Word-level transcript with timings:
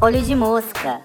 Olho 0.00 0.22
de 0.22 0.34
mosca. 0.34 1.00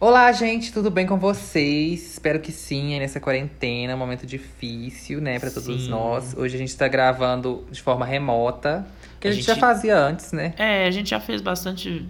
Olá, 0.00 0.30
gente, 0.32 0.72
tudo 0.72 0.90
bem 0.90 1.06
com 1.06 1.18
vocês? 1.18 2.12
Espero 2.12 2.38
que 2.40 2.52
sim, 2.52 2.94
aí 2.94 3.00
nessa 3.00 3.18
quarentena, 3.18 3.94
um 3.94 3.98
momento 3.98 4.24
difícil, 4.26 5.20
né, 5.20 5.38
para 5.40 5.50
todos 5.50 5.82
Sim. 5.84 5.88
nós. 5.90 6.36
Hoje 6.36 6.54
a 6.54 6.58
gente 6.58 6.76
tá 6.76 6.86
gravando 6.86 7.66
de 7.70 7.82
forma 7.82 8.06
remota, 8.06 8.86
que 9.18 9.26
a, 9.26 9.30
A 9.30 9.34
gente, 9.34 9.44
já 9.44 9.54
gente- 9.54 9.60
fazia 9.60 9.98
antes, 9.98 10.30
né? 10.32 10.54
É, 10.56 10.86
a 10.86 10.90
gente 10.92 11.10
já 11.10 11.18
fez 11.18 11.40
bastante, 11.40 12.06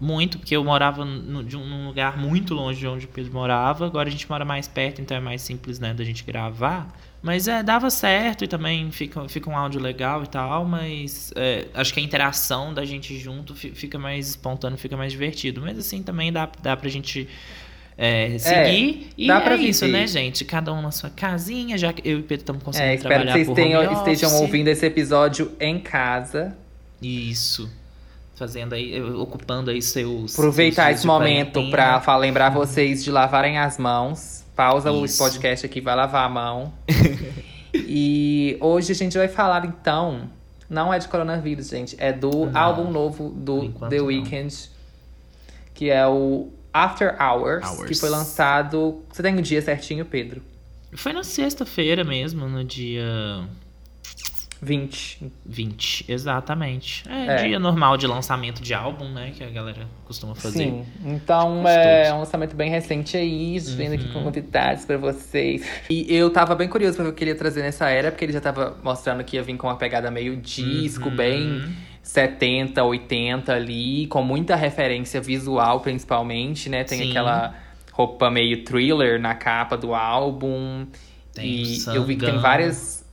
muito, 0.00 0.38
porque 0.38 0.54
eu 0.56 0.62
morava 0.62 1.04
no- 1.04 1.42
de 1.42 1.56
um, 1.56 1.66
num 1.66 1.88
lugar 1.88 2.16
muito 2.16 2.54
longe 2.54 2.78
de 2.78 2.86
onde 2.86 3.06
o 3.06 3.08
Pedro 3.08 3.32
morava. 3.32 3.84
Agora 3.86 4.08
a 4.08 4.12
gente 4.12 4.28
mora 4.30 4.44
mais 4.44 4.68
perto, 4.68 5.00
então 5.00 5.16
é 5.16 5.20
mais 5.20 5.42
simples, 5.42 5.80
né, 5.80 5.92
da 5.92 6.04
gente 6.04 6.22
gravar. 6.24 6.86
Mas 7.24 7.48
é, 7.48 7.62
dava 7.62 7.88
certo 7.88 8.44
e 8.44 8.46
também 8.46 8.90
fica, 8.90 9.26
fica 9.30 9.48
um 9.48 9.56
áudio 9.56 9.80
legal 9.80 10.22
e 10.22 10.26
tal, 10.26 10.66
mas 10.66 11.32
é, 11.34 11.64
acho 11.72 11.94
que 11.94 11.98
a 11.98 12.02
interação 12.02 12.74
da 12.74 12.84
gente 12.84 13.18
junto 13.18 13.54
fi- 13.54 13.70
fica 13.70 13.98
mais 13.98 14.28
espontâneo, 14.28 14.76
fica 14.76 14.94
mais 14.94 15.10
divertido. 15.10 15.62
Mas 15.62 15.78
assim 15.78 16.02
também 16.02 16.30
dá, 16.30 16.46
dá 16.62 16.76
pra 16.76 16.86
gente 16.90 17.26
é, 17.96 18.36
seguir. 18.38 19.08
e 19.16 19.26
dá 19.26 19.36
é 19.38 19.40
pra 19.40 19.56
isso, 19.56 19.86
viver. 19.86 19.98
né, 20.00 20.06
gente? 20.06 20.44
Cada 20.44 20.70
um 20.74 20.82
na 20.82 20.90
sua 20.90 21.08
casinha, 21.08 21.78
já 21.78 21.94
que 21.94 22.06
eu 22.06 22.18
e 22.18 22.20
o 22.20 22.24
Pedro 22.24 22.42
estamos 22.42 22.62
conseguindo 22.62 22.90
É, 22.90 22.94
espero 22.96 23.08
que 23.14 23.14
trabalhar 23.20 23.32
vocês 23.32 23.46
por 23.46 23.54
tenham, 23.54 23.92
estejam 23.94 24.34
ouvindo 24.42 24.68
esse 24.68 24.84
episódio 24.84 25.50
em 25.58 25.78
casa. 25.80 26.54
Isso. 27.00 27.70
Fazendo 28.36 28.74
aí, 28.74 29.00
ocupando 29.00 29.70
aí 29.70 29.80
seus. 29.80 30.34
Aproveitar 30.34 30.88
seus 30.88 30.98
esse 30.98 31.06
momento 31.06 31.60
fa- 32.00 32.16
lembrar 32.18 32.50
vocês 32.50 33.02
de 33.02 33.10
lavarem 33.10 33.56
as 33.56 33.78
mãos. 33.78 34.43
Pausa 34.54 34.90
Isso. 34.92 35.14
o 35.16 35.18
podcast 35.18 35.66
aqui, 35.66 35.80
vai 35.80 35.94
lavar 35.94 36.24
a 36.24 36.28
mão. 36.28 36.72
e 37.74 38.56
hoje 38.60 38.92
a 38.92 38.94
gente 38.94 39.16
vai 39.18 39.28
falar, 39.28 39.64
então, 39.64 40.30
não 40.68 40.92
é 40.92 40.98
de 40.98 41.08
coronavírus, 41.08 41.68
gente, 41.68 41.96
é 41.98 42.12
do 42.12 42.46
Não. 42.46 42.56
álbum 42.60 42.90
novo 42.90 43.30
do 43.30 43.68
The 43.88 43.98
não. 43.98 44.06
Weeknd, 44.06 44.70
que 45.74 45.90
é 45.90 46.06
o 46.06 46.50
After 46.72 47.16
Hours, 47.20 47.66
Hours. 47.66 47.88
que 47.88 47.94
foi 47.94 48.08
lançado. 48.10 49.02
Você 49.12 49.22
tem 49.22 49.36
o 49.36 49.42
dia 49.42 49.60
certinho, 49.60 50.04
Pedro? 50.04 50.42
Foi 50.94 51.12
na 51.12 51.24
sexta-feira 51.24 52.04
mesmo, 52.04 52.48
no 52.48 52.62
dia 52.64 53.48
20. 54.64 55.30
20, 55.44 56.04
exatamente. 56.08 57.04
É, 57.08 57.26
É. 57.26 57.36
dia 57.46 57.58
normal 57.58 57.96
de 57.96 58.06
lançamento 58.06 58.62
de 58.62 58.72
álbum, 58.74 59.08
né? 59.10 59.32
Que 59.36 59.44
a 59.44 59.50
galera 59.50 59.86
costuma 60.04 60.34
fazer. 60.34 60.64
Sim, 60.64 60.84
então 61.04 61.62
Gostoso. 61.62 61.68
é 61.78 62.12
um 62.14 62.18
lançamento 62.18 62.56
bem 62.56 62.70
recente 62.70 63.16
aí, 63.16 63.58
vendo 63.58 63.94
aqui 63.94 64.08
com 64.08 64.18
Uhum. 64.18 64.24
novidades 64.24 64.84
pra 64.84 64.96
vocês. 64.96 65.64
E 65.90 66.06
eu 66.14 66.30
tava 66.30 66.54
bem 66.54 66.68
curioso 66.68 66.96
pra 66.96 67.04
ver 67.04 67.10
o 67.10 67.12
que 67.14 67.22
ele 67.24 67.30
ia 67.32 67.36
trazer 67.36 67.62
nessa 67.62 67.88
era, 67.90 68.10
porque 68.10 68.24
ele 68.24 68.32
já 68.32 68.40
tava 68.40 68.76
mostrando 68.82 69.22
que 69.22 69.36
ia 69.36 69.42
vir 69.42 69.56
com 69.56 69.66
uma 69.66 69.76
pegada 69.76 70.10
meio 70.10 70.36
disco, 70.36 71.08
Uhum. 71.10 71.16
bem 71.16 71.64
70, 72.02 72.82
80 72.82 73.52
ali, 73.54 74.06
com 74.06 74.22
muita 74.22 74.56
referência 74.56 75.20
visual, 75.20 75.80
principalmente, 75.80 76.68
né? 76.68 76.84
Tem 76.84 76.98
Sim. 76.98 77.10
aquela 77.10 77.54
roupa 77.92 78.30
meio 78.30 78.64
thriller 78.64 79.20
na 79.20 79.34
capa 79.34 79.76
do 79.76 79.94
álbum. 79.94 80.86
Tem 81.32 81.46
e 81.46 81.78
eu 81.94 82.04
vi 82.04 82.16
que 82.16 82.24
tem 82.24 82.38
várias, 82.38 83.03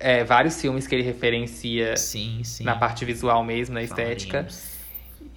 é, 0.00 0.24
vários 0.24 0.60
filmes 0.60 0.86
que 0.86 0.94
ele 0.94 1.02
referencia 1.04 1.96
Sim, 1.96 2.40
sim. 2.42 2.64
na 2.64 2.74
parte 2.74 3.04
visual 3.04 3.44
mesmo, 3.44 3.74
na 3.74 3.82
estética. 3.82 4.38
Falaremos. 4.38 4.70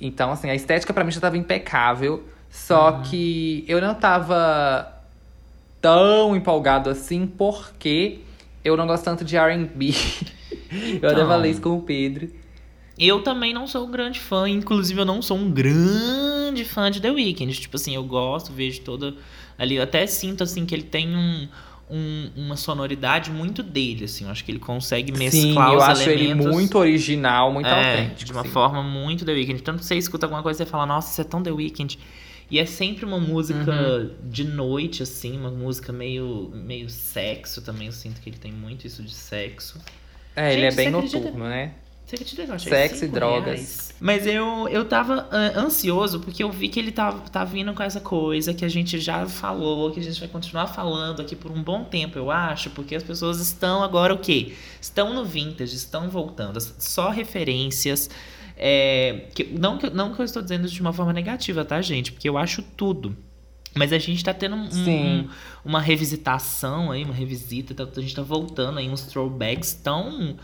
Então, 0.01 0.31
assim, 0.31 0.49
a 0.49 0.55
estética 0.55 0.93
pra 0.93 1.03
mim 1.03 1.11
já 1.11 1.19
tava 1.21 1.37
impecável. 1.37 2.23
Só 2.49 2.91
Uhum. 2.93 3.01
que 3.03 3.65
eu 3.67 3.81
não 3.81 3.93
tava 3.95 4.91
tão 5.81 6.35
empolgado 6.35 6.89
assim, 6.89 7.25
porque 7.27 8.19
eu 8.63 8.77
não 8.77 8.85
gosto 8.87 9.03
tanto 9.03 9.25
de 9.25 9.35
RB. 9.37 9.93
eu 11.01 11.09
até 11.09 11.15
Então. 11.17 11.27
falei 11.27 11.51
isso 11.51 11.61
com 11.61 11.77
o 11.77 11.81
Pedro. 11.81 12.29
Eu 12.97 13.23
também 13.23 13.53
não 13.53 13.65
sou 13.65 13.87
um 13.87 13.91
grande 13.91 14.19
fã, 14.19 14.47
inclusive 14.47 14.99
eu 15.01 15.05
não 15.05 15.19
sou 15.21 15.35
um 15.37 15.49
grande 15.49 16.63
fã 16.63 16.91
de 16.91 17.01
The 17.01 17.09
Weeknd. 17.11 17.51
Tipo 17.59 17.75
assim, 17.75 17.95
eu 17.95 18.03
gosto, 18.03 18.53
vejo 18.53 18.81
toda 18.81 19.15
ali, 19.57 19.75
eu 19.75 19.83
até 19.83 20.05
sinto 20.05 20.43
assim 20.43 20.65
que 20.65 20.75
ele 20.75 20.83
tem 20.83 21.15
um, 21.15 21.47
um- 21.95 22.29
uma 22.35 22.55
sonoridade 22.57 23.29
muito 23.29 23.61
dele, 23.61 24.05
assim. 24.05 24.25
Eu 24.25 24.31
acho 24.31 24.43
que 24.43 24.51
ele 24.51 24.59
consegue 24.59 25.11
mesclar 25.11 25.69
Sim, 25.69 25.75
os 25.75 25.83
eu 25.83 25.83
acho 25.83 26.09
ele 26.09 26.25
elementos. 26.25 26.51
muito 26.51 26.77
original, 26.77 27.51
muito 27.53 27.67
é, 27.67 27.91
autêntico. 28.01 28.25
de 28.25 28.31
uma 28.31 28.41
assim. 28.41 28.49
forma 28.49 28.81
muito 28.81 29.23
The 29.23 29.31
Weeknd. 29.33 29.61
Tanto 29.61 29.79
que 29.79 29.85
você 29.85 29.95
escuta 29.95 30.25
alguma 30.25 30.41
coisa 30.41 30.63
e 30.63 30.65
fala, 30.65 30.85
nossa, 30.85 31.11
isso 31.11 31.21
é 31.21 31.23
tão 31.23 31.43
The 31.43 31.51
Weeknd. 31.51 31.99
E 32.51 32.59
é 32.59 32.65
sempre 32.65 33.05
uma 33.05 33.19
música 33.19 33.71
Uhum. 33.71 34.11
de 34.29 34.43
noite, 34.43 35.01
assim, 35.03 35.37
uma 35.37 35.49
música 35.49 35.93
meio, 35.93 36.51
meio 36.53 36.89
sexo 36.89 37.61
também. 37.61 37.87
Eu 37.87 37.93
sinto 37.93 38.19
que 38.21 38.29
ele 38.29 38.37
tem 38.37 38.51
muito 38.51 38.85
isso 38.87 39.01
de 39.03 39.13
sexo. 39.13 39.79
É, 40.35 40.51
ele 40.53 40.65
é 40.65 40.71
Gente, 40.71 40.75
bem 40.77 40.89
você 40.91 40.97
acredita? 40.97 41.19
noturno, 41.19 41.45
né? 41.47 41.73
Sexo 42.69 43.05
e 43.05 43.07
drogas. 43.07 43.45
reais? 43.45 43.93
Mas 43.99 44.27
eu, 44.27 44.67
eu 44.67 44.83
tava 44.85 45.27
ah, 45.31 45.59
ansioso 45.59 46.19
porque 46.19 46.43
eu 46.43 46.51
vi 46.51 46.67
que 46.67 46.77
ele 46.79 46.91
tá, 46.91 47.11
tá 47.13 47.45
vindo 47.45 47.73
com 47.73 47.81
essa 47.81 48.01
coisa 48.01 48.53
que 48.53 48.65
a 48.65 48.69
gente 48.69 48.99
já 48.99 49.25
falou, 49.25 49.91
que 49.91 49.99
a 49.99 50.03
gente 50.03 50.19
vai 50.19 50.27
continuar 50.27 50.67
falando 50.67 51.21
aqui 51.21 51.35
por 51.35 51.49
um 51.51 51.63
bom 51.63 51.85
tempo, 51.85 52.17
eu 52.19 52.29
acho, 52.29 52.69
porque 52.71 52.93
as 52.95 53.03
pessoas 53.03 53.39
estão 53.39 53.81
agora 53.81 54.13
o 54.13 54.17
quê? 54.17 54.53
Estão 54.81 55.13
no 55.13 55.23
vintage, 55.23 55.75
estão 55.75 56.09
voltando. 56.09 56.59
Só 56.79 57.09
referências. 57.09 58.09
é, 58.57 59.27
que, 59.33 59.45
não, 59.45 59.77
que, 59.79 59.89
não 59.89 60.13
que 60.13 60.19
eu 60.21 60.25
estou 60.25 60.41
dizendo 60.41 60.65
isso 60.65 60.75
de 60.75 60.81
uma 60.81 60.93
forma 60.93 61.11
negativa, 61.13 61.65
tá, 61.65 61.81
gente? 61.81 62.11
Porque 62.11 62.27
eu 62.29 62.37
acho 62.37 62.61
tudo. 62.61 63.15
Mas 63.75 63.91
a 63.91 63.97
gente 63.97 64.23
tá 64.23 64.31
tendo 64.33 64.55
um- 64.55 64.67
um- 65.23 65.29
uma 65.65 65.81
revisitação 65.81 66.91
aí, 66.91 67.03
uma 67.03 67.13
revisita, 67.13 67.73
tá- 67.73 67.87
a 67.97 68.01
gente 68.01 68.13
tá 68.13 68.21
voltando 68.21 68.77
aí 68.77 68.87
uns 68.87 69.01
throwbacks 69.03 69.73
tão, 69.73 70.35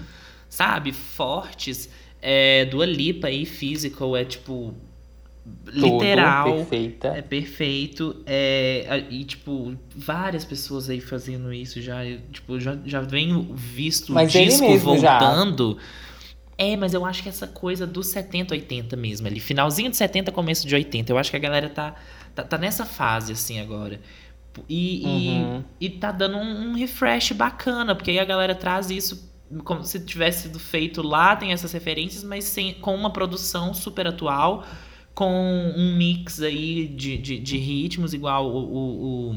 sabe, 0.50 0.92
fortes. 0.92 1.90
É, 2.22 2.66
Dua 2.66 2.86
Lipa 2.86 3.28
aí, 3.28 3.46
physical, 3.46 4.18
é 4.18 4.26
tipo, 4.26 4.74
literal. 5.68 6.46
Tudo 6.46 6.56
perfeita. 6.58 7.08
É 7.10 7.22
perfeito. 7.22 8.22
É, 8.26 9.04
e, 9.09 9.24
tipo, 9.24 9.76
várias 9.96 10.44
pessoas 10.46 10.90
aí 10.90 11.00
fazendo 11.00 11.54
isso 11.54 11.82
já. 11.82 12.00
Tipo, 12.32 12.59
já, 12.59 12.78
já 12.86 13.02
venho 13.02 13.54
visto 13.54 14.12
Mas 14.14 14.34
o 14.34 14.38
disco 14.40 14.68
mesmo 14.70 14.98
já. 14.98 15.20
voltando. 15.20 15.78
É, 16.58 16.76
mas 16.76 16.94
eu 16.94 17.06
acho 17.06 17.24
que 17.24 17.30
essa 17.30 17.48
coisa 17.48 17.88
dos 17.88 18.08
70, 18.08 18.54
80 18.54 18.96
mesmo 18.98 19.28
ali. 19.28 19.40
Finalzinho 19.40 19.90
de 19.90 19.96
70, 19.96 20.30
começo 20.32 20.68
de 20.68 20.76
80. 20.76 21.12
Eu 21.12 21.18
acho 21.18 21.32
que 21.32 21.38
a 21.38 21.40
galera 21.40 21.70
tá, 21.70 21.96
tá, 22.36 22.44
tá 22.44 22.58
nessa 22.58 22.86
fase, 22.86 23.32
assim, 23.32 23.62
agora. 23.62 24.00
E, 24.68 25.04
Uhum. 25.06 25.64
e, 25.80 25.86
e 25.86 25.90
tá 25.90 26.12
dando 26.12 26.36
um, 26.36 26.72
um 26.72 26.74
refresh 26.74 27.32
bacana, 27.32 27.96
porque 27.96 28.12
aí 28.12 28.20
a 28.20 28.26
galera 28.26 28.54
traz 28.54 28.90
isso 28.90 29.28
como 29.64 29.84
se 29.84 30.00
tivesse 30.00 30.44
sido 30.44 30.60
feito 30.60 31.02
lá, 31.02 31.36
tem 31.36 31.52
essas 31.52 31.72
referências, 31.72 32.24
mas 32.24 32.44
sem, 32.44 32.74
com 32.76 32.94
uma 32.94 33.12
produção 33.12 33.74
super 33.74 34.08
atual, 34.08 34.66
com 35.14 35.74
um 35.76 35.96
mix 35.98 36.42
aí 36.42 36.88
de, 36.88 37.18
de, 37.18 37.40
de 37.40 37.58
ritmos, 37.58 38.14
igual 38.14 38.50
o, 38.50 38.58
o, 38.58 39.36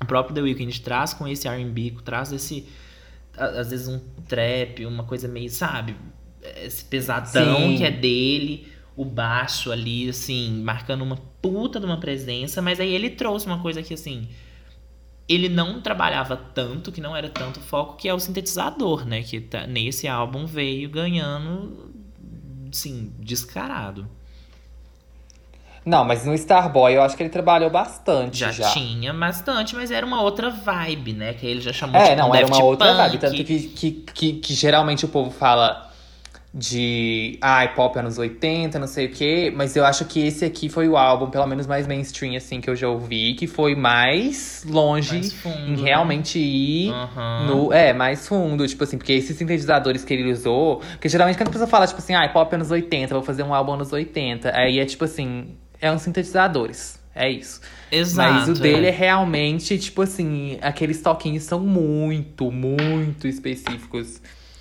o, 0.00 0.06
próprio 0.06 0.34
The 0.34 0.42
Weeknd 0.42 0.80
traz 0.80 1.14
com 1.14 1.26
esse 1.28 1.46
R&B, 1.46 1.94
traz 2.04 2.32
esse, 2.32 2.66
às 3.36 3.70
vezes 3.70 3.88
um 3.88 4.00
trap, 4.26 4.84
uma 4.84 5.04
coisa 5.04 5.28
meio, 5.28 5.48
sabe, 5.48 5.96
esse 6.64 6.84
pesadão 6.84 7.70
Sim. 7.70 7.76
que 7.76 7.84
é 7.84 7.90
dele, 7.90 8.66
o 8.96 9.04
baixo 9.04 9.70
ali, 9.70 10.08
assim, 10.08 10.60
marcando 10.62 11.02
uma 11.02 11.16
puta 11.40 11.78
de 11.78 11.86
uma 11.86 11.98
presença, 11.98 12.60
mas 12.60 12.80
aí 12.80 12.92
ele 12.92 13.10
trouxe 13.10 13.46
uma 13.46 13.60
coisa 13.60 13.82
que, 13.82 13.94
assim, 13.94 14.28
ele 15.32 15.48
não 15.48 15.80
trabalhava 15.80 16.36
tanto, 16.36 16.90
que 16.92 17.00
não 17.00 17.16
era 17.16 17.28
tanto 17.28 17.60
foco, 17.60 17.96
que 17.96 18.08
é 18.08 18.14
o 18.14 18.18
sintetizador, 18.18 19.04
né? 19.06 19.22
Que 19.22 19.40
tá- 19.40 19.66
nesse 19.66 20.08
álbum 20.08 20.46
veio 20.46 20.88
ganhando, 20.90 21.90
assim, 22.72 23.12
descarado. 23.18 24.08
Não, 25.84 26.04
mas 26.04 26.26
no 26.26 26.34
Starboy 26.34 26.94
eu 26.94 27.02
acho 27.02 27.16
que 27.16 27.22
ele 27.22 27.30
trabalhou 27.30 27.70
bastante 27.70 28.38
Já, 28.38 28.52
já. 28.52 28.70
tinha 28.70 29.14
bastante, 29.14 29.74
mas 29.74 29.90
era 29.90 30.04
uma 30.04 30.20
outra 30.20 30.50
vibe, 30.50 31.14
né? 31.14 31.32
Que 31.32 31.46
ele 31.46 31.60
já 31.60 31.72
chamou 31.72 31.98
É, 31.98 32.04
tipo, 32.10 32.16
não, 32.18 32.30
um 32.30 32.34
era 32.34 32.46
uma 32.46 32.62
outra 32.62 32.88
Punk. 32.88 32.96
vibe. 32.98 33.18
Tanto 33.18 33.44
que, 33.44 33.68
que, 33.68 33.90
que, 33.92 34.32
que 34.34 34.54
geralmente 34.54 35.06
o 35.06 35.08
povo 35.08 35.30
fala 35.30 35.89
de 36.52 37.38
ai, 37.40 37.74
pop 37.74 37.96
anos 37.96 38.18
80, 38.18 38.78
não 38.78 38.86
sei 38.88 39.06
o 39.06 39.10
quê. 39.10 39.52
Mas 39.54 39.76
eu 39.76 39.84
acho 39.84 40.04
que 40.04 40.26
esse 40.26 40.44
aqui 40.44 40.68
foi 40.68 40.88
o 40.88 40.96
álbum, 40.96 41.30
pelo 41.30 41.46
menos 41.46 41.66
mais 41.66 41.86
mainstream, 41.86 42.36
assim, 42.36 42.60
que 42.60 42.68
eu 42.68 42.74
já 42.74 42.88
ouvi, 42.88 43.34
que 43.34 43.46
foi 43.46 43.74
mais 43.76 44.64
longe 44.68 45.12
Mais 45.12 45.32
fundo, 45.32 45.56
em 45.58 45.76
né? 45.76 45.82
realmente 45.84 46.38
ir 46.38 46.90
Aham. 46.90 47.46
no. 47.46 47.72
É, 47.72 47.92
mais 47.92 48.26
fundo, 48.26 48.66
tipo 48.66 48.82
assim, 48.82 48.98
porque 48.98 49.12
esses 49.12 49.36
sintetizadores 49.36 50.04
que 50.04 50.12
ele 50.12 50.30
usou. 50.32 50.78
Porque 50.78 51.08
geralmente 51.08 51.36
quando 51.36 51.48
a 51.48 51.52
pessoa 51.52 51.68
fala, 51.68 51.86
tipo 51.86 51.98
assim, 52.00 52.14
ai, 52.14 52.32
pop 52.32 52.52
anos 52.54 52.70
80, 52.70 53.14
vou 53.14 53.22
fazer 53.22 53.42
um 53.44 53.54
álbum 53.54 53.72
anos 53.74 53.92
80. 53.92 54.56
Aí 54.56 54.80
é 54.80 54.84
tipo 54.84 55.04
assim, 55.04 55.54
é 55.80 55.90
uns 55.92 56.02
sintetizadores. 56.02 56.98
É 57.14 57.28
isso. 57.30 57.60
Exato. 57.90 58.32
Mas 58.32 58.48
o 58.48 58.54
dele 58.54 58.86
é 58.86 58.90
realmente, 58.90 59.78
tipo 59.78 60.02
assim, 60.02 60.58
aqueles 60.62 61.02
toquinhos 61.02 61.42
são 61.42 61.60
muito, 61.60 62.50
muito 62.50 63.26
específicos. 63.26 64.20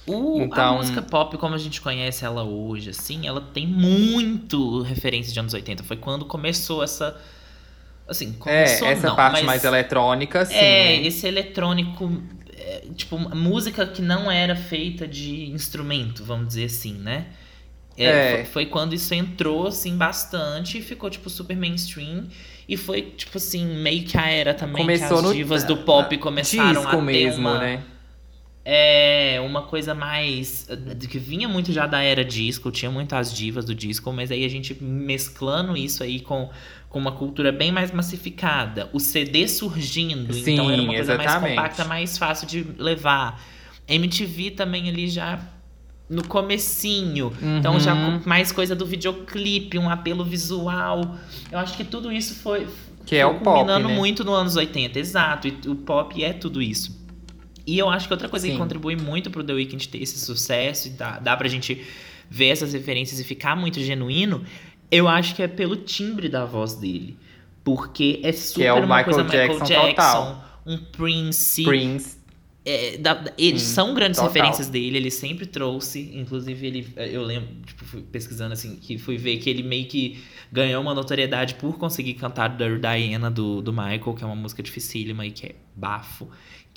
O- 0.10 0.42
Então- 0.42 0.76
A 0.76 0.78
música 0.78 1.02
pop, 1.02 1.38
como 1.38 1.56
a 1.56 1.58
gente 1.58 1.80
conhece 1.82 2.24
ela 2.26 2.44
hoje, 2.44 2.90
assim, 2.92 3.28
ela 3.28 3.42
tem 3.42 3.68
muito 3.68 4.82
referência 4.82 5.32
de 5.34 5.40
anos 5.40 5.54
80. 5.54 5.84
Foi 5.84 5.98
quando 5.98 6.26
começou 6.26 6.84
essa. 6.84 7.16
Assim, 8.08 8.32
É, 8.32 8.40
começou 8.40 8.88
essa 8.88 9.08
não, 9.08 9.16
parte 9.16 9.44
mais 9.44 9.64
eletrônica, 9.64 10.42
assim. 10.42 10.56
É, 10.56 10.98
né? 10.98 11.08
esse 11.08 11.28
eletrônico 11.28 12.12
é, 12.58 12.84
tipo, 12.96 13.18
música 13.18 13.86
que 13.86 14.02
não 14.02 14.30
era 14.32 14.56
feita 14.56 15.08
de 15.08 15.50
instrumento, 15.52 16.24
vamos 16.24 16.48
dizer 16.50 16.66
assim, 16.66 16.94
né? 16.94 17.28
É, 17.98 18.06
É. 18.06 18.32
Foi, 18.36 18.46
foi 18.46 18.66
quando 18.66 18.94
isso 18.94 19.14
entrou, 19.14 19.68
assim, 19.68 19.96
bastante 19.98 20.78
e 20.78 20.82
ficou, 20.82 21.10
tipo, 21.10 21.30
super 21.30 21.56
mainstream. 21.56 22.26
E 22.68 22.78
foi, 22.78 23.02
tipo 23.02 23.38
assim, 23.38 23.66
meio 23.66 24.04
que 24.04 24.18
a 24.18 24.28
era 24.30 24.54
também 24.54 24.78
Começou 24.84 25.08
que 25.08 25.14
as 25.16 25.24
no 25.24 25.34
divas 25.34 25.64
do 25.64 25.78
pop 25.78 26.16
começaram 26.18 26.82
Disco 26.82 26.88
a 26.88 26.96
ter 26.98 27.02
mesmo, 27.02 27.42
uma... 27.50 27.60
né? 27.60 27.84
É, 28.72 29.42
uma 29.44 29.64
coisa 29.64 29.96
mais. 29.96 30.68
que 31.10 31.18
vinha 31.18 31.48
muito 31.50 31.72
já 31.74 31.88
da 31.88 32.04
era 32.04 32.24
disco, 32.24 32.70
tinha 32.70 32.92
muitas 32.92 33.34
divas 33.34 33.66
do 33.66 33.74
disco, 33.74 34.14
mas 34.14 34.30
aí 34.30 34.46
a 34.46 34.48
gente 34.48 34.78
mesclando 34.84 35.76
isso 35.76 36.04
aí 36.04 36.20
com, 36.20 36.52
com 36.88 37.00
uma 37.00 37.12
cultura 37.12 37.52
bem 37.52 37.72
mais 37.72 37.92
massificada. 37.92 38.88
O 38.94 39.00
CD 39.00 39.48
surgindo, 39.48 40.32
Sim, 40.32 40.54
então 40.54 40.70
era 40.70 40.82
uma 40.84 40.94
coisa 40.94 41.18
mais 41.18 41.30
exatamente. 41.32 41.56
compacta, 41.56 41.86
mais 41.86 42.16
fácil 42.16 42.48
de 42.48 42.64
levar. 42.78 43.42
MTV 43.88 44.52
também 44.52 44.88
ali 44.88 45.10
já 45.10 45.40
no 46.08 46.24
comecinho. 46.28 47.34
Então 47.42 47.80
já 47.80 47.96
Uhum. 47.96 48.20
com 48.20 48.30
mais 48.30 48.52
coisa 48.52 48.76
do 48.76 48.86
videoclipe, 48.86 49.80
um 49.80 49.90
apelo 49.90 50.24
visual. 50.24 51.18
Eu 51.52 51.58
acho 51.58 51.76
que 51.76 51.84
tudo 51.84 52.12
isso 52.12 52.36
foi. 52.36 52.68
Que 53.04 53.16
é 53.16 53.26
o 53.26 53.40
pop, 53.40 53.66
né? 53.66 53.80
muito 53.80 54.24
nos 54.24 54.36
anos 54.36 54.56
80, 54.56 55.00
exato. 55.00 55.48
E 55.48 55.58
o 55.68 55.74
pop 55.74 56.24
é 56.24 56.34
tudo 56.34 56.62
isso. 56.62 56.99
E 57.70 57.78
eu 57.78 57.90
acho 57.90 58.08
que 58.08 58.14
outra 58.14 58.28
coisa 58.28 58.46
que 58.48 58.54
Sim. 58.54 58.58
contribui 58.58 58.96
muito 58.96 59.30
pro 59.30 59.44
The 59.44 59.54
Weeknd 59.54 59.88
ter 59.90 60.02
esse 60.02 60.18
sucesso 60.20 60.88
e 60.88 60.92
dá, 60.92 61.20
dá 61.20 61.38
pra 61.38 61.48
gente 61.48 61.86
ver 62.30 62.48
essas 62.48 62.74
referências 62.74 63.20
e 63.20 63.24
ficar 63.24 63.56
muito 63.56 63.80
genuíno, 63.80 64.44
eu 64.92 65.08
acho 65.08 65.36
que 65.36 65.44
é 65.44 65.48
pelo 65.48 65.76
timbre 65.76 66.30
da 66.30 66.46
voz 66.46 66.74
dele. 66.76 67.18
Porque 67.64 68.20
é 68.24 68.32
super 68.32 68.64
é 68.66 68.74
o 68.74 68.78
uma 68.78 68.98
Michael 68.98 69.06
coisa 69.06 69.24
Michael 69.24 69.48
Jackson 69.50 69.66
Jackson, 69.66 69.90
total. 69.90 70.62
um 70.66 70.78
Prince. 70.78 71.64
Prince. 71.64 72.18
É, 72.66 72.98
da- 72.98 73.14
da- 73.14 73.34
eles 73.38 73.62
Sim, 73.62 73.74
são 73.74 73.94
grandes 73.94 74.20
total. 74.20 74.34
referências 74.34 74.68
dele, 74.68 74.98
ele 74.98 75.10
sempre 75.12 75.46
trouxe. 75.46 76.12
Inclusive, 76.14 76.68
ele, 76.68 76.88
eu 76.98 77.24
lembro, 77.24 77.50
tipo, 77.66 77.86
fui 77.86 78.02
pesquisando 78.02 78.54
assim, 78.54 78.76
que 78.76 78.98
fui 78.98 79.18
ver 79.18 79.38
que 79.38 79.50
ele 79.50 79.64
meio 79.64 79.86
que 79.88 80.20
ganhou 80.52 80.82
uma 80.82 80.94
notoriedade 80.94 81.56
por 81.56 81.78
conseguir 81.78 82.16
cantar 82.16 82.50
Diana 82.58 83.30
do, 83.32 83.62
do 83.62 83.72
Michael, 83.72 84.14
que 84.14 84.24
é 84.24 84.28
uma 84.28 84.36
música 84.36 84.62
dificílima 84.62 85.26
e 85.26 85.32
que 85.32 85.48
é 85.48 85.56
bafo. 85.76 86.28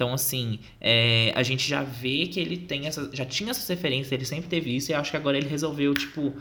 Então, 0.03 0.13
assim, 0.15 0.59
é, 0.81 1.33
a 1.37 1.45
gente 1.45 1.69
já 1.69 1.85
vê 1.85 2.27
que 2.27 2.41
ele 2.41 2.57
tem 2.57 2.89
essa. 2.89 3.09
Já 3.13 3.25
tinha 3.25 3.53
essas 3.53 3.69
referências, 3.69 4.11
ele 4.11 4.25
sempre 4.25 4.49
teve 4.49 4.75
isso, 4.75 4.91
e 4.91 4.95
acho 4.95 5.13
que 5.13 5.17
agora 5.17 5.39
ele 5.39 5.47
resolveu, 5.47 5.95
tipo, 5.95 6.35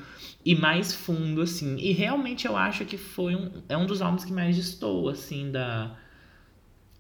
ir 0.44 0.60
mais 0.60 0.96
fundo, 0.96 1.44
assim. 1.44 1.76
E 1.78 1.92
realmente 1.92 2.48
eu 2.48 2.58
acho 2.58 2.84
que 2.86 2.98
foi 2.98 3.36
um. 3.36 3.52
É 3.70 3.78
um 3.78 3.86
dos 3.86 4.02
álbuns 4.02 4.26
que 4.26 4.34
mais 4.34 4.56
destoa, 4.56 5.12
assim, 5.12 5.52
da. 5.52 5.96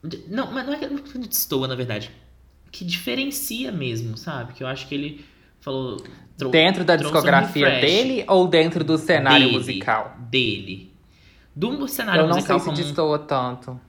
de- 0.03 0.23
Não, 0.27 0.51
mas 0.51 0.67
não 0.67 0.73
é 0.73 0.77
que 0.77 1.17
destoa, 1.17 1.67
na 1.67 1.73
verdade. 1.73 2.11
Que 2.71 2.85
diferencia 2.85 3.71
mesmo, 3.71 4.15
sabe? 4.15 4.53
Que 4.53 4.61
eu 4.63 4.67
acho 4.67 4.87
que 4.87 4.93
ele 4.93 5.25
falou. 5.61 5.97
Dentro 6.51 6.85
da 6.85 6.93
um 6.93 6.97
discografia 6.97 7.69
refresh 7.69 7.91
dele 7.91 8.23
ou 8.27 8.47
dentro 8.47 8.83
do 8.83 8.99
cenário 8.99 9.45
dele, 9.45 9.57
musical? 9.57 10.15
Dele. 10.29 10.91
Do 11.55 11.87
cenário 11.87 12.21
Eu 12.21 12.27
não 12.27 12.33
sei 12.33 12.41
musical 12.41 12.59
se 12.59 12.65
como 12.65 12.77
um 12.77 12.81
destoa 12.83 13.17
tanto. 13.17 13.81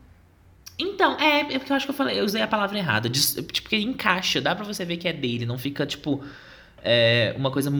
Então, 0.83 1.19
é, 1.19 1.41
é 1.41 1.59
porque 1.59 1.73
eu 1.73 1.77
acho 1.77 1.87
que 1.87 1.91
eu 1.91 1.97
falei, 1.97 2.19
eu 2.19 2.25
usei 2.25 2.43
a 2.43 2.47
palavra 2.47 2.77
errada. 2.77 3.09
Tipo, 3.09 3.43
porque 3.63 3.77
encaixa, 3.77 4.41
dá 4.41 4.55
pra 4.55 4.65
você 4.65 4.85
ver 4.85 4.97
que 4.97 5.09
é 5.09 5.13
dele, 5.13 5.47
não 5.47 5.59
fica, 5.59 5.87
tipo, 5.87 6.23
é, 6.83 7.35
uma 7.37 7.51
coisa 7.51 7.73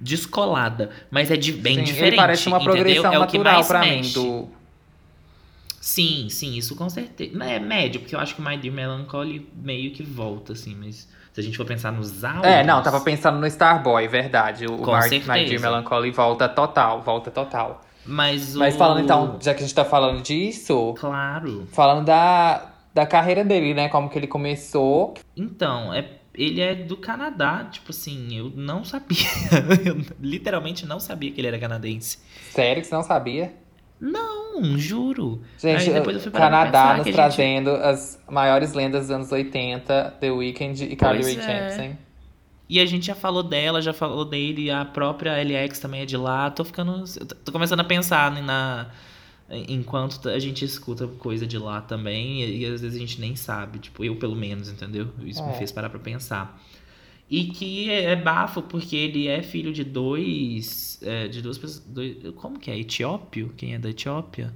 descolada. 0.00 0.90
Mas 1.10 1.30
é 1.30 1.36
de, 1.36 1.52
bem 1.52 1.76
Sim, 1.76 1.84
diferente. 1.84 2.08
Ele 2.08 2.16
parece 2.16 2.46
uma 2.48 2.56
entendeu? 2.56 2.74
progressão 2.74 3.12
é 3.12 3.18
o 3.18 3.26
que 3.26 3.38
natural 3.38 3.64
pra 3.64 3.80
mexe. 3.80 4.18
mim. 4.18 4.24
Do... 4.24 4.48
Sim, 5.80 6.28
sim, 6.30 6.56
isso 6.56 6.74
com 6.74 6.88
certeza. 6.88 7.44
É 7.44 7.58
médio, 7.58 8.00
porque 8.00 8.14
eu 8.14 8.20
acho 8.20 8.34
que 8.34 8.40
o 8.40 8.44
My 8.44 8.56
Dear 8.56 8.74
Melancholy 8.74 9.46
meio 9.54 9.90
que 9.92 10.02
volta, 10.02 10.54
assim, 10.54 10.74
mas 10.74 11.06
se 11.32 11.40
a 11.40 11.42
gente 11.42 11.56
for 11.56 11.66
pensar 11.66 11.92
nos 11.92 12.24
álbuns. 12.24 12.46
É, 12.46 12.64
não, 12.64 12.82
tava 12.82 13.00
pensando 13.00 13.38
no 13.38 13.46
Starboy, 13.46 14.08
verdade. 14.08 14.66
O 14.66 14.78
Mark 14.78 15.10
My. 15.10 15.44
Dear 15.44 15.60
Melancholy 15.60 16.10
volta 16.10 16.48
total, 16.48 17.02
volta 17.02 17.30
total. 17.30 17.84
Mas, 18.06 18.54
Mas 18.54 18.74
o- 18.74 18.78
falando 18.78 19.00
então, 19.02 19.38
já 19.40 19.52
que 19.54 19.60
a 19.60 19.66
gente 19.66 19.74
tá 19.74 19.84
falando 19.84 20.22
disso, 20.22 20.94
Claro. 20.98 21.66
falando 21.72 22.04
da, 22.06 22.72
da 22.92 23.06
carreira 23.06 23.44
dele, 23.44 23.72
né? 23.74 23.88
Como 23.88 24.08
que 24.10 24.18
ele 24.18 24.26
começou. 24.26 25.14
Então, 25.36 25.92
é, 25.92 26.06
ele 26.34 26.60
é 26.60 26.74
do 26.74 26.96
Canadá, 26.96 27.64
tipo 27.70 27.90
assim, 27.90 28.36
eu 28.36 28.52
não 28.54 28.84
sabia. 28.84 29.16
eu 29.84 30.00
literalmente 30.20 30.84
não 30.86 31.00
sabia 31.00 31.30
que 31.32 31.40
ele 31.40 31.48
era 31.48 31.58
canadense. 31.58 32.18
Sério 32.50 32.82
que 32.82 32.88
você 32.88 32.94
não 32.94 33.02
sabia? 33.02 33.54
Não, 34.00 34.76
juro. 34.76 35.40
Gente, 35.58 35.88
Aí 35.88 35.94
depois 35.94 36.16
eu 36.16 36.22
fui 36.22 36.30
parar 36.30 36.48
pra 36.48 36.58
Canadá 36.72 36.92
nos 36.92 37.00
a 37.00 37.04
gente- 37.04 37.14
trazendo 37.14 37.70
as 37.70 38.20
maiores 38.28 38.72
lendas 38.74 39.02
dos 39.02 39.10
anos 39.12 39.32
80, 39.32 40.14
The 40.20 40.30
Weeknd 40.30 40.84
e 40.84 40.96
Carly 40.96 41.22
Rae 41.22 41.36
é. 41.38 41.40
Jepsen. 41.70 41.98
E 42.68 42.80
a 42.80 42.86
gente 42.86 43.06
já 43.06 43.14
falou 43.14 43.42
dela, 43.42 43.82
já 43.82 43.92
falou 43.92 44.24
dele, 44.24 44.70
a 44.70 44.84
própria 44.84 45.32
LX 45.42 45.78
também 45.78 46.00
é 46.02 46.06
de 46.06 46.16
lá. 46.16 46.50
Tô 46.50 46.64
ficando. 46.64 47.04
Tô 47.44 47.52
começando 47.52 47.80
a 47.80 47.84
pensar 47.84 48.30
na. 48.42 48.90
Enquanto 49.68 50.28
a 50.30 50.38
gente 50.38 50.64
escuta 50.64 51.06
coisa 51.06 51.46
de 51.46 51.58
lá 51.58 51.82
também, 51.82 52.42
e, 52.42 52.60
e 52.62 52.64
às 52.66 52.80
vezes 52.80 52.96
a 52.96 52.98
gente 52.98 53.20
nem 53.20 53.36
sabe, 53.36 53.78
tipo, 53.78 54.02
eu 54.02 54.16
pelo 54.16 54.34
menos, 54.34 54.70
entendeu? 54.70 55.08
Isso 55.22 55.44
me 55.44 55.50
É. 55.50 55.54
fez 55.58 55.70
parar 55.70 55.90
pra 55.90 55.98
pensar. 55.98 56.58
E 57.30 57.44
que 57.46 57.90
é, 57.90 58.04
é 58.12 58.16
bafo, 58.16 58.62
porque 58.62 58.96
ele 58.96 59.28
é 59.28 59.42
filho 59.42 59.70
de 59.72 59.84
dois. 59.84 60.98
é, 61.02 61.28
de 61.28 61.42
duas 61.42 61.58
pessoas. 61.58 61.84
dois- 61.86 62.16
como 62.36 62.58
que 62.58 62.70
é? 62.70 62.78
Etiópio? 62.78 63.52
Quem 63.56 63.74
é 63.74 63.78
da 63.78 63.90
Etiópia? 63.90 64.52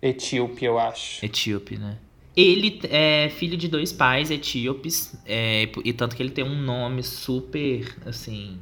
Etíope, 0.00 0.64
eu 0.64 0.78
acho. 0.78 1.24
Etíope, 1.24 1.76
né? 1.76 1.98
Ele 2.36 2.80
é 2.84 3.30
filho 3.30 3.56
de 3.56 3.66
dois 3.68 3.92
pais 3.92 4.30
etíopes, 4.30 5.18
é, 5.24 5.68
e 5.84 5.92
tanto 5.92 6.14
que 6.14 6.22
ele 6.22 6.30
tem 6.30 6.44
um 6.44 6.60
nome 6.60 7.02
super, 7.02 7.96
assim, 8.04 8.58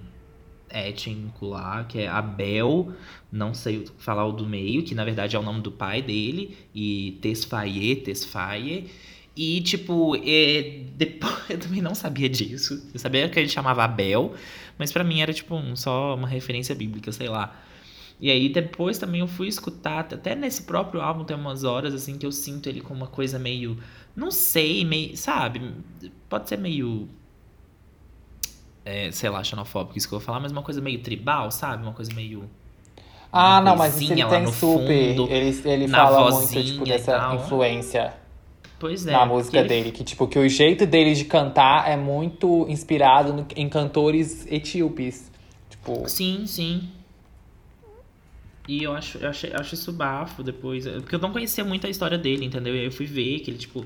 étnico 0.70 1.46
lá, 1.48 1.84
que 1.84 2.00
é 2.00 2.08
Abel, 2.08 2.92
não 3.32 3.54
sei 3.54 3.84
falar 3.98 4.26
o 4.26 4.32
do 4.32 4.46
meio, 4.46 4.84
que 4.84 4.94
na 4.94 5.04
verdade 5.04 5.36
é 5.36 5.38
o 5.38 5.42
nome 5.42 5.60
do 5.60 5.72
pai 5.72 6.02
dele, 6.02 6.56
e 6.74 7.18
Tesfaye, 7.22 7.96
Tesfaye. 7.96 8.90
E, 9.36 9.60
tipo, 9.62 10.14
é, 10.24 10.82
depois 10.96 11.34
eu 11.50 11.58
também 11.58 11.82
não 11.82 11.94
sabia 11.94 12.28
disso. 12.28 12.88
Eu 12.94 13.00
sabia 13.00 13.28
que 13.28 13.38
ele 13.38 13.48
chamava 13.48 13.82
Abel, 13.84 14.34
mas 14.78 14.92
pra 14.92 15.02
mim 15.04 15.20
era, 15.20 15.32
tipo, 15.32 15.54
um- 15.56 15.74
só 15.76 16.14
uma 16.14 16.28
referência 16.28 16.74
bíblica, 16.74 17.10
sei 17.12 17.28
lá. 17.28 17.60
E 18.20 18.30
aí 18.30 18.48
depois 18.48 18.96
também 18.98 19.20
eu 19.20 19.26
fui 19.26 19.48
escutar, 19.48 20.00
até 20.00 20.34
nesse 20.34 20.62
próprio 20.62 21.00
álbum 21.00 21.24
tem 21.24 21.36
umas 21.36 21.64
horas 21.64 21.92
assim 21.94 22.16
que 22.16 22.24
eu 22.24 22.32
sinto 22.32 22.68
ele 22.68 22.80
com 22.80 22.94
uma 22.94 23.08
coisa 23.08 23.38
meio, 23.38 23.76
não 24.14 24.30
sei, 24.30 24.84
meio, 24.84 25.16
sabe? 25.16 25.72
Pode 26.28 26.48
ser 26.48 26.56
meio 26.58 27.08
é, 28.84 29.10
sei 29.10 29.30
lá, 29.30 29.42
xenofóbico 29.42 29.96
isso 29.96 30.06
que 30.08 30.14
eu 30.14 30.18
vou 30.18 30.24
falar, 30.26 30.40
mas 30.40 30.52
uma 30.52 30.62
coisa 30.62 30.80
meio 30.80 31.00
tribal, 31.00 31.50
sabe? 31.50 31.82
Uma 31.82 31.92
coisa 31.92 32.12
meio 32.14 32.48
Ah, 33.32 33.60
não, 33.60 33.76
mas 33.76 34.00
isso 34.00 34.12
ele 34.12 34.24
tem 34.24 34.46
super. 34.52 35.16
fundo, 35.16 35.26
ele 35.30 35.62
ele 35.68 35.88
fala 35.88 36.30
muito, 36.30 36.64
tipo, 36.64 36.84
dessa 36.84 37.18
tal. 37.18 37.34
influência 37.36 38.14
Pois 38.78 39.06
é. 39.06 39.12
na 39.12 39.24
música 39.26 39.58
ele- 39.58 39.68
dele. 39.68 39.92
Que, 39.92 40.04
tipo, 40.04 40.26
que 40.28 40.38
o 40.38 40.48
jeito 40.48 40.86
dele 40.86 41.14
de 41.14 41.24
cantar 41.24 41.88
é 41.90 41.96
muito 41.96 42.66
inspirado 42.68 43.32
no- 43.32 43.46
em 43.56 43.68
cantores 43.68 44.46
etíopes. 44.50 45.30
Tipo, 45.70 46.08
Sim, 46.08 46.44
sim. 46.46 46.88
E 48.66 48.82
eu 48.82 48.94
acho, 48.94 49.18
eu 49.18 49.28
achei, 49.28 49.52
acho 49.52 49.74
isso 49.74 49.92
bafo 49.92 50.42
depois. 50.42 50.86
é, 50.86 50.92
Porque 51.00 51.14
eu 51.14 51.18
não 51.18 51.32
conhecia 51.32 51.64
muito 51.64 51.86
a 51.86 51.90
história 51.90 52.16
dele, 52.16 52.44
entendeu? 52.46 52.74
E 52.74 52.78
aí 52.80 52.84
eu 52.86 52.92
fui 52.92 53.04
ver 53.06 53.40
que 53.40 53.50
ele, 53.50 53.58
tipo, 53.58 53.84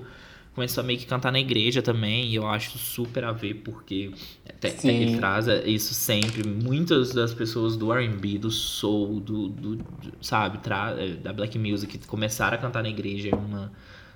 começou 0.55 0.83
a 0.83 0.87
meio 0.87 0.99
que 0.99 1.07
cantar 1.07 1.33
na 1.33 1.41
igreja 1.41 1.83
também. 1.83 2.27
E 2.27 2.37
eu 2.37 2.47
acho 2.47 2.79
super 2.79 3.25
a 3.25 3.33
ver, 3.33 3.55
porque 3.55 4.13
até- 4.49 4.71
Sim. 4.71 4.89
ele 4.91 5.17
traz 5.17 5.47
isso 5.67 5.95
sempre. 5.95 6.47
Muitas 6.49 7.13
das 7.13 7.35
pessoas 7.35 7.77
do 7.77 7.93
RB, 7.93 8.39
do 8.39 8.51
soul, 8.53 9.19
do, 9.21 9.49
do, 9.49 9.77
do- 9.77 9.85
sabe, 10.21 10.59
tra- 10.59 10.95
é, 10.97 11.09
da 11.15 11.33
black 11.33 11.59
music, 11.59 11.99
começaram 12.07 12.57
a 12.57 12.61
cantar 12.61 12.83
na 12.83 12.89
igreja. 12.89 13.31
É 13.31 13.35
uma 13.35 13.73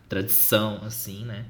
tradição, 0.09 0.81
assim, 0.85 1.25
né? 1.25 1.45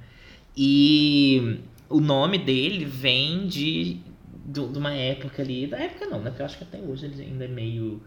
E 0.57 1.59
o 1.89 2.01
nome 2.01 2.39
dele 2.39 2.85
vem 2.85 3.47
de, 3.47 3.99
de, 4.47 4.69
de 4.69 4.79
uma 4.79 4.93
época 4.93 5.43
ali. 5.43 5.67
Da 5.67 5.79
época 5.79 6.07
não, 6.07 6.21
né? 6.21 6.31
Porque 6.31 6.43
eu 6.43 6.47
acho 6.47 6.59
que 6.59 6.65
até 6.65 6.79
hoje 6.81 7.07
ele 7.07 7.23
ainda 7.23 7.45
é 7.45 7.49
meio. 7.49 8.03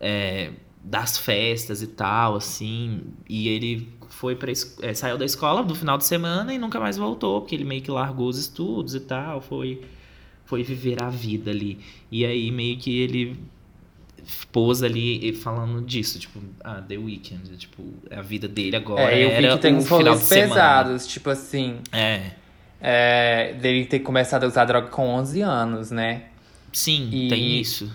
É, 0.00 0.50
das 0.82 1.18
festas 1.18 1.82
e 1.82 1.86
tal, 1.88 2.36
assim. 2.36 3.02
E 3.28 3.48
ele 3.48 3.88
foi 4.08 4.34
para 4.34 4.52
saiu 4.94 5.18
da 5.18 5.24
escola 5.24 5.62
no 5.62 5.74
final 5.74 5.98
de 5.98 6.04
semana 6.04 6.52
e 6.54 6.58
nunca 6.58 6.80
mais 6.80 6.96
voltou, 6.96 7.40
porque 7.40 7.54
ele 7.54 7.64
meio 7.64 7.82
que 7.82 7.90
largou 7.90 8.28
os 8.28 8.38
estudos 8.38 8.94
e 8.94 9.00
tal, 9.00 9.40
foi 9.40 9.82
foi 10.44 10.62
viver 10.62 11.02
a 11.02 11.10
vida 11.10 11.50
ali. 11.50 11.78
E 12.10 12.24
aí 12.24 12.50
meio 12.50 12.78
que 12.78 12.98
ele 13.00 13.38
pôs 14.50 14.82
ali 14.82 15.32
falando 15.34 15.80
disso, 15.84 16.18
tipo, 16.18 16.40
ah, 16.64 16.82
The 16.86 16.96
Weeknd, 16.96 17.56
tipo, 17.56 17.82
a 18.10 18.22
vida 18.22 18.48
dele 18.48 18.76
agora 18.76 19.12
é, 19.12 19.24
eu 19.24 19.28
vi 19.28 19.34
era 19.46 19.56
que 19.56 19.62
tem 19.62 19.74
uns 19.74 19.88
rolês 19.88 20.28
pesados, 20.28 21.06
tipo 21.06 21.30
assim. 21.30 21.78
É. 21.92 22.30
É, 22.80 23.54
dele 23.54 23.84
ter 23.86 23.98
começado 24.00 24.44
a 24.44 24.46
usar 24.46 24.64
droga 24.64 24.88
com 24.88 25.08
11 25.08 25.40
anos, 25.42 25.90
né? 25.90 26.24
Sim, 26.72 27.08
E- 27.12 27.28
tem 27.28 27.60
isso. 27.60 27.90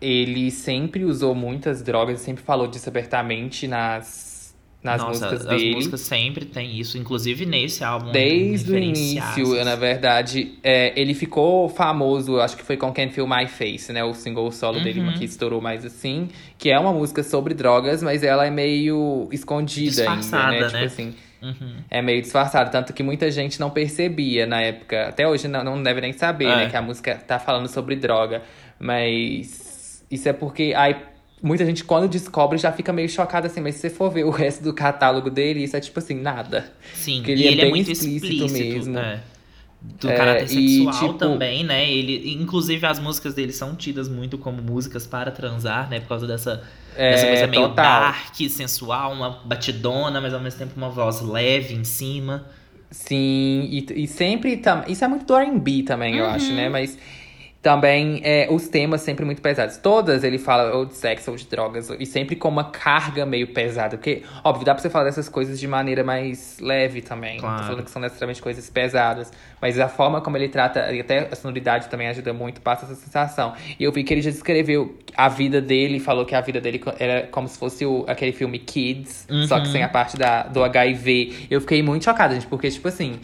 Ele 0.00 0.50
sempre 0.50 1.04
usou 1.04 1.34
muitas 1.34 1.82
drogas, 1.82 2.20
sempre 2.20 2.42
falou 2.42 2.66
disso 2.68 2.88
abertamente 2.88 3.66
nas, 3.66 4.54
nas 4.80 5.00
Nossa, 5.00 5.08
músicas 5.26 5.40
as 5.46 5.46
dele. 5.60 5.74
músicas 5.74 6.00
sempre 6.02 6.44
tem 6.44 6.78
isso, 6.78 6.96
inclusive 6.96 7.44
nesse 7.44 7.82
álbum. 7.82 8.12
Desde 8.12 8.70
o 8.72 8.78
início, 8.78 9.64
na 9.64 9.74
verdade, 9.74 10.56
é, 10.62 10.92
ele 11.00 11.14
ficou 11.14 11.68
famoso, 11.68 12.38
acho 12.40 12.56
que 12.56 12.62
foi 12.62 12.76
com 12.76 12.92
Can't 12.92 13.12
Feel 13.12 13.26
My 13.26 13.48
Face, 13.48 13.92
né? 13.92 14.04
O 14.04 14.14
single 14.14 14.52
solo 14.52 14.78
dele, 14.80 15.00
Uhum. 15.00 15.08
uma 15.08 15.18
que 15.18 15.24
estourou 15.24 15.60
mais 15.60 15.84
assim. 15.84 16.28
Que 16.56 16.70
é 16.70 16.78
uma 16.78 16.92
música 16.92 17.24
sobre 17.24 17.52
drogas, 17.52 18.00
mas 18.00 18.22
ela 18.22 18.46
é 18.46 18.50
meio 18.50 19.28
escondida 19.32 20.02
ainda, 20.02 20.14
Disfarçada, 20.16 20.52
né? 20.52 20.60
né? 20.60 20.68
Tipo 20.68 20.84
assim, 20.84 21.14
Uhum. 21.42 21.74
é 21.90 22.00
meio 22.00 22.22
disfarçado. 22.22 22.70
Tanto 22.70 22.92
que 22.92 23.02
muita 23.02 23.30
gente 23.32 23.58
não 23.58 23.70
percebia 23.70 24.46
na 24.46 24.60
época. 24.60 25.08
Até 25.08 25.26
hoje 25.26 25.48
não, 25.48 25.64
não 25.64 25.82
deve 25.82 26.00
nem 26.00 26.12
saber, 26.12 26.44
É. 26.46 26.56
né? 26.56 26.68
Que 26.70 26.76
a 26.76 26.82
música 26.82 27.16
tá 27.16 27.40
falando 27.40 27.66
sobre 27.66 27.96
droga. 27.96 28.42
Mas 28.80 29.67
isso 30.10 30.28
é 30.28 30.32
porque 30.32 30.72
aí 30.76 30.96
muita 31.42 31.64
gente, 31.64 31.84
quando 31.84 32.08
descobre, 32.08 32.58
já 32.58 32.72
fica 32.72 32.92
meio 32.92 33.08
chocada 33.08 33.46
assim. 33.46 33.60
Mas 33.60 33.76
se 33.76 33.82
você 33.82 33.90
for 33.90 34.10
ver 34.10 34.24
o 34.24 34.30
resto 34.30 34.62
do 34.62 34.72
catálogo 34.74 35.30
dele, 35.30 35.62
isso 35.62 35.76
é 35.76 35.80
tipo 35.80 35.98
assim, 35.98 36.14
nada. 36.14 36.72
Sim, 36.94 37.18
Porque 37.18 37.32
e 37.32 37.34
ele 37.34 37.44
é 37.46 37.52
ele 37.52 37.60
é, 37.60 37.64
bem 37.64 37.70
muito 37.74 37.90
explícito 37.90 38.26
explícito, 38.44 38.74
mesmo. 38.74 38.98
é. 38.98 39.20
Do 39.80 40.08
É, 40.10 40.14
caráter 40.16 40.50
e, 40.50 40.78
sexual 40.84 41.06
tipo- 41.06 41.18
também, 41.20 41.62
né? 41.62 41.88
Ele, 41.88 42.32
inclusive, 42.32 42.84
as 42.84 42.98
músicas 42.98 43.32
dele 43.34 43.52
são 43.52 43.76
tidas 43.76 44.08
muito 44.08 44.36
como 44.36 44.60
músicas 44.60 45.06
para 45.06 45.30
transar, 45.30 45.88
né? 45.88 46.00
Por 46.00 46.08
causa 46.08 46.26
dessa, 46.26 46.64
É, 46.96 47.12
dessa 47.12 47.26
coisa 47.28 47.46
meio 47.46 47.68
total. 47.68 48.00
dark, 48.00 48.34
sensual, 48.50 49.12
uma 49.12 49.30
batidona, 49.44 50.20
mas 50.20 50.34
ao 50.34 50.40
mesmo 50.40 50.58
tempo 50.58 50.72
uma 50.76 50.90
voz 50.90 51.20
leve 51.20 51.74
em 51.74 51.84
cima. 51.84 52.44
Sim, 52.90 53.68
e, 53.70 53.86
e 54.02 54.06
sempre. 54.08 54.56
tam- 54.56 54.82
Isso 54.88 55.04
é 55.04 55.08
muito 55.08 55.24
do 55.24 55.36
RB 55.36 55.84
também, 55.84 56.16
eu 56.16 56.26
acho, 56.26 56.52
né? 56.52 56.68
Mas 56.68 56.98
também 57.60 58.20
é, 58.22 58.46
os 58.50 58.68
temas 58.68 59.00
sempre 59.00 59.24
muito 59.24 59.42
pesados. 59.42 59.76
Todas 59.78 60.22
ele 60.22 60.38
fala 60.38 60.74
ou 60.76 60.86
de 60.86 60.94
sexo 60.94 61.30
ou 61.32 61.36
de 61.36 61.44
drogas, 61.46 61.90
e 61.98 62.06
sempre 62.06 62.36
com 62.36 62.48
uma 62.48 62.70
carga 62.70 63.26
meio 63.26 63.48
pesada. 63.48 63.96
Porque, 63.96 64.22
óbvio, 64.44 64.64
dá 64.64 64.74
pra 64.74 64.80
você 64.80 64.88
falar 64.88 65.04
dessas 65.04 65.28
coisas 65.28 65.58
de 65.58 65.66
maneira 65.66 66.04
mais 66.04 66.58
leve 66.60 67.02
também. 67.02 67.34
Não 67.34 67.40
Claro. 67.40 67.58
tô 67.58 67.64
falando 67.64 67.84
que 67.84 67.90
são 67.90 68.00
necessariamente 68.00 68.40
coisas 68.40 68.70
pesadas. 68.70 69.32
Mas 69.60 69.78
a 69.78 69.88
forma 69.88 70.20
como 70.20 70.36
ele 70.36 70.48
trata, 70.48 70.92
e 70.92 71.00
até 71.00 71.28
a 71.32 71.34
sonoridade 71.34 71.88
também 71.88 72.06
ajuda 72.06 72.32
muito, 72.32 72.60
passa 72.60 72.84
essa 72.84 72.94
sensação. 72.94 73.54
E 73.78 73.82
eu 73.82 73.90
vi 73.90 74.04
que 74.04 74.14
ele 74.14 74.22
já 74.22 74.30
descreveu 74.30 74.96
a 75.16 75.28
vida 75.28 75.60
dele, 75.60 75.98
falou 75.98 76.24
que 76.24 76.36
a 76.36 76.40
vida 76.40 76.60
dele 76.60 76.80
era 76.98 77.26
como 77.26 77.48
se 77.48 77.58
fosse 77.58 77.84
o, 77.84 78.04
aquele 78.06 78.32
filme 78.32 78.60
Kids, 78.60 79.26
só 79.48 79.58
que 79.58 79.66
Uhum. 79.66 79.72
sem 79.72 79.82
a 79.82 79.88
parte 79.88 80.16
da, 80.16 80.44
do 80.44 80.62
HIV. 80.62 81.48
Eu 81.50 81.60
fiquei 81.60 81.82
muito 81.82 82.04
chocada, 82.04 82.34
gente, 82.34 82.46
porque, 82.46 82.70
tipo 82.70 82.86
assim, 82.86 83.18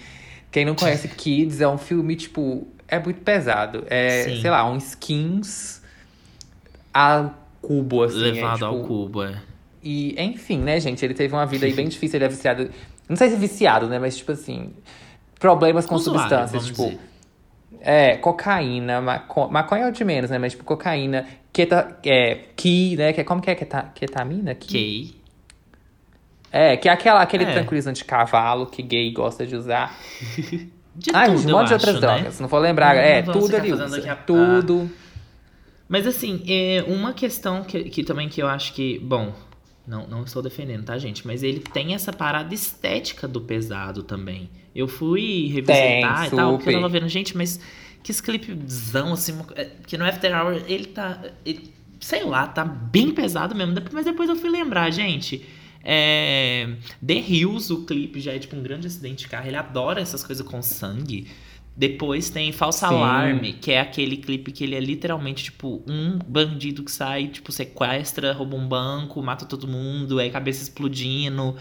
quem 0.51 0.65
não 0.65 0.75
conhece 0.75 1.07
Kids 1.09 1.61
é 1.61 1.69
um 1.69 1.79
filme, 1.79 2.17
tipo, 2.17 2.67
é 2.95 3.03
muito 3.03 3.21
pesado. 3.21 3.85
É, 3.89 4.25
Sim. 4.25 4.41
sei 4.41 4.51
lá, 4.51 4.69
um 4.71 4.77
skins 4.77 5.83
a 6.93 7.31
cubo, 7.61 8.03
assim. 8.05 8.29
é, 8.29 8.33
levado 8.33 8.65
ao 8.65 8.75
tipo, 8.77 8.87
cubo, 8.87 9.23
é. 9.23 9.35
E, 9.83 10.15
enfim, 10.23 10.59
né, 10.59 10.81
gente? 10.81 11.05
Ele 11.05 11.15
teve 11.15 11.35
uma 11.35 11.47
vida 11.47 11.67
aí 11.67 11.73
bem 11.73 11.87
difícil, 11.89 12.17
ele 12.17 12.25
é 12.25 12.29
viciado. 12.29 12.71
Não 13.09 13.17
sei 13.17 13.29
se 13.29 13.35
é 13.35 13.39
viciado, 13.39 13.87
né? 13.87 13.99
Mas, 13.99 14.17
tipo 14.17 14.33
assim, 14.33 14.73
problemas 15.39 15.87
com 15.87 15.95
Usuário, 15.95 16.23
substâncias, 16.23 16.67
tipo. 16.67 16.85
dizer. 16.85 17.01
É, 17.81 18.17
cocaína, 18.17 19.03
maco... 19.03 19.47
maconha 19.51 19.85
é 19.85 19.89
o 19.89 19.93
de 19.93 20.05
menos, 20.05 20.31
né? 20.31 20.39
Mas, 20.39 20.53
tipo, 20.53 20.65
cocaína, 20.65 21.27
keta, 21.53 21.99
é, 22.07 22.37
ki, 22.57 22.97
né? 22.97 23.13
Que 23.13 23.21
é, 23.21 23.25
como 23.25 23.43
que 23.43 23.51
é 23.51 23.55
keta, 23.55 23.91
ketamina? 23.95 24.55
Ki? 24.55 25.21
É, 26.51 26.77
que 26.77 26.89
é 26.89 26.93
aquela, 26.93 27.21
aquele 27.21 27.45
É. 27.45 27.53
tranquilizante 27.53 27.99
de 27.99 28.05
cavalo 28.05 28.67
que 28.67 28.81
gay 28.81 29.13
gosta 29.13 29.45
de 29.47 29.57
usar. 29.57 29.95
De 30.97 31.11
ah, 31.13 31.27
tudo, 31.27 31.39
gente, 31.39 31.49
um 31.53 31.57
monte 31.57 31.69
de 31.69 31.75
acho, 31.75 31.87
outras 31.87 31.95
né? 31.95 32.01
drogas. 32.01 32.41
Não 32.41 32.49
vou 32.49 32.61
lembrar. 32.61 32.95
Não, 32.95 33.03
é, 33.03 33.23
não 33.23 33.33
tudo 33.33 33.57
ele 33.57 33.71
fazendo 33.71 33.87
usa. 33.87 33.97
aqui 33.99 34.09
a- 34.09 34.17
Tudo. 34.17 34.91
Mas 35.89 36.07
assim, 36.07 36.43
é 36.49 36.85
uma 36.87 37.13
questão 37.13 37.63
que, 37.63 37.85
que 37.85 38.03
também 38.05 38.29
que 38.29 38.41
eu 38.43 38.47
acho 38.47 38.73
que, 38.73 38.99
bom, 39.01 39.35
não, 39.87 40.07
não 40.07 40.23
estou 40.25 40.43
defendendo, 40.43 40.85
tá, 40.85 40.97
gente? 40.97 41.27
Mas 41.27 41.43
ele 41.43 41.61
tem 41.61 41.95
essa 41.95 42.13
parada 42.13 42.55
estética 42.55 43.29
do 43.29 43.41
pesado 43.41 44.03
também. 44.03 44.49
Eu 44.75 44.89
fui 44.89 45.49
revisitar 45.49 46.21
Tem, 46.21 46.27
e 46.27 46.31
tal, 46.31 46.57
porque 46.57 46.71
eu 46.71 46.75
tava 46.75 46.89
vendo, 46.89 47.09
gente, 47.09 47.37
mas 47.37 47.61
que 48.03 48.11
esse 48.11 48.23
clipezão, 48.23 49.13
assim, 49.13 49.39
é, 49.55 49.69
que 49.87 49.97
no 49.99 50.05
After 50.05 50.33
Hour 50.35 50.63
ele 50.67 50.87
tá, 50.87 51.21
ele- 51.45 51.73
sei 52.01 52.25
lá, 52.25 52.47
tá 52.47 52.65
bem 52.65 53.11
pesado 53.11 53.55
mesmo. 53.55 53.75
Mas 53.93 54.05
depois 54.05 54.29
eu 54.29 54.37
fui 54.37 54.51
lembrar, 54.51 54.91
gente. 54.91 55.47
É, 55.85 56.77
The 57.07 57.15
Hills, 57.15 57.73
o 57.73 57.85
clipe 57.85 58.19
já 58.21 58.33
é 58.33 58.39
tipo 58.39 58.57
um 58.57 58.63
grande 58.63 58.87
acidente 58.87 59.25
de 59.25 59.29
carro. 59.29 59.47
Ele 59.47 59.57
adora 59.57 60.01
essas 60.01 60.25
coisas 60.25 60.47
com 60.47 60.63
sangue. 60.63 61.29
Depois 61.77 62.31
tem 62.31 62.53
False 62.53 62.79
Sim. 62.79 62.87
Alarme, 62.87 63.53
que 63.53 63.73
é 63.73 63.81
aquele 63.81 64.17
clipe 64.17 64.53
que 64.53 64.63
ele 64.63 64.77
é 64.77 64.81
literalmente, 64.81 65.45
tipo, 65.45 65.83
um 65.89 66.19
bandido 66.19 66.85
que 66.85 66.91
sai, 66.91 67.27
tipo, 67.27 67.51
sequestra, 67.51 68.33
rouba 68.33 68.57
um 68.57 68.67
banco, 68.67 69.21
mata 69.21 69.45
todo 69.45 69.67
mundo, 69.67 70.21
aí 70.21 70.31
cabeça 70.31 70.63
explodindo. 70.63 71.57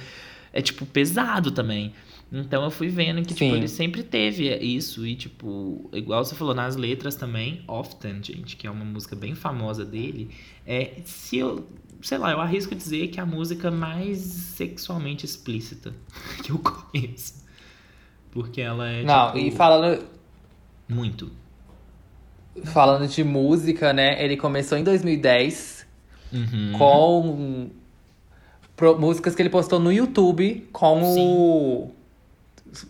É, 0.54 0.62
tipo, 0.62 0.86
pesado 0.86 1.50
também. 1.50 1.94
Então 2.32 2.64
eu 2.64 2.72
fui 2.72 2.90
vendo 2.90 3.22
que, 3.22 3.28
tipo, 3.34 3.40
Sim. 3.40 3.54
ele 3.54 3.68
sempre 3.68 4.02
teve 4.02 4.56
isso. 4.56 5.06
E, 5.06 5.16
tipo, 5.16 5.90
igual 5.94 6.24
você 6.24 6.34
falou 6.34 6.56
nas 6.56 6.76
letras 6.76 7.16
também, 7.16 7.64
Often, 7.68 8.24
gente, 8.24 8.56
que 8.56 8.66
é 8.66 8.72
uma 8.72 8.86
música 8.86 9.16
bem 9.16 9.36
famosa 9.36 9.84
dele. 9.84 10.30
É, 10.66 10.94
se 11.06 11.38
eu. 11.38 11.68
Sei 12.04 12.18
lá, 12.18 12.32
eu 12.32 12.40
arrisco 12.42 12.76
dizer 12.76 13.08
que 13.08 13.20
é 13.20 13.24
a 13.24 13.26
música 13.26 13.72
mais 13.72 14.18
sexualmente 14.20 15.26
explícita 15.26 15.94
que 16.44 16.52
eu 16.52 16.60
conheço. 16.60 17.44
Porque 18.32 18.62
ela 18.62 18.88
é. 18.90 19.04
Não, 19.04 19.28
tipo, 19.28 19.38
e 19.40 19.52
falando, 19.52 20.04
Muito. 20.88 21.32
falando 22.66 23.08
de 23.08 23.24
música, 23.24 23.94
né? 23.94 24.24
Ele 24.24 24.38
começou 24.38 24.78
em 24.78 24.84
2010 24.84 25.84
Uhum. 26.34 26.72
com 26.80 27.70
pro- 28.76 29.00
músicas 29.00 29.36
que 29.36 29.42
ele 29.44 29.52
postou 29.52 29.80
no 29.80 29.92
YouTube 29.94 30.68
com 30.72 31.04
o, 31.04 31.92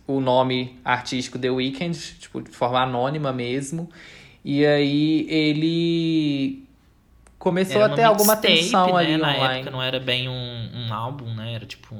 o 0.07 0.21
nome 0.21 0.79
artístico 0.83 1.37
The 1.37 1.49
Weeknd, 1.51 1.93
tipo, 2.19 2.41
de 2.41 2.51
forma 2.51 2.81
anônima 2.81 3.33
mesmo. 3.33 3.89
E 4.45 4.65
aí 4.65 5.27
ele 5.29 6.62
começou 7.43 7.81
Era 7.81 7.91
a 7.91 7.95
ter 7.95 8.03
alguma 8.03 8.35
mixtape, 8.35 8.53
atenção 8.53 8.87
né? 8.93 8.99
ali 9.03 9.17
Na 9.17 9.33
online. 9.35 9.55
época 9.55 9.71
não 9.71 9.83
era 9.83 9.99
bem 9.99 10.29
um, 10.29 10.69
um 10.87 10.93
álbum, 10.93 11.33
né? 11.35 11.53
Era 11.55 11.65
tipo. 11.65 11.93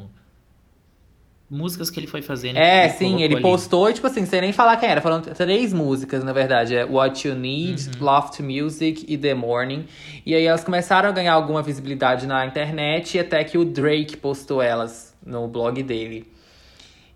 Músicas 1.49 1.89
que 1.91 1.99
ele 1.99 2.07
foi 2.07 2.21
fazendo. 2.21 2.57
É, 2.57 2.87
e 2.87 2.89
sim, 2.91 3.21
ele 3.21 3.35
ali. 3.35 3.41
postou 3.43 3.87
e, 3.89 3.93
tipo 3.93 4.07
assim, 4.07 4.25
sem 4.25 4.41
nem 4.41 4.53
falar 4.53 4.77
quem 4.77 4.89
era. 4.89 5.01
Foram 5.01 5.21
três 5.21 5.71
músicas, 5.73 6.23
na 6.23 6.31
verdade. 6.33 6.75
É 6.75 6.83
What 6.85 7.27
You 7.27 7.35
Need, 7.35 7.89
Uhum. 7.99 8.05
Loft 8.05 8.39
Music 8.39 9.05
e 9.07 9.17
The 9.17 9.33
Morning. 9.35 9.85
E 10.25 10.33
aí 10.33 10.45
elas 10.45 10.63
começaram 10.63 11.09
a 11.09 11.11
ganhar 11.11 11.33
alguma 11.33 11.61
visibilidade 11.61 12.25
na 12.25 12.43
internet, 12.45 13.19
até 13.19 13.43
que 13.43 13.57
o 13.57 13.65
Drake 13.65 14.15
postou 14.17 14.61
elas 14.63 15.13
no 15.23 15.47
blog 15.47 15.83
dele. 15.83 16.25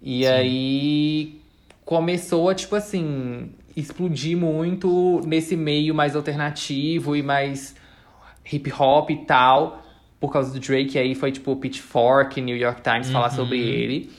E 0.03 0.23
Sim. 0.23 0.29
aí 0.31 1.41
começou 1.83 2.49
a, 2.49 2.53
tipo 2.53 2.75
assim, 2.75 3.49
explodir 3.75 4.37
muito 4.37 5.21
nesse 5.25 5.55
meio 5.55 5.95
mais 5.95 6.15
alternativo 6.15 7.15
e 7.15 7.23
mais 7.23 7.75
hip 8.51 8.71
hop 8.77 9.09
e 9.09 9.17
tal. 9.17 9.83
Por 10.19 10.31
causa 10.33 10.51
do 10.51 10.59
Drake, 10.59 10.97
aí 10.97 11.13
foi 11.13 11.31
tipo 11.31 11.51
o 11.51 11.55
Pitchfork, 11.57 12.41
New 12.41 12.57
York 12.57 12.81
Times 12.81 13.09
falar 13.11 13.29
Uhum. 13.29 13.35
sobre 13.35 13.59
ele. 13.59 14.09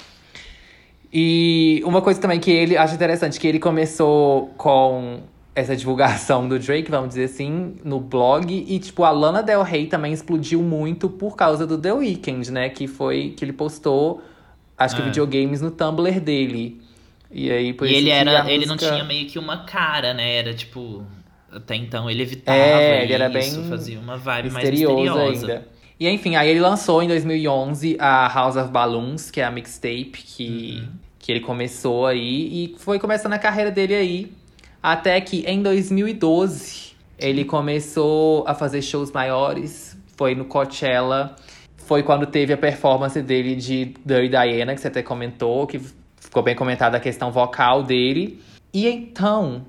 E 1.12 1.82
uma 1.85 2.02
coisa 2.02 2.20
também 2.20 2.38
que 2.38 2.50
ele 2.50 2.76
acha 2.76 2.94
interessante, 2.94 3.40
que 3.40 3.47
ele 3.47 3.58
começou 3.58 4.49
com 4.58 5.20
essa 5.54 5.75
divulgação 5.75 6.47
do 6.47 6.58
Drake, 6.58 6.90
vamos 6.90 7.08
dizer 7.11 7.25
assim, 7.25 7.76
no 7.82 7.99
blog. 7.99 8.52
E, 8.68 8.78
tipo, 8.78 9.02
a 9.02 9.11
Lana 9.11 9.42
Del 9.42 9.62
Rey 9.62 9.87
também 9.87 10.12
explodiu 10.12 10.62
muito 10.62 11.08
por 11.08 11.35
causa 11.35 11.66
do 11.66 11.76
The 11.78 11.92
Weeknd, 11.94 12.52
né? 12.52 12.68
Que 12.68 12.87
foi 12.87 13.30
que 13.37 13.44
ele 13.44 13.52
postou, 13.52 14.23
acho 14.76 14.94
que 14.97 15.02
É. 15.02 15.04
videogames 15.06 15.61
no 15.61 15.70
Tumblr 15.70 16.20
dele. 16.20 16.80
E 17.30 17.50
aí, 17.50 17.73
por 17.73 17.87
E 17.87 17.90
isso 17.90 17.99
ele 18.00 18.11
era. 18.11 18.50
Ele 18.50 18.66
não 18.66 18.76
tinha 18.76 19.02
meio 19.04 19.26
que 19.26 19.38
uma 19.38 19.64
cara, 19.64 20.14
né? 20.14 20.37
Era 20.37 20.54
tipo. 20.54 21.04
Até 21.50 21.76
então 21.76 22.10
ele 22.10 22.22
evitava 22.22 22.58
É, 22.58 23.04
ele 23.04 23.12
era 23.12 23.26
isso, 23.38 23.60
bem 23.60 23.68
fazia 23.70 23.98
uma 23.98 24.16
vibe 24.16 24.50
mais 24.50 24.68
misterioso 24.68 25.02
misteriosa. 25.02 25.46
ainda. 25.46 25.68
E 26.00 26.08
enfim, 26.08 26.36
aí 26.36 26.48
ele 26.50 26.60
lançou 26.60 27.02
em 27.02 27.08
2011 27.08 27.96
a 27.98 28.28
House 28.28 28.56
of 28.56 28.70
Balloons, 28.70 29.30
que 29.30 29.40
é 29.40 29.44
a 29.44 29.50
mixtape 29.50 30.12
que, 30.12 30.78
Uhum. 30.82 30.88
que 31.18 31.32
ele 31.32 31.40
começou 31.40 32.06
aí. 32.06 32.64
E 32.64 32.74
foi 32.78 32.98
começando 32.98 33.32
a 33.32 33.38
carreira 33.38 33.70
dele 33.70 33.94
aí. 33.94 34.32
Até 34.82 35.20
que 35.20 35.44
em 35.46 35.60
2012 35.62 36.92
ele 37.18 37.44
começou 37.44 38.44
a 38.46 38.54
fazer 38.54 38.80
shows 38.82 39.10
maiores. 39.10 39.98
Foi 40.16 40.34
no 40.34 40.44
Coachella. 40.44 41.34
Foi 41.76 42.02
quando 42.02 42.26
teve 42.26 42.52
a 42.52 42.56
performance 42.56 43.20
dele 43.22 43.56
de 43.56 43.94
Dirty 44.04 44.28
Diana, 44.28 44.74
que 44.74 44.80
você 44.80 44.88
até 44.88 45.02
comentou, 45.02 45.66
que 45.66 45.80
ficou 46.20 46.42
bem 46.42 46.54
comentada 46.54 46.96
a 46.96 47.00
questão 47.00 47.32
vocal 47.32 47.82
dele. 47.82 48.40
E 48.72 48.86
então, 48.86 49.64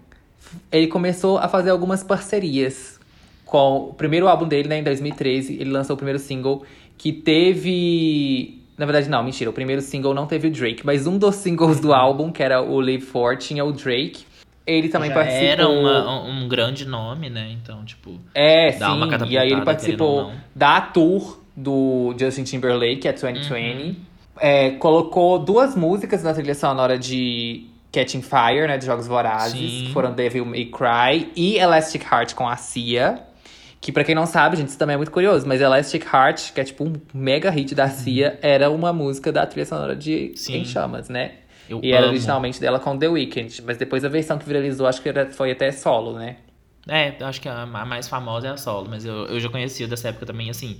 ele 0.71 0.87
começou 0.87 1.37
a 1.37 1.47
fazer 1.47 1.69
algumas 1.69 2.03
parcerias 2.03 2.99
com 3.45 3.89
o 3.89 3.93
primeiro 3.93 4.27
álbum 4.27 4.47
dele, 4.47 4.67
né, 4.69 4.79
em 4.79 4.83
2013, 4.83 5.55
ele 5.59 5.71
lançou 5.71 5.95
o 5.95 5.97
primeiro 5.97 6.19
single 6.19 6.63
que 6.97 7.11
teve, 7.11 8.61
na 8.77 8.85
verdade 8.85 9.09
não, 9.09 9.23
mentira, 9.23 9.49
o 9.49 9.53
primeiro 9.53 9.81
single 9.81 10.13
não 10.13 10.25
teve 10.27 10.47
o 10.47 10.51
Drake, 10.51 10.85
mas 10.85 11.07
um 11.07 11.17
dos 11.17 11.35
singles 11.35 11.79
do 11.79 11.93
álbum, 11.93 12.31
que 12.31 12.43
era 12.43 12.61
o 12.61 12.79
Live 12.79 13.03
For, 13.05 13.37
tinha 13.37 13.63
o 13.65 13.71
Drake. 13.71 14.25
Ele 14.67 14.87
também 14.87 15.09
Já 15.09 15.15
participou. 15.15 15.47
era 15.47 15.67
uma- 15.67 16.21
um 16.29 16.47
grande 16.47 16.85
nome, 16.85 17.27
né? 17.27 17.49
Então, 17.59 17.83
tipo. 17.83 18.19
É, 18.35 18.73
Dá 18.73 18.93
uma 18.93 19.07
sim. 19.17 19.25
E 19.27 19.35
aí 19.37 19.51
ele 19.51 19.61
participou 19.61 20.31
da 20.55 20.79
tour 20.79 21.39
do 21.57 22.13
Justin 22.19 22.43
Timberlake, 22.43 22.97
que 22.97 23.07
é 23.07 23.13
2020. 23.13 23.97
É, 24.39 24.69
colocou 24.71 25.39
duas 25.39 25.75
músicas 25.75 26.21
na 26.21 26.35
trilha 26.35 26.53
sonora 26.53 26.99
de 26.99 27.65
Catching 27.91 28.21
Fire, 28.21 28.67
né? 28.67 28.77
De 28.77 28.85
Jogos 28.85 29.07
Vorazes. 29.07 29.59
Sim. 29.59 29.85
Que 29.87 29.93
foram 29.93 30.13
Devil 30.13 30.45
May 30.45 30.65
Cry 30.65 31.31
e 31.35 31.57
Elastic 31.57 32.03
Heart 32.03 32.33
com 32.33 32.47
a 32.47 32.55
Cia. 32.55 33.23
Que 33.81 33.91
pra 33.91 34.03
quem 34.03 34.13
não 34.13 34.25
sabe, 34.25 34.57
gente, 34.57 34.67
isso 34.67 34.77
também 34.77 34.95
é 34.95 34.97
muito 34.97 35.11
curioso. 35.11 35.47
Mas 35.47 35.61
Elastic 35.61 36.05
Heart, 36.05 36.53
que 36.53 36.59
é 36.59 36.63
tipo 36.63 36.83
um 36.83 36.93
mega 37.13 37.49
hit 37.49 37.73
da 37.73 37.87
Cia, 37.89 38.37
era 38.41 38.69
uma 38.69 38.91
música 38.91 39.31
da 39.31 39.45
trilha 39.45 39.65
sonora 39.65 39.95
de 39.95 40.33
Sim. 40.35 40.57
Em 40.57 40.65
Chamas, 40.65 41.07
né? 41.07 41.33
Eu 41.69 41.79
e 41.83 41.91
era 41.91 42.01
amo. 42.03 42.09
originalmente 42.09 42.59
dela 42.59 42.79
com 42.79 42.97
The 42.97 43.07
Weeknd. 43.07 43.61
Mas 43.63 43.77
depois 43.77 44.03
a 44.03 44.09
versão 44.09 44.37
que 44.37 44.45
viralizou, 44.45 44.87
acho 44.87 45.01
que 45.01 45.07
era, 45.07 45.29
foi 45.31 45.51
até 45.51 45.71
solo, 45.71 46.17
né? 46.17 46.37
É, 46.87 47.15
eu 47.19 47.27
acho 47.27 47.39
que 47.39 47.47
a 47.47 47.65
mais 47.65 48.07
famosa 48.07 48.47
é 48.47 48.49
a 48.51 48.57
solo, 48.57 48.87
mas 48.89 49.05
eu, 49.05 49.27
eu 49.27 49.39
já 49.39 49.49
conhecia 49.49 49.87
dessa 49.87 50.09
época 50.09 50.25
também, 50.25 50.49
assim. 50.49 50.79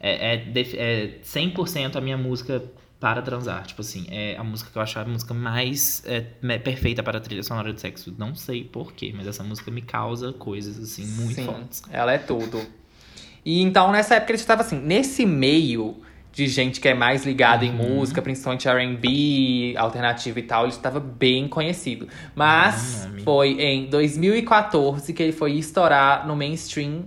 É, 0.00 0.34
é, 0.34 0.44
é 0.76 1.10
100% 1.22 1.96
a 1.96 2.00
minha 2.00 2.16
música 2.16 2.62
para 3.02 3.20
transar. 3.20 3.66
Tipo 3.66 3.80
assim, 3.80 4.06
é 4.08 4.36
a 4.38 4.44
música 4.44 4.70
que 4.70 4.78
eu 4.78 4.80
acho 4.80 4.96
a 4.96 5.04
música 5.04 5.34
mais 5.34 6.04
é, 6.06 6.20
perfeita 6.60 7.02
para 7.02 7.18
a 7.18 7.20
trilha 7.20 7.42
sonora 7.42 7.72
de 7.72 7.80
sexo. 7.80 8.14
Não 8.16 8.32
sei 8.36 8.62
porquê, 8.62 9.12
mas 9.12 9.26
essa 9.26 9.42
música 9.42 9.72
me 9.72 9.82
causa 9.82 10.32
coisas, 10.32 10.78
assim, 10.78 11.04
muito 11.04 11.34
Sim, 11.34 11.46
fortes. 11.46 11.82
ela 11.90 12.12
é 12.12 12.18
tudo. 12.18 12.64
E 13.44 13.60
então, 13.60 13.90
nessa 13.90 14.14
época, 14.14 14.30
ele 14.30 14.38
estava 14.38 14.60
assim, 14.62 14.78
nesse 14.78 15.26
meio 15.26 15.96
de 16.30 16.46
gente 16.46 16.80
que 16.80 16.86
é 16.86 16.94
mais 16.94 17.26
ligada 17.26 17.64
em 17.64 17.70
Uhum. 17.70 17.96
música, 17.96 18.22
principalmente 18.22 18.68
R&B, 18.68 19.74
alternativo 19.76 20.38
e 20.38 20.42
tal, 20.44 20.62
ele 20.66 20.72
estava 20.72 21.00
bem 21.00 21.48
conhecido. 21.48 22.06
Mas 22.36 23.04
Ah, 23.04 23.10
foi 23.24 23.60
em 23.60 23.86
2014 23.90 25.12
que 25.12 25.20
ele 25.24 25.32
foi 25.32 25.54
estourar 25.54 26.24
no 26.24 26.36
mainstream 26.36 27.02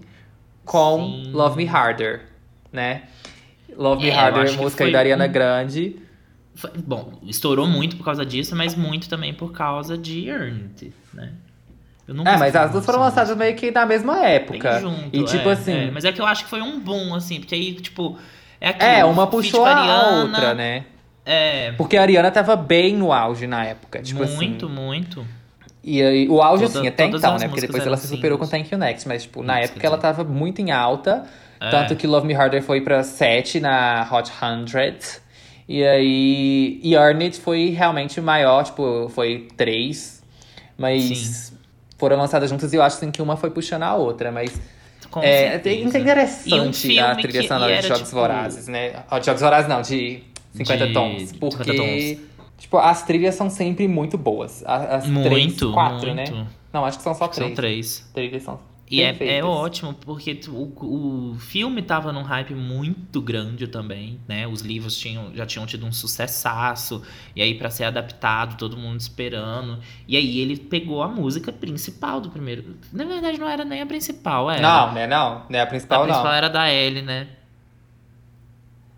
com 0.66 0.98
Sim. 1.24 1.32
Love 1.32 1.56
Me 1.56 1.70
Harder, 1.70 2.26
né? 2.70 3.04
Love 3.78 4.04
Me 4.04 4.10
É, 4.10 4.16
Harder, 4.16 4.50
que 4.50 4.58
música 4.58 4.90
da 4.90 5.00
Ariana 5.00 5.26
um- 5.26 5.32
Grande. 5.32 5.96
Foi- 6.56 6.72
bom, 6.78 7.14
estourou 7.24 7.68
muito 7.68 7.98
por 7.98 8.06
causa 8.06 8.26
disso, 8.26 8.56
mas 8.56 8.76
muito 8.76 9.10
também 9.10 9.34
por 9.34 9.52
causa 9.52 9.98
de 9.98 10.30
Earned, 10.30 10.94
né? 11.14 11.32
Eu 12.08 12.14
nunca 12.14 12.30
É, 12.32 12.38
mas 12.38 12.56
as 12.56 12.72
duas 12.72 12.86
foram 12.86 13.00
lançadas 13.00 13.36
meio 13.36 13.56
que 13.56 13.72
na 13.72 13.86
mesma 13.86 14.24
época. 14.26 14.72
Bem 14.74 14.80
junto, 14.82 15.10
e 15.16 15.24
tipo 15.26 15.50
é, 15.50 15.52
assim, 15.54 15.74
é. 15.88 15.92
Mas 15.92 16.06
é 16.06 16.12
que 16.12 16.22
eu 16.22 16.26
acho 16.26 16.44
que 16.44 16.50
foi 16.50 16.62
um 16.62 16.80
boom, 16.80 17.14
assim, 17.16 17.40
porque 17.40 17.56
aí, 17.56 17.74
tipo. 17.74 18.18
É, 18.62 18.70
aquilo, 18.70 18.90
é, 18.90 19.04
uma 19.06 19.28
puxou 19.28 19.62
com 19.62 19.66
a 19.66 19.76
Ariana, 19.76 20.22
outra, 20.22 20.54
né? 20.54 20.86
É. 21.26 21.72
Porque 21.74 21.98
a 21.98 22.02
Ariana 22.04 22.30
tava 22.32 22.56
bem 22.56 22.96
no 22.96 23.12
auge 23.12 23.48
na 23.48 23.66
época. 23.66 24.02
Tipo 24.02 24.24
muito, 24.26 24.68
assim. 24.68 24.76
muito. 24.76 25.26
E 25.84 26.28
o 26.30 26.42
auge, 26.42 26.66
Toda- 26.66 26.80
assim, 26.80 26.88
até 26.88 27.06
então, 27.06 27.38
né? 27.38 27.48
Porque 27.48 27.62
depois 27.62 27.86
ela 27.86 27.98
se 27.98 28.08
superou 28.08 28.38
com 28.38 28.46
singles. 28.46 28.70
Thank 28.70 28.74
You 28.74 28.80
Next. 28.80 29.08
Mas, 29.08 29.24
tipo, 29.24 29.44
na 29.44 29.60
época 29.60 29.86
ela 29.86 29.98
tava 29.98 30.24
muito 30.24 30.60
em 30.62 30.72
alta. 30.72 31.26
É. 31.68 31.72
Tanto 31.72 31.96
que 31.96 32.06
Love 32.08 32.28
Me 32.28 32.36
Harder 32.36 32.62
foi 32.62 32.82
pra 32.82 33.04
7 33.04 33.60
na 33.60 34.08
Hot 34.12 34.30
100. 34.30 35.22
E 35.68 35.84
aí, 35.84 36.80
e 36.84 36.94
Earned 36.94 37.40
foi 37.40 37.70
realmente 37.70 38.22
maior, 38.22 38.64
tipo, 38.64 39.10
foi 39.10 39.48
3. 39.58 40.24
Mas 40.78 41.04
Sim. 41.04 41.58
foram 41.98 42.18
lançadas 42.18 42.50
juntas 42.50 42.72
e 42.74 42.76
eu 42.76 42.84
acho 42.84 42.98
assim, 42.98 43.10
que 43.12 43.22
uma 43.22 43.36
foi 43.36 43.50
puxando 43.50 43.84
a 43.84 43.96
outra. 43.96 44.32
Mas 44.32 44.52
Com 45.10 45.22
é, 45.24 45.56
é 45.56 45.62
um 45.84 45.88
interessante 45.88 46.78
filme 46.82 47.00
a 47.00 47.16
trilha 47.16 47.48
sonora 47.48 47.76
de 47.78 47.88
Jogos 47.88 48.04
tipo, 48.04 48.12
Vorazes, 48.12 48.68
né? 48.68 49.04
Jogos 49.24 49.42
Vorazes 49.42 49.70
não, 49.70 49.82
de 49.82 50.22
50 50.54 50.88
De 50.88 50.94
tons. 50.94 51.30
50 51.30 51.40
Porque, 51.40 52.20
tipo, 52.58 52.78
as 52.78 53.04
trilhas 53.04 53.36
são 53.36 53.50
sempre 53.50 53.88
muito 53.88 54.18
boas. 54.18 54.64
As 54.66 55.04
três, 55.04 55.10
Muito, 55.10 55.74
quatro, 55.74 56.14
muito. 56.14 56.36
né? 56.36 56.48
Não, 56.72 56.86
acho 56.86 56.98
que 56.98 57.04
são 57.04 57.16
só 57.16 57.28
três. 57.28 57.48
São 57.48 57.56
três. 57.56 58.10
Trilhas 58.14 58.44
são 58.44 58.60
E 58.90 59.02
é, 59.02 59.38
é 59.38 59.44
ótimo, 59.44 59.96
porque 59.96 60.40
o, 60.48 61.32
o 61.32 61.36
filme 61.40 61.82
tava 61.82 62.14
num 62.14 62.22
hype 62.22 62.54
muito 62.54 63.20
grande 63.20 63.68
também, 63.68 64.20
né? 64.28 64.46
Os 64.46 64.62
livros 64.62 64.96
tinham, 64.96 65.34
já 65.34 65.44
tinham 65.44 65.66
tido 65.66 65.88
um 65.88 65.92
sucessaço, 65.92 67.02
e 67.36 67.42
aí 67.42 67.56
pra 67.56 67.72
ser 67.72 67.86
adaptado, 67.86 68.58
todo 68.58 68.78
mundo 68.78 69.00
esperando. 69.00 69.80
E 70.08 70.16
aí 70.16 70.40
ele 70.40 70.56
pegou 70.56 71.02
a 71.02 71.08
música 71.08 71.52
principal 71.52 72.22
do 72.22 72.30
primeiro. 72.30 72.76
Na 72.94 73.06
verdade, 73.06 73.40
não 73.40 73.50
era 73.50 73.66
nem 73.66 73.82
a 73.82 73.88
principal, 73.88 74.52
era. 74.52 74.62
Não, 74.62 74.94
né? 74.94 75.08
Não, 75.08 75.46
né? 75.50 75.62
A 75.62 75.64
a 75.64 75.68
principal, 75.68 76.04
principal 76.04 76.26
não. 76.26 76.34
era 76.34 76.48
da 76.48 76.72
Ellie, 76.72 77.02
né? 77.02 77.28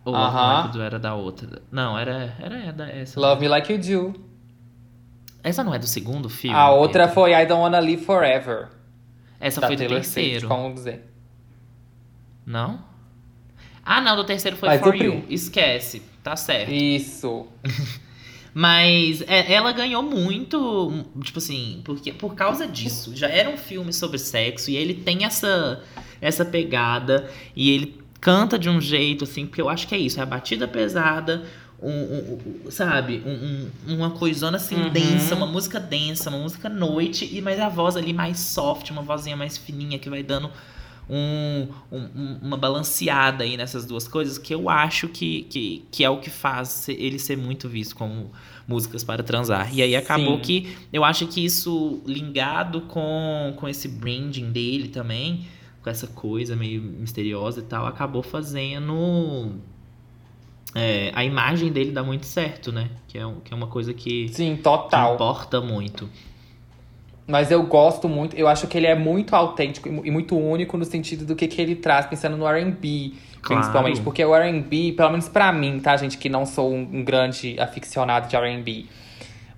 Ou 0.04 0.14
Aham. 0.16 0.72
não, 0.74 0.82
era 0.82 1.00
da 1.00 1.16
outra. 1.16 1.62
Não, 1.72 1.98
era, 1.98 2.36
era 2.42 2.74
da 2.74 2.90
essa. 2.90 3.18
Love 3.20 3.42
Me 3.42 3.48
Like 3.48 3.72
You 3.72 3.80
Do. 3.80 4.28
Essa 5.42 5.64
não 5.64 5.74
é 5.74 5.80
do 5.80 5.88
segundo 5.88 6.28
filme? 6.30 6.58
A 6.58 6.72
outra 6.72 7.08
Pedro? 7.08 7.14
foi 7.16 7.34
I 7.34 7.46
Don't 7.46 7.62
Wanna 7.62 7.80
Live 7.80 8.04
Forever. 8.04 8.77
Essa 9.40 9.62
da 9.62 9.68
foi 9.68 9.76
do 9.76 9.80
Taylor 9.80 9.98
terceiro. 10.00 10.30
Swift, 10.42 10.48
como 10.48 10.74
dizer. 10.74 11.04
Não? 12.46 12.84
Ah, 13.86 14.02
não, 14.02 14.16
do 14.16 14.24
terceiro 14.24 14.58
foi 14.58 14.70
Mas 14.70 14.80
For 14.82 14.92
do 14.92 15.04
You. 15.04 15.22
prim- 15.22 15.34
Esquece. 15.34 16.02
Tá 16.24 16.36
certo. 16.36 16.72
Isso. 16.72 17.48
Mas 18.54 19.22
é, 19.28 19.54
ela 19.54 19.72
ganhou 19.72 20.02
muito, 20.02 21.06
tipo 21.22 21.38
assim, 21.38 21.82
porque 21.86 22.12
por 22.12 22.34
causa 22.34 22.68
disso. 22.68 23.16
Já 23.16 23.28
era 23.28 23.50
um 23.50 23.58
filme 23.58 23.94
sobre 23.94 24.18
sexo 24.18 24.72
e 24.72 24.76
ele 24.76 24.94
tem 24.96 25.26
essa 25.26 25.84
essa 26.20 26.44
pegada 26.44 27.30
e 27.56 27.70
ele 27.70 28.02
canta 28.20 28.58
de 28.58 28.68
um 28.68 28.82
jeito 28.82 29.24
assim, 29.26 29.46
porque 29.46 29.62
eu 29.62 29.70
acho 29.70 29.88
que 29.88 29.94
é 29.94 29.98
isso, 30.00 30.20
é 30.20 30.24
a 30.24 30.26
batida 30.26 30.68
pesada, 30.68 31.46
um, 31.82 31.90
um- 31.92 32.40
um- 32.66 32.72
sabe, 32.72 33.22
um- 33.26 33.70
um- 33.92 33.96
uma 33.96 34.12
coisona 34.12 34.58
assim 34.58 34.76
Uhum. 34.76 34.90
densa, 34.90 35.36
uma 35.36 35.46
música 35.46 35.80
densa, 35.80 36.30
uma 36.30 36.40
música 36.40 36.68
noite 36.70 37.30
e 37.32 37.42
mas 37.42 37.60
a 37.60 37.70
voz 37.70 37.96
ali 37.96 38.14
mais 38.14 38.40
soft, 38.40 38.90
uma 38.92 39.02
vozinha 39.04 39.36
mais 39.38 39.58
fininha 39.58 40.00
que 40.00 40.10
vai 40.10 40.24
dando 40.24 40.50
um- 41.10 41.68
um- 41.92 42.10
um- 42.16 42.38
uma 42.42 42.58
balanceada 42.58 43.44
aí 43.44 43.56
nessas 43.56 43.86
duas 43.86 44.08
coisas 44.08 44.38
que 44.38 44.54
eu 44.54 44.70
acho 44.70 45.08
que, 45.08 45.44
que, 45.44 45.86
que 45.90 46.04
é 46.04 46.10
o 46.10 46.18
que 46.20 46.30
faz 46.30 46.90
ele 46.90 47.18
ser 47.18 47.38
muito 47.38 47.70
visto 47.70 47.96
como 47.96 48.30
músicas 48.68 49.04
para 49.06 49.24
transar. 49.24 49.74
E 49.74 49.82
aí 49.82 49.96
acabou 49.96 50.36
Sim. 50.36 50.42
que 50.42 50.78
eu 50.92 51.06
acho 51.06 51.26
que 51.28 51.46
isso 51.46 52.02
ligado 52.06 52.82
com, 52.82 53.54
com 53.56 53.70
esse 53.70 53.88
branding 53.88 54.52
dele 54.52 54.90
também, 54.90 55.48
com 55.82 55.90
essa 55.90 56.08
coisa 56.08 56.56
meio 56.58 56.82
misteriosa 56.82 57.62
e 57.62 57.64
tal, 57.64 57.86
acabou 57.86 58.22
fazendo 58.22 59.54
é, 60.78 61.12
a 61.16 61.24
imagem 61.26 61.72
dele 61.72 61.92
dá 61.92 62.04
muito 62.04 62.26
certo, 62.26 62.72
né? 62.72 62.90
Que 63.08 63.18
é, 63.18 63.26
um- 63.26 63.40
que 63.40 63.54
é 63.54 63.58
uma 63.58 63.68
coisa 63.68 63.94
que, 63.94 64.30
Sim, 64.30 64.56
que 64.56 64.62
total. 64.64 65.16
importa 65.16 65.60
muito. 65.60 66.10
Mas 67.28 67.52
eu 67.52 67.62
gosto 67.64 68.08
muito, 68.08 68.38
eu 68.38 68.48
acho 68.48 68.68
que 68.68 68.78
ele 68.78 68.88
é 68.88 68.96
muito 68.96 69.36
autêntico 69.36 69.90
e 69.90 69.92
mu- 69.92 70.04
muito 70.12 70.38
único 70.38 70.78
no 70.78 70.86
sentido 70.86 71.26
do 71.26 71.36
que, 71.36 71.46
que 71.48 71.62
ele 71.62 71.76
traz, 71.76 72.06
pensando 72.06 72.38
no 72.38 72.48
R&B, 72.48 73.14
Claro. 73.42 73.62
principalmente. 73.62 74.02
Porque 74.02 74.24
o 74.24 74.34
R&B, 74.34 74.94
pelo 74.94 75.10
menos 75.10 75.28
pra 75.28 75.52
mim, 75.52 75.80
tá, 75.80 75.98
gente, 75.98 76.18
que 76.18 76.30
não 76.30 76.46
sou 76.46 76.74
um, 76.74 77.04
grande 77.04 77.60
aficionado 77.60 78.30
de 78.30 78.36
R&B, 78.38 78.86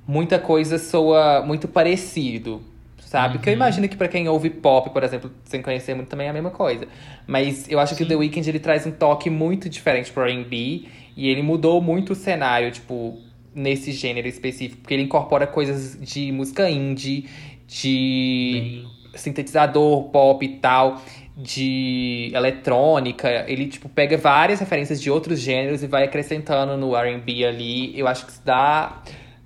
muita 0.08 0.40
coisa 0.40 0.80
soa 0.80 1.44
muito 1.46 1.68
parecido, 1.68 2.60
sabe? 3.02 3.38
Que 3.38 3.50
eu 3.50 3.54
Uhum. 3.54 3.58
imagino 3.60 3.88
que 3.88 3.96
pra 3.96 4.08
quem 4.08 4.28
ouve 4.28 4.50
pop, 4.50 4.90
por 4.90 5.04
exemplo, 5.04 5.32
sem 5.44 5.62
conhecer 5.62 5.94
muito, 5.94 6.08
também 6.10 6.26
é 6.26 6.32
a 6.32 6.34
mesma 6.34 6.50
coisa. 6.50 6.88
Mas 7.28 7.70
eu 7.70 7.80
acho 7.80 7.96
que 7.96 8.02
o 8.02 8.06
Sim. 8.06 8.10
The 8.10 8.16
Weeknd, 8.16 8.50
ele 8.50 8.60
traz 8.60 8.88
um 8.88 8.92
toque 8.92 9.30
muito 9.30 9.70
diferente 9.70 10.12
pro 10.12 10.24
R&B, 10.24 10.88
e 11.20 11.28
ele 11.28 11.42
mudou 11.42 11.82
muito 11.82 12.14
o 12.14 12.16
cenário, 12.16 12.72
tipo, 12.72 13.20
nesse 13.54 13.92
gênero 13.92 14.26
específico, 14.26 14.82
porque 14.82 14.94
ele 14.94 15.04
incorpora 15.04 15.46
coisas 15.46 16.00
de 16.00 16.32
música 16.32 16.70
indie, 16.70 17.28
de 17.68 18.52
Bem, 18.54 18.88
sintetizador, 19.16 20.04
pop 20.12 20.46
e 20.46 20.48
tal, 20.60 21.02
de 21.36 22.32
eletrônica. 22.34 23.28
Ele, 23.50 23.68
tipo, 23.68 23.90
pega 23.90 24.16
várias 24.18 24.62
referências 24.62 25.02
de 25.02 25.12
outros 25.12 25.42
gêneros 25.42 25.84
e 25.84 25.88
vai 25.88 26.06
acrescentando 26.06 26.78
no 26.78 26.96
R&B 26.96 27.46
ali. 27.46 28.00
Eu 28.00 28.08
acho 28.08 28.26
que 28.26 28.32
isso 28.32 28.42
dá 28.46 29.04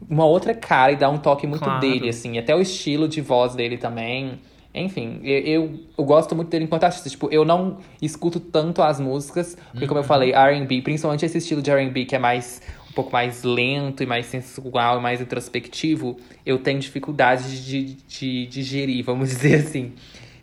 uma 0.07 0.25
outra 0.25 0.53
cara 0.53 0.91
e 0.91 0.95
dá 0.95 1.09
um 1.09 1.17
toque 1.17 1.47
muito 1.47 1.63
Claro. 1.63 1.79
dele, 1.79 2.07
assim. 2.09 2.37
Até 2.37 2.55
o 2.55 2.61
estilo 2.61 3.07
de 3.07 3.19
voz 3.19 3.55
dele 3.55 3.77
também. 3.77 4.33
Enfim, 4.73 5.19
eu, 5.23 5.39
eu, 5.39 5.79
eu 5.97 6.03
gosto 6.03 6.35
muito 6.35 6.49
dele 6.49 6.65
enquanto 6.65 6.83
artista. 6.85 7.09
Tipo, 7.09 7.29
eu 7.31 7.45
não 7.45 7.77
escuto 8.01 8.39
tanto 8.39 8.81
as 8.81 8.99
músicas, 8.99 9.55
porque 9.71 9.85
como 9.85 9.99
eu 9.99 10.01
Uhum. 10.01 10.07
falei, 10.07 10.33
R&B, 10.33 10.81
principalmente 10.81 11.23
esse 11.25 11.37
estilo 11.37 11.61
de 11.61 11.69
R&B 11.69 12.05
que 12.05 12.15
é 12.15 12.19
mais 12.19 12.61
um 12.89 12.93
pouco 12.93 13.11
mais 13.11 13.43
lento 13.43 14.01
e 14.03 14.05
mais 14.05 14.25
sensual 14.27 14.99
e 14.99 15.01
mais 15.01 15.21
introspectivo, 15.21 16.17
eu 16.45 16.57
tenho 16.59 16.79
dificuldade 16.79 17.63
de, 17.63 17.83
de, 17.83 17.95
de 18.07 18.45
digerir, 18.47 19.03
vamos 19.03 19.29
dizer 19.33 19.55
assim. 19.65 19.93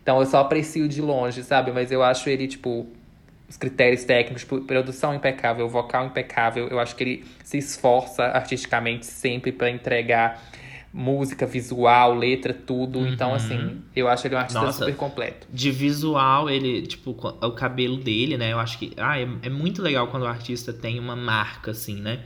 Então 0.02 0.18
eu 0.20 0.26
só 0.26 0.38
aprecio 0.40 0.88
de 0.88 1.00
longe, 1.00 1.42
sabe? 1.42 1.70
Mas 1.72 1.90
eu 1.92 2.02
acho 2.02 2.28
ele, 2.28 2.46
tipo, 2.48 2.86
os 3.48 3.56
critérios 3.56 4.04
técnicos, 4.04 4.42
tipo, 4.42 4.60
produção 4.60 5.12
impecável, 5.14 5.68
vocal 5.68 6.06
impecável. 6.06 6.68
Eu 6.68 6.78
acho 6.78 6.94
que 6.96 7.02
ele 7.04 7.24
se 7.44 7.58
esforça 7.58 8.22
artisticamente 8.24 9.06
sempre 9.06 9.50
pra 9.52 9.68
entregar 9.70 10.40
música, 10.92 11.46
visual, 11.46 12.14
letra, 12.16 12.52
tudo. 12.52 13.06
Então, 13.06 13.30
Uhum. 13.30 13.34
assim, 13.36 13.80
eu 13.94 14.08
acho 14.08 14.26
ele 14.26 14.34
um 14.34 14.38
artista 14.38 14.60
Nossa. 14.62 14.78
super 14.80 14.96
completo. 14.96 15.46
de 15.52 15.70
visual, 15.70 16.50
ele, 16.50 16.82
tipo, 16.86 17.14
co- 17.14 17.36
o 17.40 17.52
cabelo 17.52 17.96
dele, 17.96 18.36
né? 18.36 18.52
Eu 18.52 18.58
acho 18.58 18.78
que. 18.78 18.92
Ah, 18.96 19.18
é, 19.18 19.28
é 19.42 19.48
muito 19.48 19.82
legal 19.82 20.08
quando 20.08 20.24
o 20.24 20.26
artista 20.26 20.72
tem 20.72 20.98
uma 20.98 21.14
marca, 21.16 21.70
assim, 21.70 21.96
né? 22.00 22.20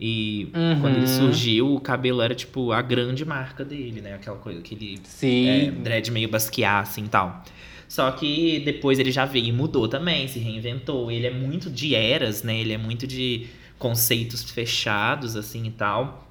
E 0.00 0.48
Uhum. 0.54 0.80
quando 0.80 0.96
ele 0.96 1.06
surgiu, 1.06 1.74
o 1.74 1.80
cabelo 1.80 2.20
era, 2.20 2.34
tipo, 2.34 2.72
a 2.72 2.82
grande 2.82 3.24
marca 3.24 3.64
dele, 3.64 4.00
né? 4.00 4.14
Aquela 4.14 4.36
coisa, 4.38 4.58
aquele 4.60 4.94
é, 4.94 5.00
Sim. 5.04 5.70
dread 5.82 6.10
meio 6.10 6.28
basquear, 6.28 6.82
assim, 6.82 7.06
tal. 7.06 7.42
Só 7.88 8.10
que 8.10 8.60
depois 8.64 8.98
ele 8.98 9.12
já 9.12 9.24
veio 9.24 9.46
e 9.46 9.52
mudou 9.52 9.86
também, 9.86 10.26
se 10.26 10.38
reinventou. 10.40 11.10
Ele 11.12 11.26
é 11.26 11.30
muito 11.30 11.70
de 11.70 11.94
eras, 11.94 12.42
né? 12.42 12.58
Ele 12.58 12.72
é 12.72 12.78
muito 12.78 13.06
de 13.06 13.46
conceitos 13.78 14.50
fechados, 14.50 15.36
assim, 15.36 15.66
e 15.66 15.70
tal. 15.70 16.23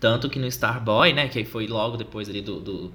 Tanto 0.00 0.28
que 0.28 0.38
no 0.38 0.46
Starboy, 0.46 1.12
né? 1.12 1.28
Que 1.28 1.44
foi 1.44 1.66
logo 1.66 1.96
depois 1.96 2.28
ali 2.28 2.40
do, 2.40 2.60
do, 2.60 2.92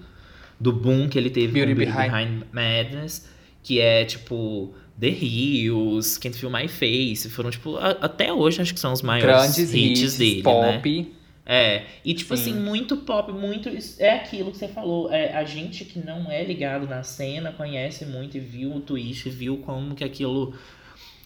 do 0.60 0.72
boom 0.72 1.10
que 1.10 1.18
ele 1.18 1.30
teve 1.30 1.54
Beauty 1.54 1.74
Beauty 1.74 1.92
Behind- 1.92 2.12
Behind 2.12 2.44
Madness. 2.52 3.30
Que 3.64 3.80
é, 3.80 4.06
tipo... 4.06 4.74
The 5.00 5.08
Hills, 5.10 6.20
Can't 6.20 6.38
Feel 6.38 6.52
My 6.52 6.68
Face. 6.68 7.28
Foram, 7.30 7.50
tipo... 7.50 7.76
a- 7.78 7.98
até 8.02 8.32
hoje, 8.32 8.62
acho 8.62 8.74
que 8.74 8.80
são 8.80 8.94
os 8.94 9.02
maiores 9.02 9.36
Grandes 9.36 9.74
hits, 9.74 10.02
hits, 10.02 10.18
dele, 10.18 10.36
né? 10.38 10.44
pop. 10.44 11.14
É, 11.44 11.84
e 12.06 12.14
tipo 12.14 12.38
Sim. 12.38 12.52
assim, 12.52 12.60
muito 12.62 12.96
pop, 12.98 13.32
muito. 13.32 13.68
É 13.98 14.12
aquilo 14.16 14.52
que 14.52 14.58
você 14.58 14.68
falou. 14.68 15.12
É, 15.12 15.34
a 15.36 15.44
gente 15.44 15.84
que 15.86 15.98
não 15.98 16.30
é 16.30 16.44
ligado 16.44 16.88
na 16.88 17.02
cena 17.02 17.52
conhece 17.52 18.06
muito 18.06 18.38
e 18.38 18.40
viu 18.40 18.76
o 18.76 18.80
twist, 18.80 19.28
viu 19.28 19.58
como 19.58 19.96
que 19.96 20.04
aquilo 20.04 20.54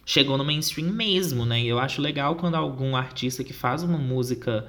chegou 0.06 0.38
no 0.38 0.46
mainstream 0.46 0.90
mesmo, 0.90 1.46
né? 1.46 1.60
E 1.60 1.68
eu 1.68 1.78
acho 1.78 2.02
legal 2.02 2.36
quando 2.38 2.56
algum 2.56 2.96
artista 2.96 3.44
que 3.44 3.52
faz 3.52 3.84
uma 3.84 3.98
música 3.98 4.66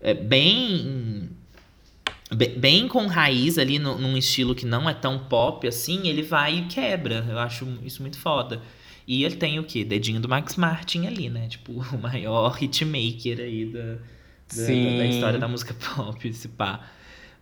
é, 0.00 0.14
bem. 0.14 1.30
be- 2.34 2.54
Bem 2.56 2.86
com 2.88 3.06
raiz 3.06 3.58
ali 3.58 3.78
no- 3.78 3.98
num 3.98 4.16
estilo 4.16 4.54
que 4.54 4.66
não 4.66 4.88
é 4.88 4.94
tão 4.94 5.18
pop 5.20 5.66
assim, 5.66 6.08
ele 6.08 6.22
vai 6.22 6.58
e 6.58 6.62
quebra. 6.66 7.24
Eu 7.28 7.38
acho 7.38 7.66
isso 7.84 8.02
muito 8.02 8.18
foda. 8.18 8.60
E 9.06 9.24
ele 9.24 9.36
tem 9.36 9.58
o 9.58 9.64
quê? 9.64 9.84
Dedinho 9.84 10.20
do 10.20 10.28
Max 10.28 10.56
Martin 10.56 11.06
ali, 11.06 11.30
né? 11.30 11.48
Tipo, 11.48 11.72
o 11.94 11.98
maior 11.98 12.56
hitmaker 12.62 13.40
aí 13.40 13.66
da, 13.66 13.80
da, 13.94 13.98
Sim. 14.48 14.98
da 14.98 15.06
história 15.06 15.38
da 15.38 15.48
música 15.48 15.74
pop, 15.74 16.28
esse 16.28 16.48
pá. 16.48 16.80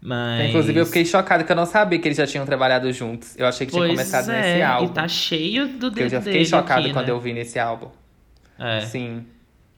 Mas... 0.00 0.50
Inclusive, 0.50 0.78
eu 0.78 0.86
fiquei 0.86 1.04
chocado 1.04 1.42
que 1.44 1.50
eu 1.50 1.56
não 1.56 1.66
sabia 1.66 1.98
que 1.98 2.06
eles 2.06 2.16
já 2.18 2.26
tinham 2.26 2.46
trabalhado 2.46 2.92
juntos. 2.92 3.36
Eu 3.36 3.46
achei 3.46 3.66
que 3.66 3.72
tinha 3.72 3.82
Pois 3.84 3.92
começado 3.98 4.30
é, 4.30 4.40
nesse 4.52 4.62
álbum. 4.62 4.84
E 4.86 4.94
tá 4.94 5.08
cheio 5.08 5.66
do 5.68 5.88
Porque 5.88 5.88
eu 5.88 5.92
dedo 6.04 6.10
já 6.10 6.22
fiquei 6.22 6.44
chocado 6.44 6.80
aqui, 6.82 6.92
quando 6.92 7.06
né? 7.06 7.12
eu 7.12 7.20
vi 7.20 7.32
nesse 7.32 7.58
álbum. 7.58 7.88
É. 8.58 8.82
Sim. 8.82 9.24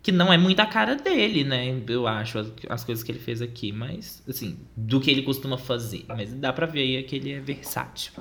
Que 0.03 0.13
não 0.13 0.33
é 0.33 0.39
muito 0.39 0.61
a 0.61 0.67
cara 0.67 0.95
dele, 0.95 1.45
né? 1.45 1.75
Eu 1.89 2.07
acho, 2.07 2.39
as, 2.39 2.53
as 2.69 2.85
coisas 2.85 3.03
que 3.05 3.11
ele 3.13 3.19
fez 3.19 3.43
aqui. 3.43 3.73
Mas, 3.73 4.23
assim, 4.29 4.57
do 4.77 5.01
que 5.01 5.11
ele 5.11 5.23
costuma 5.23 5.59
fazer. 5.59 6.05
Mas 6.09 6.33
dá 6.33 6.53
pra 6.53 6.67
ver 6.67 6.81
aí 6.81 7.03
que 7.03 7.17
ele 7.17 7.33
é 7.33 7.41
versátil. 7.41 8.13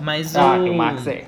Mas 0.00 0.36
Ah, 0.36 0.58
o... 0.58 0.64
que 0.64 0.70
o 0.70 0.74
Max 0.74 1.06
é. 1.06 1.26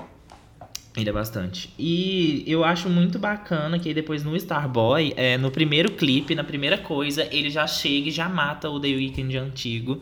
Ele 0.95 1.09
é 1.09 1.11
bastante. 1.13 1.73
E 1.77 2.43
eu 2.47 2.63
acho 2.63 2.89
muito 2.89 3.19
bacana 3.19 3.77
que 3.77 3.89
aí 3.89 3.93
depois 3.93 4.23
no 4.23 4.33
Starboy, 4.37 5.13
é, 5.17 5.37
no 5.37 5.51
primeiro 5.51 5.91
clipe, 5.91 6.33
na 6.35 6.43
primeira 6.43 6.77
coisa, 6.77 7.27
ele 7.35 7.49
já 7.49 7.67
chega 7.67 8.07
e 8.07 8.11
já 8.11 8.29
mata 8.29 8.69
o 8.69 8.79
The 8.79 8.87
Weeknd 8.87 9.35
antigo. 9.37 9.99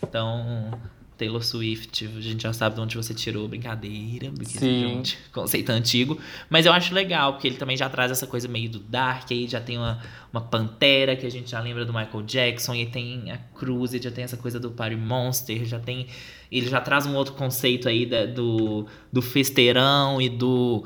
Então, 0.00 0.70
Taylor 1.18 1.42
Swift, 1.42 2.06
a 2.16 2.20
gente 2.20 2.42
já 2.42 2.52
sabe 2.52 2.74
de 2.76 2.80
onde 2.82 2.96
você 2.96 3.14
tirou, 3.14 3.48
brincadeira, 3.48 4.30
Sim. 4.44 4.58
gente, 4.80 5.18
conceito 5.32 5.70
antigo. 5.70 6.18
Mas 6.50 6.66
eu 6.66 6.72
acho 6.72 6.92
legal, 6.94 7.32
porque 7.32 7.46
ele 7.48 7.56
também 7.56 7.76
já 7.76 7.88
traz 7.88 8.10
essa 8.10 8.26
coisa 8.26 8.46
meio 8.48 8.68
do 8.68 8.78
dark, 8.78 9.30
aí 9.30 9.48
já 9.48 9.60
tem 9.60 9.78
uma, 9.78 9.98
uma 10.32 10.40
pantera 10.42 11.16
que 11.16 11.24
a 11.26 11.30
gente 11.30 11.50
já 11.50 11.60
lembra 11.60 11.84
do 11.84 11.92
Michael 11.92 12.22
Jackson, 12.22 12.74
e 12.74 12.86
tem 12.86 13.30
a 13.30 13.38
Cruz, 13.58 13.94
e 13.94 14.02
já 14.02 14.10
tem 14.10 14.24
essa 14.24 14.36
coisa 14.36 14.60
do 14.60 14.70
Party 14.70 14.96
Monster, 14.96 15.64
já 15.64 15.78
tem. 15.78 16.06
Ele 16.52 16.68
já 16.68 16.80
traz 16.80 17.06
um 17.06 17.14
outro 17.14 17.34
conceito 17.34 17.88
aí 17.88 18.04
da- 18.06 18.26
do, 18.26 18.86
do 19.12 19.22
festeirão 19.22 20.20
e 20.20 20.28
do. 20.28 20.84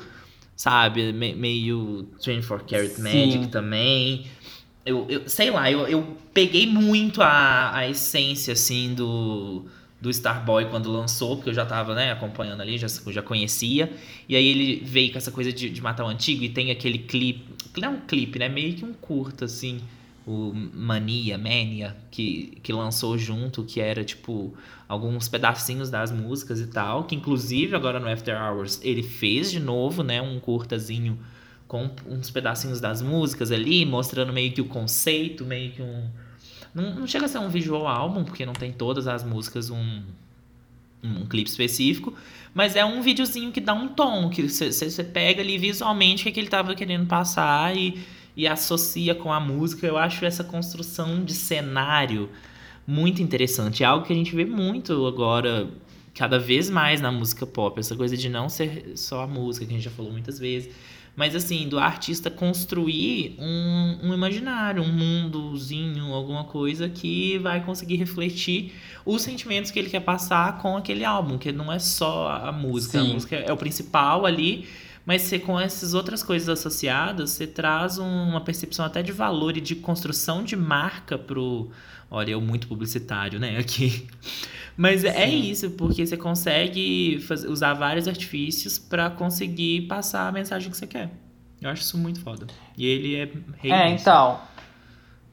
Sabe, 0.57 1.12
me- 1.12 1.35
meio 1.35 2.07
24 2.25 2.66
Karat 2.66 2.90
Sim. 2.90 3.03
Magic 3.03 3.49
também. 3.49 4.27
Eu, 4.85 5.07
eu 5.09 5.29
sei 5.29 5.51
lá, 5.51 5.71
eu, 5.71 5.87
eu 5.88 6.16
peguei 6.35 6.66
muito 6.66 7.23
a, 7.23 7.75
a 7.77 7.88
essência, 7.88 8.53
assim, 8.53 8.95
do, 8.95 9.66
do 10.01 10.09
Starboy 10.11 10.67
quando 10.67 10.91
lançou, 10.91 11.37
porque 11.37 11.51
eu 11.51 11.55
já 11.55 11.67
tava, 11.67 11.95
né, 11.95 12.11
acompanhando 12.11 12.61
ali, 12.63 12.79
já, 12.79 12.87
já 12.89 13.23
conhecia. 13.23 13.93
E 14.29 14.35
aí 14.35 14.47
ele 14.47 14.83
veio 14.85 15.13
com 15.13 15.19
essa 15.19 15.31
coisa 15.31 15.53
de, 15.53 15.69
de 15.69 15.83
matar 15.83 16.05
o 16.05 16.09
antigo 16.09 16.43
e 16.43 16.49
tem 16.49 16.71
aquele 16.71 16.99
clipe. 16.99 17.45
Não 17.79 17.89
é 17.89 17.91
um 17.91 18.01
clipe, 18.01 18.39
né? 18.39 18.49
Meio 18.49 18.75
que 18.75 18.85
um 18.85 18.95
curto, 18.95 19.45
assim. 19.45 19.81
O 20.27 20.53
Mania, 20.55 21.37
Mania, 21.37 21.97
que, 22.11 22.59
que 22.63 22.73
lançou 22.73 23.19
junto, 23.19 23.65
que 23.65 23.81
era 23.81 24.05
tipo 24.05 24.55
alguns 24.89 25.29
pedacinhos 25.29 25.91
das 25.91 26.13
músicas 26.13 26.61
e 26.61 26.67
tal. 26.67 27.05
Que 27.05 27.15
inclusive 27.15 27.75
agora 27.75 27.99
no 27.99 28.09
After 28.09 28.41
Hours 28.41 28.81
ele 28.83 29.03
fez 29.03 29.51
de 29.51 29.61
novo, 29.61 30.03
né? 30.03 30.23
Um 30.23 30.39
curtazinho 30.39 31.19
com 31.67 31.89
uns 32.05 32.31
pedacinhos 32.31 32.81
das 32.81 33.01
músicas 33.01 33.53
ali, 33.53 33.87
mostrando 33.87 34.33
meio 34.33 34.53
que 34.53 34.61
o 34.61 34.65
conceito, 34.65 35.45
meio 35.45 35.73
que 35.73 35.83
um. 35.83 36.09
Não, 36.74 36.94
não 36.94 37.06
chega 37.06 37.26
a 37.26 37.28
ser 37.28 37.38
um 37.38 37.48
visual 37.48 37.87
álbum, 37.87 38.24
porque 38.24 38.46
não 38.46 38.52
tem 38.52 38.72
todas 38.72 39.06
as 39.06 39.24
músicas 39.24 39.70
um, 39.70 40.02
um 41.02 41.26
clipe 41.26 41.48
específico, 41.48 42.14
mas 42.54 42.76
é 42.76 42.85
um 42.85 43.02
videozinho 43.02 43.52
que 43.52 43.61
dá 43.61 43.72
um 43.72 43.88
tom, 43.88 44.28
que 44.28 44.48
você 44.48 45.04
pega 45.04 45.40
ali 45.40 45.59
visualmente 45.59 46.22
o 46.22 46.24
que, 46.24 46.33
que 46.33 46.40
ele 46.40 46.48
tava 46.48 46.74
querendo 46.74 47.06
passar 47.06 47.76
e, 47.76 48.00
e 48.37 48.46
associa 48.46 49.14
com 49.14 49.33
a 49.33 49.40
música. 49.40 49.87
Eu 49.87 49.96
acho 49.96 50.24
essa 50.24 50.44
construção 50.44 51.24
de 51.24 51.33
cenário 51.33 52.28
muito 52.87 53.22
interessante. 53.22 53.83
É 53.83 53.87
algo 53.87 54.04
que 54.04 54.12
a 54.12 54.16
gente 54.16 54.35
vê 54.35 54.44
muito 54.44 55.06
agora, 55.06 55.68
cada 56.14 56.38
vez 56.38 56.68
mais 56.68 57.00
na 57.00 57.12
música 57.12 57.46
pop. 57.46 57.78
Essa 57.78 57.94
coisa 57.94 58.16
de 58.16 58.28
não 58.28 58.48
ser 58.48 58.92
só 58.96 59.22
a 59.22 59.26
música, 59.26 59.64
que 59.64 59.72
a 59.72 59.76
gente 59.76 59.85
já 59.85 59.90
falou 59.90 60.11
muitas 60.11 60.38
vezes. 60.38 60.74
Mas 61.20 61.37
assim, 61.37 61.68
do 61.68 61.78
artista 61.78 62.30
construir 62.30 63.37
um, 63.38 63.98
um 64.04 64.14
imaginário, 64.14 64.83
um 64.83 64.90
mundozinho, 64.90 66.14
alguma 66.14 66.44
coisa 66.44 66.88
que 66.88 67.37
vai 67.37 67.62
conseguir 67.62 67.96
refletir 67.96 68.72
os 69.04 69.20
sentimentos 69.20 69.70
que 69.70 69.78
ele 69.78 69.90
quer 69.90 70.00
passar 70.00 70.56
com 70.62 70.78
aquele 70.78 71.04
álbum, 71.04 71.37
que 71.37 71.52
não 71.52 71.70
é 71.70 71.78
só 71.78 72.30
a 72.30 72.50
música, 72.50 72.98
Sim. 73.02 73.11
a 73.11 73.12
música 73.12 73.37
é 73.37 73.52
o 73.52 73.56
principal 73.59 74.24
ali, 74.24 74.66
mas 75.04 75.20
você, 75.20 75.38
com 75.38 75.61
essas 75.61 75.92
outras 75.92 76.22
coisas 76.22 76.48
associadas, 76.48 77.28
você 77.33 77.46
traz 77.46 77.98
um- 77.98 78.28
uma 78.30 78.40
percepção 78.40 78.87
até 78.87 79.02
de 79.02 79.12
valor 79.12 79.59
e 79.59 79.61
de 79.61 79.74
construção 79.74 80.42
de 80.42 80.56
marca 80.56 81.18
pro. 81.18 81.70
Olha, 82.11 82.30
eu 82.30 82.40
muito 82.40 82.66
publicitário, 82.66 83.38
né, 83.38 83.59
aqui. 83.59 84.06
Mas 84.76 85.04
é 85.04 85.26
Sim. 85.26 85.50
isso, 85.50 85.70
porque 85.72 86.06
você 86.06 86.16
consegue 86.16 87.18
faz- 87.26 87.44
usar 87.44 87.74
vários 87.74 88.09
artifícios 88.09 88.78
pra 88.78 89.11
conseguir 89.11 89.83
passar 89.83 90.28
a 90.28 90.33
mensagem 90.33 90.70
que 90.70 90.76
você 90.76 90.87
quer. 90.87 91.11
Eu 91.61 91.68
acho 91.70 91.83
isso 91.83 91.98
muito 91.98 92.20
foda. 92.20 92.46
E 92.78 92.87
ele 92.87 93.16
é 93.16 93.28
rei 93.59 93.70
É, 93.72 93.90
nisso. 93.90 94.02
então. 94.02 94.38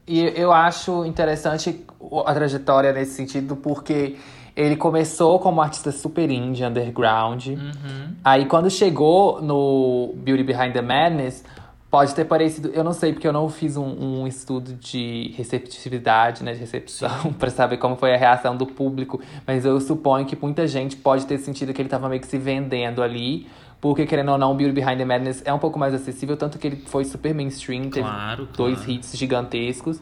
E 0.05 0.19
eu 0.35 0.51
acho 0.51 1.05
interessante 1.05 1.85
a 2.25 2.33
trajetória 2.33 2.91
nesse 2.93 3.13
sentido, 3.15 3.55
porque 3.55 4.15
ele 4.55 4.75
começou 4.75 5.37
como 5.39 5.61
artista 5.61 5.91
super 5.91 6.29
indie, 6.31 6.63
underground. 6.65 7.45
Uhum. 7.47 8.15
Aí 8.23 8.45
quando 8.45 8.69
chegou 8.69 9.41
no 9.41 10.13
Beauty 10.17 10.43
Behind 10.43 10.73
the 10.73 10.81
Madness, 10.81 11.43
pode 11.89 12.13
ter 12.13 12.25
parecido. 12.25 12.69
Eu 12.73 12.83
não 12.83 12.93
sei, 12.93 13.13
porque 13.13 13.27
eu 13.27 13.33
não 13.33 13.49
fiz 13.49 13.77
um, 13.77 14.21
um 14.21 14.27
estudo 14.27 14.73
de 14.73 15.33
receptividade, 15.37 16.43
né? 16.43 16.53
De 16.53 16.59
recepção, 16.59 17.33
pra 17.39 17.49
saber 17.49 17.77
como 17.77 17.95
foi 17.95 18.13
a 18.13 18.17
reação 18.17 18.55
do 18.55 18.65
público. 18.65 19.19
Mas 19.45 19.65
eu 19.65 19.79
suponho 19.79 20.25
que 20.25 20.37
muita 20.39 20.67
gente 20.67 20.95
pode 20.95 21.25
ter 21.25 21.37
sentido 21.37 21.73
que 21.73 21.81
ele 21.81 21.89
tava 21.89 22.09
meio 22.09 22.21
que 22.21 22.27
se 22.27 22.37
vendendo 22.37 23.01
ali. 23.01 23.47
Porque, 23.79 24.07
querendo 24.07 24.31
ou 24.31 24.37
não, 24.39 24.55
Beauty 24.55 24.73
Behind 24.73 24.97
the 24.97 25.05
Madness 25.05 25.43
é 25.45 25.53
um 25.53 25.59
pouco 25.59 25.77
mais 25.77 25.93
acessível, 25.93 26.35
tanto 26.35 26.57
que 26.57 26.65
ele 26.65 26.77
foi 26.87 27.05
super 27.05 27.31
mainstream, 27.33 27.83
teve 27.91 28.07
Claro, 28.07 28.47
dois 28.57 28.77
claro. 28.77 28.91
hits 28.91 29.15
gigantescos. 29.15 30.01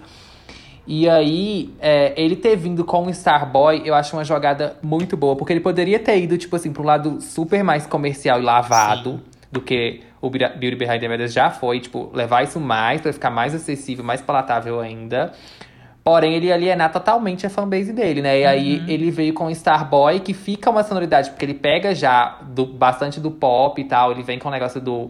E 0.87 1.09
aí, 1.09 1.73
é, 1.79 2.13
ele 2.15 2.37
ter 2.37 2.55
vindo 2.55 2.85
com 2.85 3.07
o 3.07 3.09
Starboy, 3.09 3.81
eu 3.83 3.93
acho 3.93 4.15
uma 4.15 4.23
jogada 4.23 4.77
muito 4.81 5.17
boa, 5.17 5.35
porque 5.35 5.51
ele 5.51 5.59
poderia 5.59 5.99
ter 5.99 6.21
ido, 6.21 6.37
tipo 6.37 6.55
assim, 6.55 6.71
pra 6.71 6.81
um 6.81 6.85
lado 6.85 7.19
super 7.21 7.63
mais 7.65 7.85
comercial 7.85 8.39
e 8.39 8.43
lavado 8.43 9.11
Sim. 9.13 9.21
do 9.51 9.59
que 9.61 10.01
o 10.27 10.29
Be- 10.29 10.39
Beauty 10.39 10.75
Behind 10.75 10.99
the 10.99 11.07
Madness 11.07 11.33
já 11.33 11.49
foi, 11.49 11.79
tipo, 11.79 12.09
levar 12.13 12.43
isso 12.43 12.59
mais 12.59 13.01
pra 13.01 13.11
ficar 13.13 13.29
mais 13.29 13.53
acessível, 13.55 14.03
mais 14.03 14.21
palatável 14.21 14.79
ainda. 14.79 15.31
Porém, 16.03 16.35
ele 16.35 16.51
alienar 16.53 16.91
totalmente 16.91 17.47
a 17.47 17.49
fanbase 17.49 17.91
dele, 17.91 18.21
né? 18.21 18.39
E 18.41 18.45
aí 18.45 18.79
Uhum. 18.79 18.85
ele 18.87 19.09
veio 19.11 19.33
com 19.33 19.45
o 19.47 19.49
Starboy, 19.49 20.19
que 20.19 20.33
fica 20.35 20.69
uma 20.69 20.83
sonoridade, 20.83 21.31
porque 21.31 21.43
ele 21.45 21.55
pega 21.55 21.95
já 21.95 22.37
do, 22.43 22.65
bastante 22.65 23.19
do 23.19 23.31
pop 23.31 23.81
e 23.81 23.85
tal, 23.85 24.11
ele 24.11 24.21
vem 24.21 24.37
com 24.37 24.47
o 24.47 24.51
negócio 24.51 24.79
do. 24.79 25.09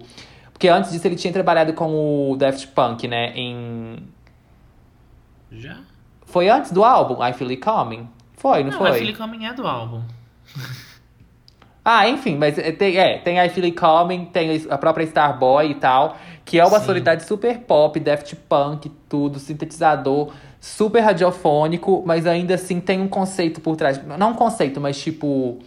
Porque 0.53 0.69
antes 0.69 0.91
disso 0.91 1.05
ele 1.05 1.17
tinha 1.17 1.33
trabalhado 1.33 1.73
com 1.73 2.31
o 2.31 2.37
Daft 2.37 2.67
Punk, 2.67 3.07
né? 3.09 3.33
Em. 3.35 4.07
Já? 5.51 5.77
Foi 6.25 6.49
antes 6.49 6.71
do 6.71 6.83
álbum, 6.83 7.21
I 7.25 7.33
Feel 7.33 7.49
It 7.49 7.61
Coming? 7.61 8.07
Foi, 8.37 8.63
não, 8.63 8.71
Não, 8.71 8.77
foi? 8.77 8.89
a 8.89 8.93
Philly 8.93 9.13
Coming 9.15 9.45
é 9.45 9.53
do 9.53 9.67
álbum. 9.67 10.01
Ah, 11.87 12.09
enfim, 12.09 12.35
mas 12.35 12.57
é, 12.57 12.71
tem, 12.71 12.97
é, 12.97 13.19
tem 13.19 13.37
I 13.37 13.47
Feel 13.47 13.65
It 13.67 13.77
Coming, 13.77 14.25
tem 14.25 14.65
a 14.71 14.75
própria 14.75 15.03
Starboy 15.03 15.69
e 15.69 15.75
tal, 15.75 16.17
que 16.43 16.59
é 16.59 16.65
uma 16.65 16.79
Sim. 16.79 16.85
sonoridade 16.85 17.23
super 17.25 17.59
pop, 17.59 17.99
Daft 17.99 18.35
Punk, 18.49 18.89
tudo, 19.07 19.37
sintetizador, 19.37 20.33
super 20.59 21.01
radiofônico, 21.01 22.01
mas 22.03 22.25
ainda 22.25 22.55
assim 22.55 22.79
tem 22.79 22.99
um 22.99 23.07
conceito 23.07 23.61
por 23.61 23.75
trás. 23.75 24.01
Não 24.17 24.31
um 24.31 24.33
conceito, 24.33 24.81
mas 24.81 24.99
tipo. 24.99 25.59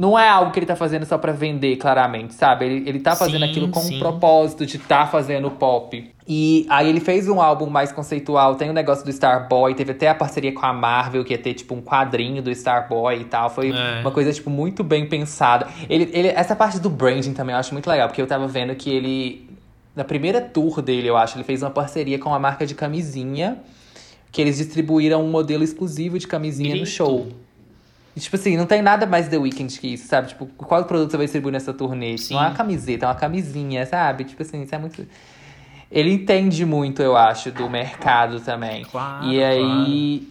Não 0.00 0.18
é 0.18 0.26
algo 0.26 0.50
que 0.50 0.58
ele 0.58 0.64
tá 0.64 0.74
fazendo 0.74 1.04
só 1.04 1.18
pra 1.18 1.30
vender, 1.30 1.76
claramente, 1.76 2.32
sabe? 2.32 2.64
Ele, 2.64 2.88
ele 2.88 3.00
tá 3.00 3.14
fazendo 3.14 3.44
Sim, 3.44 3.50
aquilo 3.50 3.68
com 3.68 3.80
sim. 3.80 3.96
um 3.96 3.98
propósito 3.98 4.64
de 4.64 4.78
tá 4.78 5.06
fazendo 5.06 5.50
pop. 5.50 6.10
E 6.26 6.64
aí 6.70 6.88
ele 6.88 7.00
fez 7.00 7.28
um 7.28 7.38
álbum 7.38 7.68
mais 7.68 7.92
conceitual, 7.92 8.54
tem 8.54 8.70
o 8.70 8.72
negócio 8.72 9.04
do 9.04 9.10
Starboy, 9.10 9.74
teve 9.74 9.92
até 9.92 10.08
a 10.08 10.14
parceria 10.14 10.52
com 10.54 10.64
a 10.64 10.72
Marvel, 10.72 11.22
que 11.22 11.34
ia 11.34 11.38
ter, 11.38 11.52
tipo, 11.52 11.74
um 11.74 11.82
quadrinho 11.82 12.40
do 12.42 12.50
Starboy 12.50 13.20
e 13.20 13.24
tal. 13.24 13.50
Foi 13.50 13.72
É. 13.72 14.00
uma 14.00 14.10
coisa, 14.10 14.32
tipo, 14.32 14.48
muito 14.48 14.82
bem 14.82 15.06
pensada. 15.06 15.68
Ele, 15.86 16.08
ele, 16.14 16.28
essa 16.28 16.56
parte 16.56 16.78
do 16.80 16.88
branding 16.88 17.34
também 17.34 17.52
eu 17.52 17.58
acho 17.60 17.74
muito 17.74 17.86
legal, 17.90 18.08
porque 18.08 18.22
eu 18.22 18.26
tava 18.26 18.48
vendo 18.48 18.74
que 18.74 18.88
ele. 18.88 19.50
Na 19.94 20.04
primeira 20.04 20.40
tour 20.40 20.80
dele, 20.80 21.08
eu 21.08 21.16
acho, 21.18 21.36
ele 21.36 21.44
fez 21.44 21.62
uma 21.62 21.70
parceria 21.70 22.18
com 22.18 22.32
a 22.32 22.38
marca 22.38 22.64
de 22.64 22.74
camisinha, 22.74 23.58
que 24.32 24.40
eles 24.40 24.56
distribuíram 24.56 25.22
um 25.22 25.30
modelo 25.30 25.62
exclusivo 25.62 26.18
de 26.18 26.26
camisinha 26.26 26.70
no 26.70 26.76
Grito. 26.82 26.90
show. 26.90 27.26
E, 28.20 28.22
tipo 28.22 28.36
assim, 28.36 28.54
não 28.54 28.66
tem 28.66 28.82
nada 28.82 29.06
mais 29.06 29.28
The 29.28 29.38
Weeknd 29.38 29.80
que 29.80 29.94
isso, 29.94 30.06
sabe? 30.06 30.28
Tipo, 30.28 30.46
qual 30.58 30.84
produto 30.84 31.10
você 31.10 31.16
vai 31.16 31.24
distribuir 31.24 31.52
nessa 31.54 31.72
turnê? 31.72 32.16
Tipo, 32.16 32.18
Sim. 32.28 32.34
Não 32.34 32.42
é 32.42 32.46
uma 32.48 32.54
camiseta, 32.54 33.06
é 33.06 33.08
uma 33.08 33.14
camisinha, 33.14 33.86
sabe? 33.86 34.24
Tipo 34.24 34.42
assim, 34.42 34.62
isso 34.62 34.74
é 34.74 34.78
muito. 34.78 35.06
Ele 35.90 36.12
entende 36.12 36.66
muito, 36.66 37.00
eu 37.00 37.16
acho, 37.16 37.50
do 37.50 37.68
mercado 37.70 38.38
também. 38.40 38.84
Claro, 38.84 39.26
e 39.26 39.42
aí. 39.42 40.28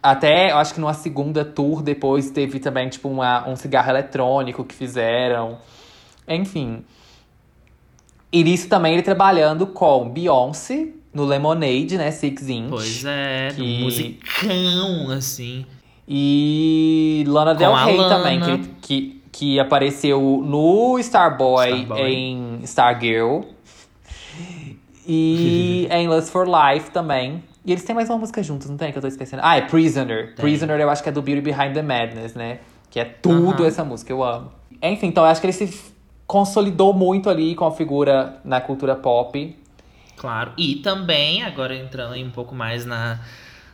Até, 0.00 0.52
eu 0.52 0.58
acho 0.58 0.74
que 0.74 0.80
numa 0.80 0.94
segunda 0.94 1.44
tour 1.44 1.82
depois 1.82 2.30
teve 2.30 2.60
também, 2.60 2.88
tipo, 2.88 3.08
uma, 3.08 3.48
um 3.48 3.56
cigarro 3.56 3.90
eletrônico 3.90 4.62
que 4.64 4.74
fizeram. 4.74 5.58
Enfim. 6.28 6.84
E 8.30 8.44
nisso 8.44 8.68
também 8.68 8.92
ele 8.92 9.02
trabalhando 9.02 9.66
com 9.66 10.08
Beyoncé 10.08 10.88
no 11.12 11.24
Lemonade, 11.24 11.96
né? 11.98 12.10
Six 12.12 12.48
Inch. 12.48 12.68
Pois 12.70 13.04
é, 13.04 13.48
Que- 13.56 13.62
um 13.62 13.80
musicão, 13.80 15.10
assim. 15.10 15.66
E 16.06 17.24
Lana 17.26 17.54
Del 17.54 17.72
Rey 17.74 17.96
Lana. 17.96 18.16
também, 18.16 18.40
que, 18.40 18.58
que, 18.80 19.22
que 19.32 19.60
apareceu 19.60 20.42
no 20.44 20.98
Starboy, 20.98 21.70
Starboy. 21.82 22.00
em 22.14 22.60
Stargirl. 22.64 23.42
E 25.06 25.86
em 25.90 26.08
Lust 26.08 26.30
for 26.30 26.46
Life 26.46 26.90
também. 26.90 27.42
E 27.64 27.72
eles 27.72 27.82
têm 27.82 27.94
mais 27.94 28.10
uma 28.10 28.18
música 28.18 28.42
juntos, 28.42 28.68
não 28.68 28.76
tem? 28.76 28.92
Que 28.92 28.98
eu 28.98 29.02
tô 29.02 29.08
esquecendo. 29.08 29.42
Ah, 29.44 29.56
é 29.56 29.62
Prisoner. 29.62 30.34
Prisoner 30.36 30.78
eu 30.78 30.90
acho 30.90 31.02
que 31.02 31.08
é 31.08 31.12
do 31.12 31.22
Beauty 31.22 31.40
Behind 31.40 31.72
the 31.72 31.82
Madness, 31.82 32.34
né? 32.34 32.58
Que 32.90 33.00
é 33.00 33.04
tudo 33.04 33.62
Aham. 33.62 33.66
essa 33.66 33.82
música, 33.82 34.12
eu 34.12 34.22
amo. 34.22 34.52
Enfim, 34.82 35.06
então 35.06 35.24
eu 35.24 35.30
acho 35.30 35.40
que 35.40 35.46
ele 35.46 35.52
se 35.54 35.94
consolidou 36.26 36.92
muito 36.92 37.30
ali 37.30 37.54
com 37.54 37.64
a 37.64 37.70
figura 37.72 38.38
na 38.44 38.60
cultura 38.60 38.94
pop. 38.94 39.56
Claro. 40.16 40.52
E 40.58 40.76
também, 40.76 41.42
agora 41.42 41.74
entrando 41.74 42.12
aí 42.12 42.22
um 42.22 42.30
pouco 42.30 42.54
mais 42.54 42.84
na, 42.84 43.18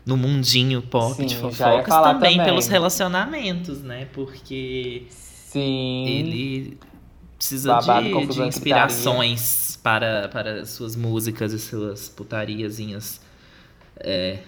no 0.04 0.16
mundinho 0.16 0.82
pop 0.82 1.14
Sim, 1.14 1.26
de 1.26 1.36
fofocas, 1.36 1.94
também, 1.94 2.32
também. 2.32 2.44
pelos 2.44 2.66
relacionamentos, 2.66 3.82
né? 3.82 4.06
Porque 4.12 5.04
Sim. 5.10 6.06
ele 6.06 6.78
precisa 7.36 7.74
Babado, 7.74 8.08
de, 8.08 8.26
de 8.26 8.42
inspirações 8.42 9.78
para, 9.82 10.28
para 10.28 10.64
suas 10.66 10.94
músicas 10.96 11.52
e 11.52 11.58
suas 11.58 12.08
putariazinhas 12.08 13.20
é, 13.98 14.38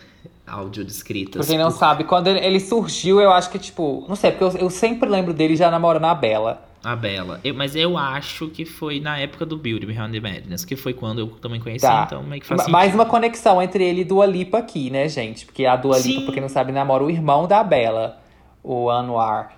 áudio 0.47 0.85
descritas. 0.85 1.47
Pra 1.47 1.55
quem 1.55 1.59
não 1.63 1.71
por- 1.71 1.79
sabe, 1.79 2.05
quando 2.05 2.27
ele, 2.27 2.41
ele 2.41 2.61
surgiu, 2.61 3.21
eu 3.21 3.33
acho 3.33 3.51
que, 3.51 3.59
tipo, 3.59 4.05
não 4.09 4.17
sei, 4.17 4.31
porque 4.33 4.45
eu, 4.45 4.63
eu 4.63 4.71
sempre 4.71 5.09
lembro 5.09 5.33
dele 5.33 5.57
já 5.57 5.71
namorando 5.71 6.05
a 6.05 6.15
Bela. 6.15 6.69
A 6.85 6.97
Bela. 6.97 7.41
Eu- 7.45 7.55
mas 7.55 7.77
eu 7.77 7.97
acho 7.97 8.49
que 8.49 8.65
foi 8.65 8.99
na 8.99 9.17
época 9.19 9.47
do 9.47 9.57
Beauty 9.57 9.87
Behind 9.87 10.11
the 10.13 10.21
Madness, 10.21 10.65
que 10.65 10.75
foi 10.75 10.93
quando 10.93 11.21
eu 11.21 11.29
também 11.29 11.61
conheci, 11.61 11.87
Tá. 11.87 12.05
então 12.07 12.23
meio 12.23 12.41
que 12.43 12.47
faz 12.47 12.63
sentido. 12.63 12.73
Mais 12.73 12.93
uma 12.95 13.07
conexão 13.07 13.63
entre 13.63 13.85
ele 13.85 14.01
e 14.01 14.05
Dua 14.05 14.27
Lipa 14.27 14.59
aqui, 14.59 14.91
né, 14.91 15.09
gente? 15.09 15.47
Porque 15.47 15.65
a 15.65 15.77
Dua 15.77 15.97
Lipa, 15.99 16.09
Sim. 16.21 16.25
pra 16.25 16.33
quem 16.35 16.43
não 16.43 16.49
sabe, 16.49 16.73
namora 16.73 17.05
o 17.05 17.11
irmão 17.11 17.47
da 17.47 17.63
Bela, 17.63 18.21
o 18.65 18.91
Anwar. 18.91 19.53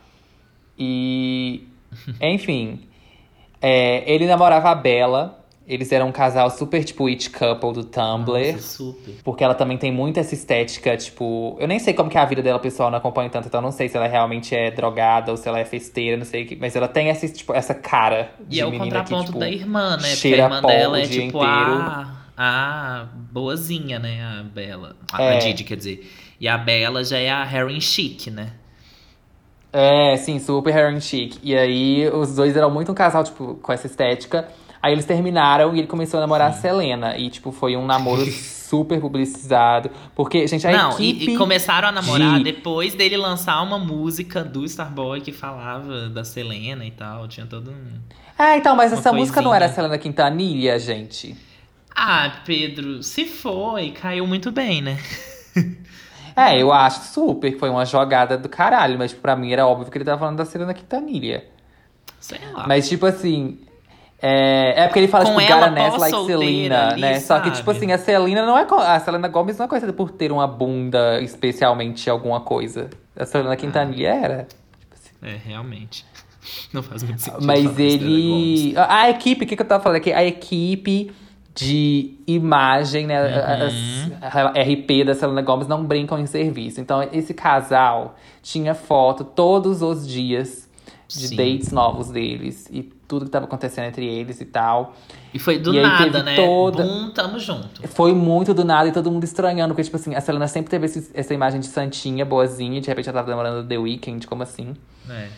E, 0.79 1.63
enfim, 2.21 2.81
é, 3.61 4.03
ele 4.13 4.27
namorava 4.27 4.71
a 4.71 4.75
Bela. 4.75 5.44
Eles 5.67 5.91
eram 5.93 6.09
um 6.09 6.13
casal 6.13 6.51
super, 6.51 6.85
tipo, 6.85 7.07
it 7.07 7.31
couple 7.31 7.73
do 7.73 7.85
Tumblr. 7.85 8.53
Nossa, 8.53 8.59
super. 8.59 9.15
Porque 9.25 9.43
ela 9.43 9.55
também 9.55 9.79
tem 9.79 9.91
muito 9.91 10.21
essa 10.21 10.35
estética, 10.35 10.95
tipo. 10.97 11.57
Eu 11.59 11.67
nem 11.67 11.79
sei 11.79 11.95
como 11.95 12.11
que 12.11 12.19
é 12.19 12.21
a 12.21 12.25
vida 12.27 12.43
dela 12.43 12.59
pessoal, 12.59 12.91
não 12.91 12.99
acompanho 12.99 13.31
tanto, 13.31 13.49
então 13.49 13.63
não 13.63 13.73
sei 13.73 13.89
se 13.89 13.97
ela 13.97 14.07
realmente 14.07 14.55
é 14.55 14.71
drogada 14.71 15.31
ou 15.31 15.39
se 15.39 15.49
ela 15.49 15.59
é 15.59 15.65
festeira, 15.65 16.19
não 16.19 16.27
sei 16.27 16.45
o 16.45 16.47
que. 16.47 16.57
Mas 16.57 16.77
ela 16.77 16.87
tem 16.87 17.09
essa, 17.09 17.27
tipo, 17.27 17.55
essa 17.55 17.73
cara 17.73 18.31
de 18.47 18.59
E 18.59 18.61
é 18.61 18.67
o 18.67 18.77
contraponto 18.77 19.21
que, 19.21 19.27
tipo, 19.29 19.39
da 19.39 19.49
irmã, 19.49 19.97
né? 19.97 20.11
Porque 20.13 20.35
a 20.35 20.37
irmã 20.37 20.61
dela 20.61 21.01
é 21.01 21.07
tipo 21.07 21.41
a, 21.41 22.15
a 22.37 23.07
boazinha, 23.33 23.99
né? 23.99 24.23
A 24.23 24.43
Bela. 24.43 24.97
A, 25.13 25.23
É. 25.23 25.37
a 25.37 25.39
Didi, 25.39 25.65
quer 25.65 25.77
dizer. 25.77 26.11
E 26.39 26.47
a 26.47 26.59
Bela 26.59 27.03
já 27.03 27.19
é 27.19 27.31
a 27.31 27.51
Heroin 27.51 27.81
Chic, 27.81 28.27
né? 28.27 28.53
É, 29.73 30.17
sim, 30.17 30.39
super 30.39 30.73
and 30.77 31.01
chic. 31.01 31.37
E 31.43 31.57
aí, 31.57 32.09
os 32.11 32.37
dois 32.37 32.57
eram 32.57 32.71
muito 32.71 32.93
um 32.93 32.95
casal, 32.95 33.25
tipo, 33.25 33.55
com 33.57 33.73
essa 33.73 33.89
estética. 33.89 34.47
Aí 34.85 34.93
eles 34.93 35.07
terminaram 35.07 35.75
e 35.75 35.79
ele 35.79 35.87
começou 35.87 36.19
a 36.19 36.21
namorar 36.21 36.51
a 36.51 36.53
Selena. 36.53 37.17
E, 37.17 37.31
tipo, 37.31 37.51
foi 37.51 37.75
um 37.75 37.87
namoro 37.87 38.23
super 38.31 39.01
publicizado. 39.01 39.91
Porque, 40.15 40.47
gente, 40.47 40.67
a 40.67 40.73
Não, 40.73 40.91
equipe... 40.93 41.31
e, 41.31 41.35
e 41.35 41.39
começaram 41.39 41.89
a 41.89 41.93
namorar 41.93 42.37
de- 42.37 42.45
depois 42.45 42.95
dele 42.95 43.17
lançar 43.17 43.63
uma 43.63 43.79
música 43.79 44.45
do 44.45 44.63
Starboy 44.67 45.23
que 45.23 45.33
falava 45.33 46.11
da 46.11 46.23
Selena 46.23 46.85
e 46.85 46.91
tal. 46.91 47.27
Tinha 47.29 47.47
todo 47.47 47.71
um. 47.71 47.99
Ah, 48.39 48.59
então, 48.59 48.77
mas 48.77 48.93
uma 48.93 48.99
essa 48.99 49.11
música 49.11 49.41
não 49.41 49.55
era 49.55 49.65
a. 49.65 49.69
Selena 49.71 49.97
Quintanilha, 49.97 50.79
gente? 50.79 51.35
Ah, 51.97 52.31
Pedro, 52.45 53.03
se 53.03 53.25
foi, 53.25 53.91
caiu 53.93 54.27
muito 54.27 54.53
bem, 54.53 54.83
né? 54.83 54.99
É, 56.37 56.61
eu 56.61 56.73
acho 56.73 57.01
super 57.13 57.53
que 57.53 57.59
foi 57.61 57.71
uma 57.71 57.87
jogada 57.87 58.37
do 58.37 58.49
caralho. 58.49 58.99
Mas, 58.99 59.13
tipo, 59.13 59.23
pra 59.23 59.37
mim 59.37 59.53
era 59.53 59.67
óbvio 59.67 59.89
que 59.91 59.97
ele 59.97 60.05
tava 60.05 60.19
falando 60.19 60.37
da 60.37 60.45
Selena 60.45 60.75
Quintanilha. 60.75 61.45
Sei 62.19 62.41
lá. 62.53 62.67
Mas, 62.67 62.89
tipo 62.89 63.07
assim. 63.07 63.61
É, 64.21 64.85
é 64.85 64.87
porque 64.87 65.01
ele 65.01 65.09
fala, 65.09 65.25
Com 65.25 65.39
tipo, 65.39 65.53
ela, 65.53 65.71
pó 65.71 65.97
like 65.97 66.11
solteira 66.11 66.41
Selena, 66.41 66.89
ali, 66.93 67.01
né? 67.01 67.21
Só 67.21 67.41
que, 67.41 67.51
tipo 67.51 67.65
sabe? 67.65 67.77
assim, 67.77 67.93
a 67.93 67.99
Selena 67.99 68.47
não 68.47 68.57
é. 68.57 68.67
A 68.87 68.99
Selena 69.01 69.29
Gomes 69.29 69.59
não 69.59 69.67
é 69.67 69.69
conhecida 69.69 69.93
por 69.93 70.11
ter 70.11 70.33
uma 70.33 70.47
bunda 70.47 71.21
especialmente 71.21 72.09
alguma 72.09 72.41
coisa. 72.41 72.89
A 73.17 73.27
Selena 73.27 73.57
Quintanilha 73.57 74.09
era. 74.09 74.49
É, 75.23 75.37
realmente. 75.37 76.07
Não 76.73 76.83
faz 76.83 77.03
muito 77.03 77.21
sentido. 77.21 77.45
Mas 77.45 77.79
ele. 77.79 78.75
A, 78.77 79.11
equipe, 79.11 79.45
o 79.45 79.49
que, 79.49 79.57
que 79.57 79.63
eu 79.63 79.67
tava 79.67 79.83
falando 79.83 79.97
aqui? 79.97 80.13
A 80.13 80.25
equipe 80.25 81.13
de 81.55 82.19
imagem, 82.27 83.07
né? 83.07 83.23
Uhum. 83.23 84.17
A 84.21 84.51
RP 84.61 85.05
da 85.07 85.15
Selena 85.15 85.41
Gomes 85.41 85.69
não 85.69 85.85
brincam 85.85 86.19
em 86.19 86.27
serviço. 86.27 86.81
Então, 86.81 87.07
esse 87.13 87.33
casal 87.33 88.17
tinha 88.43 88.75
foto 88.75 89.25
todos 89.25 89.81
os 89.81 90.07
dias 90.07 90.69
de 91.09 91.29
Sim. 91.29 91.37
dates 91.37 91.71
novos 91.71 92.11
deles. 92.11 92.69
E 92.73 92.83
tudo 93.07 93.25
que 93.27 93.31
tava 93.31 93.45
acontecendo 93.45 93.85
entre 93.87 94.07
eles 94.07 94.41
e 94.41 94.45
tal. 94.45 94.95
E 95.33 95.39
foi 95.39 95.59
do 95.59 95.75
E 95.75 95.79
aí 95.79 95.83
nada, 95.83 96.23
né? 96.23 96.37
toda- 96.37 96.83
Bum, 96.85 97.11
tamo 97.11 97.39
junto. 97.39 97.87
Foi 97.89 98.13
muito 98.15 98.53
do 98.55 98.65
nada 98.65 98.89
e 98.89 98.93
todo 98.93 99.11
mundo 99.11 99.25
estranhando. 99.25 99.75
Porque, 99.75 99.85
tipo 99.85 99.97
assim, 99.97 100.15
a 100.15 100.21
Selena 100.21 100.49
sempre 100.49 100.71
teve 100.71 100.87
esse- 100.87 101.11
essa 101.15 101.33
imagem 101.35 101.61
de 101.61 101.67
santinha, 101.67 102.25
boazinha. 102.25 102.81
De 102.81 102.89
repente 102.89 103.09
ela 103.09 103.19
tava 103.19 103.31
namorando 103.31 103.67
The 103.67 103.77
Weeknd, 103.79 104.27
como 104.27 104.43
assim? 104.43 104.75
É. 105.09 105.29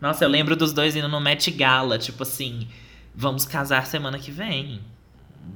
Nossa, 0.00 0.24
eu 0.24 0.28
lembro 0.28 0.56
dos 0.56 0.72
dois 0.72 0.96
indo 0.96 1.08
no 1.08 1.20
Met 1.20 1.50
Gala, 1.50 1.98
tipo 1.98 2.22
assim, 2.22 2.66
vamos 3.14 3.44
casar 3.44 3.84
semana 3.86 4.18
que 4.18 4.30
vem. 4.30 4.80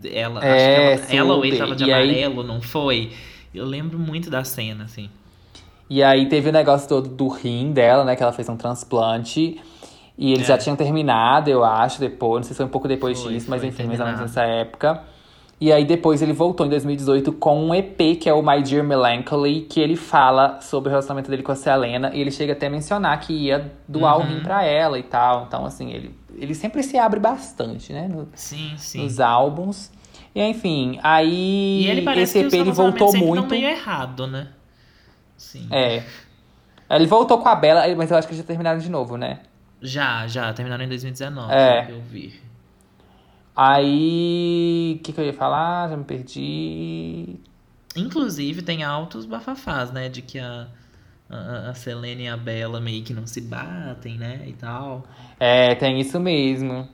Ela, 0.05 0.45
É, 0.45 0.93
acho 0.95 1.07
que 1.07 1.17
ela, 1.17 1.23
ela 1.29 1.35
ou 1.37 1.45
ele 1.45 1.57
tava 1.57 1.75
de 1.75 1.85
E 1.85 1.93
aí- 1.93 2.25
amarelo, 2.25 2.43
não 2.43 2.61
foi? 2.61 3.11
Eu 3.55 3.65
lembro 3.65 3.99
muito 3.99 4.29
da 4.29 4.43
cena, 4.45 4.85
assim. 4.85 5.09
E 5.89 6.03
aí 6.03 6.29
teve 6.29 6.49
o 6.49 6.53
negócio 6.53 6.89
todo 6.89 7.09
do 7.09 7.29
rim 7.29 7.71
dela, 7.73 8.05
né? 8.05 8.17
Que 8.17 8.23
ela 8.23 8.33
fez 8.33 8.49
um 8.49 8.57
transplante. 8.57 9.61
E 10.17 10.33
eles 10.33 10.45
É. 10.45 10.49
já 10.53 10.59
tinham 10.59 10.77
terminado, 10.77 11.51
eu 11.51 11.65
acho, 11.65 11.99
depois. 11.99 12.37
Não 12.41 12.43
sei 12.45 12.51
se 12.53 12.57
foi 12.57 12.67
um 12.67 12.69
pouco 12.69 12.87
depois 12.87 13.21
Foi, 13.21 13.33
disso, 13.33 13.51
mas 13.51 13.61
foi 13.61 13.69
enfim, 13.71 13.85
mais 13.85 13.99
ou 13.99 14.07
menos 14.07 14.21
nessa 14.21 14.43
época. 14.43 15.03
E 15.61 15.73
aí 15.73 15.85
depois 15.85 16.21
ele 16.21 16.33
voltou 16.33 16.67
em 16.67 16.69
2018 16.69 17.33
com 17.33 17.65
um 17.69 17.75
EP, 17.75 18.17
que 18.21 18.29
é 18.29 18.35
o 18.35 18.43
My 18.43 18.63
Dear 18.63 18.85
Melancholy, 18.85 19.63
que 19.63 19.81
ele 19.81 19.97
fala 19.97 20.61
sobre 20.61 20.89
o 20.89 20.91
relacionamento 20.91 21.31
dele 21.31 21.43
com 21.43 21.53
a 21.53 21.55
Selena. 21.57 22.11
E 22.15 22.21
ele 22.21 22.31
chega 22.31 22.53
até 22.53 22.67
a 22.67 22.71
mencionar 22.71 23.19
que 23.21 23.33
ia 23.33 23.73
doar 23.89 24.19
o 24.19 24.21
Uhum. 24.21 24.27
rim 24.27 24.41
pra 24.41 24.65
ela 24.65 24.99
e 24.99 25.03
tal. 25.03 25.45
Então, 25.49 25.65
assim, 25.65 25.91
ele, 25.91 26.15
ele 26.37 26.55
sempre 26.55 26.83
se 26.83 26.99
abre 26.99 27.19
bastante, 27.19 27.93
né? 27.93 28.07
no- 28.09 28.29
Sim, 28.35 28.73
sim. 28.77 29.03
nos 29.03 29.21
álbuns. 29.21 29.91
E 30.35 30.43
enfim, 30.43 30.99
aí 31.03 31.83
E 31.85 31.87
ele 31.89 32.21
esse 32.21 32.39
EP 32.41 32.53
ele 32.53 32.73
voltou 32.73 33.17
muito. 33.17 33.49
meio 33.51 33.69
errado, 33.69 34.27
né? 34.27 34.49
Sim. 35.37 35.67
É. 35.71 36.03
Ele 36.91 37.07
voltou 37.07 37.39
com 37.39 37.49
a 37.49 37.55
Bela, 37.55 37.83
mas 37.97 38.11
eu 38.11 38.17
acho 38.17 38.29
que 38.29 38.35
já 38.35 38.43
terminaram 38.43 38.79
de 38.79 38.91
novo, 38.91 39.17
né? 39.17 39.39
Já, 39.85 40.27
já, 40.27 40.53
terminaram 40.53 40.83
em 40.85 40.89
2019, 40.89 41.53
É. 41.53 41.91
eu 41.91 42.01
vi. 42.01 42.41
Aí. 43.55 44.97
O 44.99 45.03
que, 45.03 45.13
que 45.13 45.21
eu 45.21 45.25
ia 45.25 45.33
falar? 45.33 45.89
Já 45.91 45.97
me 45.97 46.05
perdi. 46.05 47.37
Inclusive, 47.97 48.63
tem 48.63 48.83
altos 48.83 49.25
bafafás, 49.27 49.93
né? 49.93 50.09
De 50.09 50.23
que 50.23 50.39
a, 50.39 50.67
a, 51.31 51.71
a 51.71 51.75
Selena 51.75 52.23
e 52.23 52.29
a 52.29 52.37
Bela 52.37 52.81
meio 52.81 53.05
que 53.05 53.15
não 53.15 53.27
se 53.27 53.41
batem, 53.41 54.19
né? 54.19 54.43
E 54.47 54.53
tal. 54.55 55.05
É, 55.39 55.75
tem 55.77 56.01
isso 56.01 56.19
mesmo. 56.19 56.89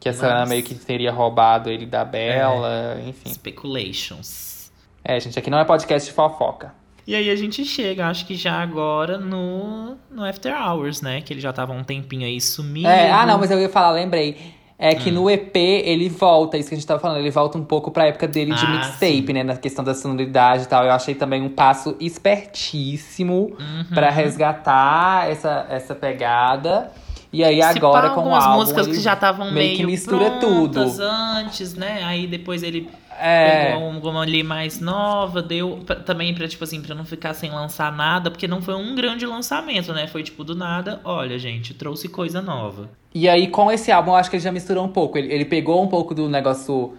Que 0.00 0.08
a 0.08 0.12
Selena 0.12 0.40
Mas- 0.40 0.48
meio 0.48 0.62
que 0.62 0.74
teria 0.74 1.12
roubado 1.12 1.68
ele 1.70 1.84
da 1.84 2.04
Bela, 2.04 2.98
enfim. 3.06 3.32
Speculations. 3.34 4.72
É, 5.04 5.18
gente, 5.20 5.38
aqui 5.38 5.50
não 5.50 5.58
é 5.58 5.64
podcast 5.64 6.08
de 6.08 6.14
fofoca. 6.14 6.74
E 7.06 7.14
aí 7.16 7.28
a 7.30 7.36
gente 7.36 7.64
chega, 7.64 8.06
acho 8.08 8.24
que 8.26 8.34
já 8.36 8.62
agora 8.62 9.18
no, 9.18 9.96
no 10.10 10.24
After 10.24 10.54
Hours, 10.54 11.02
né? 11.02 11.20
Que 11.20 11.32
ele 11.32 11.40
já 11.40 11.52
tava 11.52 11.72
um 11.72 11.82
tempinho 11.82 12.24
aí 12.26 12.40
sumido. 12.40 12.86
É, 12.88 13.10
ah, 13.10 13.26
não, 13.26 13.38
mas 13.38 13.50
eu 13.50 13.60
ia 13.60 13.68
falar, 13.68 13.90
lembrei. 13.90 14.36
É 14.78 14.94
que 14.96 15.10
Hum. 15.10 15.14
no 15.14 15.30
EP 15.30 15.54
ele 15.56 16.08
volta, 16.08 16.56
isso 16.58 16.68
que 16.68 16.74
a 16.74 16.78
gente 16.78 16.86
tava 16.86 16.98
falando, 17.00 17.18
ele 17.18 17.30
volta 17.30 17.56
um 17.56 17.64
pouco 17.64 17.90
pra 17.92 18.06
época 18.06 18.26
dele 18.26 18.52
de 18.52 18.64
Ah, 18.66 18.70
mixtape, 18.70 19.26
sim. 19.28 19.32
né? 19.32 19.44
Na 19.44 19.56
questão 19.56 19.84
da 19.84 19.94
sonoridade 19.94 20.64
e 20.64 20.66
tal. 20.66 20.84
Eu 20.84 20.90
achei 20.92 21.14
também 21.14 21.40
um 21.42 21.48
passo 21.48 21.96
espertíssimo 22.00 23.56
Uhum. 23.58 23.84
pra 23.94 24.10
resgatar 24.10 25.30
essa, 25.30 25.66
essa 25.70 25.94
pegada. 25.94 26.90
E 27.32 27.42
aí 27.42 27.62
agora 27.62 28.10
com 28.10 28.28
o 28.28 28.34
álbum. 28.34 28.58
músicas 28.58 28.86
que 28.86 29.00
já 29.00 29.14
estavam 29.14 29.46
meio 29.46 29.54
meio, 29.54 29.76
que 29.78 29.86
mistura 29.86 30.32
tudo. 30.32 30.78
antes, 31.00 31.74
né? 31.74 32.02
Aí 32.04 32.26
depois 32.26 32.62
ele 32.62 32.88
É. 33.18 33.72
pegou 33.72 33.90
alguma 33.90 34.20
ali 34.22 34.42
mais 34.42 34.80
nova, 34.80 35.40
deu 35.40 35.80
pra- 35.86 35.96
também 35.96 36.34
pra, 36.34 36.46
tipo 36.46 36.62
assim, 36.64 36.82
pra 36.82 36.94
não 36.94 37.04
ficar 37.04 37.32
sem 37.34 37.50
lançar 37.50 37.90
nada, 37.90 38.30
porque 38.30 38.46
não 38.46 38.60
foi 38.60 38.74
um 38.74 38.94
grande 38.94 39.24
lançamento, 39.24 39.92
né? 39.92 40.06
Foi 40.06 40.22
tipo 40.22 40.44
do 40.44 40.54
nada, 40.54 41.00
olha, 41.04 41.38
gente, 41.38 41.72
trouxe 41.72 42.08
coisa 42.08 42.42
nova. 42.42 42.90
E 43.14 43.28
aí, 43.28 43.46
com 43.48 43.70
esse 43.70 43.90
álbum, 43.92 44.10
eu 44.12 44.16
acho 44.16 44.28
que 44.30 44.36
ele 44.36 44.42
já 44.44 44.52
misturou 44.52 44.84
um 44.84 44.88
pouco. 44.88 45.16
Ele, 45.16 45.32
ele 45.32 45.44
pegou 45.44 45.82
um 45.82 45.86
pouco 45.88 46.14
do 46.14 46.28
negócio 46.28 46.94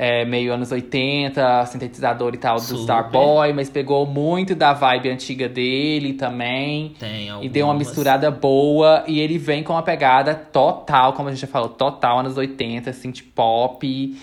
é, 0.00 0.24
meio 0.24 0.54
anos 0.54 0.70
80, 0.70 1.66
sintetizador 1.66 2.32
e 2.32 2.36
tal, 2.38 2.54
do 2.54 2.60
Super. 2.62 2.80
Starboy, 2.82 3.52
mas 3.52 3.68
pegou 3.68 4.06
muito 4.06 4.54
da 4.54 4.72
vibe 4.72 5.10
antiga 5.10 5.48
dele 5.48 6.12
também. 6.12 6.94
Tem 7.00 7.26
E 7.26 7.28
algumas. 7.30 7.52
deu 7.52 7.66
uma 7.66 7.74
misturada 7.74 8.30
boa. 8.30 9.02
E 9.08 9.18
ele 9.18 9.38
vem 9.38 9.64
com 9.64 9.72
uma 9.72 9.82
pegada 9.82 10.36
total, 10.36 11.14
como 11.14 11.28
a 11.28 11.32
gente 11.32 11.40
já 11.40 11.48
falou, 11.48 11.68
total 11.70 12.20
anos 12.20 12.36
80, 12.36 12.92
synth 12.92 13.22
pop, 13.34 14.16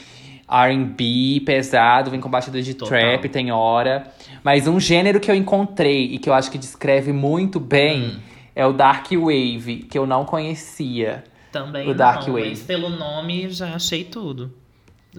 R&B, 0.50 1.42
pesado, 1.46 2.10
vem 2.10 2.22
com 2.22 2.30
batida 2.30 2.62
de 2.62 2.74
Total. 2.74 2.98
trap, 3.00 3.28
tem 3.30 3.52
hora. 3.52 4.08
Mas 4.44 4.68
um 4.68 4.80
gênero 4.80 5.20
que 5.20 5.30
eu 5.30 5.36
encontrei 5.36 6.06
e 6.06 6.18
que 6.20 6.30
eu 6.30 6.34
acho 6.34 6.50
que 6.52 6.58
descreve 6.58 7.12
muito 7.12 7.60
bem 7.60 8.02
Hum. 8.16 8.20
é 8.56 8.66
o 8.66 8.72
Dark 8.72 9.12
Wave, 9.12 9.88
que 9.90 9.98
eu 9.98 10.06
não 10.06 10.24
conhecia. 10.24 11.24
Também 11.52 11.90
o 11.90 11.94
Dark 11.94 12.28
não, 12.28 12.36
Wave. 12.36 12.50
mas 12.50 12.62
pelo 12.64 12.90
nome 12.90 13.50
já 13.50 13.74
achei 13.76 14.04
tudo. 14.06 14.54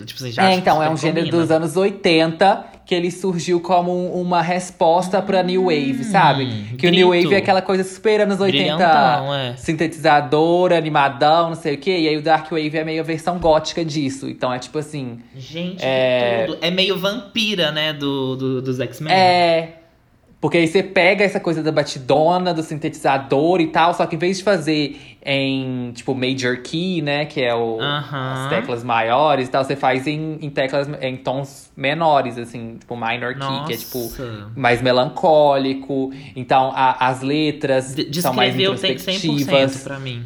Tipo 0.04 0.22
assim, 0.22 0.32
já 0.32 0.50
É, 0.50 0.54
então, 0.54 0.82
é 0.82 0.90
um 0.90 0.96
gênero 0.96 1.28
dos 1.30 1.50
anos 1.50 1.76
80 1.76 2.64
que 2.84 2.94
ele 2.94 3.10
surgiu 3.10 3.60
como 3.60 3.90
um- 3.92 4.20
uma 4.20 4.40
resposta 4.42 5.20
pra 5.20 5.42
New 5.42 5.64
Wave, 5.64 6.04
sabe? 6.04 6.46
Que 6.78 6.86
o 6.86 6.90
New 6.90 7.08
Hum, 7.08 7.10
grito. 7.10 7.24
Wave 7.24 7.34
é 7.34 7.38
aquela 7.38 7.60
coisa 7.62 7.82
super 7.82 8.20
anos 8.20 8.38
80, 8.40 8.76
Brilhantão, 8.76 9.34
é. 9.34 9.56
sintetizador, 9.56 10.72
animadão, 10.72 11.48
não 11.48 11.56
sei 11.56 11.74
o 11.74 11.78
quê. 11.78 11.98
E 11.98 12.08
aí 12.08 12.16
o 12.16 12.22
Dark 12.22 12.50
Wave 12.50 12.76
é 12.76 12.84
meio 12.84 13.00
a 13.00 13.04
versão 13.04 13.38
gótica 13.38 13.84
disso. 13.84 14.28
Então 14.28 14.52
é 14.52 14.58
tipo 14.58 14.78
assim. 14.78 15.18
Gente, 15.36 15.84
É. 15.84 16.44
tudo. 16.46 16.58
É 16.60 16.70
meio 16.70 16.98
vampira, 16.98 17.72
né, 17.72 17.92
do, 17.92 18.36
do- 18.36 18.62
dos 18.62 18.78
X-Men. 18.78 19.12
É. 19.12 19.68
Porque 20.38 20.58
aí 20.58 20.68
você 20.68 20.82
pega 20.82 21.24
essa 21.24 21.40
coisa 21.40 21.62
da 21.62 21.72
batidona, 21.72 22.52
do 22.52 22.62
sintetizador 22.62 23.58
e 23.60 23.68
tal, 23.68 23.94
só 23.94 24.04
que 24.06 24.16
em 24.16 24.18
vez 24.18 24.36
de 24.38 24.44
fazer 24.44 25.00
em, 25.24 25.90
tipo, 25.92 26.14
major 26.14 26.58
key, 26.62 27.00
né? 27.00 27.24
Que 27.24 27.40
é 27.42 27.54
o, 27.54 27.80
Aham. 27.80 28.32
as 28.44 28.48
teclas 28.50 28.84
maiores 28.84 29.48
e 29.48 29.50
tal, 29.50 29.64
você 29.64 29.74
faz 29.74 30.06
em, 30.06 30.38
em 30.42 30.50
teclas, 30.50 30.88
em 31.00 31.16
tons 31.16 31.72
menores, 31.74 32.36
assim, 32.38 32.76
tipo, 32.78 32.94
minor 32.96 33.34
key, 33.34 33.64
que 33.66 33.72
é 33.72 33.76
tipo 33.78 33.98
Nossa. 33.98 34.50
mais 34.54 34.82
melancólico. 34.82 36.12
Então, 36.36 36.70
a- 36.74 37.08
as 37.08 37.22
letras 37.22 37.94
De- 37.94 38.20
são 38.22 38.32
mais 38.34 38.54
Descreveu 38.54 38.78
tem 38.78 38.96
100% 38.96 39.24
introspectivas. 39.24 39.82
pra 39.82 39.98
mim. 39.98 40.22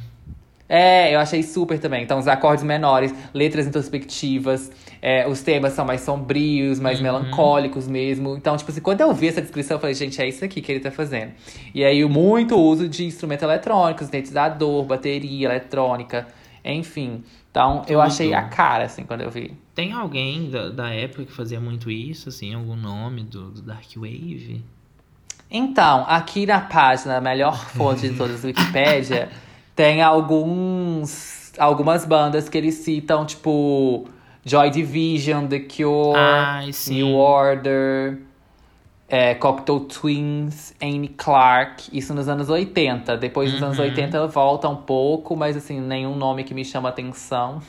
É, 0.68 1.12
eu 1.12 1.18
achei 1.18 1.42
super 1.42 1.79
também. 1.81 2.03
Então, 2.05 2.18
os 2.18 2.29
acordes 2.29 2.62
menores, 2.62 3.12
letras 3.35 3.66
introspectivas, 3.66 4.70
é, 5.02 5.26
os 5.28 5.42
temas 5.42 5.72
são 5.72 5.84
mais 5.84 6.00
sombrios, 6.02 6.78
mais 6.78 6.98
Uhum. 6.98 7.04
melancólicos 7.04 7.88
mesmo. 7.88 8.36
Então, 8.36 8.56
tipo 8.56 8.70
assim, 8.70 8.80
quando 8.80 9.00
eu 9.00 9.12
vi 9.14 9.28
essa 9.28 9.40
descrição, 9.40 9.76
eu 9.76 9.80
falei, 9.80 9.94
gente, 9.94 10.20
é 10.20 10.28
isso 10.28 10.44
aqui 10.44 10.60
que 10.60 10.70
ele 10.70 10.80
tá 10.80 10.90
fazendo. 10.90 11.32
E 11.74 11.84
aí, 11.84 12.04
muito 12.04 12.56
uso 12.56 12.88
de 12.88 13.04
instrumento 13.04 13.42
eletrônico, 13.42 14.04
sintetizador, 14.04 14.84
bateria 14.84 15.48
eletrônica, 15.48 16.26
enfim. 16.64 17.22
Então, 17.50 17.82
eu 17.88 18.00
achei 18.00 18.32
a 18.34 18.42
cara, 18.42 18.84
assim, 18.84 19.02
quando 19.04 19.22
eu 19.22 19.30
vi. 19.30 19.56
Tem 19.74 19.92
alguém 19.92 20.50
da, 20.50 20.68
da 20.68 20.90
época 20.90 21.24
que 21.24 21.32
fazia 21.32 21.58
muito 21.58 21.90
isso, 21.90 22.28
assim, 22.28 22.54
algum 22.54 22.76
nome 22.76 23.22
do, 23.24 23.50
do 23.50 23.62
Dark 23.62 23.86
Wave? 23.96 24.62
Então, 25.50 26.04
aqui 26.06 26.46
na 26.46 26.60
página, 26.60 27.16
a 27.16 27.20
melhor 27.20 27.56
fonte 27.74 28.08
de 28.08 28.16
todas, 28.16 28.44
Wikipédia, 28.44 29.30
tem 29.74 30.02
alguns 30.02 31.38
algumas 31.58 32.04
bandas 32.06 32.48
que 32.48 32.56
eles 32.56 32.74
citam, 32.76 33.26
tipo 33.26 34.08
Joy 34.44 34.70
Division, 34.70 35.46
The 35.46 35.61
Cure, 35.61 36.16
Ai. 36.16 36.70
New 36.88 37.14
Order, 37.14 38.18
é, 39.09 39.35
Cocktail 39.35 39.81
Twins, 39.81 40.74
Annie 40.83 41.09
Clark, 41.09 41.90
isso 41.92 42.14
nos 42.14 42.29
anos 42.29 42.48
80. 42.48 43.16
Depois 43.18 43.53
dos 43.53 43.62
anos 43.62 43.79
Uhum. 43.79 43.85
80 43.85 44.26
volta 44.29 44.68
um 44.68 44.76
pouco, 44.76 45.37
mas 45.37 45.57
assim, 45.57 45.81
nenhum 45.81 46.16
nome 46.16 46.44
que 46.44 46.55
me 46.55 46.64
chama 46.64 46.88
atenção. 46.88 47.61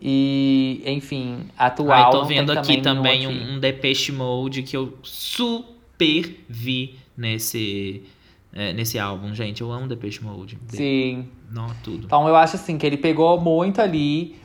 E, 0.00 0.82
enfim, 0.86 1.46
atual. 1.58 1.90
Ai, 2.06 2.10
tô 2.12 2.24
vendo 2.24 2.52
aqui 2.52 2.80
também 2.80 3.26
aqui. 3.26 3.34
um, 3.36 3.54
um 3.54 3.58
Depeche 3.60 4.12
Mode 4.12 4.62
que 4.62 4.76
eu 4.76 4.96
super 5.02 6.44
vi 6.48 6.94
nesse, 7.16 8.04
é, 8.52 8.72
nesse 8.72 8.96
álbum, 8.98 9.34
gente. 9.34 9.60
Eu 9.60 9.72
amo 9.72 9.88
Depeche 9.88 10.22
Mode. 10.22 10.56
De- 10.70 10.76
Sim. 10.76 11.28
Não, 11.50 11.68
tudo. 11.82 12.04
Então 12.06 12.28
eu 12.28 12.36
acho 12.36 12.54
assim 12.56 12.78
que 12.78 12.86
ele 12.86 12.96
pegou 12.96 13.40
muito 13.40 13.80
ali. 13.80 14.36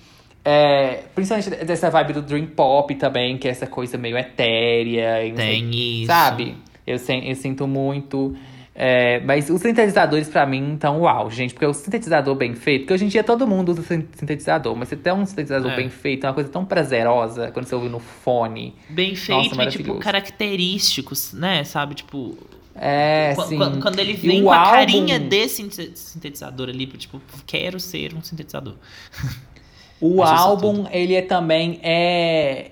É, 0.45 1.03
principalmente 1.15 1.49
dessa 1.65 1.89
vibe 1.89 2.13
do 2.13 2.21
Dream 2.21 2.47
Pop 2.47 2.93
também, 2.95 3.37
que 3.37 3.47
é 3.47 3.51
essa 3.51 3.67
coisa 3.67 3.97
meio 3.97 4.17
etérea. 4.17 5.25
e 5.25 5.31
Tem 5.33 5.69
isso. 6.01 6.07
Sabe? 6.07 6.55
Eu, 6.85 6.97
eu 6.97 7.35
sinto 7.35 7.65
muito. 7.67 8.35
é, 8.75 9.19
mas 9.21 9.49
os 9.49 9.61
sintetizadores, 9.61 10.27
pra 10.27 10.45
mim, 10.45 10.73
estão 10.73 10.99
uau, 11.01 11.29
gente. 11.31 11.53
Porque 11.53 11.65
o 11.65 11.73
sintetizador 11.73 12.35
bem 12.35 12.55
feito, 12.55 12.81
porque 12.81 12.93
hoje 12.95 13.05
em 13.05 13.07
dia 13.07 13.23
todo 13.23 13.47
mundo 13.47 13.69
usa 13.71 13.83
sin- 13.83 14.05
sintetizador, 14.15 14.75
mas 14.75 14.89
você 14.89 14.95
tem 14.97 15.13
um 15.13 15.25
sintetizador 15.25 15.71
É. 15.71 15.75
bem 15.77 15.89
feito, 15.89 16.25
é 16.25 16.27
uma 16.29 16.33
coisa 16.33 16.49
tão 16.49 16.65
prazerosa 16.65 17.51
quando 17.51 17.65
você 17.67 17.75
ouve 17.75 17.87
no 17.87 17.99
fone. 17.99 18.75
Bem 18.89 19.15
feito 19.15 19.61
e, 19.61 19.67
tipo, 19.67 19.95
característicos, 19.99 21.33
né? 21.33 21.63
Sabe, 21.63 21.95
tipo... 21.95 22.37
É, 22.75 23.35
sim. 23.47 23.59
Quando, 23.79 23.99
ele 23.99 24.13
vem 24.13 24.41
com 24.43 24.51
a 24.51 24.57
álbum- 24.57 24.71
carinha 24.71 25.19
desse 25.19 25.57
sinte- 25.57 25.91
sintetizador 25.95 26.69
ali, 26.69 26.87
tipo, 26.87 27.21
quero 27.45 27.79
ser 27.79 28.15
um 28.15 28.21
sintetizador. 28.23 28.73
O 30.05 30.17
Mas 30.17 30.29
é 30.29 30.33
álbum, 30.33 30.85
ele 30.91 31.15
é 31.15 31.21
também 31.21 31.79
é 31.81 32.71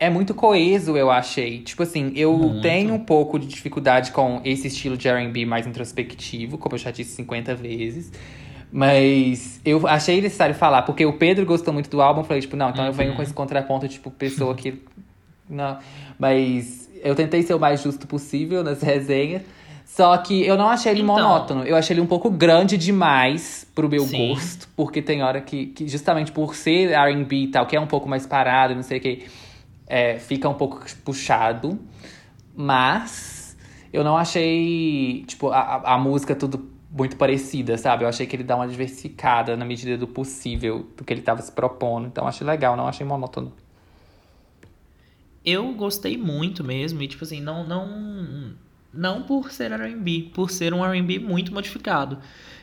é 0.00 0.10
muito 0.10 0.34
coeso, 0.34 0.96
eu 0.96 1.10
achei. 1.12 1.60
Tipo 1.60 1.84
assim, 1.84 2.12
eu 2.16 2.36
Muito. 2.36 2.60
tenho 2.62 2.94
um 2.94 2.98
pouco 2.98 3.38
de 3.38 3.46
dificuldade 3.46 4.10
com 4.10 4.40
esse 4.44 4.66
estilo 4.66 4.96
de 4.96 5.06
R&B 5.06 5.46
mais 5.46 5.64
introspectivo, 5.64 6.58
como 6.58 6.74
eu 6.74 6.78
já 6.78 6.90
disse 6.90 7.14
50 7.14 7.54
vezes. 7.54 8.10
Mas 8.72 9.60
eu 9.64 9.86
achei 9.86 10.20
necessário 10.20 10.54
falar, 10.54 10.82
porque 10.82 11.04
o 11.06 11.12
Pedro 11.12 11.44
gostou 11.46 11.72
muito 11.74 11.90
do 11.90 12.00
álbum, 12.02 12.22
eu 12.22 12.24
falei, 12.24 12.40
tipo, 12.40 12.56
não, 12.56 12.70
então 12.70 12.84
eu 12.86 12.92
venho 12.92 13.10
Uhum. 13.10 13.16
com 13.16 13.22
esse 13.22 13.34
contraponto, 13.34 13.86
tipo, 13.86 14.10
pessoa 14.10 14.54
que. 14.54 14.82
Não. 15.48 15.78
Mas 16.18 16.88
eu 17.04 17.14
tentei 17.14 17.42
ser 17.42 17.54
o 17.54 17.60
mais 17.60 17.82
justo 17.82 18.06
possível 18.06 18.64
nas 18.64 18.80
resenhas. 18.82 19.42
Só 19.94 20.16
que 20.16 20.42
eu 20.46 20.56
não 20.56 20.70
achei 20.70 20.90
ele 20.90 21.02
Então. 21.02 21.16
monótono. 21.16 21.64
Eu 21.64 21.76
achei 21.76 21.92
ele 21.92 22.00
um 22.00 22.06
pouco 22.06 22.30
grande 22.30 22.78
demais 22.78 23.66
pro 23.74 23.90
meu 23.90 24.04
Sim. 24.04 24.28
gosto. 24.28 24.66
Porque 24.74 25.02
tem 25.02 25.22
hora 25.22 25.38
que, 25.42 25.66
que 25.66 25.86
justamente 25.86 26.32
por 26.32 26.54
ser 26.54 26.92
R&B 26.92 27.36
e 27.36 27.48
tal, 27.48 27.66
que 27.66 27.76
é 27.76 27.80
um 27.80 27.86
pouco 27.86 28.08
mais 28.08 28.26
parado, 28.26 28.74
não 28.74 28.82
sei 28.82 28.96
o 28.96 29.00
que, 29.02 29.26
é, 29.86 30.18
fica 30.18 30.48
um 30.48 30.54
pouco 30.54 30.82
puxado. 31.04 31.78
Mas 32.56 33.54
eu 33.92 34.02
não 34.02 34.16
achei, 34.16 35.24
tipo, 35.26 35.50
a, 35.50 35.82
a, 35.84 35.98
música 35.98 36.34
tudo 36.34 36.70
muito 36.90 37.18
parecida, 37.18 37.76
sabe? 37.76 38.04
Eu 38.04 38.08
achei 38.08 38.26
que 38.26 38.34
ele 38.34 38.44
dá 38.44 38.56
uma 38.56 38.66
diversificada 38.66 39.58
na 39.58 39.66
medida 39.66 39.98
do 39.98 40.08
possível 40.08 40.86
do 40.96 41.04
que 41.04 41.12
ele 41.12 41.20
tava 41.20 41.42
se 41.42 41.52
propondo. 41.52 42.06
Então 42.06 42.26
achei 42.26 42.46
legal, 42.46 42.78
não 42.78 42.88
achei 42.88 43.06
monótono. 43.06 43.52
Eu 45.44 45.70
gostei 45.74 46.16
muito 46.16 46.64
mesmo, 46.64 47.02
e 47.02 47.08
tipo 47.08 47.24
assim, 47.24 47.42
não 47.42 47.66
não 47.66 48.54
não 48.92 49.22
por 49.22 49.50
ser 49.50 49.72
R&B, 49.72 50.30
por 50.34 50.50
ser 50.50 50.72
um 50.74 50.84
R&B 50.84 51.18
muito 51.18 51.52
modificado. 51.52 52.18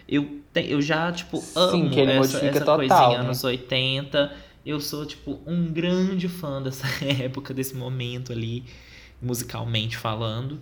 Eu, 0.07 0.41
te- 0.53 0.69
eu 0.71 0.81
já, 0.81 1.11
tipo, 1.11 1.37
Sim, 1.37 1.55
amo 1.55 1.89
que 1.91 1.99
ele 1.99 2.11
essa, 2.13 2.37
essa 2.37 2.65
total, 2.65 2.77
coisinha 2.77 3.23
né? 3.23 3.23
anos 3.25 3.43
80. 3.43 4.33
Eu 4.65 4.79
sou, 4.79 5.05
tipo, 5.05 5.39
um 5.45 5.71
grande 5.71 6.27
fã 6.27 6.61
dessa 6.61 6.85
época, 7.05 7.53
desse 7.53 7.75
momento 7.75 8.31
ali, 8.31 8.63
musicalmente 9.21 9.97
falando. 9.97 10.59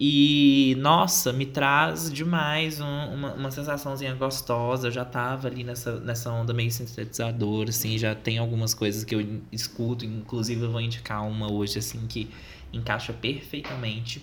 E, 0.00 0.76
nossa, 0.78 1.32
me 1.32 1.44
traz 1.44 2.12
demais 2.12 2.80
um- 2.80 3.14
uma, 3.14 3.32
uma 3.34 3.50
sensaçãozinha 3.50 4.14
gostosa. 4.14 4.88
Eu 4.88 4.92
já 4.92 5.04
tava 5.04 5.48
ali 5.48 5.64
nessa, 5.64 5.98
nessa 6.00 6.30
onda 6.30 6.54
meio 6.54 6.70
sintetizador, 6.70 7.66
assim, 7.68 7.98
já 7.98 8.14
tem 8.14 8.38
algumas 8.38 8.74
coisas 8.74 9.02
que 9.04 9.14
eu 9.14 9.40
escuto, 9.50 10.04
inclusive 10.04 10.62
eu 10.62 10.70
vou 10.70 10.80
indicar 10.80 11.26
uma 11.26 11.50
hoje, 11.50 11.78
assim, 11.78 12.06
que 12.06 12.28
encaixa 12.72 13.12
perfeitamente. 13.12 14.22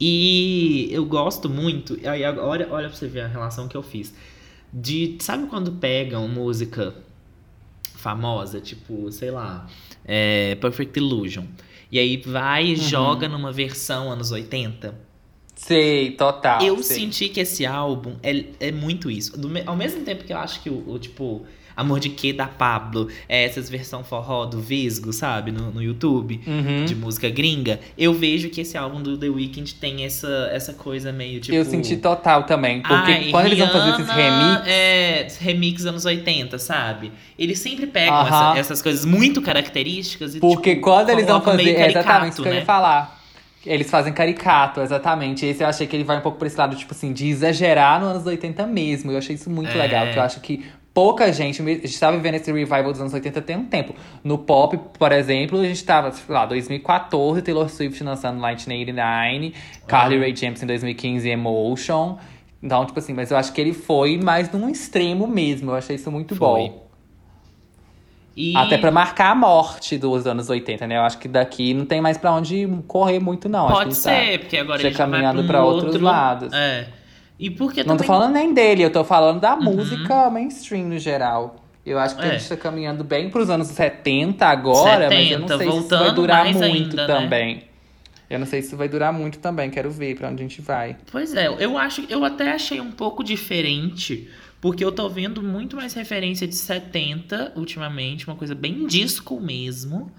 E 0.00 0.88
eu 0.92 1.04
gosto 1.04 1.48
muito, 1.48 1.98
aí 2.08 2.24
agora 2.24 2.68
olha 2.70 2.88
pra 2.88 2.96
você 2.96 3.08
ver 3.08 3.22
a 3.22 3.26
relação 3.26 3.66
que 3.66 3.76
eu 3.76 3.82
fiz. 3.82 4.14
De, 4.72 5.16
sabe 5.20 5.46
quando 5.46 5.72
pegam 5.72 6.28
música 6.28 6.94
famosa, 7.96 8.60
tipo, 8.60 9.10
sei 9.10 9.30
lá, 9.30 9.66
é, 10.04 10.54
Perfect 10.56 10.98
Illusion. 10.98 11.44
E 11.90 11.98
aí 11.98 12.16
vai 12.18 12.66
e 12.66 12.70
Uhum. 12.70 12.76
joga 12.76 13.28
numa 13.28 13.50
versão 13.50 14.10
anos 14.12 14.30
80. 14.30 14.94
Sei, 15.56 16.12
total. 16.12 16.62
eu 16.62 16.80
sei. 16.82 16.96
senti 17.00 17.28
que 17.28 17.40
esse 17.40 17.66
álbum 17.66 18.14
é, 18.22 18.44
é 18.60 18.70
muito 18.70 19.10
isso. 19.10 19.36
Do 19.36 19.50
ao 19.66 19.74
mesmo 19.74 20.04
tempo 20.04 20.22
que 20.22 20.32
eu 20.32 20.38
acho 20.38 20.62
que 20.62 20.70
o, 20.70 20.88
o, 20.88 20.98
tipo, 20.98 21.44
Amor 21.78 22.00
de 22.00 22.08
Que 22.08 22.32
da 22.32 22.46
Pablo 22.46 23.08
é 23.28 23.44
essas 23.44 23.70
versão 23.70 24.02
forró 24.02 24.44
do 24.46 24.60
Visgo, 24.60 25.12
sabe? 25.12 25.52
No, 25.52 25.70
no 25.70 25.82
YouTube. 25.82 26.40
Uhum. 26.46 26.84
De 26.84 26.94
música 26.94 27.30
gringa, 27.30 27.78
eu 27.96 28.12
vejo 28.12 28.50
que 28.50 28.60
esse 28.62 28.76
álbum 28.76 29.00
do 29.00 29.16
The 29.16 29.28
Weeknd 29.28 29.74
tem 29.76 30.04
essa, 30.04 30.50
essa 30.52 30.72
coisa 30.72 31.12
meio 31.12 31.40
tipo. 31.40 31.56
Eu 31.56 31.64
senti 31.64 31.96
total 31.96 32.42
também. 32.42 32.82
Porque 32.82 33.12
Ai, 33.12 33.28
quando 33.30 33.46
eles 33.46 33.58
vão 33.58 33.68
fazer 33.68 33.90
esses 33.90 34.06
Rihanna, 34.14 34.54
remix. 34.64 34.68
É, 34.68 35.28
remix 35.40 35.86
anos 35.86 36.04
80, 36.04 36.58
sabe? 36.58 37.12
Eles 37.38 37.58
sempre 37.60 37.86
pegam 37.86 38.20
essa- 38.26 38.54
essas 38.58 38.82
coisas 38.82 39.04
muito 39.04 39.40
características 39.40 40.34
e 40.34 40.40
Porque 40.40 40.70
tipo, 40.70 40.82
quando 40.82 41.10
eles 41.10 41.26
vão 41.26 41.40
fazer. 41.40 41.62
É 41.62 41.88
exatamente 41.88 41.92
caricato, 41.94 42.26
isso 42.28 42.42
que 42.42 42.48
eu 42.48 42.52
né? 42.52 42.58
ia 42.60 42.64
falar. 42.64 43.18
Eles 43.66 43.90
fazem 43.90 44.12
caricato, 44.12 44.80
exatamente. 44.80 45.44
Esse 45.44 45.62
eu 45.62 45.66
achei 45.68 45.86
que 45.86 45.94
ele 45.94 46.04
vai 46.04 46.16
um 46.16 46.20
pouco 46.20 46.38
pra 46.38 46.46
esse 46.46 46.56
lado, 46.56 46.74
tipo 46.76 46.92
assim, 46.94 47.12
de 47.12 47.28
exagerar 47.28 48.00
nos 48.00 48.10
anos 48.10 48.26
80 48.26 48.66
mesmo. 48.66 49.10
Eu 49.10 49.18
achei 49.18 49.34
isso 49.34 49.50
muito 49.50 49.70
É. 49.70 49.74
legal, 49.74 50.06
que 50.06 50.16
eu 50.18 50.22
acho 50.22 50.40
que 50.40 50.64
pouca 50.98 51.32
gente. 51.32 51.62
A 51.62 51.64
gente 51.64 52.00
tá 52.00 52.10
vivendo 52.10 52.34
esse 52.34 52.50
revival 52.50 52.90
dos 52.90 53.00
anos 53.00 53.14
80 53.14 53.40
tem 53.42 53.56
um 53.56 53.64
tempo. 53.64 53.94
No 54.24 54.36
pop, 54.36 54.76
por 54.98 55.12
exemplo, 55.12 55.60
a 55.60 55.64
gente 55.64 55.84
tava, 55.84 56.10
sei 56.10 56.34
lá, 56.34 56.44
2014, 56.44 57.40
Taylor 57.40 57.68
Swift 57.68 58.02
lançando 58.02 58.34
1989, 58.34 59.54
Carly 59.86 60.18
Rae 60.18 60.34
Jepsen 60.34 60.64
em 60.64 60.66
2015, 60.66 61.28
Emotion. 61.28 62.18
Então, 62.60 62.84
tipo 62.84 62.98
assim, 62.98 63.12
mas 63.12 63.30
eu 63.30 63.36
acho 63.36 63.52
que 63.52 63.60
ele 63.60 63.72
foi 63.72 64.18
mais 64.18 64.50
num 64.50 64.68
extremo 64.68 65.28
mesmo. 65.28 65.70
Eu 65.70 65.76
achei 65.76 65.94
isso 65.94 66.10
muito 66.10 66.34
Foi. 66.34 66.48
bom. 66.48 66.88
E... 68.36 68.56
Até 68.56 68.76
pra 68.76 68.90
marcar 68.90 69.30
a 69.30 69.34
morte 69.36 69.96
dos 69.98 70.26
anos 70.26 70.50
80, 70.50 70.84
né? 70.84 70.96
Eu 70.96 71.02
acho 71.02 71.18
que 71.18 71.28
daqui 71.28 71.74
não 71.74 71.86
tem 71.86 72.00
mais 72.00 72.18
pra 72.18 72.32
onde 72.32 72.66
correr 72.88 73.20
muito, 73.20 73.48
não. 73.48 73.68
Pode 73.68 73.90
ele 73.90 73.94
ser, 73.94 74.40
porque 74.40 74.56
agora 74.56 74.82
ele 74.82 74.90
já 74.90 75.06
vai 75.06 75.10
caminhando 75.10 75.44
pra, 75.44 75.62
um 75.62 75.66
outros 75.66 75.94
outro... 75.94 76.04
lados. 76.04 76.52
É. 76.52 76.88
E 77.38 77.50
porque 77.50 77.84
Não 77.84 77.96
tô 77.96 78.02
também... 78.02 78.06
falando 78.06 78.32
nem 78.32 78.52
dele, 78.52 78.82
eu 78.82 78.90
tô 78.90 79.04
falando 79.04 79.40
da 79.40 79.54
Uhum. 79.54 79.62
música 79.76 80.28
mainstream 80.30 80.88
no 80.88 80.98
geral. 80.98 81.64
Eu 81.86 81.98
acho 81.98 82.16
que 82.16 82.22
É. 82.22 82.30
a 82.30 82.32
gente 82.36 82.48
tá 82.48 82.56
caminhando 82.56 83.02
bem 83.04 83.30
pros 83.30 83.48
anos 83.48 83.68
70 83.68 84.44
agora, 84.46 85.08
mas 85.08 85.30
eu 85.30 85.38
não 85.38 85.48
70, 85.48 85.58
sei 85.58 85.70
se 85.72 85.78
isso 85.78 85.88
vai 85.98 86.12
durar 86.14 86.44
muito 86.44 86.62
ainda, 86.64 86.96
né? 86.96 87.06
também. 87.06 87.64
Eu 88.28 88.38
não 88.38 88.46
sei 88.46 88.60
se 88.60 88.68
isso 88.68 88.76
vai 88.76 88.88
durar 88.88 89.10
muito 89.12 89.38
também, 89.38 89.70
quero 89.70 89.90
ver 89.90 90.14
pra 90.16 90.28
onde 90.28 90.42
a 90.42 90.46
gente 90.46 90.60
vai. 90.60 90.96
Pois 91.10 91.34
é, 91.34 91.46
eu 91.58 91.78
acho, 91.78 92.04
eu 92.10 92.24
até 92.24 92.50
achei 92.52 92.78
um 92.80 92.90
pouco 92.90 93.24
diferente, 93.24 94.28
porque 94.60 94.84
eu 94.84 94.92
tô 94.92 95.08
vendo 95.08 95.42
muito 95.42 95.76
mais 95.76 95.94
referência 95.94 96.46
de 96.46 96.54
70 96.56 97.52
ultimamente, 97.56 98.26
uma 98.26 98.36
coisa 98.36 98.54
bem 98.54 98.86
disco 98.86 99.40
mesmo, 99.40 100.10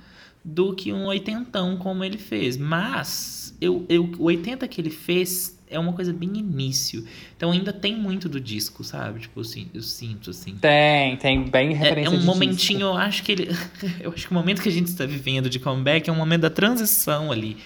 do 0.44 0.74
que 0.74 0.92
um 0.92 1.06
oitentão 1.06 1.78
como 1.78 2.04
ele 2.04 2.18
fez. 2.18 2.58
Mas 2.58 3.56
eu, 3.62 3.86
eu, 3.90 4.10
o 4.18 4.24
80 4.24 4.68
que 4.68 4.82
ele 4.82 4.90
fez 4.90 5.59
é 5.70 5.78
uma 5.78 5.94
coisa 5.94 6.12
bem 6.12 6.30
início. 6.38 7.06
Então 7.38 7.52
ainda 7.52 7.72
tem 7.72 7.96
muito 7.96 8.28
do 8.28 8.40
disco, 8.40 8.84
sabe? 8.84 9.20
Tipo, 9.22 9.42
assim, 9.42 9.68
eu 9.74 9.82
sinto 9.82 10.32
assim. 10.32 10.56
Tem, 10.56 11.16
tem 11.18 11.44
bem 11.44 11.70
É, 11.72 11.74
referência 11.74 12.14
é 12.14 12.18
um 12.18 12.20
de 12.20 12.26
momentinho, 12.26 12.80
disco. 12.80 12.94
eu 12.94 12.98
acho 12.98 13.24
que 13.24 13.32
ele. 13.32 13.50
eu 14.02 14.12
acho 14.12 14.26
que 14.28 14.32
o 14.32 14.34
momento 14.36 14.62
que 14.62 14.70
a 14.70 14.72
gente 14.72 14.88
está 14.88 15.06
vivendo 15.06 15.50
de 15.50 15.60
comeback 15.60 16.10
é 16.10 16.14
um 16.14 16.16
momento 16.16 16.42
da 16.42 16.50
transição 16.50 17.32
ali. 17.32 17.58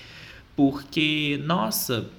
Porque, 0.55 1.41
nossa, 1.45 2.09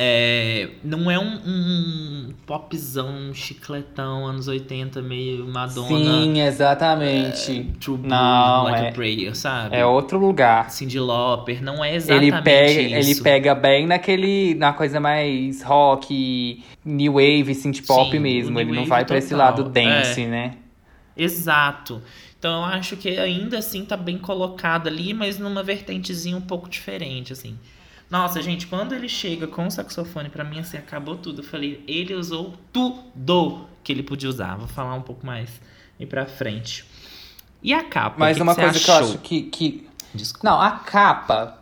é, 0.00 0.70
não 0.84 1.10
é 1.10 1.18
um, 1.18 1.40
um 1.44 2.28
popzão, 2.46 3.08
um 3.08 3.34
chicletão, 3.34 4.26
anos 4.26 4.46
80, 4.46 5.02
meio 5.02 5.46
Madonna. 5.48 5.88
Sim, 5.88 6.40
exatamente. 6.40 7.64
True 7.80 7.98
Blue, 7.98 8.08
Não, 8.08 8.64
Like 8.64 8.84
é- 8.84 8.88
a 8.88 8.92
Prayer, 8.92 9.36
sabe? 9.36 9.76
É 9.76 9.84
outro 9.84 10.18
lugar. 10.18 10.70
Cyndi 10.70 11.00
Lauper, 11.00 11.62
não 11.62 11.84
é 11.84 11.94
exatamente 11.96 12.32
Ele 12.32 12.42
pega, 12.42 12.98
isso. 13.00 13.10
ele 13.10 13.20
pega 13.22 13.54
bem 13.54 13.86
naquele. 13.86 14.54
na 14.54 14.72
coisa 14.72 15.00
mais 15.00 15.62
rock, 15.62 16.62
new 16.84 17.14
wave, 17.14 17.54
synth 17.54 17.84
pop 17.86 18.10
Sim, 18.10 18.20
mesmo. 18.20 18.60
Ele 18.60 18.72
não 18.72 18.86
vai 18.86 19.04
pra 19.04 19.18
esse 19.18 19.34
lado 19.34 19.64
dance, 19.64 20.22
é. 20.22 20.26
né? 20.26 20.54
Exato. 21.16 22.00
Então 22.38 22.60
eu 22.60 22.64
acho 22.66 22.96
que 22.96 23.08
ainda 23.18 23.58
assim 23.58 23.84
tá 23.84 23.96
bem 23.96 24.16
colocado 24.16 24.86
ali, 24.86 25.12
mas 25.12 25.38
numa 25.38 25.62
vertentezinha 25.62 26.36
um 26.36 26.40
pouco 26.40 26.68
diferente, 26.68 27.32
assim. 27.32 27.58
Nossa, 28.10 28.40
gente, 28.40 28.66
quando 28.66 28.94
ele 28.94 29.08
chega 29.08 29.46
com 29.46 29.66
o 29.66 29.70
saxofone, 29.70 30.30
pra 30.30 30.42
mim, 30.44 30.60
assim, 30.60 30.78
acabou 30.78 31.16
tudo. 31.16 31.40
Eu 31.40 31.44
falei, 31.44 31.84
ele 31.86 32.14
usou 32.14 32.54
tudo 32.72 33.66
que 33.84 33.92
ele 33.92 34.02
podia 34.02 34.28
usar. 34.28 34.56
Vou 34.56 34.66
falar 34.68 34.94
um 34.94 35.02
pouco 35.02 35.26
mais 35.26 35.60
aí 36.00 36.06
pra 36.06 36.24
frente. 36.26 36.84
E 37.62 37.74
a 37.74 37.84
capa? 37.84 38.16
Mas 38.18 38.36
que 38.36 38.42
uma 38.42 38.54
que 38.54 38.60
coisa 38.62 38.80
que 38.80 38.90
eu 38.90 38.94
acho 38.94 39.18
que, 39.18 39.42
que. 39.42 39.88
Desculpa. 40.14 40.48
Não, 40.48 40.60
a 40.60 40.70
capa. 40.70 41.58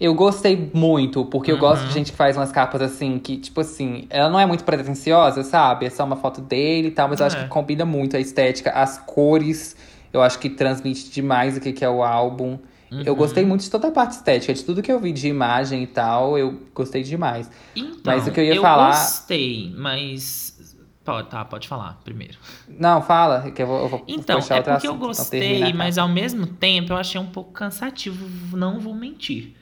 Eu 0.00 0.12
gostei 0.14 0.70
muito, 0.74 1.24
porque 1.24 1.50
eu 1.50 1.56
gosto 1.58 1.82
Uhum. 1.82 1.88
de 1.88 1.94
gente 1.94 2.10
que 2.12 2.18
faz 2.18 2.36
umas 2.36 2.52
capas 2.52 2.82
assim, 2.82 3.18
que, 3.18 3.36
tipo 3.36 3.60
assim, 3.60 4.06
ela 4.10 4.28
não 4.28 4.38
é 4.38 4.44
muito 4.44 4.62
pretenciosa, 4.64 5.42
sabe? 5.44 5.86
É 5.86 5.90
só 5.90 6.04
uma 6.04 6.16
foto 6.16 6.40
dele 6.40 6.88
e 6.88 6.90
tal, 6.90 7.08
mas 7.08 7.20
eu 7.20 7.26
acho 7.26 7.36
É. 7.36 7.42
que 7.44 7.48
combina 7.48 7.84
muito 7.84 8.16
a 8.16 8.20
estética, 8.20 8.70
as 8.70 8.98
cores, 8.98 9.76
eu 10.12 10.20
acho 10.20 10.38
que 10.40 10.50
transmite 10.50 11.10
demais 11.10 11.56
o 11.56 11.60
que, 11.60 11.72
que 11.72 11.84
é 11.84 11.88
o 11.88 12.02
álbum. 12.02 12.58
Eu 13.04 13.12
Uhum. 13.12 13.18
gostei 13.18 13.44
muito 13.44 13.62
de 13.62 13.70
toda 13.70 13.88
a 13.88 13.90
parte 13.90 14.12
estética, 14.12 14.52
de 14.54 14.62
tudo 14.64 14.82
que 14.82 14.92
eu 14.92 15.00
vi 15.00 15.12
de 15.12 15.26
imagem 15.28 15.82
e 15.82 15.86
tal, 15.86 16.36
eu 16.38 16.60
gostei 16.74 17.02
demais. 17.02 17.50
Então, 17.74 18.00
Mas 18.04 18.26
o 18.26 18.30
que 18.30 18.40
eu 18.40 18.44
ia 18.44 18.54
eu 18.56 18.62
falar- 18.62 18.90
gostei, 18.90 19.72
mas... 19.76 20.74
Pode, 21.04 21.28
tá, 21.28 21.44
pode 21.44 21.68
falar 21.68 22.00
primeiro. 22.02 22.38
Não, 22.66 23.02
fala, 23.02 23.50
que 23.50 23.62
eu 23.62 23.66
vou, 23.66 23.82
eu 23.82 23.88
vou 23.88 24.04
Então, 24.08 24.38
é 24.38 24.40
porque 24.40 24.52
eu 24.70 24.72
assunto, 24.74 24.84
então 24.94 24.98
gostei, 24.98 25.60
capa. 25.60 25.76
mas 25.76 25.98
ao 25.98 26.08
mesmo 26.08 26.46
tempo 26.46 26.92
eu 26.94 26.96
achei 26.96 27.20
um 27.20 27.26
pouco 27.26 27.52
cansativo, 27.52 28.56
não 28.56 28.80
vou 28.80 28.94
mentir. 28.94 29.54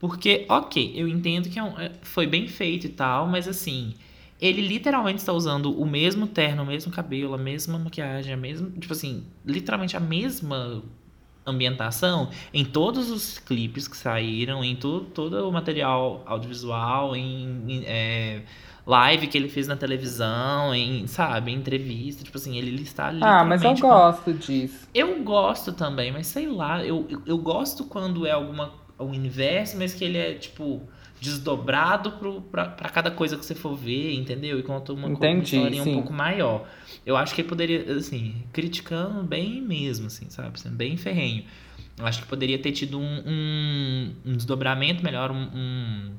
Porque, 0.00 0.46
ok, 0.48 0.92
eu 0.96 1.06
entendo 1.06 1.48
que 1.48 1.58
é 1.58 1.62
um- 1.62 1.78
é- 1.78 1.92
foi 2.02 2.26
bem 2.26 2.48
feito 2.48 2.86
e 2.86 2.88
tal, 2.88 3.28
mas 3.28 3.46
assim, 3.46 3.94
ele 4.40 4.62
literalmente 4.66 5.18
está 5.18 5.32
usando 5.32 5.78
o 5.80 5.86
mesmo 5.86 6.26
terno, 6.26 6.62
o 6.64 6.66
mesmo 6.66 6.90
cabelo, 6.90 7.34
a 7.34 7.38
mesma 7.38 7.78
maquiagem, 7.78 8.32
a 8.32 8.36
mesma. 8.36 8.68
Tipo 8.80 8.92
assim, 8.92 9.22
literalmente 9.46 9.96
a 9.96 10.00
mesma 10.00 10.82
ambientação 11.46 12.30
em 12.52 12.64
todos 12.64 13.10
os 13.10 13.38
clipes 13.38 13.88
que 13.88 13.96
saíram, 13.96 14.62
em 14.64 14.76
to, 14.76 15.02
todo 15.14 15.48
o 15.48 15.52
material 15.52 16.22
audiovisual, 16.26 17.16
em, 17.16 17.64
em, 17.68 17.84
é, 17.86 18.42
live 18.86 19.26
que 19.26 19.36
ele 19.38 19.48
fez 19.48 19.66
na 19.66 19.76
televisão, 19.76 20.74
em, 20.74 21.06
sabe, 21.06 21.50
em 21.52 21.56
entrevista, 21.56 22.22
tipo 22.24 22.36
assim, 22.38 22.56
ele 22.56 22.82
está 22.82 23.10
Ah, 23.20 23.44
mas 23.44 23.62
eu 23.62 23.76
com- 23.78 23.88
gosto 23.88 24.32
disso. 24.34 24.88
eu 24.94 25.22
gosto 25.22 25.72
também, 25.72 26.12
mas 26.12 26.26
sei 26.26 26.46
lá, 26.48 26.84
eu, 26.84 27.06
eu, 27.08 27.22
eu 27.26 27.38
gosto 27.38 27.84
quando 27.84 28.26
é 28.26 28.30
alguma 28.32 28.72
o 28.98 29.14
inverso, 29.14 29.78
mas 29.78 29.94
que 29.94 30.04
ele 30.04 30.18
é 30.18 30.34
tipo 30.34 30.82
desdobrado 31.20 32.12
pra 32.50 32.66
cada 32.88 33.10
coisa 33.10 33.36
que 33.36 33.44
você 33.44 33.54
for 33.54 33.76
ver, 33.76 34.14
entendeu? 34.14 34.58
E 34.58 34.62
conta 34.62 34.92
uma, 34.92 35.02
co- 35.02 35.08
uma 35.08 35.14
Entendi, 35.16 35.56
historinha 35.56 35.82
um 35.82 35.92
pouco 35.92 36.12
maior. 36.12 36.66
Eu 37.04 37.16
acho 37.16 37.34
que 37.34 37.40
ele 37.42 37.48
poderia, 37.48 37.92
assim, 37.96 38.36
criticando 38.52 39.22
bem 39.22 39.60
mesmo, 39.60 40.06
assim, 40.06 40.28
sabe? 40.30 40.58
Bem 40.70 40.96
ferrenho. 40.96 41.44
Eu 41.98 42.06
acho 42.06 42.22
que 42.22 42.28
poderia 42.28 42.58
ter 42.58 42.72
tido 42.72 42.98
um, 42.98 43.22
um, 43.26 44.12
um 44.24 44.36
desdobramento 44.36 45.02
melhor, 45.04 45.30
um, 45.30 45.42
um- 45.54 46.10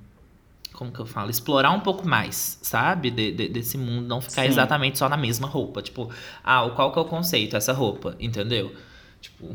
Como 0.74 0.92
que 0.92 1.00
eu 1.00 1.06
falo? 1.06 1.30
Explorar 1.30 1.72
um 1.72 1.80
pouco 1.82 2.08
mais, 2.08 2.58
sabe? 2.62 3.12
De- 3.12 3.32
de- 3.32 3.50
desse 3.50 3.78
mundo, 3.78 4.08
não 4.08 4.22
ficar 4.22 4.44
Sim. 4.44 4.48
exatamente 4.50 4.98
só 4.98 5.10
na 5.10 5.18
mesma 5.18 5.48
roupa. 5.48 5.82
Tipo, 5.82 6.10
ah, 6.44 6.70
qual 6.76 6.92
que 6.94 7.00
é 7.00 7.02
o 7.02 7.06
conceito? 7.06 7.56
Essa 7.58 7.74
roupa, 7.74 8.16
entendeu? 8.20 8.74
Tipo, 9.20 9.54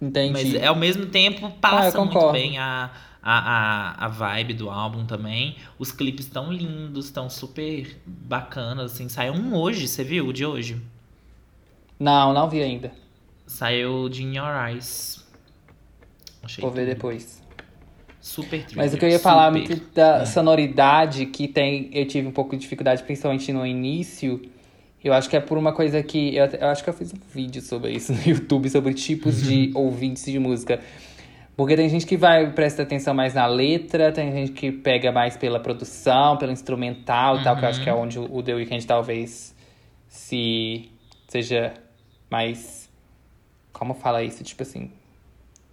Entendi. 0.00 0.32
mas 0.32 0.54
é 0.54 0.66
ao 0.66 0.76
mesmo 0.76 1.06
tempo 1.06 1.46
Ah, 1.46 1.50
passa 1.60 1.98
muito 1.98 2.12
concordo. 2.12 2.32
bem 2.32 2.58
a, 2.58 2.90
a, 3.22 4.00
a, 4.02 4.04
a 4.06 4.08
vibe 4.08 4.54
do 4.54 4.70
álbum 4.70 5.04
também. 5.04 5.56
Os 5.78 5.92
clipes 5.92 6.26
estão 6.26 6.52
lindos, 6.52 7.06
estão 7.06 7.28
super 7.30 7.96
bacanas, 8.06 8.92
assim. 8.92 9.08
Saiu 9.08 9.32
um 9.34 9.54
hoje, 9.54 9.86
você 9.88 10.02
viu 10.04 10.26
o 10.28 10.32
de 10.32 10.44
hoje? 10.46 10.80
Não, 11.98 12.32
não 12.32 12.48
vi 12.48 12.62
ainda. 12.62 12.92
Saiu 13.46 14.08
de 14.08 14.22
In 14.22 14.36
Your 14.36 14.68
Eyes. 14.68 15.24
Achei 16.42 16.62
Vou 16.62 16.70
ver 16.70 16.82
tudo. 16.86 16.94
depois. 16.94 17.42
Super 18.20 18.58
trigger, 18.60 18.76
Mas 18.76 18.92
o 18.94 18.98
que 18.98 19.04
eu 19.04 19.08
ia 19.08 19.18
falar 19.18 19.52
super. 19.52 19.68
muito 19.68 19.94
da 19.94 20.18
É. 20.18 20.26
sonoridade 20.26 21.26
que 21.26 21.48
tem, 21.48 21.88
eu 21.92 22.06
tive 22.06 22.28
um 22.28 22.32
pouco 22.32 22.54
de 22.54 22.62
dificuldade, 22.62 23.02
principalmente 23.02 23.50
no 23.52 23.66
início. 23.66 24.40
Eu 25.02 25.14
acho 25.14 25.28
que 25.30 25.36
é 25.36 25.40
por 25.40 25.56
uma 25.56 25.72
coisa 25.72 26.02
que. 26.02 26.36
Eu, 26.36 26.44
eu 26.46 26.68
acho 26.68 26.84
que 26.84 26.90
eu 26.90 26.94
fiz 26.94 27.12
um 27.14 27.18
vídeo 27.34 27.62
sobre 27.62 27.92
isso 27.92 28.12
no 28.14 28.20
YouTube, 28.22 28.68
sobre 28.68 28.92
tipos 28.92 29.42
de 29.42 29.70
ouvintes 29.74 30.24
de 30.26 30.38
música. 30.38 30.80
Porque 31.60 31.76
tem 31.76 31.90
gente 31.90 32.06
que 32.06 32.16
vai 32.16 32.50
prestar 32.52 32.84
atenção 32.84 33.12
mais 33.12 33.34
na 33.34 33.44
letra, 33.44 34.10
tem 34.10 34.32
gente 34.32 34.52
que 34.52 34.72
pega 34.72 35.12
mais 35.12 35.36
pela 35.36 35.60
produção, 35.60 36.38
pelo 36.38 36.50
instrumental 36.52 37.38
e 37.38 37.44
tal, 37.44 37.54
que 37.54 37.62
eu 37.66 37.68
acho 37.68 37.82
que 37.82 37.90
é 37.90 37.92
Uhum. 37.92 38.00
onde 38.04 38.18
o 38.18 38.42
The 38.42 38.54
Weeknd 38.54 38.86
talvez 38.86 39.54
se 40.08 40.88
seja 41.28 41.74
mais. 42.30 42.88
Como 43.74 43.92
fala 43.92 44.22
isso? 44.22 44.42
Tipo 44.42 44.62
assim. 44.62 44.90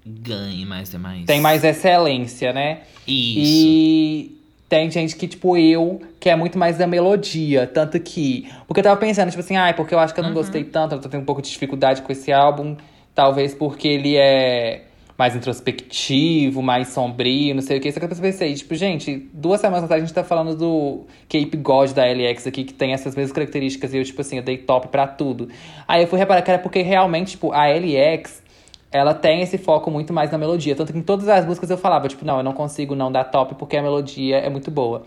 Ganhe 0.05 0.65
mais 0.65 0.93
e 0.93 0.97
mais. 0.97 1.25
Tem 1.25 1.39
mais 1.39 1.63
excelência, 1.63 2.51
né? 2.51 2.81
Isso. 3.07 3.39
E 3.39 4.37
tem 4.67 4.91
gente 4.91 5.15
que, 5.15 5.25
tipo, 5.25 5.55
eu, 5.55 6.01
que 6.19 6.29
é 6.29 6.35
muito 6.35 6.57
mais 6.57 6.77
da 6.77 6.85
melodia. 6.85 7.65
Tanto 7.65 7.97
que. 7.97 8.49
Porque 8.67 8.81
eu 8.81 8.83
tava 8.83 8.99
pensando, 8.99 9.29
tipo 9.29 9.39
assim, 9.39 9.55
ai, 9.55 9.73
porque 9.73 9.95
eu 9.95 9.99
acho 9.99 10.13
que 10.13 10.19
eu 10.19 10.23
não 10.23 10.31
Uhum. 10.31 10.35
gostei 10.35 10.65
tanto, 10.65 10.95
eu 10.95 10.99
tô 10.99 11.07
tendo 11.07 11.21
um 11.21 11.25
pouco 11.25 11.41
de 11.41 11.49
dificuldade 11.49 12.01
com 12.01 12.11
esse 12.11 12.29
álbum. 12.33 12.75
Talvez 13.15 13.55
porque 13.55 13.87
ele 13.87 14.17
é. 14.17 14.83
Mais 15.17 15.35
introspectivo, 15.35 16.61
mais 16.61 16.89
sombrio, 16.89 17.55
não 17.55 17.61
sei 17.61 17.79
o 17.79 17.81
que. 17.81 17.91
Só 17.91 17.99
que 17.99 18.05
eu 18.05 18.09
pensei, 18.09 18.53
tipo, 18.53 18.75
gente, 18.75 19.27
duas 19.33 19.59
semanas 19.59 19.85
atrás 19.85 20.03
a 20.03 20.05
gente 20.05 20.13
tá 20.13 20.23
falando 20.23 20.55
do 20.55 21.05
Cape 21.27 21.57
God 21.57 21.91
da 21.91 22.05
LX 22.05 22.45
aqui, 22.45 22.63
que 22.63 22.73
tem 22.73 22.93
essas 22.93 23.15
mesmas 23.15 23.31
características, 23.31 23.93
e 23.93 23.97
eu, 23.97 24.03
tipo 24.03 24.21
assim, 24.21 24.37
eu 24.37 24.43
dei 24.43 24.57
top 24.57 24.89
pra 24.89 25.07
tudo. 25.07 25.49
Aí 25.87 26.03
eu 26.03 26.07
fui 26.07 26.19
reparar 26.19 26.43
que 26.43 26.51
era 26.51 26.61
porque 26.61 26.83
realmente, 26.83 27.31
tipo, 27.31 27.51
a 27.51 27.65
LX, 27.67 28.43
ela 28.91 29.15
tem 29.15 29.41
esse 29.41 29.57
foco 29.57 29.89
muito 29.89 30.13
mais 30.13 30.31
na 30.31 30.37
melodia. 30.37 30.75
Tanto 30.75 30.93
que 30.93 30.99
em 30.99 31.03
todas 31.03 31.27
as 31.27 31.45
músicas 31.45 31.71
eu 31.71 31.77
falava, 31.77 32.07
tipo, 32.07 32.23
não, 32.23 32.37
eu 32.37 32.43
não 32.43 32.53
consigo 32.53 32.93
não 32.93 33.11
dar 33.11 33.23
top 33.23 33.55
porque 33.55 33.75
a 33.75 33.81
melodia 33.81 34.37
é 34.37 34.49
muito 34.51 34.69
boa. 34.69 35.03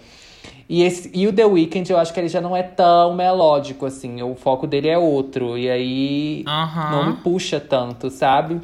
E, 0.69 0.83
esse, 0.83 1.11
e 1.15 1.27
o 1.27 1.33
The 1.33 1.45
Weeknd, 1.45 1.91
eu 1.91 1.99
acho 1.99 2.13
que 2.13 2.19
ele 2.19 2.29
já 2.29 2.41
não 2.41 2.57
é 2.57 2.63
tão 2.63 3.15
melódico, 3.15 3.87
assim. 3.87 4.23
O 4.23 4.35
foco 4.35 4.67
dele 4.67 4.89
é 4.89 4.99
outro. 4.99 5.57
E 5.57 5.71
aí 5.71 6.45
Aham. 6.47 6.91
não 6.91 7.07
me 7.07 7.13
puxa 7.15 7.61
tanto, 7.61 8.11
sabe? 8.11 8.61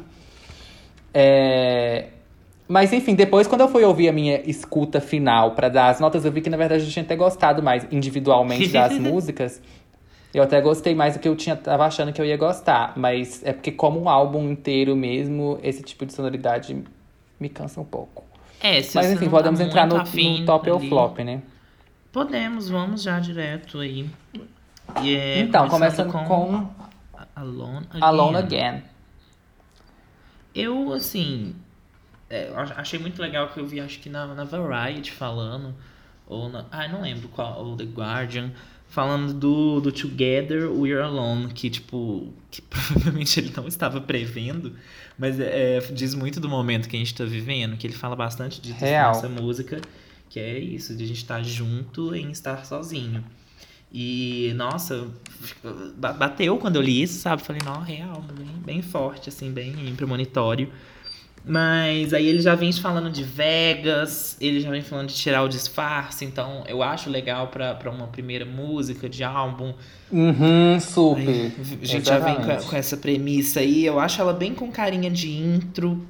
É... 1.19 2.09
Mas 2.67 2.93
enfim, 2.93 3.15
depois 3.15 3.47
quando 3.47 3.61
eu 3.61 3.67
fui 3.67 3.83
ouvir 3.83 4.07
a 4.07 4.13
minha 4.13 4.39
escuta 4.47 5.01
final 5.01 5.51
pra 5.55 5.67
dar 5.67 5.89
as 5.89 5.99
notas, 5.99 6.23
eu 6.23 6.31
vi 6.31 6.41
que 6.41 6.49
na 6.49 6.57
verdade 6.57 6.83
eu 6.83 6.89
tinha 6.91 7.03
até 7.03 7.15
gostado 7.15 7.63
mais 7.63 7.87
individualmente 7.91 8.67
das 8.69 8.99
músicas. 8.99 9.59
Eu 10.31 10.43
até 10.43 10.61
gostei 10.61 10.93
mais 10.93 11.15
do 11.15 11.19
que 11.19 11.27
eu 11.27 11.35
tinha, 11.35 11.55
tava 11.55 11.85
achando 11.85 12.13
que 12.13 12.21
eu 12.21 12.25
ia 12.25 12.37
gostar. 12.37 12.93
Mas 12.95 13.43
é 13.43 13.51
porque 13.51 13.71
como 13.71 13.99
um 13.99 14.07
álbum 14.07 14.47
inteiro 14.51 14.95
mesmo, 14.95 15.57
esse 15.63 15.81
tipo 15.81 16.05
de 16.05 16.13
sonoridade 16.13 16.83
me 17.39 17.49
cansa 17.49 17.81
um 17.81 17.85
pouco. 17.85 18.23
É, 18.61 18.83
se 18.83 18.95
Mas 18.95 19.11
enfim, 19.11 19.25
não 19.25 19.31
podemos 19.31 19.59
tá 19.59 19.65
entrar 19.65 19.87
no, 19.87 19.97
no 19.97 20.45
top 20.45 20.69
ou 20.69 20.79
flop, 20.79 21.19
né? 21.19 21.41
Podemos, 22.11 22.69
vamos 22.69 23.01
já 23.01 23.19
direto 23.19 23.79
aí. 23.79 24.07
E 25.01 25.15
é, 25.15 25.39
então, 25.39 25.67
começando 25.67 26.11
começando 26.11 26.27
com 26.27 26.67
Alone 27.35 27.87
Again. 27.89 28.01
Alone 28.01 28.35
Again. 28.35 28.83
Eu, 30.57 30.91
assim, 30.91 31.53
é, 32.27 32.51
achei 32.75 32.97
muito 32.97 33.21
legal 33.21 33.49
que 33.49 33.59
eu 33.59 33.67
vi, 33.67 33.79
acho 33.79 33.99
que 33.99 34.09
na, 34.09 34.33
na 34.33 34.43
Variety 34.43 35.11
falando, 35.11 35.75
ou 36.25 36.49
na, 36.49 36.65
ah, 36.71 36.87
não 36.87 37.01
lembro 37.01 37.27
qual, 37.27 37.63
ou 37.63 37.77
The 37.77 37.83
Guardian, 37.83 38.51
falando 38.87 39.35
do, 39.35 39.79
do 39.79 39.91
Together 39.91 40.67
We're 40.71 41.03
Alone, 41.03 41.53
que, 41.53 41.69
tipo, 41.69 42.33
que 42.49 42.63
provavelmente 42.67 43.39
ele 43.39 43.53
não 43.55 43.67
estava 43.67 44.01
prevendo, 44.01 44.75
mas 45.15 45.39
é, 45.39 45.79
diz 45.91 46.15
muito 46.15 46.39
do 46.39 46.49
momento 46.49 46.89
que 46.89 46.95
a 46.95 46.99
gente 46.99 47.13
tá 47.13 47.23
vivendo, 47.23 47.77
que 47.77 47.85
ele 47.85 47.93
fala 47.93 48.15
bastante 48.15 48.59
disso 48.59 48.79
Real. 48.79 49.13
nessa 49.13 49.29
música, 49.29 49.79
que 50.27 50.39
é 50.39 50.57
isso, 50.57 50.95
de 50.95 51.03
a 51.03 51.07
gente 51.07 51.17
estar 51.17 51.43
junto 51.43 52.15
em 52.15 52.31
estar 52.31 52.65
sozinho. 52.65 53.23
E, 53.91 54.53
nossa, 54.55 55.07
ba- 55.97 56.13
bateu 56.13 56.57
quando 56.57 56.75
eu 56.75 56.81
li 56.81 57.01
isso, 57.01 57.19
sabe? 57.19 57.41
Falei, 57.41 57.61
não, 57.63 57.81
real, 57.81 58.21
bem, 58.37 58.47
bem 58.65 58.81
forte, 58.81 59.29
assim, 59.29 59.51
bem 59.51 59.73
premonitório. 59.95 60.69
Mas 61.45 62.13
aí 62.13 62.27
ele 62.27 62.41
já 62.41 62.55
vem 62.55 62.73
falando 62.73 63.09
de 63.09 63.23
Vegas, 63.23 64.35
ele 64.41 64.59
já 64.59 64.69
vem 64.69 64.81
falando 64.81 65.07
de 65.07 65.15
tirar 65.15 65.43
o 65.43 65.47
disfarce, 65.47 66.25
então 66.25 66.65
eu 66.67 66.83
acho 66.83 67.09
legal 67.09 67.47
pra, 67.47 67.73
pra 67.73 67.89
uma 67.89 68.07
primeira 68.07 68.43
música 68.45 69.07
de 69.07 69.23
álbum. 69.23 69.73
Uhum, 70.11 70.77
super. 70.81 71.21
Aí, 71.21 71.53
a 71.81 71.85
gente 71.85 72.05
já 72.05 72.19
vem 72.19 72.35
com, 72.35 72.41
Exatamente. 72.41 72.65
com 72.69 72.75
essa 72.75 72.97
premissa 72.97 73.61
aí, 73.61 73.85
eu 73.85 73.97
acho 73.97 74.19
ela 74.19 74.33
bem 74.33 74.53
com 74.53 74.69
carinha 74.69 75.09
de 75.09 75.31
intro. 75.31 76.05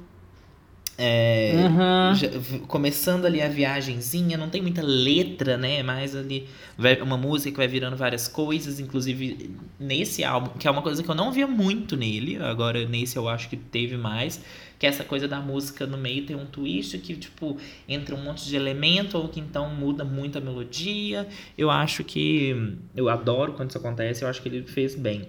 É, 1.00 1.52
Uhum. 1.54 2.14
já- 2.16 2.28
começando 2.66 3.24
ali 3.24 3.40
a 3.40 3.48
viagenzinha, 3.48 4.36
não 4.36 4.48
tem 4.50 4.60
muita 4.60 4.82
letra, 4.82 5.56
né? 5.56 5.80
Mas 5.80 6.16
ali 6.16 6.48
vai- 6.76 7.00
uma 7.00 7.16
música 7.16 7.52
que 7.52 7.56
vai 7.56 7.68
virando 7.68 7.96
várias 7.96 8.26
coisas, 8.26 8.80
inclusive 8.80 9.48
nesse 9.78 10.24
álbum, 10.24 10.50
que 10.58 10.66
é 10.66 10.70
uma 10.70 10.82
coisa 10.82 11.00
que 11.00 11.08
eu 11.08 11.14
não 11.14 11.30
via 11.30 11.46
muito 11.46 11.96
nele, 11.96 12.36
agora 12.42 12.84
nesse 12.84 13.16
eu 13.16 13.28
acho 13.28 13.48
que 13.48 13.56
teve 13.56 13.96
mais, 13.96 14.40
que 14.76 14.86
é 14.86 14.88
essa 14.88 15.04
coisa 15.04 15.28
da 15.28 15.38
música 15.40 15.86
no 15.86 15.96
meio 15.96 16.26
tem 16.26 16.34
um 16.34 16.46
twist 16.46 16.98
que, 16.98 17.14
tipo, 17.14 17.56
entra 17.88 18.16
um 18.16 18.22
monte 18.22 18.44
de 18.44 18.56
elemento, 18.56 19.18
ou 19.18 19.28
que 19.28 19.38
então 19.38 19.68
muda 19.72 20.04
muito 20.04 20.36
a 20.36 20.40
melodia. 20.40 21.28
Eu 21.56 21.70
acho 21.70 22.02
que. 22.02 22.74
Eu 22.96 23.08
adoro 23.08 23.52
quando 23.52 23.68
isso 23.70 23.78
acontece, 23.78 24.24
eu 24.24 24.28
acho 24.28 24.42
que 24.42 24.48
ele 24.48 24.62
fez 24.64 24.96
bem. 24.96 25.28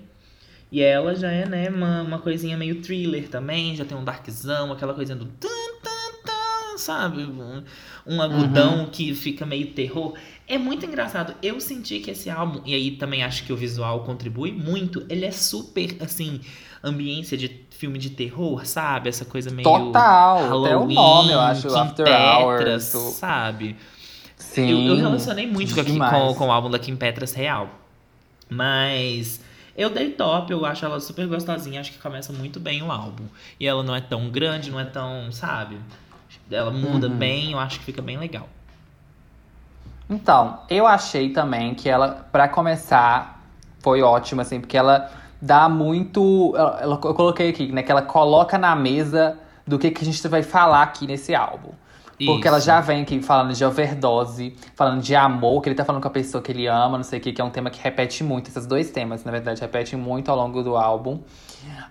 E 0.72 0.82
ela 0.82 1.16
já 1.16 1.32
é, 1.32 1.48
né, 1.48 1.68
uma, 1.70 2.04
uma 2.04 2.20
coisinha 2.20 2.56
meio 2.56 2.76
thriller 2.80 3.28
também, 3.28 3.76
já 3.76 3.84
tem 3.84 3.98
um 3.98 4.04
darkzão, 4.04 4.72
aquela 4.72 4.94
coisinha 4.94 5.16
do 5.18 5.26
sabe? 6.90 7.24
Um, 7.24 7.64
um 8.08 8.20
agudão 8.20 8.88
que 8.92 9.14
fica 9.14 9.46
meio 9.46 9.68
terror. 9.68 10.16
É 10.48 10.58
muito 10.58 10.88
engraçado. 10.88 11.36
Eu 11.44 11.62
senti 11.62 12.00
que 12.00 12.10
esse 12.10 12.32
álbum, 12.32 12.62
e 12.66 12.74
aí 12.74 12.92
também 12.92 13.24
acho 13.24 13.44
que 13.44 13.54
o 13.54 13.56
visual 13.56 14.00
contribui 14.00 14.52
muito, 14.52 15.06
ele 15.08 15.24
é 15.24 15.32
super, 15.32 15.96
assim, 16.00 16.42
ambiência 16.84 17.38
de 17.38 17.62
filme 17.70 18.00
de 18.00 18.10
terror, 18.10 18.66
sabe? 18.66 19.08
Essa 19.08 19.24
coisa 19.24 19.52
meio. 19.52 19.64
Total, 19.64 20.38
até 20.38 20.56
o 20.56 20.64
Halloween, 20.64 20.96
nome, 20.96 21.32
eu 21.32 21.40
acho, 21.40 21.68
Kim 21.68 21.76
After 21.76 22.06
Petras, 22.06 22.96
Hours, 22.96 23.16
sabe? 23.16 23.76
Sim. 24.36 24.88
Eu, 24.88 24.96
eu 24.96 24.96
relacionei 24.96 25.46
muito 25.46 25.84
demais. 25.84 26.12
com, 26.12 26.34
com 26.34 26.48
o 26.48 26.52
álbum 26.52 26.72
da 26.72 26.80
Kim 26.80 26.96
Petras 26.96 27.34
real. 27.34 27.70
Mas 28.50 29.40
eu 29.78 29.92
dei 29.92 30.10
top, 30.10 30.52
eu 30.52 30.66
acho 30.66 30.84
ela 30.84 31.00
super 31.00 31.28
gostosinha, 31.28 31.80
acho 31.80 31.92
que 31.92 32.00
começa 32.00 32.34
muito 32.34 32.60
bem 32.60 32.82
o 32.82 32.92
álbum. 32.92 33.26
E 33.60 33.68
ela 33.68 33.84
não 33.84 33.96
é 33.96 34.02
tão 34.02 34.28
grande, 34.30 34.72
não 34.72 34.80
é 34.80 34.86
tão, 34.86 35.32
sabe? 35.32 35.78
Ela 36.52 36.72
muda 36.72 37.08
Uhum. 37.08 37.16
bem, 37.18 37.52
eu 37.52 37.60
acho 37.60 37.80
que 37.80 37.86
fica 37.86 38.02
bem 38.02 38.18
legal. 38.18 38.48
Então, 40.10 40.60
eu 40.70 40.88
achei 40.88 41.30
também 41.30 41.76
que 41.76 41.88
ela, 41.88 42.28
pra 42.32 42.48
começar, 42.48 43.44
foi 43.80 44.02
ótima, 44.02 44.42
assim, 44.42 44.60
porque 44.60 44.78
ela 44.78 45.12
dá 45.42 45.70
muito. 45.70 46.54
ela- 46.58 47.00
eu 47.04 47.14
coloquei 47.14 47.50
aqui, 47.50 47.72
né? 47.72 47.84
Que 47.84 47.92
ela 47.92 48.02
coloca 48.02 48.58
na 48.58 48.76
mesa 48.76 49.38
do 49.68 49.78
que, 49.78 49.92
que 49.92 50.02
a 50.02 50.06
gente 50.06 50.28
vai 50.28 50.42
falar 50.42 50.82
aqui 50.82 51.06
nesse 51.06 51.36
álbum. 51.36 51.70
Porque 52.26 52.48
ela 52.48 52.60
já 52.60 52.82
vem 52.82 53.02
aqui 53.02 53.22
falando 53.22 53.54
de 53.54 53.64
overdose, 53.64 54.56
falando 54.76 55.02
de 55.02 55.16
amor, 55.16 55.62
que 55.62 55.70
ele 55.70 55.76
tá 55.76 55.86
falando 55.86 56.02
com 56.02 56.08
a 56.08 56.12
pessoa 56.12 56.42
que 56.42 56.52
ele 56.52 56.68
ama, 56.68 56.98
não 56.98 57.04
sei 57.04 57.20
o 57.20 57.22
que, 57.22 57.32
que 57.32 57.42
é 57.42 57.44
um 57.44 57.50
tema 57.50 57.70
que 57.70 57.82
repete 57.82 58.24
muito. 58.24 58.50
Esses 58.50 58.66
dois 58.66 58.90
temas, 58.92 59.24
na 59.24 59.32
verdade, 59.32 59.62
repetem 59.62 59.98
muito 59.98 60.30
ao 60.30 60.38
longo 60.38 60.64
do 60.64 60.76
álbum. 60.76 61.20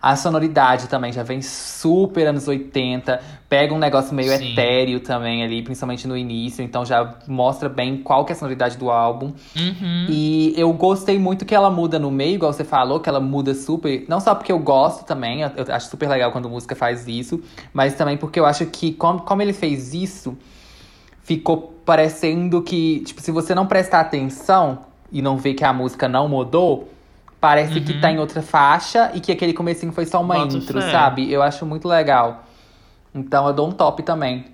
A 0.00 0.16
sonoridade 0.16 0.88
também 0.88 1.12
já 1.12 1.22
vem 1.22 1.42
super 1.42 2.26
anos 2.26 2.48
80, 2.48 3.20
pega 3.48 3.74
um 3.74 3.78
negócio 3.78 4.14
meio 4.14 4.30
Sim. 4.36 4.52
etéreo 4.52 5.00
também 5.00 5.42
ali, 5.42 5.62
principalmente 5.62 6.06
no 6.06 6.16
início, 6.16 6.62
então 6.62 6.84
já 6.84 7.16
mostra 7.26 7.68
bem 7.68 7.98
qual 7.98 8.24
que 8.24 8.32
é 8.32 8.34
a 8.34 8.38
sonoridade 8.38 8.78
do 8.78 8.90
álbum. 8.90 9.32
Uhum. 9.56 10.06
E 10.08 10.54
eu 10.56 10.72
gostei 10.72 11.18
muito 11.18 11.44
que 11.44 11.54
ela 11.54 11.70
muda 11.70 11.98
no 11.98 12.10
meio, 12.10 12.34
igual 12.34 12.52
você 12.52 12.64
falou, 12.64 13.00
que 13.00 13.08
ela 13.08 13.20
muda 13.20 13.54
super. 13.54 14.04
Não 14.08 14.20
só 14.20 14.34
porque 14.34 14.52
eu 14.52 14.58
gosto 14.58 15.04
também, 15.04 15.42
eu 15.42 15.50
eu 15.58 15.74
acho 15.74 15.90
super 15.90 16.08
legal 16.08 16.30
quando 16.30 16.48
música 16.48 16.74
faz 16.74 17.06
isso, 17.08 17.42
mas 17.72 17.94
também 17.94 18.16
porque 18.16 18.38
eu 18.38 18.46
acho 18.46 18.64
que, 18.66 18.92
como, 18.92 19.20
como 19.20 19.42
ele 19.42 19.52
fez 19.52 19.92
isso, 19.92 20.17
ficou 21.22 21.74
parecendo 21.84 22.62
que, 22.62 23.00
tipo, 23.00 23.20
se 23.20 23.30
você 23.30 23.54
não 23.54 23.66
prestar 23.66 24.00
atenção 24.00 24.86
e 25.12 25.20
não 25.22 25.36
ver 25.36 25.54
que 25.54 25.64
a 25.64 25.72
música 25.72 26.08
não 26.08 26.28
mudou, 26.28 26.90
parece 27.40 27.80
que 27.80 27.92
Uhum. 27.92 28.00
tá 28.00 28.10
em 28.10 28.18
outra 28.18 28.42
faixa 28.42 29.10
e 29.14 29.20
que 29.20 29.30
aquele 29.32 29.52
comecinho 29.52 29.92
foi 29.92 30.06
só 30.06 30.20
uma 30.20 30.36
Boto 30.38 30.56
intro, 30.56 30.80
fé. 30.80 30.90
sabe? 30.90 31.30
Eu 31.30 31.42
acho 31.42 31.64
muito 31.66 31.86
legal. 31.88 32.44
Então 33.14 33.46
eu 33.46 33.52
dou 33.52 33.68
um 33.68 33.72
top 33.72 34.02
também. 34.02 34.46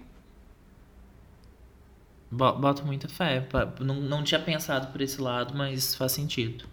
Bo- 2.30 2.52
Boto 2.54 2.84
muita 2.84 3.08
fé. 3.08 3.46
Não, 3.80 3.94
não 3.96 4.22
tinha 4.24 4.40
pensado 4.40 4.88
por 4.88 5.00
esse 5.00 5.20
lado, 5.20 5.54
mas 5.56 5.94
faz 5.94 6.12
sentido. 6.12 6.64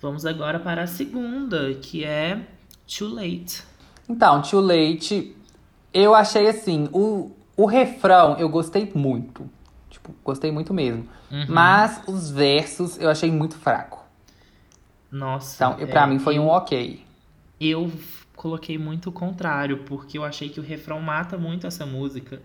Vamos 0.00 0.26
agora 0.26 0.58
para 0.58 0.82
a 0.82 0.86
segunda, 0.86 1.74
que 1.74 2.04
é 2.04 2.40
Too 2.86 3.08
Late. 3.14 3.62
Então, 4.08 4.42
Too 4.42 4.60
Late, 4.60 5.36
eu 5.94 6.14
achei 6.14 6.48
assim, 6.48 6.88
o, 6.92 7.30
o 7.56 7.66
refrão 7.66 8.36
eu 8.38 8.48
gostei 8.48 8.90
muito. 8.94 9.48
Tipo, 9.90 10.14
gostei 10.24 10.50
muito 10.50 10.72
mesmo. 10.72 11.06
Uhum. 11.30 11.46
Mas 11.48 12.02
os 12.06 12.30
versos 12.30 12.98
eu 12.98 13.10
achei 13.10 13.30
muito 13.30 13.56
fraco. 13.56 14.02
Nossa. 15.10 15.56
Então, 15.64 15.78
eu- 15.80 15.88
pra 15.88 16.02
é, 16.02 16.06
mim 16.06 16.18
foi 16.18 16.38
eu- 16.38 16.42
um 16.42 16.48
ok. 16.48 17.04
Eu 17.60 17.92
coloquei 18.34 18.78
muito 18.78 19.10
o 19.10 19.12
contrário, 19.12 19.78
porque 19.84 20.16
eu 20.18 20.24
achei 20.24 20.48
que 20.48 20.58
o 20.58 20.62
refrão 20.62 21.00
mata 21.00 21.36
muito 21.36 21.66
essa 21.66 21.84
música. 21.86 22.40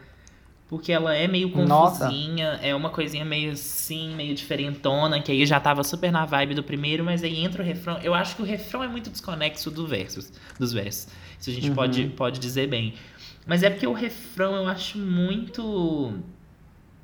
Porque 0.69 0.91
ela 0.91 1.15
é 1.15 1.29
meio 1.29 1.47
Nossa. 1.65 2.03
confusinha, 2.07 2.59
é 2.61 2.75
uma 2.75 2.89
coisinha 2.89 3.23
meio 3.23 3.53
assim, 3.53 4.13
meio 4.13 4.35
diferentona, 4.35 5.21
que 5.21 5.31
aí 5.31 5.45
já 5.45 5.61
tava 5.61 5.81
super 5.81 6.11
na 6.11 6.25
vibe 6.25 6.55
do 6.55 6.61
primeiro, 6.61 7.05
mas 7.05 7.23
aí 7.23 7.39
entra 7.39 7.63
o 7.63 7.65
refrão. 7.65 7.97
Eu 7.99 8.13
acho 8.13 8.35
que 8.35 8.41
o 8.41 8.45
refrão 8.45 8.83
é 8.83 8.87
muito 8.89 9.09
desconexo 9.09 9.71
do 9.71 9.87
versos, 9.87 10.29
dos 10.59 10.73
versos. 10.73 11.07
Isso 11.39 11.49
a 11.49 11.53
gente 11.53 11.69
Uhum. 11.69 11.75
pode, 11.75 12.07
pode 12.09 12.37
dizer 12.41 12.67
bem. 12.67 12.95
Mas 13.47 13.63
é 13.63 13.69
porque 13.69 13.87
o 13.87 13.93
refrão 13.93 14.55
eu 14.55 14.67
acho 14.67 14.97
muito 14.97 16.13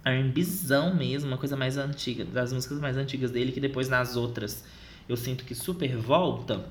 R&Bzão 0.03 0.93
mesmo, 0.95 1.29
uma 1.29 1.37
coisa 1.37 1.55
mais 1.55 1.77
antiga, 1.77 2.25
das 2.25 2.51
músicas 2.51 2.79
mais 2.79 2.97
antigas 2.97 3.31
dele, 3.31 3.51
que 3.51 3.61
depois 3.61 3.87
nas 3.87 4.15
outras 4.17 4.63
eu 5.07 5.15
sinto 5.15 5.45
que 5.45 5.55
super 5.55 5.95
volta. 5.95 6.65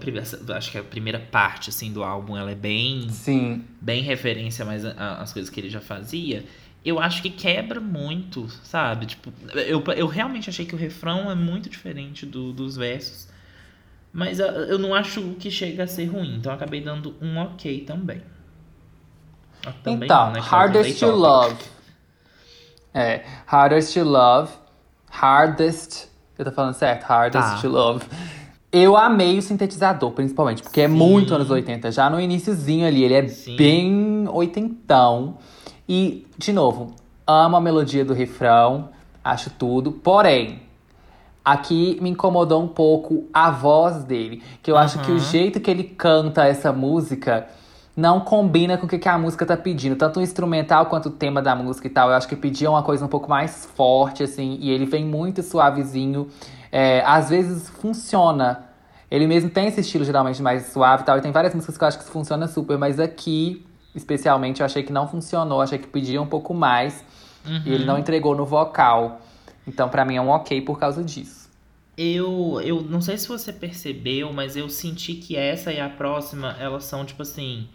Primeira- 0.00 0.26
acho 0.56 0.70
que 0.70 0.76
a 0.78 0.82
primeira 0.82 1.18
parte 1.18 1.70
assim 1.70 1.92
do 1.92 2.02
álbum 2.04 2.36
ela 2.36 2.50
é 2.50 2.54
bem 2.54 3.08
Sim. 3.08 3.64
bem 3.80 4.02
referência 4.02 4.64
mais 4.66 4.84
às 4.84 5.32
coisas 5.32 5.48
que 5.50 5.58
ele 5.60 5.70
já 5.70 5.80
fazia. 5.80 6.44
Eu 6.84 6.98
acho 6.98 7.22
que 7.22 7.30
quebra 7.30 7.80
muito, 7.80 8.48
sabe? 8.64 9.06
Tipo, 9.06 9.32
eu, 9.54 9.82
eu 9.96 10.06
realmente 10.08 10.50
achei 10.50 10.66
que 10.66 10.74
o 10.74 10.78
refrão 10.78 11.30
é 11.30 11.34
muito 11.34 11.70
diferente 11.70 12.26
do- 12.26 12.52
dos 12.52 12.76
versos. 12.76 13.28
Mas 14.12 14.40
eu, 14.40 14.46
eu 14.46 14.78
não 14.78 14.94
acho 14.94 15.22
que 15.38 15.50
chega 15.50 15.84
a 15.84 15.86
ser 15.86 16.04
ruim, 16.06 16.36
então 16.36 16.52
eu 16.52 16.56
acabei 16.56 16.80
dando 16.82 17.14
um 17.22 17.38
ok 17.38 17.82
também. 17.82 18.20
Também 19.82 20.04
então, 20.06 20.26
não, 20.26 20.32
né, 20.32 20.38
é 20.38 20.42
Hardest 20.42 20.98
to 20.98 21.10
Love. 21.10 21.56
É, 22.94 23.22
Hardest 23.46 23.94
to 23.94 24.04
Love. 24.04 24.50
Hardest. 25.10 26.08
Eu 26.38 26.44
tô 26.46 26.52
falando 26.52 26.74
certo? 26.74 27.04
Hardest 27.04 27.54
Tá. 27.54 27.60
to 27.60 27.68
Love. 27.68 28.04
Eu 28.72 28.96
amei 28.96 29.36
o 29.38 29.42
sintetizador, 29.42 30.10
principalmente, 30.12 30.62
porque 30.62 30.80
é 30.80 30.88
Sim. 30.88 30.94
muito 30.94 31.34
anos 31.34 31.50
80. 31.50 31.92
Já 31.92 32.08
no 32.08 32.18
iniciozinho 32.18 32.86
ali, 32.86 33.04
ele 33.04 33.14
é 33.14 33.28
Sim. 33.28 33.54
bem 33.56 34.26
oitentão. 34.28 35.36
E, 35.86 36.26
de 36.38 36.52
novo, 36.52 36.94
amo 37.26 37.56
a 37.56 37.60
melodia 37.60 38.04
do 38.04 38.14
refrão, 38.14 38.88
acho 39.22 39.50
tudo. 39.50 39.92
Porém, 39.92 40.62
aqui 41.44 41.98
me 42.00 42.08
incomodou 42.10 42.62
um 42.62 42.68
pouco 42.68 43.28
a 43.32 43.50
voz 43.50 44.04
dele. 44.04 44.42
Que 44.62 44.70
eu 44.70 44.76
acho 44.78 44.98
que 45.00 45.10
o 45.10 45.16
Aham. 45.16 45.24
jeito 45.24 45.60
que 45.60 45.70
ele 45.70 45.84
canta 45.84 46.46
essa 46.46 46.72
música 46.72 47.46
não 47.96 48.20
combina 48.20 48.78
com 48.78 48.86
o 48.86 48.88
que, 48.88 49.08
a 49.08 49.18
música 49.18 49.44
tá 49.44 49.56
pedindo. 49.56 49.96
Tanto 49.96 50.18
o 50.18 50.22
instrumental 50.22 50.86
quanto 50.86 51.06
o 51.06 51.10
tema 51.10 51.42
da 51.42 51.54
música 51.54 51.86
e 51.86 51.90
tal. 51.90 52.08
Eu 52.08 52.14
acho 52.14 52.26
que 52.26 52.34
pedia 52.34 52.70
uma 52.70 52.82
coisa 52.82 53.04
um 53.04 53.08
pouco 53.08 53.28
mais 53.28 53.66
forte, 53.74 54.22
assim. 54.22 54.56
E 54.60 54.70
ele 54.70 54.86
vem 54.86 55.04
muito 55.04 55.42
suavezinho. 55.42 56.28
É, 56.70 57.02
às 57.04 57.28
vezes 57.28 57.68
funciona. 57.68 58.66
Ele 59.10 59.26
mesmo 59.26 59.50
tem 59.50 59.66
esse 59.68 59.80
estilo 59.80 60.04
geralmente 60.04 60.40
mais 60.40 60.66
suave 60.72 61.02
e 61.02 61.06
tal. 61.06 61.18
E 61.18 61.20
tem 61.20 61.32
várias 61.32 61.54
músicas 61.54 61.76
que 61.76 61.84
eu 61.84 61.88
acho 61.88 61.98
que 61.98 62.04
funciona 62.04 62.48
super. 62.48 62.78
Mas 62.78 62.98
aqui, 62.98 63.66
especialmente, 63.94 64.60
eu 64.60 64.66
achei 64.66 64.82
que 64.82 64.92
não 64.92 65.06
funcionou. 65.06 65.60
Achei 65.60 65.78
que 65.78 65.86
pedia 65.86 66.20
um 66.20 66.26
pouco 66.26 66.54
mais. 66.54 67.04
E 67.66 67.74
ele 67.74 67.84
não 67.84 67.98
entregou 67.98 68.34
no 68.34 68.46
vocal. 68.46 69.20
Então, 69.66 69.88
pra 69.88 70.04
mim, 70.04 70.16
é 70.16 70.20
um 70.20 70.30
ok 70.30 70.62
por 70.62 70.78
causa 70.78 71.04
disso. 71.04 71.50
Eu, 71.96 72.58
eu 72.64 72.80
não 72.80 73.02
sei 73.02 73.18
se 73.18 73.28
você 73.28 73.52
percebeu, 73.52 74.32
mas 74.32 74.56
eu 74.56 74.68
senti 74.68 75.14
que 75.14 75.36
essa 75.36 75.70
e 75.70 75.78
a 75.78 75.90
próxima, 75.90 76.56
elas 76.58 76.84
são, 76.84 77.04
tipo 77.04 77.20
assim, 77.20 77.68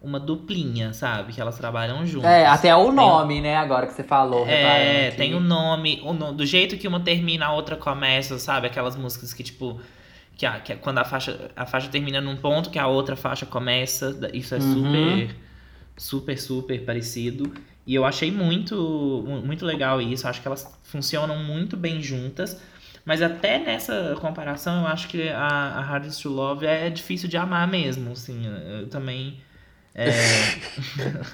uma 0.00 0.18
duplinha, 0.18 0.92
sabe? 0.94 1.32
Que 1.32 1.40
elas 1.40 1.56
trabalham 1.58 2.06
juntas. 2.06 2.30
É, 2.30 2.46
até 2.46 2.74
o 2.74 2.86
Tem- 2.86 2.94
nome, 2.94 3.40
né? 3.40 3.56
Agora 3.56 3.86
que 3.86 3.92
você 3.92 4.02
falou. 4.02 4.46
É, 4.48 5.10
tem 5.12 5.34
o 5.34 5.40
nome, 5.40 6.00
o 6.02 6.12
no- 6.12 6.32
do 6.32 6.46
jeito 6.46 6.76
que 6.78 6.88
uma 6.88 7.00
termina, 7.00 7.46
a 7.46 7.52
outra 7.52 7.76
começa, 7.76 8.38
sabe? 8.38 8.66
Aquelas 8.66 8.96
músicas 8.96 9.34
que, 9.34 9.42
tipo, 9.42 9.78
que, 10.36 10.46
a, 10.46 10.58
que 10.60 10.72
a- 10.72 10.76
quando 10.76 10.98
a 10.98 11.04
faixa, 11.04 11.50
a 11.54 11.66
faixa 11.66 11.88
termina 11.88 12.20
num 12.20 12.36
ponto 12.36 12.70
que 12.70 12.78
a 12.78 12.86
outra 12.86 13.14
faixa 13.14 13.44
começa. 13.44 14.16
Isso 14.32 14.54
é 14.54 14.58
Uhum. 14.58 14.74
super, 14.74 15.36
super, 15.96 16.38
super 16.38 16.84
parecido. 16.84 17.52
E 17.86 17.94
eu 17.94 18.04
achei 18.04 18.30
muito, 18.30 18.74
mu- 19.26 19.42
muito 19.42 19.66
legal 19.66 20.00
isso. 20.00 20.26
Acho 20.26 20.40
que 20.40 20.48
elas 20.48 20.66
funcionam 20.84 21.36
muito 21.44 21.76
bem 21.76 22.00
juntas. 22.02 22.60
Mas 23.04 23.20
até 23.22 23.58
nessa 23.58 24.16
comparação, 24.20 24.82
eu 24.82 24.86
acho 24.86 25.08
que 25.08 25.28
a, 25.30 25.46
a 25.46 25.80
Hardest 25.80 26.22
to 26.22 26.28
Love 26.30 26.64
é 26.66 26.88
difícil 26.90 27.28
de 27.28 27.36
amar 27.36 27.66
mesmo, 27.68 28.12
assim. 28.12 28.42
Eu 28.80 28.88
também... 28.88 29.38
é, 30.02 30.14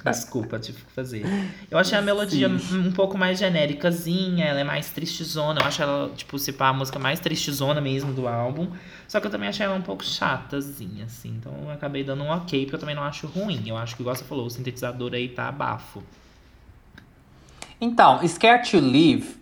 Desculpa, 0.11 0.59
tive 0.59 0.83
que 0.83 0.93
fazer. 0.93 1.25
Eu 1.71 1.79
achei 1.79 1.97
a 1.97 2.03
melodia 2.03 2.49
um 2.49 2.91
pouco 2.91 3.17
mais 3.17 3.39
genéricazinha, 3.39 4.45
ela 4.45 4.61
é 4.61 4.65
mais 4.65 4.91
tristezona. 4.91 5.61
Eu 5.61 5.67
acho 5.67 5.83
ela, 5.83 6.11
tipo, 6.17 6.37
se 6.37 6.53
pá, 6.53 6.69
a 6.69 6.73
música 6.73 6.99
mais 6.99 7.21
tristezona 7.21 7.81
mesmo 7.81 8.13
do 8.13 8.27
álbum. 8.27 8.69
Só 9.07 9.21
que 9.21 9.27
eu 9.29 9.31
também 9.31 9.49
achei 9.49 9.65
ela 9.65 9.77
um 9.77 9.83
pouco 9.83 10.05
chatazinha, 10.05 11.05
assim. 11.05 11.29
Então 11.29 11.53
eu 11.63 11.71
acabei 11.71 12.03
dando 12.03 12.25
um 12.25 12.31
ok, 12.31 12.65
porque 12.65 12.75
eu 12.75 12.81
também 12.81 12.97
não 12.97 13.05
acho 13.05 13.29
ruim. 13.29 13.63
Eu 13.67 13.77
acho 13.77 13.95
que, 13.95 14.03
igual 14.03 14.17
você 14.17 14.25
falou, 14.25 14.47
o 14.47 14.51
sintetizador 14.51 15.15
aí 15.15 15.29
tá 15.29 15.53
bafo. 15.53 16.03
Então, 17.81 18.27
Scared 18.27 18.69
to 18.69 18.81
Live 18.81 19.37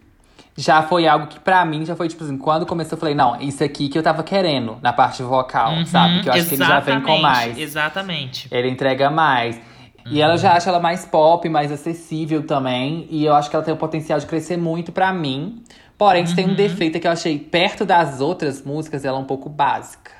já 0.57 0.83
foi 0.83 1.07
algo 1.09 1.27
que 1.27 1.39
pra 1.41 1.65
mim 1.65 1.85
já 1.85 1.97
foi 1.97 2.09
tipo 2.09 2.23
assim, 2.25 2.39
quando 2.39 2.65
começou 2.67 2.97
eu 2.97 3.01
falei, 3.01 3.15
não, 3.15 3.41
isso 3.41 3.63
aqui 3.65 3.89
que 3.89 3.99
eu 3.99 4.03
tava 4.03 4.23
querendo 4.23 4.79
na 4.83 4.93
parte 4.93 5.23
vocal, 5.23 5.73
Uhum, 5.73 5.85
sabe? 5.87 6.23
Que 6.23 6.29
eu 6.29 6.33
acho 6.33 6.47
que 6.49 6.55
ele 6.55 6.65
já 6.65 6.81
vem 6.81 7.01
com 7.01 7.19
mais. 7.19 7.59
Exatamente. 7.59 8.49
Ele 8.51 8.69
entrega 8.71 9.11
mais. 9.11 9.61
E 10.11 10.21
ela 10.21 10.37
já 10.37 10.53
acha 10.53 10.69
ela 10.69 10.79
mais 10.81 11.07
pop, 11.07 11.49
mais 11.49 11.73
acessível 11.73 12.43
também. 12.47 13.07
E 13.11 13.25
eu 13.25 13.35
acho 13.35 13.49
que 13.49 13.57
ela 13.57 13.65
tem 13.65 13.73
o 13.73 13.77
potencial 13.77 14.19
de 14.19 14.27
crescer 14.27 14.57
muito 14.59 14.93
pra 14.93 15.13
mim. 15.13 15.63
Porém, 15.97 16.25
tem 16.27 16.45
Uhum. 16.45 16.51
um 16.53 16.55
defeito 16.55 17.01
que 17.01 17.07
eu 17.07 17.11
achei, 17.11 17.39
perto 17.39 17.85
das 17.87 18.21
outras 18.21 18.63
músicas, 18.63 19.05
ela 19.05 19.17
é 19.17 19.21
um 19.21 19.25
pouco 19.25 19.49
básica. 19.49 20.11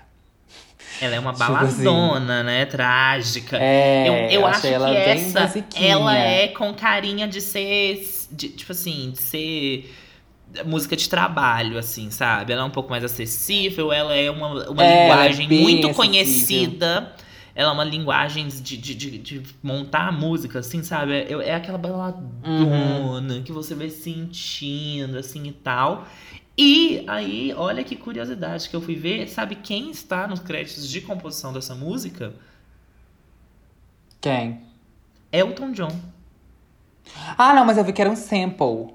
Ela 1.01 1.17
é 1.17 1.21
uma 1.21 1.33
Tipo 1.35 1.45
baladona, 1.45 2.43
né? 2.43 2.65
Trágica. 2.65 3.59
É, 3.61 4.29
eu, 4.31 4.41
eu 4.41 4.47
acho 4.47 4.63
que 4.63 4.69
ela 4.69 4.87
bem 4.87 4.97
essa, 5.11 5.41
basiquinha. 5.41 5.93
ela 5.93 6.17
é 6.17 6.49
com 6.49 6.73
carinha 6.73 7.29
de 7.29 7.41
ser, 7.41 8.03
de, 8.33 8.49
tipo 8.51 8.73
assim, 8.73 9.11
de 9.11 9.19
ser 9.19 9.95
música 10.67 10.97
de 10.97 11.09
trabalho, 11.09 11.79
assim, 11.79 12.11
sabe? 12.11 12.53
Ela 12.53 12.63
é 12.63 12.65
um 12.65 12.71
pouco 12.71 12.91
mais 12.91 13.05
acessível, 13.05 13.93
ela 13.93 14.15
é 14.15 14.31
uma, 14.31 14.71
uma 14.71 14.85
É, 14.85 15.33
é 15.33 15.37
linguagem 15.37 15.47
bem 15.47 15.63
muito 15.63 15.89
acessível. 15.89 15.95
conhecida. 15.95 17.15
Ela 17.55 17.71
é 17.71 17.73
uma 17.73 17.85
linguagem 17.85 18.49
de, 18.49 18.77
de, 18.77 18.95
de, 18.95 19.19
de 19.19 19.43
montar 19.63 20.09
a 20.09 20.13
música, 20.13 20.59
assim, 20.59 20.83
sabe? 20.83 21.13
É, 21.15 21.33
é 21.51 21.55
aquela 21.55 21.79
baladona 21.79 23.43
que 23.45 23.53
você 23.53 23.75
vai 23.75 23.91
sentindo, 23.91 25.19
assim, 25.19 25.47
e 25.47 25.53
tal. 25.53 26.07
E 26.57 27.05
aí, 27.07 27.53
olha 27.57 27.85
que 27.85 27.97
curiosidade 27.97 28.69
que 28.69 28.77
eu 28.77 28.81
fui 28.81 28.95
ver. 28.97 29.29
Sabe 29.29 29.57
quem 29.57 29.91
está 29.91 30.27
nos 30.27 30.41
créditos 30.41 30.89
de 30.89 31.01
composição 31.01 31.53
dessa 31.53 31.75
música? 31.75 32.33
Quem? 34.21 34.61
Elton 35.33 35.73
John. 35.73 36.01
Ah, 37.37 37.55
não, 37.55 37.65
mas 37.65 37.77
eu 37.79 37.85
vi 37.85 37.93
que 37.93 38.01
era 38.01 38.11
um 38.11 38.17
sample. 38.17 38.94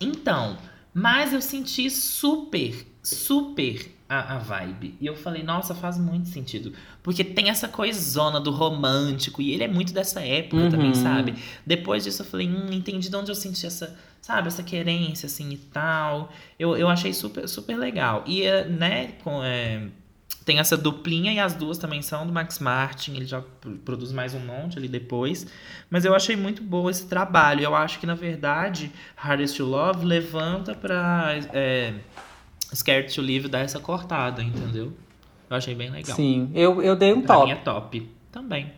Então, 0.00 0.56
mas 0.94 1.32
eu 1.32 1.40
senti 1.42 1.90
super, 1.90 2.86
super 3.02 3.94
a, 4.08 4.34
a 4.34 4.38
vibe. 4.38 4.96
E 5.00 5.06
eu 5.06 5.14
falei, 5.14 5.42
nossa, 5.42 5.74
faz 5.74 5.98
muito 5.98 6.28
sentido. 6.28 6.72
Porque 7.02 7.22
tem 7.22 7.48
essa 7.48 7.68
coisona 7.68 8.40
do 8.40 8.50
romântico. 8.50 9.40
E 9.40 9.52
ele 9.52 9.62
é 9.64 9.68
muito 9.68 9.92
dessa 9.92 10.20
época 10.20 10.64
Uhum. 10.64 10.68
também, 10.70 10.94
sabe? 10.94 11.34
Depois 11.64 12.02
disso 12.04 12.22
eu 12.22 12.26
falei, 12.26 12.48
hum, 12.48 12.72
entendi 12.72 13.08
de 13.08 13.14
onde 13.16 13.30
eu 13.30 13.34
senti 13.36 13.66
essa, 13.66 13.96
sabe, 14.20 14.48
essa 14.48 14.62
querência, 14.64 15.26
assim, 15.26 15.50
e 15.52 15.56
tal. 15.58 16.32
Eu, 16.58 16.76
eu 16.76 16.88
achei 16.88 17.12
super, 17.12 17.46
super 17.48 17.76
legal. 17.76 18.24
E, 18.26 18.42
eh, 18.42 18.64
né, 18.64 19.12
com, 19.22 19.44
eh, 19.44 19.86
tem 20.50 20.58
essa 20.58 20.76
duplinha 20.76 21.32
e 21.32 21.38
as 21.38 21.54
duas 21.54 21.78
também 21.78 22.02
são 22.02 22.26
do 22.26 22.32
Max 22.32 22.58
Martin. 22.58 23.14
Ele 23.14 23.24
já 23.24 23.40
pro- 23.60 23.76
produz 23.78 24.10
mais 24.10 24.34
um 24.34 24.40
monte 24.40 24.76
ali 24.78 24.88
depois. 24.88 25.46
Mas 25.88 26.04
eu 26.04 26.12
achei 26.12 26.34
muito 26.34 26.60
bom 26.60 26.90
esse 26.90 27.06
trabalho. 27.06 27.62
Eu 27.62 27.74
acho 27.76 28.00
que, 28.00 28.06
na 28.06 28.14
verdade, 28.16 28.90
Hardest 29.14 29.56
to 29.58 29.64
Love 29.64 30.04
levanta 30.04 30.74
pra 30.74 31.36
é, 31.52 31.92
Scared 32.74 33.14
to 33.14 33.20
Live 33.22 33.46
dar 33.46 33.60
essa 33.60 33.78
cortada, 33.78 34.42
entendeu? 34.42 34.92
Eu 35.48 35.56
achei 35.56 35.72
bem 35.74 35.88
legal. 35.88 36.16
Sim, 36.16 36.50
eu, 36.52 36.82
eu 36.82 36.96
dei 36.96 37.12
um 37.12 37.22
Pra 37.22 37.36
top. 37.36 37.46
mim 37.46 37.52
é 37.52 37.56
top. 37.56 38.10
Também. 38.32 38.72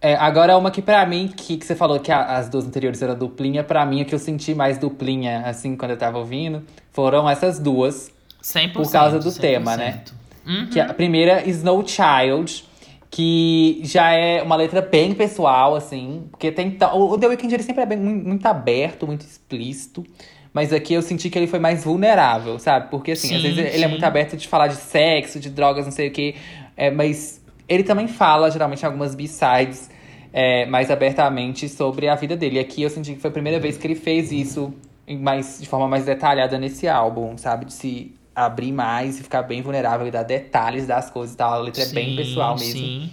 É, 0.00 0.14
agora 0.14 0.56
uma 0.56 0.70
que 0.70 0.80
pra 0.80 1.04
mim, 1.04 1.26
que, 1.36 1.56
que 1.56 1.66
você 1.66 1.74
falou 1.74 1.98
que 1.98 2.12
a- 2.12 2.36
as 2.38 2.48
duas 2.48 2.64
anteriores 2.64 3.02
eram 3.02 3.18
duplinha, 3.18 3.64
pra 3.64 3.84
mim, 3.84 4.02
a 4.02 4.04
que 4.04 4.14
eu 4.14 4.18
senti 4.20 4.54
mais 4.54 4.78
duplinha, 4.78 5.40
assim, 5.46 5.74
quando 5.76 5.90
eu 5.90 5.96
tava 5.98 6.16
ouvindo, 6.18 6.62
foram 6.92 7.28
essas 7.28 7.58
duas. 7.58 8.12
100%. 8.40 8.72
Por 8.72 8.92
causa 8.92 9.18
do 9.18 9.32
tema, 9.32 9.76
né? 9.76 10.04
Uhum. 10.48 10.70
Que 10.70 10.80
a 10.80 10.94
primeira, 10.94 11.46
Snow 11.48 11.84
Child, 11.86 12.64
que 13.10 13.80
já 13.84 14.10
é 14.12 14.42
uma 14.42 14.56
letra 14.56 14.80
bem 14.80 15.14
pessoal, 15.14 15.74
assim. 15.74 16.24
Porque 16.30 16.50
tem. 16.50 16.70
ta- 16.72 16.94
O 16.94 17.16
The 17.18 17.26
Weeknd 17.28 17.54
ele 17.54 17.62
sempre 17.62 17.82
é 17.82 17.86
bem, 17.86 17.98
muito, 17.98 18.46
aberto, 18.46 19.06
muito 19.06 19.22
explícito. 19.22 20.04
Mas 20.52 20.72
aqui 20.72 20.94
eu 20.94 21.02
senti 21.02 21.28
que 21.30 21.38
ele 21.38 21.46
foi 21.46 21.58
mais 21.58 21.84
vulnerável, 21.84 22.58
sabe? 22.58 22.90
Porque 22.90 23.12
assim, 23.12 23.34
às 23.34 23.42
Sim, 23.42 23.52
vezes 23.52 23.58
ele 23.74 23.84
é 23.84 23.86
sim. 23.86 23.88
muito 23.88 24.04
aberto 24.04 24.36
de 24.36 24.48
falar 24.48 24.66
de 24.68 24.76
sexo, 24.76 25.38
de 25.38 25.50
drogas, 25.50 25.84
não 25.84 25.92
sei 25.92 26.08
o 26.08 26.10
quê. 26.10 26.34
É, 26.76 26.90
mas 26.90 27.44
ele 27.68 27.82
também 27.82 28.08
fala, 28.08 28.50
geralmente, 28.50 28.82
em 28.82 28.86
algumas 28.86 29.14
B-sides. 29.14 29.90
é, 30.32 30.66
mais 30.66 30.90
abertamente 30.90 31.68
sobre 31.68 32.08
a 32.08 32.14
vida 32.14 32.36
dele. 32.36 32.56
E 32.56 32.58
aqui 32.60 32.82
eu 32.82 32.90
senti 32.90 33.14
que 33.14 33.20
foi 33.20 33.30
a 33.30 33.32
primeira 33.32 33.58
vez 33.58 33.78
que 33.78 33.86
ele 33.86 33.94
fez 33.94 34.30
isso 34.30 34.72
mais, 35.08 35.58
de 35.60 35.66
forma 35.66 35.88
mais 35.88 36.04
detalhada 36.04 36.58
nesse 36.58 36.86
álbum, 36.86 37.36
sabe? 37.38 37.64
De 37.64 37.72
se 37.72 38.14
abrir 38.44 38.72
mais 38.72 39.18
e 39.18 39.22
ficar 39.22 39.42
bem 39.42 39.62
vulnerável 39.62 40.06
e 40.06 40.10
dar 40.10 40.22
detalhes 40.22 40.86
das 40.86 41.10
coisas 41.10 41.34
e 41.34 41.36
tal. 41.36 41.52
A 41.52 41.58
letra 41.58 41.82
é 41.82 41.86
bem 41.86 42.10
Sim, 42.10 42.16
pessoal 42.16 42.56
mesmo. 42.56 42.80
Sim. 42.80 43.10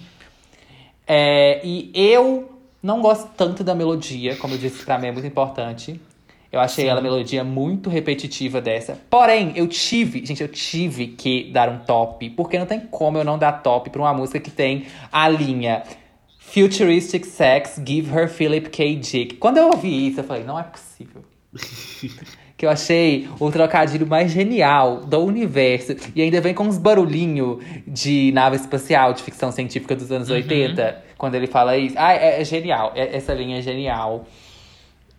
É, 1.07 1.61
e 1.63 1.91
eu 1.93 2.59
não 2.81 3.01
gosto 3.01 3.29
tanto 3.35 3.63
da 3.63 3.73
melodia, 3.73 4.35
como 4.35 4.53
eu 4.53 4.57
disse, 4.57 4.83
pra 4.85 4.97
mim 4.97 5.07
é 5.07 5.11
muito 5.11 5.27
importante. 5.27 5.99
Eu 6.51 6.59
achei 6.59 6.85
Sim. 6.85 6.89
ela 6.89 6.99
a 6.99 7.03
melodia 7.03 7.43
muito 7.43 7.89
repetitiva 7.89 8.61
dessa. 8.61 8.97
Porém, 9.09 9.51
eu 9.55 9.67
tive, 9.67 10.25
gente, 10.25 10.41
eu 10.41 10.47
tive 10.47 11.07
que 11.07 11.51
dar 11.51 11.67
um 11.67 11.79
top, 11.79 12.29
porque 12.29 12.57
não 12.57 12.65
tem 12.65 12.79
como 12.79 13.17
eu 13.17 13.25
não 13.25 13.37
dar 13.37 13.63
top 13.63 13.89
pra 13.89 14.01
uma 14.01 14.13
música 14.13 14.39
que 14.39 14.51
tem 14.51 14.85
a 15.11 15.27
linha 15.27 15.83
Futuristic 16.39 17.25
Sex, 17.25 17.81
Give 17.85 18.09
Her 18.09 18.29
Philip 18.29 18.69
K. 18.69 18.95
Dick. 18.95 19.35
Quando 19.35 19.57
eu 19.57 19.67
ouvi 19.67 20.07
isso, 20.07 20.21
eu 20.21 20.23
falei, 20.23 20.43
não 20.43 20.57
é 20.57 20.63
possível. 20.63 21.25
que 22.57 22.65
eu 22.65 22.69
achei 22.69 23.27
o 23.39 23.51
trocadilho 23.51 24.07
mais 24.07 24.31
genial 24.31 25.01
do 25.01 25.19
universo. 25.19 25.95
E 26.15 26.21
ainda 26.21 26.39
vem 26.39 26.53
com 26.53 26.63
uns 26.63 26.77
barulhinhos 26.77 27.63
de 27.85 28.31
nave 28.31 28.55
espacial, 28.55 29.13
de 29.13 29.21
ficção 29.23 29.51
científica 29.51 29.95
dos 29.95 30.11
anos 30.11 30.29
80. 30.29 31.03
Quando 31.17 31.35
ele 31.35 31.47
fala 31.47 31.77
isso. 31.77 31.95
Ah, 31.97 32.13
é, 32.13 32.41
é 32.41 32.45
genial. 32.45 32.93
É- 32.95 33.15
essa 33.15 33.33
linha 33.33 33.57
é 33.57 33.61
genial. 33.61 34.25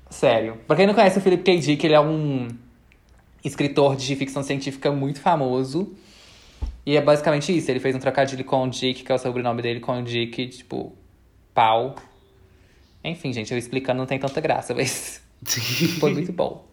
Sério. 0.08 0.56
Pra 0.66 0.76
quem 0.76 0.86
não 0.86 0.94
conhece 0.94 1.18
o 1.18 1.20
Philip 1.20 1.42
K. 1.42 1.58
Dick, 1.58 1.84
ele 1.84 1.94
é 1.94 2.00
um 2.00 2.48
escritor 3.44 3.96
de 3.96 4.16
ficção 4.16 4.42
científica 4.42 4.90
muito 4.90 5.20
famoso. 5.20 5.94
E 6.86 6.96
é 6.96 7.02
basicamente 7.02 7.54
isso. 7.54 7.70
Ele 7.70 7.80
fez 7.80 7.94
um 7.94 7.98
trocadilho 7.98 8.44
com 8.44 8.64
o 8.64 8.70
Dick, 8.70 9.02
que 9.02 9.12
é 9.12 9.14
o 9.14 9.18
sobrenome 9.18 9.60
dele, 9.60 9.80
com 9.80 9.98
o 9.98 10.02
Dick, 10.02 10.48
tipo, 10.48 10.94
pau. 11.52 11.96
Enfim, 13.04 13.32
gente, 13.32 13.52
eu 13.52 13.58
explicando 13.58 13.98
não 13.98 14.06
tem 14.06 14.18
tanta 14.18 14.40
graça, 14.40 14.74
mas 14.74 15.20
foi 16.00 16.14
muito 16.14 16.32
bom. 16.32 16.64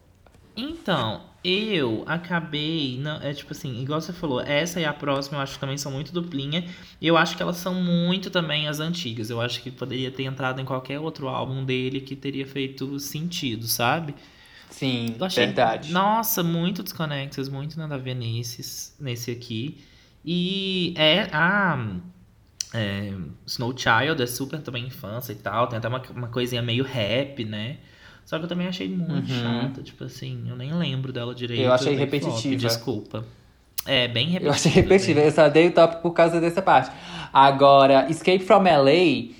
Então, 0.56 1.22
eu 1.42 2.04
acabei. 2.06 2.98
Não, 2.98 3.20
é 3.20 3.32
tipo 3.34 3.52
assim, 3.52 3.82
igual 3.82 4.00
você 4.00 4.12
falou, 4.12 4.40
essa 4.40 4.80
e 4.80 4.84
a 4.84 4.92
próxima 4.92 5.38
eu 5.38 5.42
acho 5.42 5.54
que 5.54 5.60
também 5.60 5.76
são 5.76 5.92
muito 5.92 6.12
duplinha. 6.12 6.64
E 7.00 7.06
eu 7.06 7.16
acho 7.16 7.36
que 7.36 7.42
elas 7.42 7.56
são 7.56 7.74
muito 7.74 8.30
também 8.30 8.66
as 8.66 8.80
antigas. 8.80 9.30
Eu 9.30 9.40
acho 9.40 9.62
que 9.62 9.70
poderia 9.70 10.10
ter 10.10 10.24
entrado 10.24 10.60
em 10.60 10.64
qualquer 10.64 10.98
outro 11.00 11.28
álbum 11.28 11.64
dele 11.64 12.00
que 12.00 12.16
teria 12.16 12.46
feito 12.46 12.98
sentido, 12.98 13.66
sabe? 13.66 14.14
Sim, 14.70 15.14
achei, 15.20 15.46
verdade. 15.46 15.92
Nossa, 15.92 16.42
muito 16.42 16.82
desconexas, 16.82 17.48
muito 17.48 17.78
nada 17.78 17.94
a 17.94 17.98
ver 17.98 18.14
nesses, 18.14 18.96
nesse 18.98 19.30
aqui. 19.30 19.84
E 20.24 20.94
é 20.96 21.28
a 21.32 22.00
é, 22.72 23.12
Snow 23.46 23.72
Child 23.76 24.20
é 24.20 24.26
super 24.26 24.60
também 24.60 24.86
infância 24.86 25.32
e 25.32 25.36
tal. 25.36 25.68
Tem 25.68 25.78
até 25.78 25.86
uma, 25.86 26.02
uma 26.10 26.28
coisinha 26.28 26.60
meio 26.60 26.82
rap, 26.82 27.44
né? 27.44 27.78
Só 28.24 28.38
que 28.38 28.44
eu 28.44 28.48
também 28.48 28.66
achei 28.66 28.88
muito 28.88 29.30
Uhum. 29.30 29.42
chata. 29.42 29.82
Tipo 29.82 30.04
assim, 30.04 30.44
eu 30.48 30.56
nem 30.56 30.72
lembro 30.72 31.12
dela 31.12 31.34
direito. 31.34 31.62
Eu 31.62 31.72
achei 31.72 31.94
repetitiva. 31.94 32.56
desculpa. 32.56 33.24
É, 33.86 34.08
bem 34.08 34.28
repetitiva. 34.28 34.48
Eu 34.48 34.52
achei 34.54 34.72
repetitiva, 34.72 35.20
eu 35.20 35.30
só 35.30 35.48
dei 35.48 35.68
o 35.68 35.72
top 35.72 36.00
por 36.02 36.12
causa 36.12 36.40
dessa 36.40 36.62
parte. 36.62 36.90
Agora, 37.32 38.06
Escape 38.10 38.38
from 38.38 38.62
LA, 38.62 39.34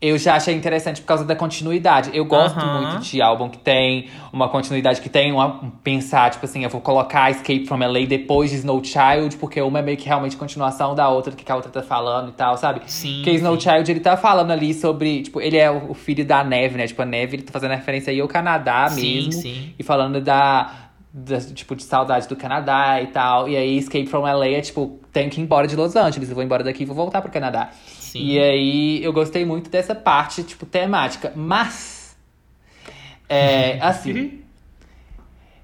eu 0.00 0.16
já 0.16 0.36
achei 0.36 0.54
interessante 0.54 1.00
por 1.00 1.08
causa 1.08 1.24
da 1.24 1.34
continuidade. 1.34 2.10
Eu 2.14 2.24
gosto 2.24 2.56
muito 2.64 3.00
de 3.00 3.20
álbum 3.20 3.48
que 3.48 3.58
tem 3.58 4.08
uma 4.32 4.48
continuidade, 4.48 5.00
que 5.00 5.08
tem 5.08 5.32
uma, 5.32 5.46
um 5.60 5.70
pensar, 5.70 6.30
tipo 6.30 6.44
assim, 6.44 6.62
eu 6.62 6.70
vou 6.70 6.80
colocar 6.80 7.28
Escape 7.32 7.66
from 7.66 7.78
LA 7.78 8.06
depois 8.06 8.50
de 8.50 8.56
Snow 8.58 8.80
Child, 8.84 9.36
porque 9.38 9.60
uma 9.60 9.80
é 9.80 9.82
meio 9.82 9.96
que 9.96 10.06
realmente 10.06 10.36
continuação 10.36 10.94
da 10.94 11.08
outra, 11.08 11.32
do 11.32 11.36
que 11.36 11.50
a 11.50 11.56
outra 11.56 11.68
tá 11.70 11.82
falando 11.82 12.28
e 12.28 12.32
tal, 12.32 12.56
sabe? 12.56 12.80
Sim, 12.86 13.16
Porque 13.16 13.32
Snow 13.32 13.60
sim. 13.60 13.68
Child, 13.68 13.90
ele 13.90 14.00
tá 14.00 14.16
falando 14.16 14.52
ali 14.52 14.72
sobre, 14.72 15.22
tipo, 15.22 15.40
ele 15.40 15.56
é 15.56 15.68
o 15.68 15.88
o 15.90 15.94
filho 15.94 16.24
da 16.24 16.44
neve, 16.44 16.76
né? 16.76 16.86
Tipo, 16.86 17.02
a 17.02 17.06
neve, 17.06 17.36
ele 17.36 17.42
tá 17.42 17.52
fazendo 17.52 17.70
referência 17.72 18.12
aí 18.12 18.20
ao 18.20 18.28
Canadá 18.28 18.88
Sim, 18.90 19.14
mesmo. 19.14 19.32
sim. 19.32 19.72
E 19.78 19.82
falando 19.82 20.20
da, 20.20 20.70
da, 21.12 21.40
tipo, 21.40 21.74
de 21.74 21.82
saudade 21.82 22.28
do 22.28 22.36
Canadá 22.36 23.00
e 23.02 23.06
tal. 23.08 23.48
E 23.48 23.56
aí, 23.56 23.78
Escape 23.78 24.06
from 24.06 24.20
LA 24.22 24.48
é, 24.48 24.60
tipo, 24.60 25.00
tenho 25.12 25.30
que 25.30 25.40
ir 25.40 25.44
embora 25.44 25.66
de 25.66 25.74
Los 25.74 25.96
Angeles. 25.96 26.28
Eu 26.28 26.34
vou 26.34 26.44
embora 26.44 26.62
daqui 26.62 26.82
e 26.82 26.86
vou 26.86 26.94
voltar 26.94 27.20
pro 27.22 27.30
Canadá. 27.32 27.70
Sim. 28.12 28.24
E 28.24 28.38
aí, 28.38 29.04
eu 29.04 29.12
gostei 29.12 29.44
muito 29.44 29.68
dessa 29.70 29.94
parte, 29.94 30.42
tipo, 30.42 30.64
temática. 30.66 31.32
Mas, 31.36 32.16
é, 33.28 33.78
assim, 33.82 34.40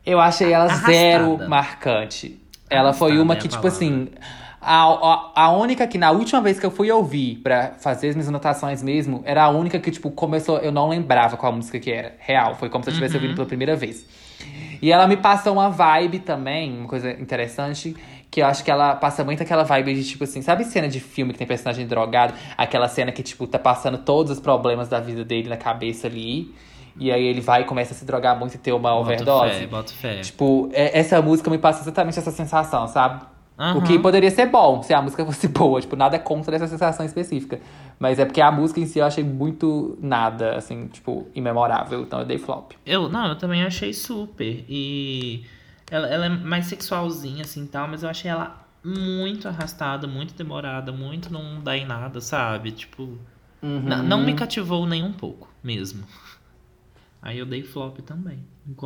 eu 0.04 0.20
achei 0.20 0.52
ela 0.52 0.64
Arrastada. 0.64 0.92
zero 0.92 1.48
marcante. 1.48 2.40
Ela 2.68 2.92
foi 2.92 3.18
uma 3.18 3.34
é 3.34 3.36
a 3.36 3.40
que, 3.40 3.48
tipo 3.48 3.62
palavra. 3.62 3.76
assim, 3.76 4.08
a, 4.60 4.82
a, 4.82 5.32
a 5.44 5.52
única 5.52 5.86
que 5.86 5.98
na 5.98 6.10
última 6.10 6.40
vez 6.40 6.58
que 6.58 6.66
eu 6.66 6.70
fui 6.70 6.90
ouvir 6.90 7.36
pra 7.36 7.74
fazer 7.78 8.08
as 8.08 8.14
minhas 8.14 8.28
anotações 8.28 8.82
mesmo, 8.82 9.22
era 9.24 9.44
a 9.44 9.48
única 9.50 9.78
que, 9.78 9.90
tipo, 9.90 10.10
começou. 10.10 10.58
Eu 10.58 10.72
não 10.72 10.88
lembrava 10.88 11.36
qual 11.36 11.52
música 11.52 11.78
que 11.78 11.90
era. 11.92 12.14
Real. 12.18 12.54
Foi 12.56 12.68
como 12.68 12.82
se 12.84 12.90
eu 12.90 12.92
estivesse 12.92 13.14
Uhum. 13.16 13.20
ouvindo 13.22 13.36
pela 13.36 13.46
primeira 13.46 13.76
vez. 13.76 14.04
E 14.82 14.90
ela 14.92 15.06
me 15.06 15.16
passou 15.16 15.54
uma 15.54 15.70
vibe 15.70 16.18
também, 16.18 16.76
uma 16.78 16.88
coisa 16.88 17.10
interessante, 17.12 17.96
que 18.34 18.42
eu 18.42 18.46
acho 18.46 18.64
que 18.64 18.70
ela 18.70 18.96
passa 18.96 19.22
muito 19.22 19.40
aquela 19.44 19.62
vibe 19.62 19.94
de, 19.94 20.02
tipo 20.02 20.24
assim, 20.24 20.42
sabe 20.42 20.64
cena 20.64 20.88
de 20.88 20.98
filme 20.98 21.32
que 21.32 21.38
tem 21.38 21.46
personagem 21.46 21.86
drogado? 21.86 22.34
Aquela 22.58 22.88
cena 22.88 23.12
que, 23.12 23.22
tipo, 23.22 23.46
tá 23.46 23.60
passando 23.60 23.96
todos 23.98 24.32
os 24.32 24.40
problemas 24.40 24.88
da 24.88 24.98
vida 24.98 25.24
dele 25.24 25.48
na 25.48 25.56
cabeça 25.56 26.08
ali. 26.08 26.52
E 26.98 27.12
aí 27.12 27.24
ele 27.24 27.40
vai 27.40 27.62
e 27.62 27.64
começa 27.64 27.94
a 27.94 27.96
se 27.96 28.04
drogar 28.04 28.36
muito 28.36 28.56
e 28.56 28.58
ter 28.58 28.72
uma 28.72 28.90
Boto 28.90 29.02
overdose. 29.02 29.50
fé, 29.60 29.66
boto 29.68 29.94
fé. 29.94 30.20
Tipo, 30.20 30.68
é- 30.72 30.98
essa 30.98 31.22
música 31.22 31.48
me 31.48 31.58
passa 31.58 31.82
exatamente 31.82 32.18
essa 32.18 32.32
sensação, 32.32 32.88
sabe? 32.88 33.24
Aham. 33.56 33.78
O 33.78 33.82
que 33.82 33.96
poderia 34.00 34.32
ser 34.32 34.46
bom 34.46 34.82
se 34.82 34.92
a 34.92 35.00
música 35.00 35.24
fosse 35.26 35.46
boa. 35.46 35.80
Tipo, 35.80 35.94
nada 35.94 36.18
contra 36.18 36.56
essa 36.56 36.66
sensação 36.66 37.06
específica. 37.06 37.60
Mas 38.00 38.18
é 38.18 38.24
porque 38.24 38.40
a 38.40 38.50
música 38.50 38.80
em 38.80 38.86
si 38.86 38.98
eu 38.98 39.06
achei 39.06 39.22
muito 39.22 39.96
nada, 40.02 40.56
assim, 40.56 40.88
tipo, 40.88 41.28
imemorável. 41.36 42.00
Então 42.02 42.18
eu 42.18 42.26
dei 42.26 42.38
flop. 42.38 42.72
Eu, 42.84 43.08
não, 43.08 43.28
eu 43.28 43.38
também 43.38 43.62
achei 43.62 43.92
super. 43.92 44.64
E 44.68 45.44
ela, 45.94 46.06
ela 46.08 46.26
é 46.26 46.28
mais 46.28 46.66
sexualzinha, 46.66 47.42
assim, 47.42 47.66
tal, 47.66 47.86
mas 47.88 48.02
eu 48.02 48.08
achei 48.08 48.30
ela 48.30 48.66
muito 48.84 49.46
arrastada, 49.48 50.06
muito 50.06 50.34
demorada, 50.34 50.92
muito 50.92 51.32
não 51.32 51.60
dá 51.62 51.76
em 51.76 51.86
nada, 51.86 52.20
sabe? 52.20 52.72
Tipo, 52.72 53.18
n- 53.62 54.02
não 54.02 54.18
Uhum. 54.20 54.24
me 54.26 54.34
cativou 54.34 54.86
nem 54.86 55.02
um 55.02 55.12
pouco, 55.12 55.48
mesmo. 55.62 56.04
Aí 57.22 57.38
eu 57.38 57.46
dei 57.46 57.62
flop 57.62 57.98
também. 58.00 58.44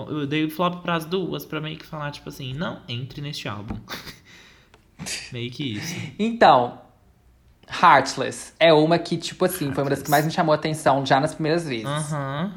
Eu 0.09 0.27
dei 0.27 0.49
flop 0.49 0.83
pras 0.83 1.05
duas, 1.05 1.45
pra 1.45 1.61
meio 1.61 1.77
que 1.77 1.85
falar, 1.87 2.11
tipo 2.13 2.29
assim, 2.29 2.53
não 2.55 2.81
entre 2.89 3.21
neste 3.21 3.49
álbum. 3.49 3.77
meio 5.33 5.51
que 5.51 5.65
isso. 5.65 5.95
Então, 6.19 6.81
Heartless 7.69 8.53
é 8.61 8.73
uma 8.73 8.99
que, 8.99 9.17
tipo 9.17 9.45
assim, 9.45 9.73
foi 9.73 9.83
uma 9.83 9.91
das 9.91 10.03
que 10.03 10.11
mais 10.11 10.25
me 10.25 10.31
chamou 10.31 10.53
a 10.53 10.57
atenção 10.57 11.05
já 11.05 11.19
nas 11.21 11.35
primeiras 11.35 11.67
vezes. 11.67 11.87
Aham. 11.87 12.53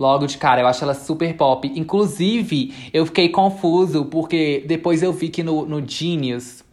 Logo 0.00 0.26
de 0.26 0.38
cara, 0.38 0.62
eu 0.62 0.66
acho 0.66 0.82
ela 0.82 0.94
super 0.94 1.34
pop. 1.34 1.70
Inclusive, 1.76 2.72
eu 2.90 3.04
fiquei 3.04 3.28
confuso 3.28 4.06
porque 4.06 4.64
depois 4.66 5.02
eu 5.02 5.12
vi 5.12 5.28
que 5.28 5.42
no, 5.42 5.66
no 5.66 5.86
Genius. 5.86 6.64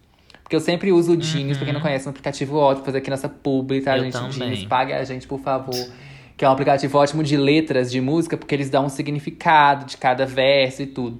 Porque 0.41 0.55
eu 0.55 0.61
sempre 0.61 0.93
uso 0.93 1.11
o 1.11 1.21
Genius, 1.21 1.57
pra 1.57 1.65
quem 1.65 1.73
não 1.73 1.81
conhece, 1.81 2.05
é 2.05 2.07
um 2.07 2.11
aplicativo 2.11 2.55
ótimo, 2.55 2.85
fazer 2.85 2.99
aqui 2.99 3.09
nossa 3.09 3.27
publi, 3.27 3.81
tá, 3.81 3.97
Eu 3.97 4.05
gente? 4.05 4.13
também. 4.13 4.31
Genius, 4.31 4.63
pague 4.63 4.93
a 4.93 5.03
gente, 5.03 5.27
por 5.27 5.41
favor. 5.41 5.75
Que 6.37 6.45
é 6.45 6.47
um 6.47 6.53
aplicativo 6.53 6.97
ótimo 6.97 7.21
de 7.21 7.35
letras 7.35 7.91
de 7.91 7.99
música, 7.99 8.37
porque 8.37 8.55
eles 8.55 8.69
dão 8.69 8.85
um 8.85 8.89
significado 8.89 9.83
de 9.83 9.97
cada 9.97 10.25
verso 10.25 10.83
e 10.83 10.85
tudo. 10.85 11.19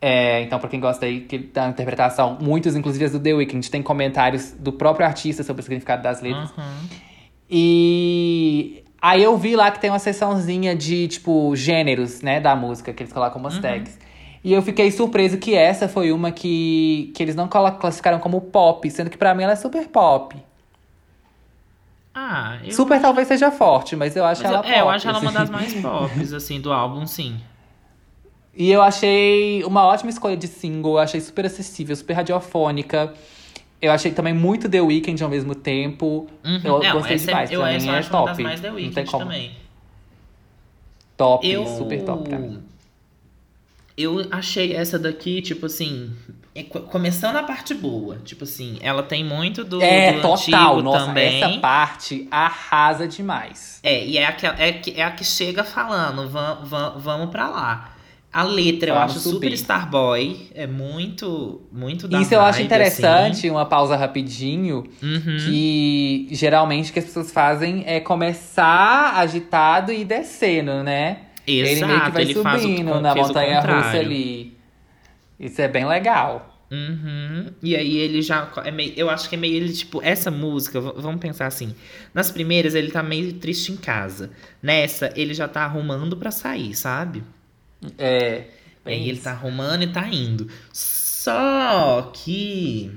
É, 0.00 0.42
então, 0.42 0.60
pra 0.60 0.68
quem 0.68 0.78
gosta 0.78 1.04
aí 1.04 1.22
que 1.22 1.36
da 1.36 1.68
interpretação, 1.68 2.38
muitos, 2.40 2.76
inclusive 2.76 3.06
as 3.06 3.10
do 3.10 3.18
The 3.18 3.34
Weeknd, 3.34 3.68
tem 3.68 3.82
comentários 3.82 4.52
do 4.52 4.72
próprio 4.72 5.04
artista 5.04 5.42
sobre 5.42 5.62
o 5.62 5.64
significado 5.64 6.00
das 6.00 6.22
letras. 6.22 6.52
Aham. 6.56 6.86
E 7.50 8.84
aí 9.00 9.22
eu 9.22 9.36
vi 9.36 9.54
lá 9.56 9.70
que 9.70 9.80
tem 9.80 9.90
uma 9.90 9.98
seçãozinha 9.98 10.74
de, 10.74 11.08
tipo, 11.08 11.54
gêneros, 11.56 12.22
né, 12.22 12.40
da 12.40 12.54
música, 12.56 12.92
que 12.92 13.02
eles 13.02 13.12
colocam 13.12 13.40
umas 13.40 13.58
tags. 13.58 13.98
E 14.44 14.52
eu 14.52 14.62
fiquei 14.62 14.90
surpreso 14.90 15.36
que 15.38 15.54
essa 15.54 15.88
foi 15.88 16.12
uma 16.12 16.30
que, 16.30 17.12
que 17.14 17.22
eles 17.22 17.34
não 17.34 17.48
classificaram 17.48 18.18
como 18.18 18.40
pop, 18.40 18.88
sendo 18.90 19.10
que 19.10 19.18
pra 19.18 19.34
mim 19.34 19.42
ela 19.42 19.52
é 19.52 19.56
super 19.56 19.86
pop. 19.88 20.36
Ah, 22.14 22.58
eu 22.64 22.72
super 22.72 23.00
talvez 23.00 23.28
seja 23.28 23.50
forte, 23.50 23.94
mas 23.94 24.16
eu 24.16 24.24
acho 24.24 24.42
Mas 24.42 24.50
ela 24.50 24.58
eu, 24.60 24.62
pop. 24.64 24.74
é, 24.74 24.80
eu 24.80 24.88
acho 24.88 25.08
ela 25.08 25.18
uma 25.18 25.28
assim. 25.30 25.38
das 25.38 25.50
mais 25.50 25.74
pops, 25.80 26.32
assim, 26.32 26.60
do 26.60 26.72
álbum, 26.72 27.06
sim. 27.06 27.40
E 28.56 28.70
eu 28.72 28.82
achei 28.82 29.62
uma 29.64 29.84
ótima 29.86 30.10
escolha 30.10 30.36
de 30.36 30.48
single, 30.48 30.94
eu 30.94 30.98
achei 30.98 31.20
super 31.20 31.46
acessível, 31.46 31.94
super 31.94 32.14
radiofônica. 32.14 33.14
Eu 33.80 33.92
achei 33.92 34.10
também 34.12 34.34
muito 34.34 34.68
The 34.68 34.80
Weeknd 34.80 35.22
ao 35.22 35.30
mesmo 35.30 35.54
tempo. 35.54 36.26
Uhum. 36.44 36.60
Eu 36.64 36.78
Não, 36.82 36.92
gostei 36.92 37.14
essa 37.16 37.30
é- 37.30 37.44
demais, 37.46 37.50
eu 37.52 37.60
pra 37.60 37.68
mim 37.78 37.88
é 37.88 38.02
top. 38.02 38.42
mais 38.42 38.60
The 38.60 38.68
Não 38.70 38.76
tem 38.76 38.84
Weeknd 38.86 39.10
como. 39.10 39.24
também. 39.24 39.52
Top, 41.16 41.48
Eu, 41.48 41.66
super 41.66 42.02
top 42.04 42.28
pra 42.28 42.38
mim. 42.38 42.62
eu 43.96 44.24
achei 44.30 44.74
essa 44.74 44.98
daqui, 44.98 45.42
tipo 45.42 45.66
assim, 45.66 46.12
é 46.54 46.62
co- 46.62 46.80
começando 46.82 47.36
a 47.36 47.42
parte 47.42 47.74
boa. 47.74 48.18
Tipo 48.24 48.44
assim, 48.44 48.78
ela 48.80 49.02
tem 49.02 49.24
muito 49.24 49.64
do, 49.64 49.82
É, 49.82 50.12
do 50.12 50.22
total. 50.22 50.80
Nossa, 50.82 51.06
também. 51.06 51.42
essa 51.42 51.58
parte 51.58 52.28
arrasa 52.30 53.08
demais. 53.08 53.80
É, 53.82 54.04
e 54.06 54.16
é 54.16 54.26
a 54.26 54.32
que, 54.32 54.46
é, 54.46 54.72
que- 54.72 54.92
é 55.00 55.02
a 55.04 55.10
que 55.10 55.24
chega 55.24 55.64
falando, 55.64 56.28
vamos, 56.28 56.68
vamos 57.02 57.30
pra 57.30 57.48
lá. 57.48 57.92
A 58.30 58.42
letra 58.42 58.90
eu 58.90 58.98
acho 58.98 59.18
super 59.20 59.50
Starboy, 59.54 60.50
é 60.54 60.66
muito, 60.66 61.62
muito 61.72 62.06
da 62.06 62.20
Isso 62.20 62.34
eu 62.34 62.40
acho 62.42 62.60
interessante, 62.60 63.48
uma 63.48 63.64
pausa 63.64 63.96
rapidinho, 63.96 64.84
assim. 65.02 65.06
Uhum. 65.14 65.36
que 65.46 66.28
geralmente 66.32 66.90
o 66.90 66.92
que 66.92 66.98
as 66.98 67.06
pessoas 67.06 67.32
fazem 67.32 67.84
é 67.86 68.00
começar 68.00 69.14
agitado 69.16 69.92
e 69.92 70.04
descendo, 70.04 70.82
né? 70.82 71.20
ele 71.46 71.62
meio 71.62 71.78
que 71.78 71.94
Exato, 71.94 72.12
vai 72.12 72.24
o 72.24 72.34
subindo 72.66 72.92
con- 72.92 73.00
na 73.00 73.12
o 73.14 73.16
montanha 73.16 73.60
russa 73.60 73.96
ali. 73.98 74.56
Isso 75.40 75.60
é 75.62 75.68
bem 75.68 75.86
legal. 75.86 76.54
Uhum. 76.70 77.46
E 77.62 77.74
aí 77.74 77.96
ele 77.96 78.20
já. 78.20 78.50
É 78.64 78.70
meio, 78.70 78.92
eu 78.94 79.08
acho 79.08 79.26
que 79.28 79.34
é 79.36 79.38
meio 79.38 79.54
ele, 79.56 79.72
tipo, 79.72 80.00
essa 80.02 80.30
música, 80.30 80.78
vamos 80.80 81.18
pensar 81.18 81.46
assim. 81.46 81.74
Nas 82.12 82.30
primeiras 82.30 82.74
ele 82.74 82.90
tá 82.90 83.02
meio 83.02 83.32
triste 83.32 83.72
em 83.72 83.76
casa. 83.76 84.30
Nessa, 84.62 85.10
ele 85.16 85.32
já 85.32 85.48
tá 85.48 85.62
arrumando 85.62 86.14
pra 86.18 86.30
sair, 86.30 86.74
sabe? 86.74 87.22
É. 87.96 88.44
bem 88.84 89.00
aí 89.00 89.02
ele 89.02 89.12
isso. 89.12 89.24
tá 89.24 89.32
arrumando 89.32 89.82
e 89.82 89.86
tá 89.88 90.06
indo. 90.08 90.48
Só 90.72 92.10
que 92.14 92.90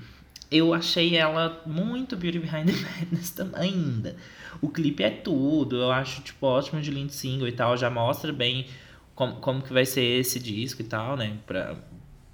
eu 0.49 0.73
achei 0.73 1.15
ela 1.15 1.61
muito 1.65 2.15
Beauty 2.15 2.39
Behind 2.39 2.67
the 2.67 2.73
Madness 3.11 3.35
ainda. 3.53 4.15
O 4.61 4.69
clipe 4.69 5.03
é 5.03 5.09
tudo, 5.09 5.77
eu 5.77 5.91
acho, 5.91 6.21
tipo, 6.21 6.45
ótimo 6.45 6.81
de 6.81 6.91
lead 6.91 7.13
single 7.13 7.47
e 7.47 7.51
tal. 7.51 7.77
Já 7.77 7.89
mostra 7.89 8.31
bem 8.33 8.67
como, 9.15 9.35
como 9.35 9.61
que 9.61 9.73
vai 9.73 9.85
ser 9.85 10.03
esse 10.03 10.39
disco 10.39 10.81
e 10.81 10.85
tal, 10.85 11.15
né? 11.15 11.37
Pra, 11.45 11.73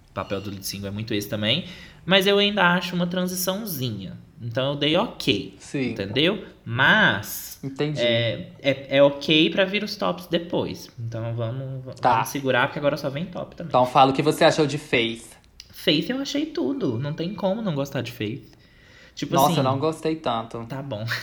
o 0.10 0.14
papel 0.14 0.42
do 0.42 0.50
lead 0.50 0.66
single 0.66 0.90
é 0.90 0.92
muito 0.92 1.14
esse 1.14 1.30
também. 1.30 1.66
Mas 2.06 2.26
eu 2.26 2.38
ainda 2.38 2.74
acho 2.74 2.96
uma 2.96 3.08
transiçãozinha. 3.08 4.18
Então 4.42 4.72
eu 4.72 4.76
dei 4.76 4.96
ok, 4.96 5.56
Sim, 5.60 5.92
entendeu? 5.92 6.46
Mas 6.64 7.60
entendi. 7.64 8.00
é, 8.02 8.52
é, 8.62 8.98
é 8.98 9.04
ok 9.04 9.50
pra 9.50 9.66
vir 9.66 9.84
os 9.84 9.96
tops 9.96 10.28
depois. 10.28 10.90
Então 11.00 11.34
vamos, 11.36 11.84
vamos 11.84 12.00
Tá. 12.00 12.24
segurar, 12.24 12.68
porque 12.68 12.78
agora 12.78 12.98
só 12.98 13.10
vem 13.10 13.26
top 13.26 13.56
também. 13.56 13.70
Então 13.70 13.86
fala 13.86 14.12
o 14.12 14.14
que 14.14 14.22
você 14.22 14.44
achou 14.46 14.68
de 14.68 14.78
Faith. 14.78 15.26
Faith 15.72 16.10
eu 16.10 16.20
achei 16.20 16.46
tudo. 16.46 17.00
Não 17.00 17.14
tem 17.14 17.34
como 17.34 17.62
não 17.62 17.74
gostar 17.74 18.02
de 18.02 18.12
Faith. 18.12 18.52
Tipo 19.16 19.34
Nossa, 19.34 19.48
assim. 19.48 19.58
eu 19.58 19.64
não 19.64 19.80
gostei 19.80 20.16
tanto. 20.18 20.64
Tá 20.66 20.82
bom. 20.82 21.04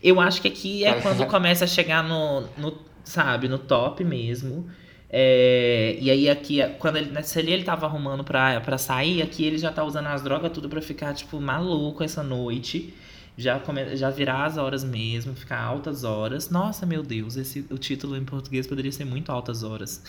Eu 0.00 0.20
acho 0.20 0.40
que 0.40 0.46
aqui 0.46 0.84
é 0.84 1.00
quando 1.00 1.26
começa 1.26 1.64
a 1.64 1.66
chegar 1.66 2.04
no, 2.04 2.42
no 2.56 2.78
sabe, 3.02 3.48
no 3.48 3.58
top 3.58 4.04
mesmo. 4.04 4.70
É, 5.10 5.96
e 6.00 6.10
aí 6.10 6.28
aqui, 6.28 6.58
quando 6.78 6.96
ele, 6.96 7.22
se 7.22 7.38
ali 7.38 7.52
ele 7.52 7.64
tava 7.64 7.86
arrumando 7.86 8.22
pra, 8.22 8.60
pra 8.60 8.76
sair, 8.76 9.22
aqui 9.22 9.44
ele 9.44 9.56
já 9.56 9.72
tá 9.72 9.82
usando 9.82 10.06
as 10.06 10.22
drogas 10.22 10.52
tudo 10.52 10.68
pra 10.68 10.82
ficar, 10.82 11.14
tipo, 11.14 11.40
maluco 11.40 12.04
essa 12.04 12.22
noite. 12.22 12.94
Já, 13.36 13.58
come, 13.60 13.96
já 13.96 14.10
virar 14.10 14.44
as 14.46 14.56
horas 14.56 14.82
mesmo, 14.82 15.34
ficar 15.34 15.60
altas 15.60 16.02
horas. 16.02 16.50
Nossa, 16.50 16.84
meu 16.84 17.02
Deus, 17.02 17.36
esse, 17.36 17.64
o 17.70 17.78
título 17.78 18.16
em 18.16 18.24
português 18.24 18.66
poderia 18.66 18.90
ser 18.90 19.04
muito 19.04 19.30
altas 19.30 19.62
horas. 19.62 20.02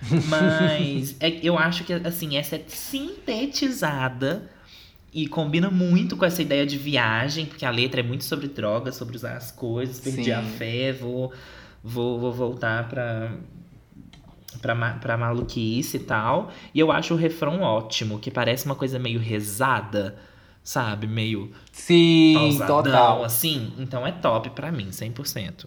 Mas 0.28 1.16
é, 1.20 1.38
eu 1.42 1.58
acho 1.58 1.84
que, 1.84 1.92
assim, 1.92 2.36
essa 2.36 2.56
é 2.56 2.64
sintetizada 2.66 4.50
e 5.12 5.28
combina 5.28 5.70
muito 5.70 6.16
com 6.16 6.24
essa 6.24 6.42
ideia 6.42 6.66
de 6.66 6.76
viagem, 6.76 7.46
porque 7.46 7.64
a 7.64 7.70
letra 7.70 8.00
é 8.00 8.02
muito 8.02 8.24
sobre 8.24 8.48
drogas, 8.48 8.96
sobre 8.96 9.14
usar 9.14 9.36
as 9.36 9.52
coisas, 9.52 10.00
perdi 10.00 10.24
Sim. 10.24 10.32
a 10.32 10.42
fé, 10.42 10.92
vou, 10.92 11.32
vou, 11.82 12.18
vou 12.18 12.32
voltar 12.32 12.88
pra, 12.88 13.32
pra, 14.64 14.74
pra 14.94 15.18
maluquice 15.18 15.98
e 15.98 16.00
tal. 16.00 16.48
E 16.72 16.80
eu 16.80 16.90
acho 16.90 17.12
o 17.12 17.16
refrão 17.16 17.60
ótimo, 17.60 18.18
que 18.18 18.30
parece 18.30 18.64
uma 18.64 18.74
coisa 18.74 18.98
meio 18.98 19.20
rezada, 19.20 20.16
sabe? 20.62 21.06
Meio. 21.06 21.52
Sim, 21.70 22.34
pausadão, 22.34 22.82
total. 22.82 23.24
assim. 23.24 23.72
Então 23.78 24.06
é 24.06 24.12
top 24.12 24.48
pra 24.50 24.72
mim, 24.72 24.88
100%. 24.88 25.66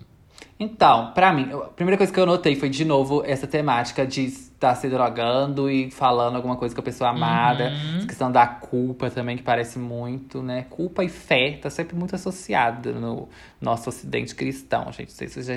Então, 0.59 1.11
pra 1.13 1.31
mim, 1.31 1.49
a 1.53 1.67
primeira 1.67 1.97
coisa 1.97 2.11
que 2.11 2.19
eu 2.19 2.25
notei 2.25 2.55
foi, 2.55 2.69
de 2.69 2.83
novo, 2.83 3.23
essa 3.23 3.45
temática 3.45 4.07
de 4.07 4.23
estar 4.23 4.73
se 4.73 4.89
drogando 4.89 5.69
e 5.69 5.91
falando 5.91 6.35
alguma 6.35 6.55
coisa 6.55 6.73
com 6.73 6.81
a 6.81 6.83
pessoa 6.83 7.11
amada. 7.11 7.65
Uhum. 7.65 7.97
Essa 7.97 8.07
questão 8.07 8.31
da 8.31 8.47
culpa 8.47 9.11
também, 9.11 9.37
que 9.37 9.43
parece 9.43 9.77
muito, 9.77 10.41
né? 10.41 10.65
Culpa 10.71 11.03
e 11.03 11.09
fé 11.09 11.59
tá 11.61 11.69
sempre 11.69 11.95
muito 11.95 12.15
associada 12.15 12.91
no 12.93 13.29
nosso 13.61 13.87
ocidente 13.89 14.33
cristão, 14.33 14.91
gente. 14.91 15.09
Não 15.09 15.15
sei 15.15 15.27
se 15.27 15.43
vocês 15.43 15.45
já 15.45 15.53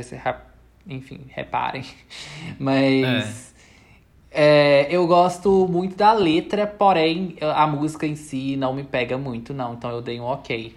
enfim, 0.87 1.21
reparem. 1.29 1.85
Mas. 2.59 3.47
É. 3.47 3.51
É, 4.33 4.87
eu 4.89 5.09
gosto 5.09 5.67
muito 5.67 5.97
da 5.97 6.13
letra, 6.13 6.65
porém 6.65 7.37
a 7.41 7.67
música 7.67 8.07
em 8.07 8.15
si 8.15 8.57
não 8.57 8.73
me 8.73 8.85
pega 8.85 9.19
muito, 9.19 9.53
não. 9.53 9.75
Então 9.75 9.91
eu 9.91 10.01
dei 10.01 10.21
um 10.21 10.25
ok. 10.25 10.73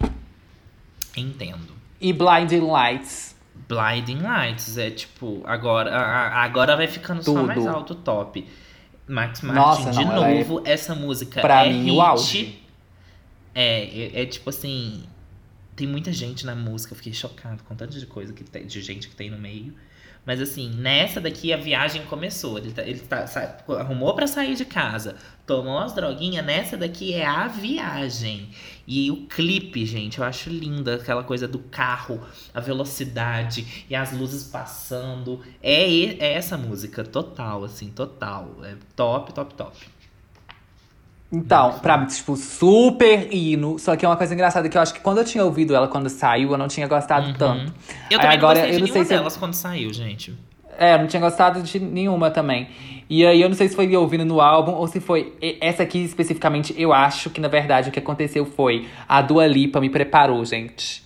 Entendo. 1.16 1.72
E 2.00 2.12
Blinding 2.12 2.60
Lights. 2.60 3.36
Blinding 3.68 4.18
Lights 4.20 4.76
é 4.76 4.90
tipo, 4.90 5.40
agora, 5.44 5.96
agora 5.96 6.76
vai 6.76 6.88
ficando 6.88 7.22
Tudo. 7.22 7.38
só 7.38 7.46
mais 7.46 7.66
alto 7.66 7.92
o 7.92 7.96
top. 7.96 8.44
Max 9.06 9.42
Martin, 9.42 9.60
Nossa, 9.60 9.90
de 9.90 10.04
não, 10.04 10.14
novo, 10.14 10.62
é... 10.64 10.72
essa 10.72 10.94
música 10.94 11.40
pra 11.40 11.66
é 11.66 11.72
mim, 11.72 11.84
hit. 11.84 11.92
o 11.92 12.00
auge. 12.00 12.62
É, 13.54 13.84
é, 13.84 14.22
é, 14.22 14.26
tipo 14.26 14.50
assim. 14.50 15.04
Tem 15.76 15.86
muita 15.88 16.12
gente 16.12 16.46
na 16.46 16.54
música, 16.54 16.92
eu 16.92 16.96
fiquei 16.96 17.12
chocado 17.12 17.62
com 17.64 17.74
tanta 17.74 17.98
de 17.98 18.06
coisa 18.06 18.32
que 18.32 18.44
tem, 18.44 18.64
de 18.64 18.80
gente 18.80 19.08
que 19.08 19.14
tem 19.14 19.28
no 19.28 19.38
meio. 19.38 19.74
Mas 20.26 20.40
assim, 20.40 20.70
nessa 20.70 21.20
daqui 21.20 21.52
a 21.52 21.56
viagem 21.56 22.02
começou. 22.06 22.58
Ele, 22.58 22.72
tá, 22.72 22.82
ele 22.82 23.00
tá, 23.00 23.26
arrumou 23.78 24.14
para 24.14 24.26
sair 24.26 24.54
de 24.54 24.64
casa, 24.64 25.16
tomou 25.46 25.78
as 25.78 25.92
droguinhas. 25.92 26.44
Nessa 26.44 26.76
daqui 26.76 27.12
é 27.12 27.26
a 27.26 27.46
viagem. 27.46 28.48
E 28.86 29.10
o 29.10 29.26
clipe, 29.26 29.84
gente, 29.84 30.18
eu 30.18 30.24
acho 30.24 30.50
linda 30.50 30.96
aquela 30.96 31.22
coisa 31.22 31.46
do 31.48 31.58
carro, 31.58 32.20
a 32.52 32.60
velocidade 32.60 33.84
e 33.88 33.94
as 33.94 34.12
luzes 34.12 34.44
passando. 34.44 35.40
É, 35.62 35.84
é 35.84 36.32
essa 36.32 36.56
música, 36.56 37.04
total, 37.04 37.64
assim, 37.64 37.90
total. 37.90 38.56
É 38.62 38.76
top, 38.96 39.32
top, 39.32 39.54
top. 39.54 39.76
Então, 41.34 41.78
pra 41.80 41.98
mim, 41.98 42.06
tipo, 42.06 42.36
super 42.36 43.28
hino. 43.34 43.76
Só 43.78 43.96
que 43.96 44.04
é 44.04 44.08
uma 44.08 44.16
coisa 44.16 44.32
engraçada 44.32 44.68
que 44.68 44.78
eu 44.78 44.80
acho 44.80 44.94
que 44.94 45.00
quando 45.00 45.18
eu 45.18 45.24
tinha 45.24 45.44
ouvido 45.44 45.74
ela 45.74 45.88
quando 45.88 46.08
saiu, 46.08 46.52
eu 46.52 46.58
não 46.58 46.68
tinha 46.68 46.86
gostado 46.86 47.26
uhum. 47.26 47.34
tanto. 47.34 47.74
Eu 48.08 48.20
também 48.20 48.36
agora, 48.36 48.60
não 48.60 48.68
eu 48.68 48.80
não 48.80 48.86
sei 48.86 49.04
se 49.04 49.10
delas 49.10 49.34
eu... 49.34 49.40
quando 49.40 49.54
saiu, 49.54 49.92
gente. 49.92 50.32
É, 50.78 50.94
eu 50.94 50.98
não 50.98 51.06
tinha 51.06 51.20
gostado 51.20 51.60
de 51.60 51.78
nenhuma 51.80 52.30
também. 52.30 52.68
E 53.10 53.26
aí 53.26 53.40
eu 53.42 53.48
não 53.48 53.56
sei 53.56 53.68
se 53.68 53.74
foi 53.74 53.94
ouvindo 53.96 54.24
no 54.24 54.40
álbum 54.40 54.72
ou 54.72 54.86
se 54.86 55.00
foi. 55.00 55.34
Essa 55.60 55.82
aqui 55.82 55.98
especificamente, 56.04 56.74
eu 56.76 56.92
acho 56.92 57.30
que 57.30 57.40
na 57.40 57.48
verdade 57.48 57.88
o 57.88 57.92
que 57.92 57.98
aconteceu 57.98 58.46
foi 58.46 58.86
a 59.08 59.20
Dua 59.20 59.46
Lipa 59.46 59.80
me 59.80 59.90
preparou, 59.90 60.44
gente. 60.44 61.04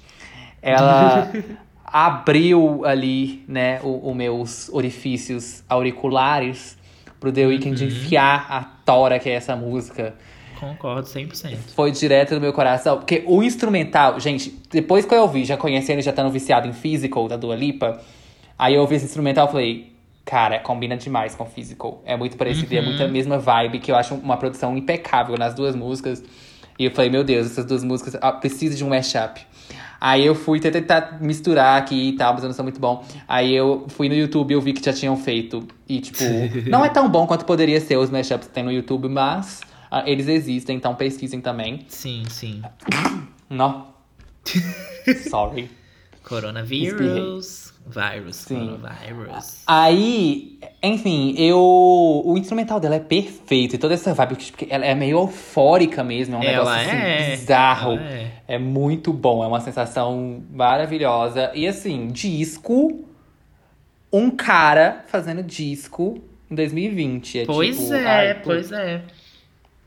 Ela 0.63 1.31
abriu 1.85 2.85
ali, 2.85 3.43
né, 3.49 3.81
os 3.83 4.15
meus 4.15 4.69
orifícios 4.71 5.65
auriculares 5.69 6.78
pro 7.21 7.33
The 7.33 7.47
Weeknd 7.47 7.83
uhum. 7.83 7.89
enfiar 7.89 8.47
a 8.49 8.63
tora 8.63 9.19
que 9.19 9.29
é 9.29 9.33
essa 9.33 9.57
música. 9.57 10.15
Concordo 10.59 11.07
100%. 11.07 11.57
Foi 11.75 11.93
direto 11.93 12.35
no 12.35 12.41
meu 12.41 12.53
coração. 12.53 12.97
Porque 12.99 13.23
o 13.27 13.43
instrumental, 13.43 14.19
gente, 14.19 14.51
depois 14.71 15.05
que 15.05 15.15
eu 15.15 15.23
ouvi, 15.23 15.45
já 15.45 15.57
conhecendo, 15.57 16.03
já 16.03 16.11
estando 16.11 16.31
viciado 16.31 16.67
em 16.67 16.73
Physical 16.73 17.29
da 17.29 17.37
Dua 17.37 17.55
Lipa, 17.55 18.01
aí 18.59 18.75
eu 18.75 18.81
ouvi 18.81 18.97
esse 18.97 19.05
instrumental 19.05 19.47
e 19.49 19.51
falei, 19.51 19.93
cara, 20.25 20.59
combina 20.59 20.97
demais 20.97 21.35
com 21.35 21.47
Physical. 21.47 22.03
É 22.05 22.17
muito 22.17 22.37
parecido, 22.37 22.73
uhum. 22.73 22.81
é 22.81 22.83
muita 22.83 23.09
mesma 23.09 23.39
vibe, 23.39 23.79
que 23.79 23.91
eu 23.91 23.97
acho 23.97 24.15
uma 24.15 24.37
produção 24.37 24.77
impecável 24.77 25.37
nas 25.39 25.55
duas 25.55 25.77
músicas. 25.77 26.23
E 26.79 26.85
eu 26.85 26.91
falei, 26.91 27.11
meu 27.11 27.25
Deus, 27.25 27.47
essas 27.47 27.65
duas 27.65 27.83
músicas 27.85 28.17
ah, 28.21 28.33
precisam 28.33 28.77
de 28.77 28.85
um 28.85 28.89
mashup. 28.89 29.41
Aí 30.01 30.25
eu 30.25 30.35
fui 30.35 30.61
tentar 30.61 31.19
misturar 31.21 31.77
aqui 31.77 32.11
e 32.11 32.13
tal, 32.13 32.33
mas 32.33 32.43
eu 32.43 32.49
não 32.49 32.55
sou 32.55 32.63
muito 32.63 32.81
bom. 32.81 33.05
Aí 33.27 33.55
eu 33.55 33.87
fui 33.89 34.09
no 34.09 34.15
YouTube 34.15 34.53
e 34.53 34.55
eu 34.55 34.61
vi 34.61 34.73
que 34.73 34.85
já 34.85 34.93
tinham 34.93 35.17
feito. 35.17 35.67
E, 35.89 36.01
tipo, 36.01 36.23
não 36.71 36.85
é 36.85 36.89
tão 36.89 37.09
bom 37.09 37.27
quanto 37.27 37.45
poderia 37.45 37.81
ser 37.81 37.97
os 37.97 38.11
mashups 38.11 38.47
que 38.47 38.55
tem 38.55 38.63
no 38.63 38.71
YouTube, 38.71 39.09
mas 39.09 39.61
uh, 39.91 40.03
eles 40.07 40.29
existem, 40.29 40.77
então 40.77 40.95
pesquisem 40.95 41.41
também. 41.41 41.85
Sim, 41.89 42.23
sim. 42.29 42.63
Não. 43.51 43.89
Sorry. 45.29 45.71
Coronavírus. 46.23 47.68
Virus, 47.89 48.37
Sim. 48.37 48.67
Coronavirus. 48.67 49.63
Aí, 49.67 50.59
enfim, 50.83 51.35
eu. 51.39 51.59
O 51.59 52.37
instrumental 52.37 52.79
dela 52.79 52.97
é 52.97 53.01
perfeito. 53.01 53.75
E 53.75 53.79
toda 53.79 53.95
essa 53.95 54.13
vibe, 54.13 54.37
porque 54.37 54.67
ela 54.71 54.85
é 54.85 54.95
meio 54.95 55.19
eufórica 55.19 56.05
mesmo. 56.05 56.37
É 56.37 56.39
um 56.39 56.43
ela 56.43 56.77
negócio 56.77 56.91
assim, 56.91 56.97
é. 56.97 57.31
bizarro. 57.31 57.93
É. 57.99 58.31
é 58.47 58.59
muito 58.59 59.13
bom. 59.13 59.43
É 59.43 59.47
uma 59.47 59.61
sensação 59.61 60.43
maravilhosa. 60.51 61.51
E 61.55 61.67
assim, 61.67 62.09
disco. 62.09 63.05
Um 64.11 64.31
cara 64.31 65.05
fazendo 65.07 65.43
disco 65.43 66.23
em 66.51 66.55
2020. 66.55 67.41
É 67.41 67.45
pois 67.45 67.79
tipo, 67.79 67.93
é, 67.93 68.07
ai, 68.07 68.35
pois 68.43 68.73
é. 68.73 69.03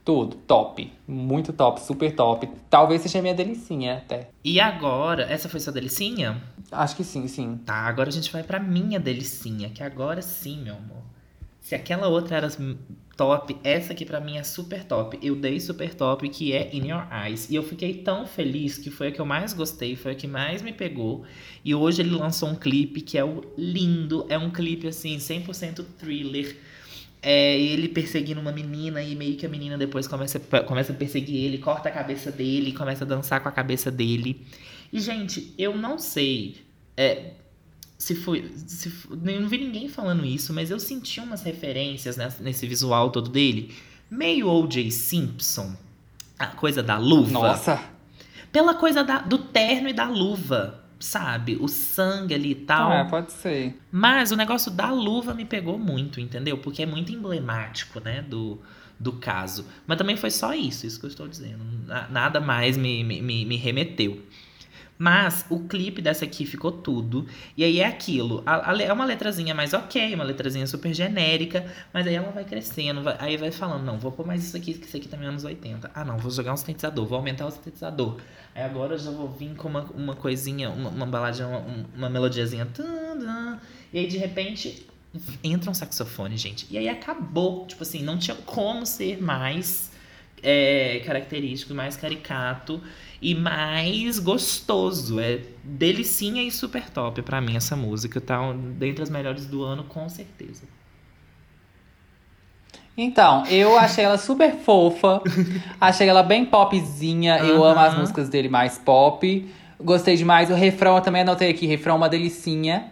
Tudo, 0.03 0.35
top. 0.35 0.91
Muito 1.07 1.53
top, 1.53 1.79
super 1.79 2.15
top. 2.15 2.49
Talvez 2.69 3.01
seja 3.01 3.21
minha 3.21 3.35
delicinha 3.35 3.97
até. 3.97 4.29
E 4.43 4.59
agora, 4.59 5.23
essa 5.23 5.47
foi 5.47 5.59
sua 5.59 5.71
delicinha? 5.71 6.41
Acho 6.71 6.95
que 6.95 7.03
sim, 7.03 7.27
sim. 7.27 7.57
Tá, 7.57 7.75
agora 7.75 8.09
a 8.09 8.11
gente 8.11 8.31
vai 8.31 8.41
pra 8.41 8.59
minha 8.59 8.99
delicinha, 8.99 9.69
que 9.69 9.83
agora 9.83 10.21
sim, 10.21 10.61
meu 10.61 10.75
amor. 10.75 11.03
Se 11.59 11.75
aquela 11.75 12.07
outra 12.07 12.37
era 12.37 12.49
top, 13.15 13.55
essa 13.63 13.93
aqui 13.93 14.03
pra 14.03 14.19
mim 14.19 14.37
é 14.37 14.43
super 14.43 14.83
top. 14.83 15.19
Eu 15.21 15.35
dei 15.35 15.59
super 15.59 15.93
top, 15.93 16.27
que 16.29 16.51
é 16.51 16.75
In 16.75 16.87
Your 16.87 17.05
Eyes. 17.13 17.47
E 17.51 17.55
eu 17.55 17.61
fiquei 17.61 17.93
tão 17.93 18.25
feliz 18.25 18.79
que 18.79 18.89
foi 18.89 19.09
a 19.09 19.11
que 19.11 19.21
eu 19.21 19.25
mais 19.25 19.53
gostei, 19.53 19.95
foi 19.95 20.13
a 20.13 20.15
que 20.15 20.27
mais 20.27 20.63
me 20.63 20.73
pegou. 20.73 21.23
E 21.63 21.75
hoje 21.75 22.01
ele 22.01 22.09
lançou 22.09 22.49
um 22.49 22.55
clipe 22.55 23.01
que 23.01 23.19
é 23.19 23.23
o 23.23 23.43
lindo. 23.55 24.25
É 24.27 24.37
um 24.39 24.49
clipe, 24.49 24.87
assim, 24.87 25.17
100% 25.17 25.85
thriller 25.99 26.57
é, 27.21 27.59
ele 27.59 27.87
perseguindo 27.87 28.41
uma 28.41 28.51
menina 28.51 29.01
e 29.01 29.15
meio 29.15 29.35
que 29.37 29.45
a 29.45 29.49
menina 29.49 29.77
depois 29.77 30.07
começa, 30.07 30.39
começa 30.39 30.91
a 30.91 30.95
perseguir 30.95 31.45
ele, 31.45 31.59
corta 31.59 31.89
a 31.89 31.91
cabeça 31.91 32.31
dele, 32.31 32.71
começa 32.71 33.03
a 33.03 33.07
dançar 33.07 33.41
com 33.41 33.47
a 33.47 33.51
cabeça 33.51 33.91
dele. 33.91 34.45
E, 34.91 34.99
gente, 34.99 35.53
eu 35.57 35.77
não 35.77 35.99
sei 35.99 36.57
é, 36.97 37.33
se 37.97 38.15
foi. 38.15 38.51
Se, 38.67 38.91
não 39.09 39.47
vi 39.47 39.59
ninguém 39.59 39.87
falando 39.87 40.25
isso, 40.25 40.51
mas 40.51 40.71
eu 40.71 40.79
senti 40.79 41.19
umas 41.19 41.43
referências 41.43 42.17
nesse, 42.17 42.41
nesse 42.41 42.67
visual 42.67 43.11
todo 43.11 43.29
dele. 43.29 43.73
Meio 44.09 44.49
O.J. 44.49 44.89
Simpson. 44.89 45.75
A 46.37 46.47
coisa 46.47 46.81
da 46.81 46.97
luva. 46.97 47.31
Nossa! 47.31 47.79
Pela 48.51 48.73
coisa 48.73 49.03
da, 49.03 49.19
do 49.19 49.37
terno 49.37 49.87
e 49.87 49.93
da 49.93 50.09
luva 50.09 50.80
sabe? 51.01 51.57
O 51.59 51.67
sangue 51.67 52.33
ali 52.33 52.51
e 52.51 52.55
tal. 52.55 52.91
É, 52.91 53.03
pode 53.03 53.31
ser. 53.33 53.79
Mas 53.91 54.31
o 54.31 54.35
negócio 54.35 54.71
da 54.71 54.91
luva 54.91 55.33
me 55.33 55.45
pegou 55.45 55.77
muito, 55.77 56.19
entendeu? 56.19 56.57
Porque 56.57 56.83
é 56.83 56.85
muito 56.85 57.11
emblemático, 57.11 57.99
né? 57.99 58.21
Do, 58.21 58.59
do 58.99 59.13
caso. 59.13 59.65
Mas 59.85 59.97
também 59.97 60.15
foi 60.15 60.29
só 60.29 60.53
isso, 60.53 60.85
isso 60.85 60.99
que 60.99 61.05
eu 61.05 61.09
estou 61.09 61.27
dizendo. 61.27 61.59
Nada 62.09 62.39
mais 62.39 62.77
me, 62.77 63.03
me, 63.03 63.45
me 63.45 63.55
remeteu. 63.57 64.21
Mas 65.01 65.47
o 65.49 65.61
clipe 65.61 65.99
dessa 65.99 66.25
aqui 66.25 66.45
ficou 66.45 66.71
tudo. 66.71 67.25
E 67.57 67.63
aí 67.63 67.79
é 67.79 67.87
aquilo. 67.87 68.43
A, 68.45 68.69
a, 68.69 68.83
é 68.83 68.93
uma 68.93 69.03
letrazinha 69.03 69.51
mais 69.51 69.73
ok, 69.73 70.13
uma 70.13 70.23
letrazinha 70.23 70.67
super 70.67 70.93
genérica. 70.93 71.65
Mas 71.91 72.05
aí 72.05 72.13
ela 72.13 72.29
vai 72.29 72.45
crescendo. 72.45 73.01
Vai, 73.01 73.15
aí 73.17 73.35
vai 73.35 73.49
falando: 73.49 73.83
não, 73.83 73.97
vou 73.97 74.11
pôr 74.11 74.27
mais 74.27 74.43
isso 74.43 74.55
aqui, 74.55 74.75
que 74.75 74.85
isso 74.85 74.95
aqui 74.95 75.07
também 75.07 75.25
é 75.25 75.29
anos 75.29 75.43
80. 75.43 75.89
Ah, 75.91 76.05
não, 76.05 76.19
vou 76.19 76.29
jogar 76.29 76.53
um 76.53 76.57
sintetizador, 76.57 77.07
vou 77.07 77.17
aumentar 77.17 77.47
o 77.47 77.49
sintetizador. 77.49 78.19
Aí 78.53 78.61
agora 78.61 78.93
eu 78.93 78.99
já 78.99 79.09
vou 79.09 79.27
vir 79.27 79.55
com 79.55 79.69
uma, 79.69 79.81
uma 79.85 80.15
coisinha, 80.15 80.69
uma, 80.69 80.91
uma 80.91 81.05
baladinha, 81.07 81.47
uma, 81.47 81.87
uma 81.95 82.07
melodiazinha. 82.07 82.67
E 83.91 83.97
aí 83.97 84.05
de 84.05 84.19
repente 84.19 84.85
entra 85.43 85.71
um 85.71 85.73
saxofone, 85.73 86.37
gente. 86.37 86.67
E 86.69 86.77
aí 86.77 86.87
acabou. 86.87 87.65
Tipo 87.65 87.81
assim, 87.81 88.03
não 88.03 88.19
tinha 88.19 88.37
como 88.45 88.85
ser 88.85 89.19
mais 89.19 89.91
é, 90.43 91.01
característico, 91.03 91.73
mais 91.73 91.97
caricato 91.97 92.79
e 93.21 93.35
mais 93.35 94.17
gostoso. 94.17 95.19
É 95.19 95.39
delicinha 95.63 96.41
e 96.43 96.51
super 96.51 96.89
top 96.89 97.21
pra 97.21 97.39
mim 97.39 97.55
essa 97.55 97.75
música, 97.75 98.19
tá 98.19 98.39
dentre 98.53 99.03
as 99.03 99.09
melhores 99.09 99.45
do 99.45 99.63
ano, 99.63 99.83
com 99.83 100.09
certeza. 100.09 100.63
Então, 102.97 103.45
eu 103.47 103.77
achei 103.77 104.03
ela 104.03 104.17
super 104.17 104.55
fofa. 104.55 105.21
achei 105.79 106.07
ela 106.07 106.23
bem 106.23 106.45
popzinha. 106.45 107.37
Eu 107.37 107.63
amo 107.63 107.79
as 107.79 107.97
músicas 107.97 108.27
dele 108.27 108.49
mais 108.49 108.77
pop. 108.77 109.49
Gostei 109.79 110.15
demais. 110.15 110.49
O 110.49 110.53
refrão 110.53 110.95
eu 110.95 111.01
também 111.01 111.21
anotei 111.21 111.49
aqui. 111.49 111.65
Refrão 111.65 111.95
é 111.95 111.97
uma 111.97 112.09
delicinha. 112.09 112.91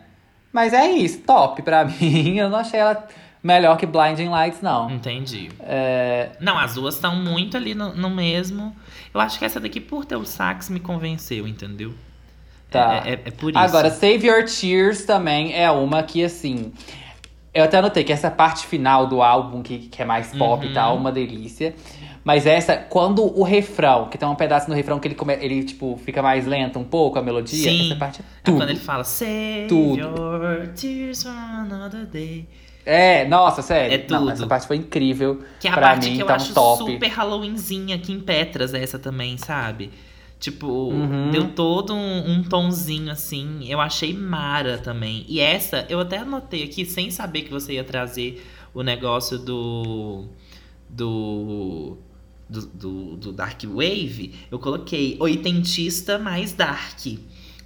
Mas 0.51 0.73
é 0.73 0.89
isso, 0.89 1.19
top 1.21 1.61
pra 1.61 1.83
mim. 2.01 2.37
Eu 2.37 2.49
não 2.49 2.59
achei 2.59 2.79
ela 2.79 3.07
melhor 3.43 3.77
que 3.77 3.85
Blinding 3.85 4.29
Lights, 4.29 4.61
não. 4.61 4.89
Entendi. 4.89 5.49
É, 5.59 6.29
Não, 6.39 6.57
as 6.57 6.75
duas 6.75 6.95
estão 6.95 7.15
muito 7.15 7.55
ali 7.57 7.75
no, 7.75 7.93
no 7.93 8.09
mesmo. 8.09 8.75
Eu 9.13 9.19
acho 9.21 9.39
que 9.39 9.45
essa 9.45 9.59
daqui, 9.59 9.79
por 9.79 10.05
ter 10.05 10.15
o 10.15 10.25
sax, 10.25 10.69
me 10.69 10.79
convenceu, 10.79 11.47
entendeu? 11.47 11.93
Tá. 12.69 13.01
É, 13.05 13.13
é- 13.13 13.21
é 13.25 13.31
por 13.31 13.49
isso. 13.49 13.57
Agora, 13.59 13.89
Save 13.89 14.27
Your 14.27 14.43
Tears 14.45 15.03
também 15.05 15.53
é 15.55 15.69
uma 15.71 16.03
que, 16.03 16.23
assim. 16.23 16.71
Eu 17.51 17.63
até 17.63 17.77
anotei 17.79 18.03
que 18.03 18.13
essa 18.13 18.29
parte 18.29 18.67
final 18.67 19.07
do 19.07 19.23
álbum, 19.23 19.63
que, 19.63 19.79
que 19.87 19.99
é 20.01 20.05
mais 20.05 20.27
pop 20.37 20.63
Uhum. 20.63 20.71
e 20.71 20.73
tal, 20.75 20.95
uma 20.95 21.11
delícia. 21.11 21.73
Mas 22.23 22.45
essa, 22.45 22.77
quando 22.77 23.23
o 23.23 23.41
refrão, 23.41 24.07
que 24.07 24.19
tem 24.19 24.27
um 24.29 24.35
pedaço 24.35 24.69
no 24.69 24.75
refrão 24.75 24.99
que 24.99 25.07
ele, 25.07 25.15
come, 25.15 25.33
ele 25.33 25.63
tipo, 25.63 25.99
fica 26.05 26.21
mais 26.21 26.45
lento 26.45 26.77
um 26.77 26.83
pouco, 26.83 27.17
a 27.17 27.23
melodia, 27.23 27.71
Sim. 27.71 27.87
essa 27.87 27.95
parte 27.95 28.19
é 28.21 28.23
É 28.23 28.25
tudo. 28.43 28.57
quando 28.57 28.69
ele 28.69 28.79
fala 28.79 29.03
Save 29.03 29.65
Tudo. 29.67 29.97
your 29.99 30.67
tears 30.75 31.23
for 31.23 31.31
another 31.31 32.05
day. 32.05 32.47
É, 32.89 33.27
nossa, 33.27 33.61
sério. 33.61 33.93
É 33.95 34.05
Não, 34.09 34.19
tudo. 34.21 34.31
essa 34.31 34.47
parte 34.47 34.65
foi 34.67 34.77
incrível. 34.77 35.43
Que 35.59 35.67
é 35.67 35.71
a 35.71 35.73
pra 35.73 35.81
parte 35.89 36.09
mim, 36.09 36.15
que 36.15 36.23
eu 36.23 36.25
tá 36.27 36.33
um 36.33 36.35
acho 36.37 36.53
top. 36.53 36.83
super 36.91 37.07
Halloweenzinha 37.07 37.95
aqui 37.95 38.11
em 38.11 38.19
Petras, 38.19 38.73
essa 38.73 38.97
também, 38.97 39.37
sabe? 39.37 39.91
Tipo, 40.39 40.67
Uhum. 40.67 41.29
deu 41.31 41.49
todo 41.49 41.93
um, 41.93 42.31
um 42.31 42.43
tonzinho 42.43 43.11
assim. 43.11 43.65
Eu 43.69 43.79
achei 43.81 44.13
mara 44.13 44.77
também. 44.77 45.25
E 45.27 45.39
essa, 45.39 45.85
eu 45.89 45.99
até 45.99 46.17
anotei 46.17 46.63
aqui, 46.63 46.85
sem 46.85 47.11
saber 47.11 47.41
que 47.43 47.51
você 47.51 47.73
ia 47.73 47.83
trazer 47.83 48.43
o 48.73 48.81
negócio 48.81 49.37
do. 49.37 50.25
Do. 50.89 51.97
Do, 52.49 52.61
do, 52.65 53.15
do 53.17 53.31
Dark 53.31 53.61
Wave, 53.63 54.33
eu 54.49 54.57
coloquei 54.57 55.15
oitentista 55.19 56.17
mais 56.17 56.51
dark. 56.51 56.97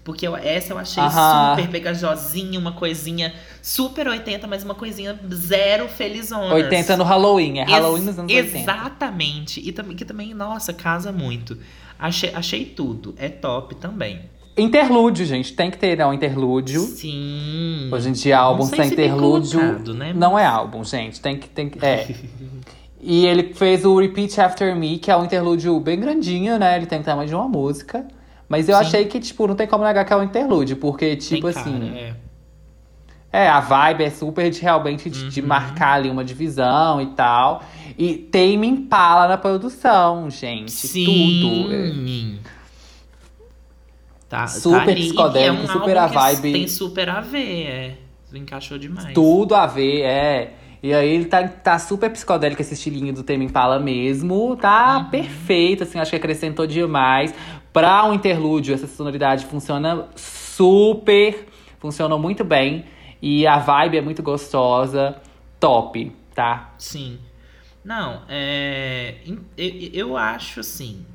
Porque 0.04 0.28
eu- 0.28 0.36
essa 0.36 0.74
eu 0.74 0.78
achei 0.78 1.02
Aham. 1.02 1.56
super 1.56 1.70
pegajosinha, 1.72 2.60
uma 2.60 2.74
coisinha 2.74 3.34
super 3.62 4.08
80, 4.08 4.46
mas 4.48 4.64
uma 4.64 4.76
coisinha 4.76 5.18
zero 5.34 5.88
felizona. 5.88 6.54
80 6.54 6.98
no 6.98 7.04
Halloween, 7.06 7.60
é 7.60 7.62
Ex- 7.64 7.72
Halloween 7.72 8.02
nos 8.02 8.20
anos 8.20 8.34
80. 8.34 8.58
Exatamente. 8.60 9.62
E 9.66 9.72
também, 9.72 9.96
que 9.96 10.04
também, 10.04 10.34
nossa, 10.34 10.74
casa 10.74 11.12
muito. 11.12 11.58
Achei, 11.98 12.32
achei 12.36 12.66
tudo. 12.66 13.16
É 13.18 13.30
top 13.30 13.76
também. 13.76 14.20
Interlúdio, 14.58 15.26
gente, 15.26 15.54
tem 15.54 15.72
que 15.72 15.78
ter 15.78 15.98
né, 15.98 16.06
um 16.06 16.14
interlúdio. 16.14 16.82
Sim. 16.82 17.90
Hoje 17.92 18.10
em 18.10 18.12
dia, 18.12 18.38
álbum 18.38 18.66
sem 18.66 18.84
se 18.84 18.94
interlúdio 18.94 19.94
né? 19.94 20.14
não 20.14 20.38
é 20.38 20.46
álbum, 20.46 20.84
gente. 20.84 21.20
Tem 21.22 21.38
que. 21.40 21.48
Tem 21.50 21.70
que 21.70 21.84
é. 21.84 22.14
e 23.02 23.26
ele 23.26 23.54
fez 23.54 23.84
o 23.84 23.98
Repeat 23.98 24.40
After 24.40 24.76
Me, 24.76 25.00
que 25.00 25.10
é 25.10 25.18
um 25.18 25.26
interlúdio 25.26 25.80
bem 25.80 26.00
grandinho, 26.00 26.60
né? 26.60 26.76
Ele 26.76 26.86
tem 26.86 27.00
o 27.00 27.04
tamanho 27.04 27.28
de 27.28 27.34
uma 27.34 27.48
música. 27.48 28.06
Mas 28.54 28.70
eu 28.70 28.76
Sim. 28.76 28.82
achei 28.82 29.06
que, 29.06 29.20
tipo, 29.20 29.48
não 29.48 29.56
tem 29.56 29.66
como 29.66 29.84
negar 29.84 30.06
que 30.06 30.14
é 30.14 30.16
um 30.16 30.22
interlúdio, 30.22 30.78
porque, 30.78 31.08
Tem 31.08 31.18
tipo 31.18 31.52
cara, 31.52 31.60
assim. 31.60 31.90
é. 31.98 32.14
É, 33.32 33.50
a 33.50 33.60
vibe 33.60 34.04
é 34.04 34.12
super 34.12 34.48
de 34.52 34.62
realmente 34.62 35.10
de, 35.10 35.28
de 35.28 35.42
Uhum. 35.42 35.48
marcar 35.48 35.94
ali 35.94 36.08
uma 36.08 36.24
divisão 36.24 37.02
e 37.02 37.08
tal. 37.08 37.64
E 37.98 38.14
tem 38.16 38.64
Impala 38.64 39.28
na 39.28 39.40
produção, 39.40 40.30
gente. 40.30 40.72
Tudo. 41.04 41.74
É. 41.74 41.88
Sim. 41.90 42.40
Tá, 44.30 44.46
Super 44.46 44.86
tá 44.86 44.94
psicodélico, 44.94 45.64
um 45.64 45.68
super 45.68 45.98
a 45.98 46.06
vibe. 46.06 46.52
Tem 46.54 46.68
super 46.68 47.10
a 47.10 47.22
ver, 47.22 47.64
é. 47.66 47.98
Encaixou 48.36 48.78
demais. 48.78 49.16
Tudo 49.16 49.56
a 49.56 49.66
ver, 49.66 50.02
é. 50.02 50.54
E 50.84 50.94
aí 50.94 51.10
ele 51.10 51.26
tá, 51.26 51.48
tá 51.48 51.80
super 51.80 52.12
psicodélico 52.12 52.62
esse 52.62 52.76
estilinho 52.76 53.14
do 53.14 53.24
Tame 53.24 53.46
Impala 53.46 53.80
mesmo. 53.80 54.56
Tá 54.58 54.98
Uhum. 54.98 55.06
perfeito, 55.10 55.84
assim, 55.84 55.98
acho 55.98 56.12
que 56.12 56.18
acrescentou 56.18 56.68
demais. 56.68 57.34
Pra 57.74 58.06
um 58.06 58.14
interlúdio, 58.14 58.74
essa 58.74 58.88
sonoridade 58.88 59.46
funciona 59.48 60.08
super. 60.16 61.48
Funcionou 61.80 62.20
muito 62.20 62.44
bem. 62.44 62.86
E 63.22 63.48
a 63.48 63.58
vibe 63.58 63.98
é 63.98 64.02
muito 64.02 64.22
gostosa. 64.22 65.16
Top, 65.60 66.12
tá? 66.36 66.74
Sim. 66.78 67.18
Não, 67.84 68.22
é. 68.30 69.16
Eu, 69.58 69.90
eu 69.94 70.18
acho 70.18 70.60
assim. 70.60 71.06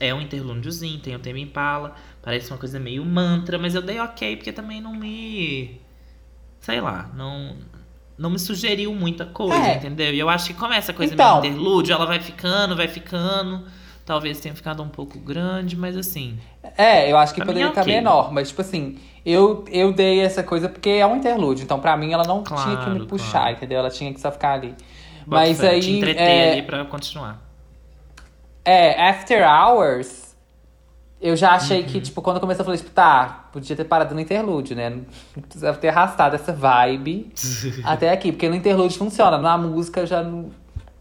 É 0.00 0.14
um 0.14 0.20
interlúdiozinho, 0.20 0.98
tem 1.00 1.14
o 1.14 1.18
tema 1.18 1.38
Impala. 1.40 1.94
Parece 2.22 2.50
uma 2.52 2.58
coisa 2.58 2.78
meio 2.78 3.04
mantra, 3.04 3.58
mas 3.58 3.74
eu 3.74 3.82
dei 3.82 3.98
ok, 4.00 4.36
porque 4.36 4.52
também 4.52 4.80
não 4.80 4.94
me. 4.94 5.80
Sei 6.60 6.80
lá, 6.80 7.10
não. 7.14 7.56
Não 8.16 8.30
me 8.30 8.38
sugeriu 8.38 8.92
muita 8.94 9.26
coisa, 9.26 9.56
É. 9.56 9.76
entendeu? 9.76 10.12
E 10.12 10.18
eu 10.18 10.28
acho 10.28 10.48
que 10.48 10.54
como 10.54 10.72
essa 10.72 10.92
coisa 10.92 11.14
Então. 11.14 11.40
meio 11.40 11.52
interlúdio, 11.52 11.92
ela 11.92 12.04
vai 12.06 12.18
ficando, 12.20 12.74
vai 12.74 12.88
ficando. 12.88 13.64
Talvez 14.08 14.40
tenha 14.40 14.54
ficado 14.54 14.82
um 14.82 14.88
pouco 14.88 15.18
grande, 15.18 15.76
mas 15.76 15.94
assim. 15.94 16.38
É, 16.78 17.12
eu 17.12 17.18
acho 17.18 17.34
que 17.34 17.44
poderia 17.44 17.66
é 17.66 17.68
estar 17.68 17.82
ok. 17.82 17.94
menor, 17.94 18.32
mas 18.32 18.48
tipo 18.48 18.62
assim, 18.62 18.96
eu, 19.24 19.66
eu 19.70 19.92
dei 19.92 20.20
essa 20.20 20.42
coisa 20.42 20.66
porque 20.66 20.88
é 20.88 21.06
um 21.06 21.16
interlúdio, 21.16 21.62
então 21.62 21.78
pra 21.78 21.94
mim 21.94 22.10
ela 22.10 22.24
não 22.24 22.42
tinha 22.42 22.54
que 22.78 22.84
Claro, 22.84 23.00
me 23.00 23.06
puxar, 23.06 23.40
claro. 23.40 23.56
entendeu? 23.56 23.78
Ela 23.80 23.90
tinha 23.90 24.10
que 24.14 24.18
só 24.18 24.32
ficar 24.32 24.54
ali. 24.54 24.68
bota 25.26 25.42
Mas 25.42 25.60
fé, 25.60 25.68
aí. 25.68 25.80
Te 25.82 25.90
entreter 25.90 26.22
é, 26.26 26.52
ali 26.52 26.62
pra 26.62 26.86
continuar. 26.86 27.38
É, 28.64 29.10
After 29.10 29.46
Hours, 29.46 30.34
eu 31.20 31.36
já 31.36 31.52
achei 31.52 31.82
Uhum. 31.82 31.86
que, 31.88 32.00
tipo, 32.00 32.22
quando 32.22 32.40
começou, 32.40 32.62
eu 32.62 32.64
falei, 32.64 32.78
tipo, 32.78 32.90
tá, 32.92 33.48
podia 33.52 33.76
ter 33.76 33.84
parado 33.84 34.14
no 34.14 34.20
interlúdio, 34.22 34.74
né? 34.74 34.88
Não 34.88 35.42
precisava 35.42 35.76
ter 35.76 35.88
arrastado 35.88 36.34
essa 36.34 36.52
vibe 36.52 37.30
até 37.84 38.10
aqui, 38.10 38.32
porque 38.32 38.48
no 38.48 38.54
interlúdio 38.54 38.96
funciona, 38.98 39.36
na 39.36 39.58
música 39.58 40.06
já 40.06 40.22
não 40.22 40.50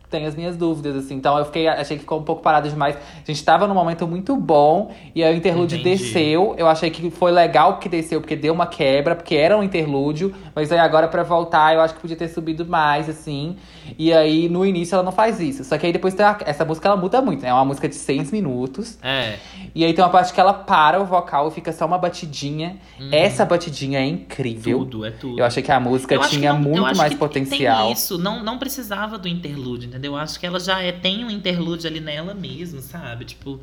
tenho 0.09 0.27
as 0.27 0.35
minhas 0.35 0.55
dúvidas, 0.55 0.95
assim. 0.95 1.15
Então 1.15 1.37
eu 1.37 1.45
fiquei, 1.45 1.67
achei 1.67 1.97
que 1.97 2.01
ficou 2.01 2.19
um 2.19 2.23
pouco 2.23 2.41
parado 2.41 2.69
demais. 2.69 2.95
A 2.95 3.25
gente 3.25 3.43
tava 3.43 3.67
num 3.67 3.73
momento 3.73 4.07
muito 4.07 4.35
bom, 4.35 4.91
e 5.13 5.23
aí 5.23 5.33
o 5.33 5.37
interlúdio 5.37 5.77
Entendi. 5.77 6.03
desceu. 6.03 6.55
Eu 6.57 6.67
achei 6.67 6.89
que 6.89 7.09
foi 7.11 7.31
legal 7.31 7.77
que 7.79 7.89
desceu, 7.89 8.21
porque 8.21 8.35
deu 8.35 8.53
uma 8.53 8.67
quebra, 8.67 9.15
porque 9.15 9.35
era 9.35 9.57
um 9.57 9.63
interlúdio, 9.63 10.33
mas 10.55 10.71
aí 10.71 10.79
agora 10.79 11.07
pra 11.07 11.23
voltar 11.23 11.73
eu 11.73 11.81
acho 11.81 11.93
que 11.95 11.99
podia 12.01 12.17
ter 12.17 12.29
subido 12.29 12.65
mais, 12.65 13.09
assim. 13.09 13.57
E 13.97 14.11
aí 14.11 14.49
no 14.49 14.65
início 14.65 14.95
ela 14.95 15.03
não 15.03 15.11
faz 15.11 15.39
isso. 15.39 15.63
Só 15.63 15.77
que 15.77 15.85
aí 15.85 15.93
depois 15.93 16.13
tem 16.15 16.25
a- 16.25 16.37
essa 16.45 16.65
música 16.65 16.87
ela 16.87 16.97
muda 16.97 17.21
muito, 17.21 17.41
né? 17.43 17.49
É 17.49 17.53
uma 17.53 17.65
música 17.65 17.87
de 17.87 17.95
seis 17.95 18.31
minutos. 18.31 18.97
É. 19.03 19.37
E 19.75 19.85
aí 19.85 19.93
tem 19.93 20.03
uma 20.03 20.09
parte 20.09 20.33
que 20.33 20.39
ela 20.39 20.53
para 20.53 20.99
o 20.99 21.05
vocal 21.05 21.47
e 21.49 21.51
fica 21.51 21.71
só 21.71 21.85
uma 21.85 21.97
batidinha. 21.97 22.77
Essa 23.11 23.45
batidinha 23.45 23.99
é 23.99 24.05
incrível. 24.05 24.79
Tudo, 24.79 25.05
é 25.05 25.11
tudo. 25.11 25.39
Eu 25.39 25.45
achei 25.45 25.61
que 25.61 25.71
a 25.71 25.79
música 25.79 26.15
Eu 26.15 26.21
tinha 26.21 26.53
não- 26.53 26.59
eu 26.75 26.81
muito 26.83 26.97
mais 26.97 27.13
que 27.13 27.19
potencial. 27.19 27.83
Tem 27.85 27.93
isso, 27.93 28.17
não, 28.17 28.43
não 28.43 28.57
precisava 28.57 29.17
do 29.17 29.27
interlúdio, 29.27 29.87
entendeu? 29.89 30.13
Eu 30.13 30.17
acho 30.17 30.39
que 30.39 30.45
ela 30.45 30.59
já 30.59 30.81
é, 30.81 30.91
tem 30.91 31.23
um 31.23 31.29
interlúdio 31.29 31.89
ali 31.89 31.99
nela 31.99 32.33
mesmo, 32.33 32.81
sabe? 32.81 33.25
Tipo, 33.25 33.59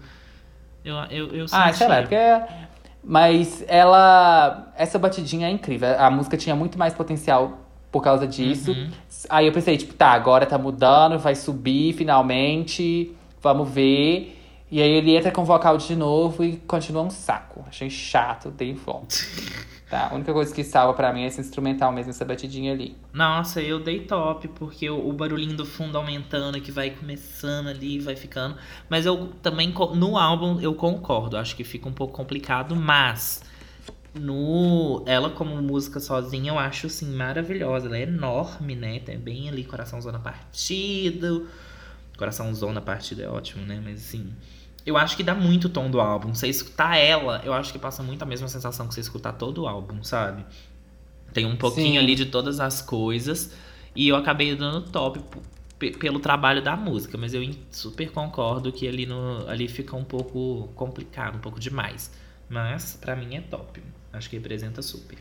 eu, 0.85 0.95
eu, 1.11 1.29
eu 1.35 1.45
Ah, 1.51 1.67
senti. 1.67 1.79
sei 1.79 1.89
lá, 1.89 2.01
porque. 2.03 2.17
Mas 3.03 3.63
ela. 3.69 4.73
Essa 4.77 4.99
batidinha 4.99 5.47
é 5.49 5.51
incrível. 5.51 5.89
A 5.99 6.11
música 6.11 6.37
tinha 6.37 6.57
muito 6.57 6.79
mais 6.79 6.95
potencial 6.95 7.59
por 7.95 8.03
causa 8.03 8.27
disso. 8.27 8.73
Uhum. 8.73 8.91
Aí 9.31 9.47
eu 9.47 9.53
pensei, 9.53 9.77
tipo, 9.77 9.95
tá, 9.95 10.09
agora 10.09 10.45
tá 10.45 10.59
mudando, 10.59 11.17
vai 11.17 11.37
subir 11.37 11.93
finalmente. 11.93 13.15
Vamos 13.41 13.71
ver. 13.71 14.37
E 14.69 14.83
aí 14.83 14.91
ele 14.91 15.15
entra 15.15 15.31
com 15.31 15.43
o 15.43 15.45
vocal 15.45 15.79
de 15.79 15.95
novo 15.95 16.43
e 16.43 16.57
continua 16.57 17.03
um 17.03 17.11
saco. 17.11 17.65
Achei 17.69 17.89
chato, 17.89 18.51
dei 18.51 18.75
volta. 18.75 19.15
tá, 19.89 20.09
a 20.11 20.15
única 20.17 20.33
coisa 20.33 20.53
que 20.53 20.65
salva 20.65 20.93
pra 20.93 21.13
mim 21.13 21.23
é 21.23 21.27
esse 21.29 21.41
instrumental 21.41 21.93
mesmo, 21.93 22.11
essa 22.11 22.25
batidinha 22.25 22.73
ali. 22.73 22.97
Nossa, 23.13 23.63
eu 23.63 23.79
dei 23.79 24.01
top, 24.01 24.49
porque 24.49 24.91
o, 24.91 25.09
o 25.09 25.13
barulhinho 25.13 25.57
do 25.57 25.65
fundo 25.65 25.97
aumentando, 25.97 26.61
que 26.61 26.73
vai 26.73 26.91
começando 26.91 27.69
ali, 27.69 28.01
vai 28.01 28.17
ficando. 28.17 28.57
Mas 28.89 29.07
eu 29.07 29.29
também, 29.41 29.73
no 29.95 30.19
álbum, 30.19 30.61
eu 30.61 30.75
concordo. 30.75 31.37
Acho 31.37 31.55
que 31.55 31.63
fica 31.63 31.89
um 31.89 31.93
pouco 31.93 32.13
complicado, 32.13 32.75
mas 32.75 33.41
no 34.15 35.03
ela 35.07 35.31
como 35.31 35.61
música 35.61 35.99
sozinha, 35.99 36.53
eu 36.53 36.59
acho 36.59 36.87
assim 36.87 37.15
maravilhosa. 37.15 37.87
Ela 37.87 37.99
é 37.99 38.03
enorme, 38.03 38.75
né? 38.75 39.01
Tem 39.01 39.19
bem 39.19 39.49
ali 39.49 39.65
coração 39.65 40.01
zona 40.01 40.19
partido. 40.19 41.49
Coração 42.17 42.55
zona 42.55 42.81
partido 42.81 43.23
é 43.23 43.29
ótimo, 43.29 43.67
né? 43.67 43.81
Mas 43.85 43.97
assim, 44.07 44.33
eu 44.87 44.97
acho 44.97 45.17
que 45.17 45.23
dá 45.23 45.35
muito 45.35 45.67
o 45.67 45.69
tom 45.69 45.91
do 45.91 46.01
álbum. 46.01 46.35
Você 46.35 46.49
escutar 46.49 46.97
ela, 46.97 47.41
eu 47.45 47.53
acho 47.53 47.73
que 47.73 47.79
passa 47.79 48.03
muito 48.03 48.23
a 48.23 48.27
mesma 48.27 48.49
sensação 48.49 48.87
que 48.87 48.95
você 48.95 49.01
escutar 49.01 49.33
todo 49.33 49.63
o 49.63 49.67
álbum, 49.67 50.03
sabe? 50.05 50.45
Tem 51.33 51.45
um 51.47 51.57
pouquinho 51.57 51.95
Sim. 51.95 51.99
ali 51.99 52.15
de 52.15 52.27
todas 52.27 52.61
as 52.61 52.81
coisas. 52.81 53.53
E 53.97 54.09
eu 54.09 54.17
acabei 54.17 54.55
dando 54.55 54.83
top 54.83 55.21
pelo 55.99 56.21
trabalho 56.21 56.63
da 56.63 56.77
música. 56.77 57.19
Mas 57.19 57.35
eu 57.35 57.43
super 57.71 58.11
concordo 58.13 58.71
que 58.71 58.87
ali, 58.87 59.07
no, 59.07 59.49
ali 59.49 59.67
fica 59.67 59.97
um 59.97 60.05
pouco 60.05 60.69
complicado, 60.77 61.37
um 61.37 61.41
pouco 61.41 61.59
demais. 61.59 62.13
Mas 62.49 62.97
pra 63.01 63.17
mim 63.17 63.35
é 63.35 63.41
top. 63.41 63.83
Acho 64.17 64.31
que 64.31 64.37
representa 64.37 64.81
super. 64.83 65.19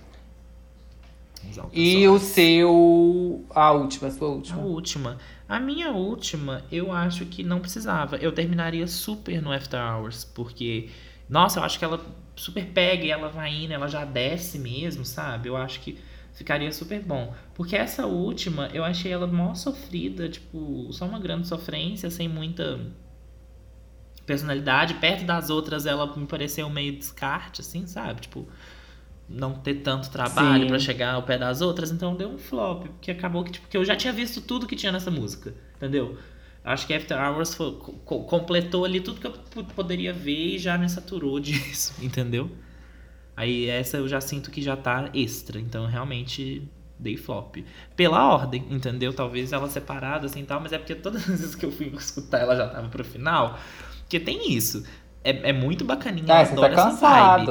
E 1.74 2.08
o 2.08 2.20
seu. 2.20 3.46
A 3.50 3.72
última, 3.72 4.08
a 4.08 4.12
sua 4.12 4.28
A 4.28 4.32
última. 4.32 4.62
última. 4.62 5.18
A 5.48 5.60
minha 5.60 5.92
última, 5.92 6.64
eu 6.72 6.92
acho 6.92 7.26
que 7.26 7.44
não 7.44 7.60
precisava. 7.60 8.16
Eu 8.18 8.32
terminaria 8.32 8.88
super 8.88 9.42
no 9.42 9.52
After 9.52 9.80
Hours, 9.80 10.24
porque, 10.24 10.90
nossa, 11.30 11.60
eu 11.60 11.64
acho 11.64 11.78
que 11.78 11.86
ela 11.86 12.00
super 12.36 12.66
pega 12.68 13.04
e 13.04 13.12
ela 13.12 13.30
vai 13.30 13.54
indo, 13.54 13.74
ela 13.74 13.88
já 13.88 14.06
desce 14.06 14.58
mesmo, 14.58 15.06
sabe? 15.06 15.50
Eu 15.50 15.58
acho 15.58 15.82
que 15.82 15.98
ficaria 16.34 16.72
super 16.72 17.02
bom. 17.02 17.34
Porque 17.54 17.76
essa 17.76 18.06
última, 18.06 18.68
eu 18.74 18.84
achei 18.84 19.12
ela 19.12 19.28
mó 19.28 19.54
sofrida, 19.54 20.30
tipo, 20.30 20.92
só 20.92 21.06
uma 21.06 21.20
grande 21.20 21.48
sofrência, 21.48 22.10
sem 22.10 22.28
muita 22.28 22.80
personalidade. 24.26 24.96
Perto 24.96 25.26
das 25.26 25.50
outras, 25.50 25.86
ela 25.86 26.16
me 26.16 26.26
pareceu 26.26 26.70
meio 26.70 26.98
descarte, 26.98 27.62
assim, 27.62 27.86
sabe? 27.86 28.22
Tipo, 28.22 28.48
não 29.34 29.54
ter 29.56 29.76
tanto 29.76 30.10
trabalho 30.12 30.68
pra 30.68 30.80
chegar 30.80 31.14
ao 31.16 31.24
pé 31.24 31.38
das 31.38 31.62
outras, 31.62 31.92
então 31.92 32.16
deu 32.16 32.30
um 32.30 32.38
flop, 32.38 32.86
porque 32.88 33.12
acabou 33.12 33.44
que, 33.44 33.52
tipo, 33.52 33.68
que 33.68 33.78
eu 33.78 33.84
já 33.86 33.96
tinha 33.96 34.14
visto 34.14 34.42
tudo 34.42 34.68
que 34.68 34.76
tinha 34.76 34.92
nessa 34.92 35.12
música, 35.12 35.54
entendeu? 35.78 36.18
Acho 36.64 36.88
que 36.88 36.94
After 36.94 37.18
Hours 37.20 37.56
foi- 37.56 37.74
co- 38.06 38.24
completou 38.24 38.86
ali 38.86 39.02
tudo 39.02 39.20
que 39.20 39.28
eu 39.28 39.34
poderia 39.76 40.14
ver 40.14 40.56
e 40.56 40.60
já 40.60 40.78
me 40.78 40.88
saturou 40.90 41.40
disso, 41.42 41.94
entendeu? 42.02 42.50
Aí 43.36 43.68
essa 43.68 43.98
eu 43.98 44.08
já 44.08 44.22
sinto 44.22 44.52
que 44.52 44.62
já 44.62 44.76
tá 44.78 45.10
extra, 45.14 45.60
então 45.60 45.86
realmente 45.88 46.68
dei 47.00 47.18
flop. 47.18 47.58
Pela 47.96 48.32
ordem, 48.34 48.64
entendeu? 48.70 49.12
Talvez 49.14 49.52
ela 49.52 49.68
separada 49.70 50.28
assim 50.28 50.42
e 50.42 50.46
tal, 50.46 50.62
mas 50.62 50.72
é 50.72 50.78
porque 50.78 50.96
todas 50.96 51.24
as 51.30 51.40
vezes 51.40 51.56
que 51.56 51.66
eu 51.66 51.72
fui 51.72 51.88
escutar 51.88 52.40
ela 52.40 52.56
já 52.56 52.68
tava 52.68 52.88
pro 52.90 53.04
final. 53.04 53.58
Porque 54.02 54.20
tem 54.20 54.54
isso. 54.54 54.86
É, 55.24 55.50
é 55.50 55.54
muito 55.54 55.84
bacaninha, 55.84 56.26
Ah, 56.34 56.46
você 56.46 56.56
tá 56.56 56.68
essa 56.68 56.90
vibe. 56.92 57.46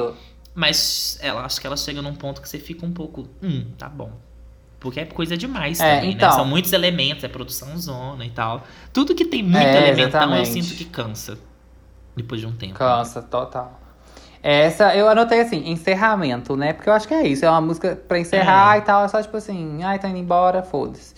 Mas 0.55 1.17
ela, 1.21 1.41
acho 1.45 1.59
que 1.59 1.65
ela 1.67 1.77
chega 1.77 2.01
num 2.01 2.13
ponto 2.15 2.41
que 2.41 2.47
você 2.47 2.59
fica 2.59 2.85
um 2.85 2.91
pouco. 2.91 3.27
Hum, 3.41 3.65
tá 3.77 3.89
bom. 3.89 4.11
Porque 4.79 4.99
é 4.99 5.05
coisa 5.05 5.35
demais 5.37 5.79
É, 5.79 5.95
também, 5.95 6.11
então. 6.11 6.29
né? 6.29 6.35
São 6.35 6.45
muitos 6.45 6.73
elementos, 6.73 7.23
é 7.23 7.27
produção 7.27 7.75
zona 7.77 8.25
e 8.25 8.29
tal. 8.29 8.63
Tudo 8.91 9.15
que 9.15 9.25
tem 9.25 9.41
muito 9.41 9.57
É, 9.57 9.87
elementão, 9.89 10.35
eu 10.35 10.45
sinto 10.45 10.75
que 10.75 10.85
cansa. 10.85 11.37
Depois 12.15 12.39
de 12.41 12.45
um 12.47 12.51
tempo. 12.51 12.73
Cansa, 12.75 13.21
total. 13.21 13.79
Essa 14.43 14.93
eu 14.93 15.07
anotei 15.07 15.39
assim, 15.39 15.69
encerramento, 15.69 16.57
né? 16.57 16.73
Porque 16.73 16.89
eu 16.89 16.93
acho 16.93 17.07
que 17.07 17.13
é 17.13 17.25
isso. 17.25 17.45
É 17.45 17.49
uma 17.49 17.61
música 17.61 17.95
pra 18.07 18.19
encerrar 18.19 18.75
É. 18.75 18.79
e 18.79 18.81
tal. 18.81 19.05
É 19.05 19.07
só 19.07 19.21
tipo 19.21 19.37
assim, 19.37 19.81
ai, 19.83 19.97
tá 19.97 20.09
indo 20.09 20.17
embora, 20.19 20.61
foda-se. 20.61 21.15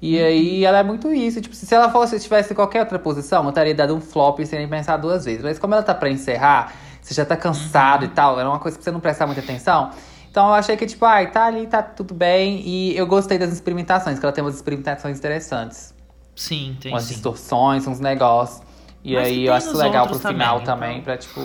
E 0.00 0.20
aí 0.22 0.64
ela 0.64 0.78
é 0.78 0.82
muito 0.82 1.12
isso. 1.12 1.40
Tipo, 1.40 1.56
se 1.56 1.74
ela 1.74 1.90
fosse, 1.90 2.20
tivesse 2.20 2.54
qualquer 2.54 2.80
outra 2.80 2.98
posição, 2.98 3.42
eu 3.44 3.52
teria 3.52 3.74
dado 3.74 3.96
um 3.96 4.00
flop 4.02 4.38
sem 4.44 4.58
nem 4.58 4.68
pensar 4.68 4.98
duas 4.98 5.24
vezes. 5.24 5.42
Mas 5.42 5.58
como 5.58 5.72
ela 5.74 5.82
tá 5.82 5.94
pra 5.94 6.10
encerrar, 6.10 6.72
você 7.08 7.14
já 7.14 7.24
tá 7.24 7.36
cansado 7.36 8.04
e 8.04 8.08
uhum. 8.08 8.14
tal, 8.14 8.38
era 8.38 8.48
uma 8.48 8.58
coisa 8.58 8.76
que 8.76 8.84
você 8.84 8.90
não 8.90 9.00
prestava 9.00 9.32
muita 9.32 9.40
atenção. 9.40 9.90
Então 10.30 10.48
eu 10.48 10.54
achei 10.54 10.76
que, 10.76 10.86
tipo, 10.86 11.04
ai, 11.06 11.24
ah, 11.24 11.30
tá 11.30 11.46
ali, 11.46 11.66
tá 11.66 11.82
tudo 11.82 12.14
bem. 12.14 12.60
E 12.60 12.96
eu 12.96 13.06
gostei 13.06 13.38
das 13.38 13.50
experimentações, 13.50 14.18
que 14.18 14.24
ela 14.24 14.32
tem 14.32 14.44
umas 14.44 14.56
experimentações 14.56 15.18
interessantes. 15.18 15.94
Sim, 16.36 16.76
tem. 16.80 16.92
Umas 16.92 17.04
sim. 17.04 17.14
distorções, 17.14 17.86
uns 17.86 17.98
negócios. 17.98 18.62
E 19.02 19.14
Mas 19.14 19.26
aí 19.26 19.46
eu 19.46 19.54
acho 19.54 19.76
legal 19.76 20.06
pro 20.06 20.18
final 20.18 20.60
também, 20.60 20.62
então... 20.62 20.74
também, 20.74 21.02
pra 21.02 21.16
tipo. 21.16 21.40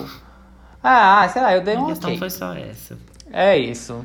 Ah, 0.82 1.22
ah, 1.22 1.28
sei 1.28 1.40
lá, 1.40 1.54
eu 1.54 1.62
dei 1.62 1.76
um. 1.76 1.84
A 1.84 1.88
questão 1.88 2.10
okay. 2.10 2.18
foi 2.18 2.30
só 2.30 2.52
essa. 2.52 2.98
É 3.32 3.56
isso. 3.56 4.04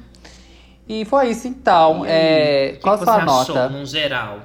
E 0.87 1.03
foi 1.05 1.29
isso 1.29 1.47
então. 1.47 2.03
Aí, 2.03 2.09
é... 2.09 2.71
Que 2.73 2.81
Qual 2.81 2.97
que 2.97 3.03
a 3.03 3.05
sua 3.05 3.25
nota? 3.25 3.51
Achou, 3.51 3.69
num 3.69 3.85
geral. 3.85 4.39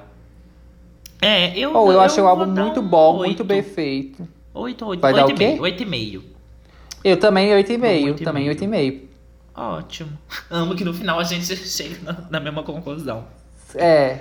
É, 1.21 1.57
eu. 1.57 1.71
Oh, 1.73 1.87
eu, 1.87 1.93
eu 1.93 2.01
achei 2.01 2.21
o 2.21 2.27
álbum 2.27 2.45
muito 2.45 2.81
bom, 2.81 3.17
8. 3.17 3.25
muito 3.25 3.43
bem 3.43 3.63
feito. 3.63 4.27
8, 4.53 4.85
8, 4.85 5.01
Vai 5.01 5.13
8, 5.13 5.35
dar 5.35 5.61
8 5.61 6.34
eu 7.05 7.17
também 7.17 7.51
8,5. 7.51 8.05
Oito 8.07 8.21
e 8.21 8.25
Também 8.25 8.43
meio. 8.45 8.55
8,5. 8.55 9.01
Ótimo. 9.55 10.09
Amo 10.49 10.75
que 10.75 10.83
no 10.83 10.91
final 10.91 11.19
a 11.19 11.23
gente 11.23 11.45
chega 11.55 11.97
na, 12.01 12.17
na 12.31 12.39
mesma 12.39 12.63
conclusão. 12.63 13.23
É. 13.75 14.17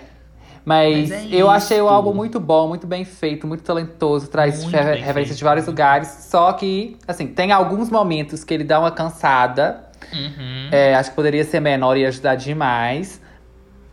Mas, 0.67 1.09
Mas 1.09 1.11
é 1.11 1.29
eu 1.31 1.49
achei 1.51 1.81
o 1.81 1.85
isso. 1.85 1.93
álbum 1.93 2.13
muito 2.13 2.39
bom, 2.39 2.69
muito 2.69 2.87
bem 2.87 3.05
feito, 3.05 3.47
muito 3.47 3.63
talentoso, 3.63 4.29
traz 4.29 4.63
Muito 4.63 4.75
referências 4.77 5.37
de 5.37 5.45
vários 5.45 5.67
lugares. 5.67 6.09
Só 6.31 6.53
que, 6.53 6.97
assim, 7.09 7.27
tem 7.27 7.53
alguns 7.53 7.89
momentos 7.91 8.45
que 8.45 8.53
ele 8.53 8.65
dá 8.65 8.79
uma 8.79 8.91
cansada. 8.91 9.85
Uhum. 10.13 10.69
É, 10.71 10.95
acho 10.95 11.11
que 11.11 11.17
poderia 11.17 11.45
ser 11.45 11.61
menor 11.61 11.97
e 11.97 12.05
ajudar 12.05 12.35
demais. 12.35 13.21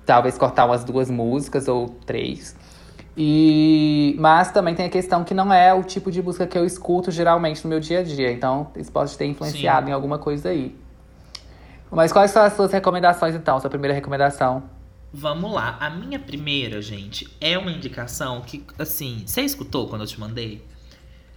Talvez 0.06 0.38
cortar 0.38 0.66
umas 0.66 0.84
duas 0.84 1.10
músicas 1.10 1.68
ou 1.70 1.90
três. 2.06 2.56
E 3.24 4.16
mas 4.18 4.52
também 4.52 4.74
tem 4.74 4.88
a 4.88 4.90
questão 4.90 5.24
que 5.24 5.32
não 5.32 5.54
é 5.54 5.72
o 5.72 5.84
tipo 5.84 6.12
de 6.12 6.24
música 6.24 6.48
que 6.48 6.58
eu 6.58 6.66
escuto 6.66 7.12
geralmente 7.12 7.64
no 7.64 7.70
meu 7.70 7.80
dia 7.80 8.00
a 8.00 8.04
dia. 8.04 8.32
Então, 8.32 8.72
isso 8.76 8.92
pode 8.92 9.16
ter 9.16 9.28
influenciado 9.28 9.88
em 9.88 9.94
alguma 9.94 10.18
coisa 10.18 10.50
aí. 10.50 10.76
Mas 11.92 12.12
quais 12.12 12.32
são 12.32 12.42
as 12.42 12.54
suas 12.54 12.72
recomendações, 12.72 13.36
então? 13.36 13.60
Sua 13.60 13.70
primeira 13.70 13.94
recomendação? 13.94 14.64
Vamos 15.14 15.54
lá. 15.54 15.78
A 15.80 15.92
minha 15.92 16.18
primeira, 16.18 16.82
gente, 16.82 17.30
é 17.40 17.60
uma 17.60 17.72
indicação 17.72 18.42
que, 18.42 18.66
assim, 18.80 19.22
você 19.24 19.42
escutou 19.42 19.88
quando 19.88 20.02
eu 20.02 20.08
te 20.08 20.20
mandei? 20.20 20.66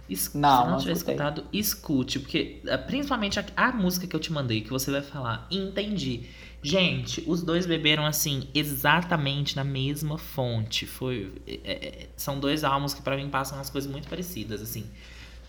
Es- 0.09 0.33
Não, 0.33 0.41
Se 0.43 0.63
não 0.65 0.71
não 0.71 0.77
tiver 0.77 0.93
escutei. 0.93 0.93
escutado, 0.93 1.45
escute, 1.51 2.19
porque 2.19 2.61
eh, 2.65 2.77
principalmente 2.77 3.39
a, 3.39 3.45
a 3.55 3.71
música 3.71 4.05
que 4.07 4.15
eu 4.15 4.19
te 4.19 4.31
mandei, 4.31 4.61
que 4.61 4.69
você 4.69 4.91
vai 4.91 5.01
falar, 5.01 5.47
entendi. 5.49 6.23
Gente, 6.61 7.23
os 7.27 7.43
dois 7.43 7.65
beberam 7.65 8.05
assim 8.05 8.47
exatamente 8.53 9.55
na 9.55 9.63
mesma 9.63 10.17
fonte. 10.17 10.85
Foi, 10.85 11.31
é, 11.47 12.07
são 12.17 12.39
dois 12.39 12.63
álbuns 12.63 12.93
que 12.93 13.01
pra 13.01 13.15
mim 13.15 13.29
passam 13.29 13.57
umas 13.57 13.69
coisas 13.69 13.89
muito 13.91 14.07
parecidas, 14.07 14.61
assim. 14.61 14.85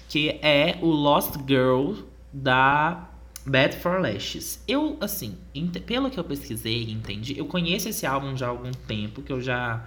Que 0.09 0.31
é 0.43 0.79
o 0.83 0.87
Lost 0.91 1.35
Girl 1.49 1.95
da 2.33 3.09
Bad 3.45 3.77
for 3.77 4.01
Lashes. 4.01 4.63
Eu, 4.69 4.97
assim, 5.01 5.37
pelo 5.87 6.11
que 6.11 6.19
eu 6.19 6.25
pesquisei 6.25 6.85
e 6.85 6.93
entendi, 6.93 7.39
eu 7.39 7.47
conheço 7.47 7.89
esse 7.89 8.07
álbum 8.07 8.37
já 8.37 8.47
há 8.47 8.51
algum 8.51 8.71
tempo, 8.73 9.23
que 9.23 9.33
eu 9.33 9.41
já. 9.41 9.87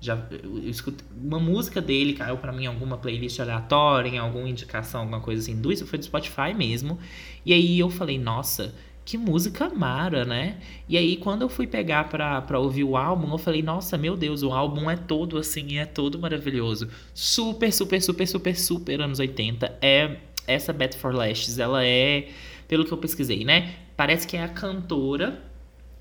Já 0.00 0.18
escutei, 0.64 1.06
uma 1.14 1.38
música 1.38 1.80
dele 1.80 2.14
caiu 2.14 2.38
pra 2.38 2.52
mim 2.52 2.64
em 2.64 2.66
alguma 2.66 2.96
playlist 2.96 3.38
aleatória, 3.38 4.08
em 4.08 4.18
alguma 4.18 4.48
indicação, 4.48 5.02
alguma 5.02 5.20
coisa 5.20 5.42
assim. 5.42 5.60
Do, 5.60 5.70
isso 5.70 5.86
foi 5.86 5.98
do 5.98 6.04
Spotify 6.04 6.54
mesmo. 6.56 6.98
E 7.44 7.52
aí 7.52 7.78
eu 7.78 7.90
falei, 7.90 8.18
nossa, 8.18 8.74
que 9.04 9.18
música 9.18 9.68
mara, 9.68 10.24
né? 10.24 10.58
E 10.88 10.96
aí, 10.96 11.16
quando 11.16 11.42
eu 11.42 11.48
fui 11.48 11.66
pegar 11.66 12.08
pra, 12.08 12.40
pra 12.40 12.58
ouvir 12.58 12.84
o 12.84 12.96
álbum, 12.96 13.30
eu 13.32 13.38
falei, 13.38 13.62
nossa, 13.62 13.98
meu 13.98 14.16
Deus, 14.16 14.42
o 14.42 14.52
álbum 14.52 14.90
é 14.90 14.96
todo 14.96 15.36
assim, 15.36 15.78
é 15.78 15.84
todo 15.84 16.18
maravilhoso. 16.18 16.88
Super, 17.12 17.72
super, 17.72 18.00
super, 18.00 18.26
super, 18.26 18.56
super 18.56 19.00
anos 19.00 19.18
80. 19.18 19.78
É 19.82 20.16
essa 20.46 20.72
Beth 20.72 20.94
for 20.94 21.14
Lashes, 21.14 21.58
ela 21.58 21.84
é, 21.84 22.28
pelo 22.66 22.84
que 22.84 22.92
eu 22.92 22.98
pesquisei, 22.98 23.44
né? 23.44 23.74
Parece 23.96 24.26
que 24.26 24.36
é 24.36 24.42
a 24.42 24.48
cantora, 24.48 25.42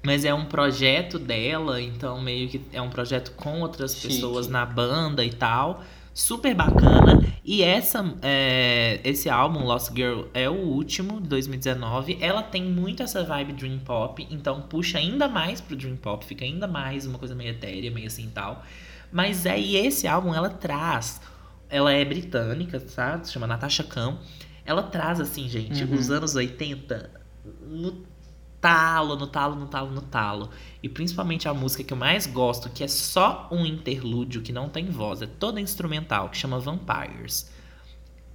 mas 0.04 0.24
é 0.26 0.34
um 0.34 0.46
projeto 0.46 1.20
dela, 1.20 1.82
então 1.82 2.22
meio 2.22 2.48
que 2.50 2.62
é 2.72 2.82
um 2.82 2.90
projeto 2.90 3.32
com 3.32 3.62
outras 3.62 3.96
Chique. 3.96 4.08
pessoas 4.16 4.48
na 4.48 4.66
banda 4.66 5.24
e 5.24 5.32
tal. 5.34 5.84
Super 6.14 6.54
bacana. 6.54 7.22
E 7.46 7.62
essa, 7.64 8.04
é, 8.22 9.00
esse 9.06 9.30
álbum, 9.30 9.64
Lost 9.64 9.94
Girl, 9.96 10.24
é 10.34 10.50
o 10.50 10.54
último, 10.54 11.22
de 11.22 11.30
2019. 11.30 12.18
Ela 12.20 12.44
tem 12.44 12.64
muito 12.64 13.02
essa 13.02 13.24
vibe 13.24 13.54
Dream 13.54 13.80
Pop, 13.80 14.28
então 14.30 14.62
puxa 14.64 14.98
ainda 14.98 15.28
mais 15.30 15.62
pro 15.62 15.76
Dream 15.78 15.96
Pop, 15.96 16.26
fica 16.26 16.44
ainda 16.44 16.68
mais 16.68 17.06
uma 17.06 17.18
coisa 17.18 17.34
meio 17.36 17.52
etérea, 17.52 17.90
meio 17.92 18.08
assim 18.08 18.26
e 18.26 18.30
tal. 18.32 18.64
Mas 19.12 19.46
aí 19.46 19.76
esse 19.78 20.08
álbum 20.08 20.34
ela 20.34 20.50
traz. 20.50 21.22
Ela 21.70 21.94
é 21.94 22.04
britânica, 22.04 22.80
sabe? 22.80 23.28
Se 23.28 23.34
chama 23.34 23.48
Natasha 23.48 23.84
Khan. 23.84 24.18
Ela 24.66 24.84
traz, 24.84 25.20
assim, 25.22 25.48
gente, 25.48 25.84
Uhum. 25.84 25.96
os 25.96 26.12
anos 26.12 26.36
80 26.36 27.10
no 27.66 28.04
talo, 28.62 29.16
no 29.16 29.28
talo, 29.28 29.56
no 29.56 29.68
talo, 29.68 29.92
no 29.92 30.02
talo. 30.02 30.50
E 30.84 30.90
principalmente 30.90 31.48
a 31.48 31.54
música 31.54 31.84
que 31.84 31.94
eu 31.94 31.98
mais 31.98 32.26
gosto, 32.28 32.70
que 32.70 32.84
é 32.84 32.88
só 32.88 33.48
um 33.52 33.66
interlúdio, 33.66 34.42
que 34.42 34.52
não 34.52 34.70
tem 34.70 34.86
voz, 34.90 35.22
é 35.22 35.28
toda 35.28 35.60
instrumental, 35.62 36.30
que 36.30 36.38
chama 36.38 36.60
Vampires. 36.60 37.52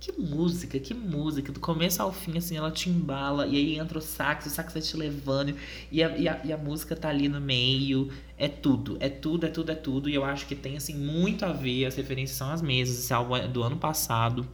Que 0.00 0.12
música, 0.20 0.78
que 0.78 0.92
música. 0.92 1.50
Do 1.50 1.60
começo 1.60 2.02
ao 2.02 2.12
fim, 2.12 2.36
assim, 2.36 2.56
ela 2.56 2.70
te 2.70 2.90
embala. 2.90 3.46
E 3.46 3.56
aí 3.56 3.78
entra 3.78 3.98
o 3.98 4.02
sax, 4.02 4.44
o 4.46 4.50
sax 4.50 4.72
vai 4.74 4.82
te 4.82 4.96
levando. 4.96 5.54
E 5.90 6.02
a, 6.02 6.16
e, 6.18 6.28
a, 6.28 6.40
e 6.44 6.52
a 6.52 6.58
música 6.58 6.94
tá 6.94 7.08
ali 7.08 7.26
no 7.28 7.40
meio. 7.40 8.10
É 8.36 8.46
tudo, 8.46 8.98
é 9.00 9.08
tudo, 9.08 9.46
é 9.46 9.48
tudo, 9.48 9.72
é 9.72 9.74
tudo. 9.74 10.08
E 10.10 10.14
eu 10.14 10.22
acho 10.24 10.46
que 10.46 10.54
tem, 10.54 10.76
assim, 10.76 10.94
muito 10.94 11.44
a 11.46 11.52
ver. 11.52 11.86
As 11.86 11.96
referências 11.96 12.36
são 12.36 12.50
as 12.50 12.60
mesmas. 12.60 12.98
Esse 12.98 13.14
álbum 13.14 13.34
é 13.36 13.48
do 13.48 13.62
ano 13.62 13.76
passado. 13.78 14.46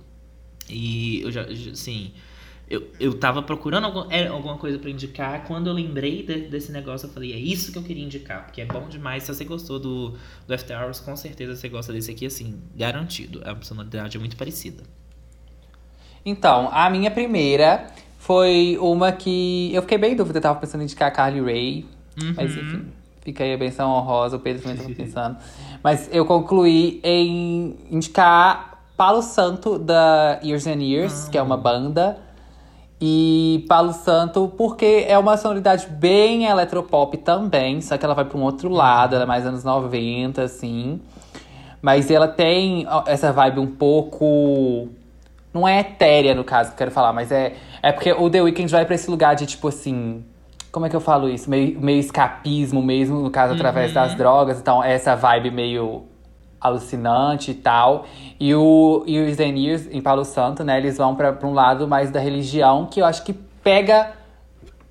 E 0.69 1.21
eu 1.23 1.33
já, 1.33 1.45
já- 1.53 1.73
assim... 1.73 2.13
Eu, 2.71 2.87
eu 3.01 3.19
tava 3.19 3.43
procurando 3.43 3.85
algum, 3.87 4.09
é, 4.13 4.29
alguma 4.29 4.57
coisa 4.57 4.79
pra 4.79 4.89
indicar. 4.89 5.45
Quando 5.45 5.67
eu 5.67 5.73
lembrei 5.73 6.23
de- 6.23 6.43
desse 6.43 6.71
negócio, 6.71 7.09
eu 7.09 7.13
falei, 7.13 7.33
é 7.33 7.37
isso 7.37 7.73
que 7.73 7.79
eu 7.79 7.83
queria 7.83 8.05
indicar. 8.05 8.45
Porque 8.47 8.61
é 8.61 8.65
bom 8.65 8.89
demais. 8.89 9.25
Se 9.25 9.35
você 9.35 9.45
gostou 9.45 9.81
do, 9.81 10.15
do 10.47 10.55
After 10.55 10.81
Hours, 10.81 11.01
com 11.01 11.17
certeza 11.17 11.57
você 11.57 11.69
gosta 11.69 11.93
desse 11.93 12.13
aqui, 12.13 12.27
assim, 12.27 12.61
garantido. 12.77 13.43
A 13.45 13.57
personalidade 13.57 14.17
é 14.17 14.21
muito 14.21 14.37
parecida. 14.37 14.85
Então, 16.25 16.69
a 16.73 16.89
minha 16.91 17.11
primeira 17.11 17.89
foi 18.19 18.77
uma 18.81 19.11
que 19.11 19.71
eu 19.75 19.83
fiquei 19.83 19.99
bem 19.99 20.13
em 20.13 20.17
dúvida, 20.17 20.39
eu 20.39 20.43
tava 20.43 20.61
pensando 20.61 20.83
em 20.83 20.85
indicar 20.85 21.09
a 21.09 21.11
Carly. 21.11 21.41
Mas 22.37 22.55
Uhum. 22.55 22.63
enfim, 22.63 22.85
fica 23.23 23.43
aí 23.45 23.55
a 23.55 23.57
benção 23.57 23.91
honrosa, 23.91 24.37
o 24.37 24.41
Pedro 24.41 24.63
também 24.63 24.77
tava 24.77 24.91
pensando. 24.95 25.37
Mas 25.83 26.09
eu 26.13 26.25
concluí 26.27 27.01
em 27.03 27.77
indicar 27.91 28.85
Palo 28.97 29.23
Santo 29.23 29.79
da 29.79 30.39
Years 30.45 30.67
and 30.67 30.83
Years, 30.83 31.29
que 31.29 31.39
é 31.39 31.43
uma 31.43 31.57
banda. 31.57 32.19
E 33.01 33.65
Palo 33.67 33.95
Santo, 33.95 34.53
porque 34.59 35.07
é 35.09 35.19
uma 35.19 35.39
sonoridade 35.39 35.87
bem 35.87 36.45
eletropop 36.45 37.17
também, 37.17 37.81
só 37.81 37.97
que 37.97 38.05
ela 38.05 38.13
vai 38.13 38.27
para 38.27 38.37
um 38.37 38.43
outro 38.43 38.69
lado, 38.69 39.15
ela 39.15 39.25
é 39.25 39.27
mais 39.27 39.47
anos 39.47 39.65
90, 39.65 40.43
assim. 40.43 41.01
Mas 41.81 42.11
ela 42.11 42.29
tem 42.29 42.87
essa 43.07 43.33
vibe 43.33 43.59
um 43.61 43.67
pouco. 43.67 44.89
Não 45.53 45.67
é 45.67 45.81
etérea, 45.81 46.35
no 46.35 46.45
caso, 46.45 46.71
que 46.71 46.75
eu 46.75 46.79
quero 46.79 46.91
falar, 46.91 47.13
mas 47.13 47.33
é. 47.33 47.55
É 47.83 47.91
porque 47.91 48.13
o 48.13 48.29
The 48.29 48.43
Weeknd 48.43 48.71
vai 48.71 48.85
pra 48.85 48.95
esse 48.95 49.11
lugar 49.11 49.35
de 49.35 49.47
tipo 49.47 49.69
assim. 49.69 50.23
Como 50.71 50.85
é 50.85 50.91
que 50.91 50.95
eu 50.95 51.01
falo 51.01 51.29
isso? 51.29 51.49
Meio, 51.49 51.81
meio 51.81 51.99
escapismo 51.99 52.83
mesmo, 52.83 53.21
no 53.21 53.31
caso, 53.31 53.55
através 53.55 53.93
das 53.93 54.15
drogas. 54.15 54.61
Então, 54.61 54.85
é 54.85 54.93
essa 54.93 55.17
vibe 55.17 55.51
meio 55.51 56.05
alucinante 56.61 57.53
e 57.53 57.55
tal. 57.55 58.07
E 58.39 58.55
o, 58.55 59.03
e 59.07 59.19
os 59.19 59.37
Zenirs, 59.37 59.89
em 59.91 60.01
Palo 60.01 60.25
Santo, 60.25 60.63
né, 60.63 60.79
eles 60.79 60.97
vão 60.99 61.15
pra, 61.15 61.33
pra 61.33 61.49
um 61.49 61.55
lado 61.55 61.89
mais 61.89 62.11
da 62.11 62.21
religião, 62.21 62.87
que 62.87 63.01
eu 63.01 63.05
acho 63.05 63.25
que 63.25 63.33
pega 63.33 64.13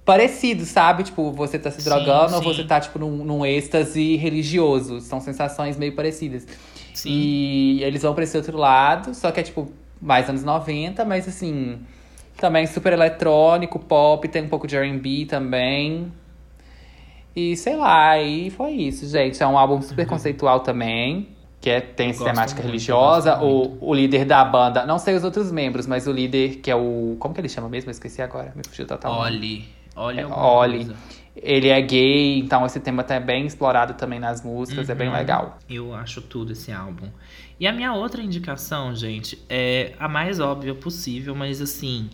parecido, 0.04 0.66
sabe? 0.66 1.04
Tipo, 1.04 1.32
você 1.32 1.60
tá 1.60 1.70
se 1.70 1.82
Sim, 1.82 1.90
drogando 1.90 2.36
ou 2.36 2.42
sim. 2.42 2.54
você 2.54 2.64
tá, 2.64 2.80
tipo, 2.80 2.98
num, 2.98 3.24
num 3.24 3.46
êxtase 3.46 4.16
religioso. 4.16 5.00
São 5.02 5.20
sensações 5.22 5.78
meio 5.78 5.96
parecidas. 5.96 6.48
Sim. 6.96 7.10
E 7.12 7.84
eles 7.84 8.02
vão 8.02 8.16
pra 8.16 8.24
esse 8.24 8.36
outro 8.36 8.58
lado, 8.58 9.14
só 9.14 9.32
que 9.32 9.40
é, 9.40 9.44
tipo, 9.44 9.72
mais 10.02 10.28
anos 10.30 10.44
90, 10.44 11.06
mas 11.06 11.28
assim. 11.28 11.80
Também 12.38 12.66
super 12.66 12.94
eletrônico, 12.94 13.78
pop, 13.80 14.26
tem 14.30 14.44
um 14.44 14.48
pouco 14.48 14.66
de 14.66 14.78
RB 14.78 15.26
também. 15.26 16.10
E 17.36 17.56
sei 17.58 17.76
lá, 17.76 18.18
e 18.18 18.50
foi 18.50 18.72
isso, 18.72 19.06
gente. 19.08 19.44
É 19.44 19.46
um 19.46 19.58
álbum 19.58 19.82
super 19.82 20.08
conceitual 20.08 20.62
também. 20.62 21.28
Que 21.62 21.70
é, 21.70 21.82
tem 21.82 22.08
Uhum. 22.08 22.14
gosto 22.14 22.26
temática 22.26 22.62
muito, 22.62 22.68
religiosa. 22.72 23.42
O, 23.44 23.78
o 23.90 23.94
líder 23.94 24.24
da 24.26 24.44
banda, 24.46 24.86
não 24.86 24.98
sei 24.98 25.16
os 25.16 25.24
outros 25.26 25.52
membros, 25.52 25.86
mas 25.88 26.08
o 26.08 26.12
líder, 26.12 26.58
que 26.58 26.72
é 26.72 26.76
o. 26.76 27.18
Como 27.20 27.34
que 27.34 27.42
ele 27.42 27.50
chama 27.50 27.68
mesmo? 27.68 27.90
Eu 27.90 27.92
esqueci 27.92 28.22
agora. 28.22 28.54
Me 28.56 28.64
fugiu 28.68 28.88
totalmente. 28.88 29.20
Olhe. 29.36 29.66
Olha 29.96 30.22
É, 30.22 30.26
Olhe. 30.26 30.78
coisa. 30.86 30.96
Ele 31.36 31.68
é 31.70 31.82
gay, 31.82 32.40
então 32.40 32.66
esse 32.66 32.80
tema 32.80 33.04
tá 33.04 33.20
bem 33.20 33.46
explorado 33.46 33.94
também 33.94 34.20
nas 34.20 34.42
músicas, 34.44 34.90
é 34.90 34.96
bem 34.96 35.08
Uhum. 35.10 35.14
legal. 35.14 35.58
Eu 35.70 35.94
acho 35.94 36.22
tudo 36.22 36.52
esse 36.54 36.72
álbum. 36.72 37.08
E 37.60 37.68
a 37.68 37.72
minha 37.74 37.94
outra 37.94 38.22
indicação, 38.22 38.94
gente, 38.96 39.38
é 39.50 39.94
a 40.00 40.08
mais 40.08 40.40
óbvia 40.40 40.74
possível, 40.76 41.36
mas 41.36 41.62
assim, 41.62 42.10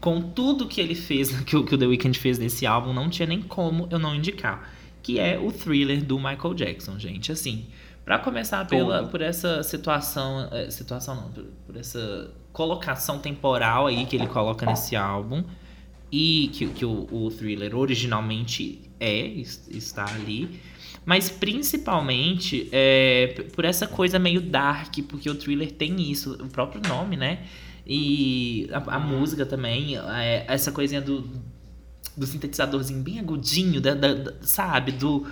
com 0.00 0.20
tudo 0.20 0.66
que 0.66 0.80
ele 0.80 0.94
fez, 0.96 1.30
que 1.42 1.56
o, 1.56 1.64
que 1.64 1.74
o 1.74 1.78
The 1.78 1.86
Weeknd 1.86 2.16
fez 2.18 2.38
nesse 2.38 2.66
álbum, 2.66 2.92
não 2.92 3.08
tinha 3.08 3.26
nem 3.26 3.40
como 3.42 3.86
eu 3.90 3.98
não 3.98 4.14
indicar. 4.14 4.68
Que 5.02 5.18
é 5.18 5.38
o 5.38 5.50
thriller 5.50 6.02
do 6.04 6.16
Michael 6.18 6.54
Jackson, 6.54 6.98
gente. 6.98 7.32
Assim, 7.32 7.66
pra 8.04 8.18
começar 8.18 8.66
pela, 8.66 9.04
por 9.06 9.20
essa 9.20 9.62
situação. 9.62 10.48
eh, 10.52 10.70
Situação 10.70 11.14
não, 11.16 11.30
por, 11.30 11.44
por 11.66 11.76
essa 11.76 12.30
colocação 12.52 13.18
temporal 13.18 13.86
aí 13.86 14.04
que 14.06 14.16
ele 14.16 14.26
coloca 14.26 14.66
nesse 14.66 14.96
álbum. 14.96 15.44
E 16.12 16.50
que, 16.52 16.66
que 16.68 16.84
o, 16.84 17.06
o 17.12 17.30
thriller 17.30 17.76
originalmente 17.76 18.80
é, 18.98 19.26
es- 19.26 19.68
está 19.70 20.04
ali. 20.12 20.60
Mas 21.06 21.30
principalmente 21.30 22.68
é, 22.72 23.46
por 23.54 23.64
essa 23.64 23.86
coisa 23.86 24.18
meio 24.18 24.40
dark, 24.40 24.92
porque 25.08 25.30
o 25.30 25.34
thriller 25.36 25.70
tem 25.72 26.00
isso, 26.10 26.32
o 26.34 26.48
próprio 26.48 26.82
nome, 26.88 27.16
né? 27.16 27.44
E 27.86 28.68
a, 28.72 28.96
a 28.96 28.98
música 28.98 29.46
também, 29.46 29.96
é, 29.96 30.44
essa 30.48 30.70
coisinha 30.72 31.00
do, 31.00 31.28
do 32.16 32.26
sintetizadorzinho 32.26 33.02
bem 33.02 33.18
agudinho, 33.20 33.80
da, 33.80 33.94
da- 33.94 34.14
da- 34.14 34.34
sabe? 34.42 34.92
Do, 34.92 35.26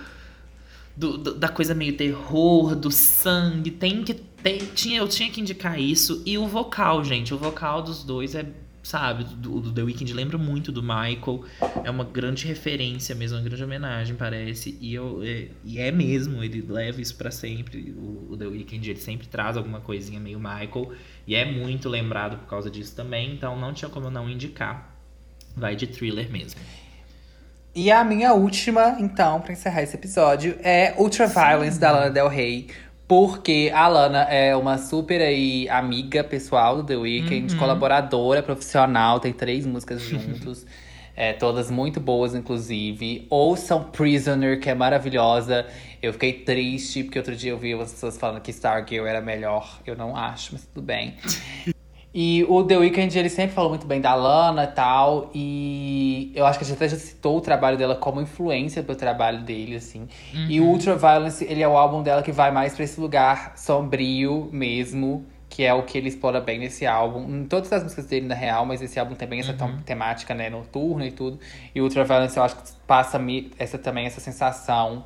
do- 0.99 1.17
do- 1.17 1.33
da 1.35 1.47
coisa 1.47 1.73
meio 1.73 1.93
terror, 1.95 2.75
do 2.75 2.91
sangue. 2.91 3.71
Tem 3.71 4.03
que 4.03 4.13
ter. 4.13 4.59
Tinha, 4.75 4.99
eu 4.99 5.07
tinha 5.07 5.29
que 5.31 5.39
indicar 5.41 5.79
isso. 5.79 6.21
E 6.25 6.37
o 6.37 6.45
vocal, 6.47 7.03
gente. 7.03 7.33
O 7.33 7.37
vocal 7.37 7.81
dos 7.81 8.03
dois 8.03 8.35
é. 8.35 8.45
Sabe, 8.81 9.23
do, 9.25 9.59
do 9.59 9.71
The 9.71 9.83
Weeknd 9.83 10.11
lembra 10.13 10.37
muito 10.37 10.71
do 10.71 10.81
Michael. 10.81 11.43
É 11.83 11.91
uma 11.91 12.03
grande 12.05 12.47
referência 12.47 13.13
mesmo, 13.13 13.37
uma 13.37 13.43
grande 13.43 13.63
homenagem, 13.63 14.15
parece. 14.15 14.77
E, 14.81 14.93
eu, 14.93 15.19
é, 15.21 15.49
e 15.65 15.77
é 15.77 15.91
mesmo, 15.91 16.41
ele 16.43 16.61
leva 16.67 16.99
isso 16.99 17.15
pra 17.15 17.29
sempre. 17.29 17.91
O, 17.95 18.29
o 18.31 18.37
The 18.37 18.47
Weeknd, 18.47 18.89
ele 18.89 18.99
sempre 18.99 19.27
traz 19.27 19.57
alguma 19.57 19.79
coisinha 19.81 20.19
meio 20.19 20.39
Michael. 20.39 20.93
E 21.27 21.35
é 21.35 21.45
muito 21.45 21.87
lembrado 21.89 22.39
por 22.39 22.47
causa 22.47 22.69
disso 22.69 22.95
também. 22.95 23.33
Então 23.33 23.59
não 23.59 23.73
tinha 23.73 23.89
como 23.89 24.07
eu 24.07 24.11
não 24.11 24.27
indicar. 24.29 24.95
Vai 25.55 25.75
de 25.75 25.85
thriller 25.85 26.31
mesmo. 26.31 26.59
E 27.79 27.89
a 27.93 28.03
minha 28.03 28.33
última, 28.33 28.97
então, 28.99 29.39
pra 29.39 29.53
encerrar 29.53 29.81
esse 29.81 29.95
episódio, 29.95 30.59
é 30.61 30.93
Ultraviolence 30.97 31.79
da 31.79 31.93
Lana 31.93 32.09
Del 32.09 32.27
Rey. 32.27 32.67
Porque 33.07 33.71
a 33.73 33.87
Lana 33.87 34.23
é 34.23 34.53
uma 34.53 34.77
super 34.77 35.21
aí 35.21 35.65
amiga 35.69 36.21
pessoal 36.21 36.75
do 36.75 36.83
The 36.83 36.97
Weeknd, 36.97 37.55
colaboradora 37.55 38.43
profissional, 38.43 39.21
tem 39.21 39.31
três 39.31 39.65
músicas 39.65 40.01
juntos. 40.01 40.65
é, 41.15 41.31
todas 41.31 41.71
muito 41.71 42.01
boas, 42.01 42.35
inclusive. 42.35 43.25
Ouçam 43.29 43.81
Prisoner, 43.81 44.59
que 44.59 44.69
é 44.69 44.75
maravilhosa. 44.75 45.65
Eu 46.03 46.11
fiquei 46.11 46.33
triste, 46.33 47.05
porque 47.05 47.17
outro 47.17 47.33
dia 47.33 47.51
eu 47.51 47.57
vi 47.57 47.71
as 47.75 47.93
pessoas 47.93 48.17
falando 48.17 48.41
que 48.41 48.51
Stargirl 48.51 49.07
era 49.07 49.21
melhor. 49.21 49.79
Eu 49.87 49.95
não 49.95 50.17
acho, 50.17 50.49
mas 50.51 50.65
tudo 50.65 50.85
bem. 50.85 51.15
E 52.13 52.43
o 52.49 52.63
The 52.63 52.75
Weeknd, 52.77 53.19
ele 53.19 53.29
sempre 53.29 53.53
falou 53.53 53.69
muito 53.69 53.85
bem 53.85 54.01
da 54.01 54.15
Lana 54.15 54.63
e 54.63 54.67
tal. 54.67 55.29
E 55.33 56.31
eu 56.33 56.45
acho 56.45 56.57
que 56.57 56.65
a 56.65 56.67
gente 56.67 56.77
até 56.77 56.89
já 56.89 56.97
citou 56.97 57.37
o 57.37 57.41
trabalho 57.41 57.77
dela 57.77 57.95
como 57.95 58.19
influência 58.19 58.81
pro 58.81 58.95
trabalho 58.95 59.41
dele, 59.43 59.75
assim. 59.75 60.07
E 60.49 60.59
o 60.59 60.65
Ultraviolence, 60.65 61.45
ele 61.45 61.61
é 61.61 61.67
o 61.67 61.77
álbum 61.77 62.01
dela 62.01 62.23
que 62.23 62.31
vai 62.31 62.49
mais 62.51 62.73
pra 62.73 62.83
esse 62.83 62.99
lugar 62.99 63.53
sombrio 63.55 64.49
mesmo. 64.51 65.25
Que 65.51 65.63
é 65.63 65.73
o 65.73 65.81
que 65.83 65.97
ele 65.97 66.07
explora 66.09 66.39
bem 66.39 66.59
nesse 66.59 66.85
álbum. 66.85 67.21
Em 67.27 67.43
todas 67.45 67.73
as 67.73 67.81
músicas 67.83 68.05
dele, 68.05 68.27
na 68.27 68.35
real, 68.35 68.65
mas 68.65 68.81
esse 68.83 68.99
álbum 68.99 69.15
tem 69.15 69.27
bem 69.27 69.39
essa 69.39 69.51
tom- 69.53 69.77
temática, 69.83 70.33
né, 70.35 70.47
noturna 70.49 71.05
e 71.07 71.11
tudo. 71.11 71.39
E 71.73 71.81
o 71.81 71.85
Ultraviolence, 71.85 72.37
eu 72.37 72.43
acho 72.43 72.55
que 72.55 72.61
passa 72.85 73.19
essa, 73.57 73.77
também 73.79 74.05
essa 74.05 74.19
sensação. 74.19 75.05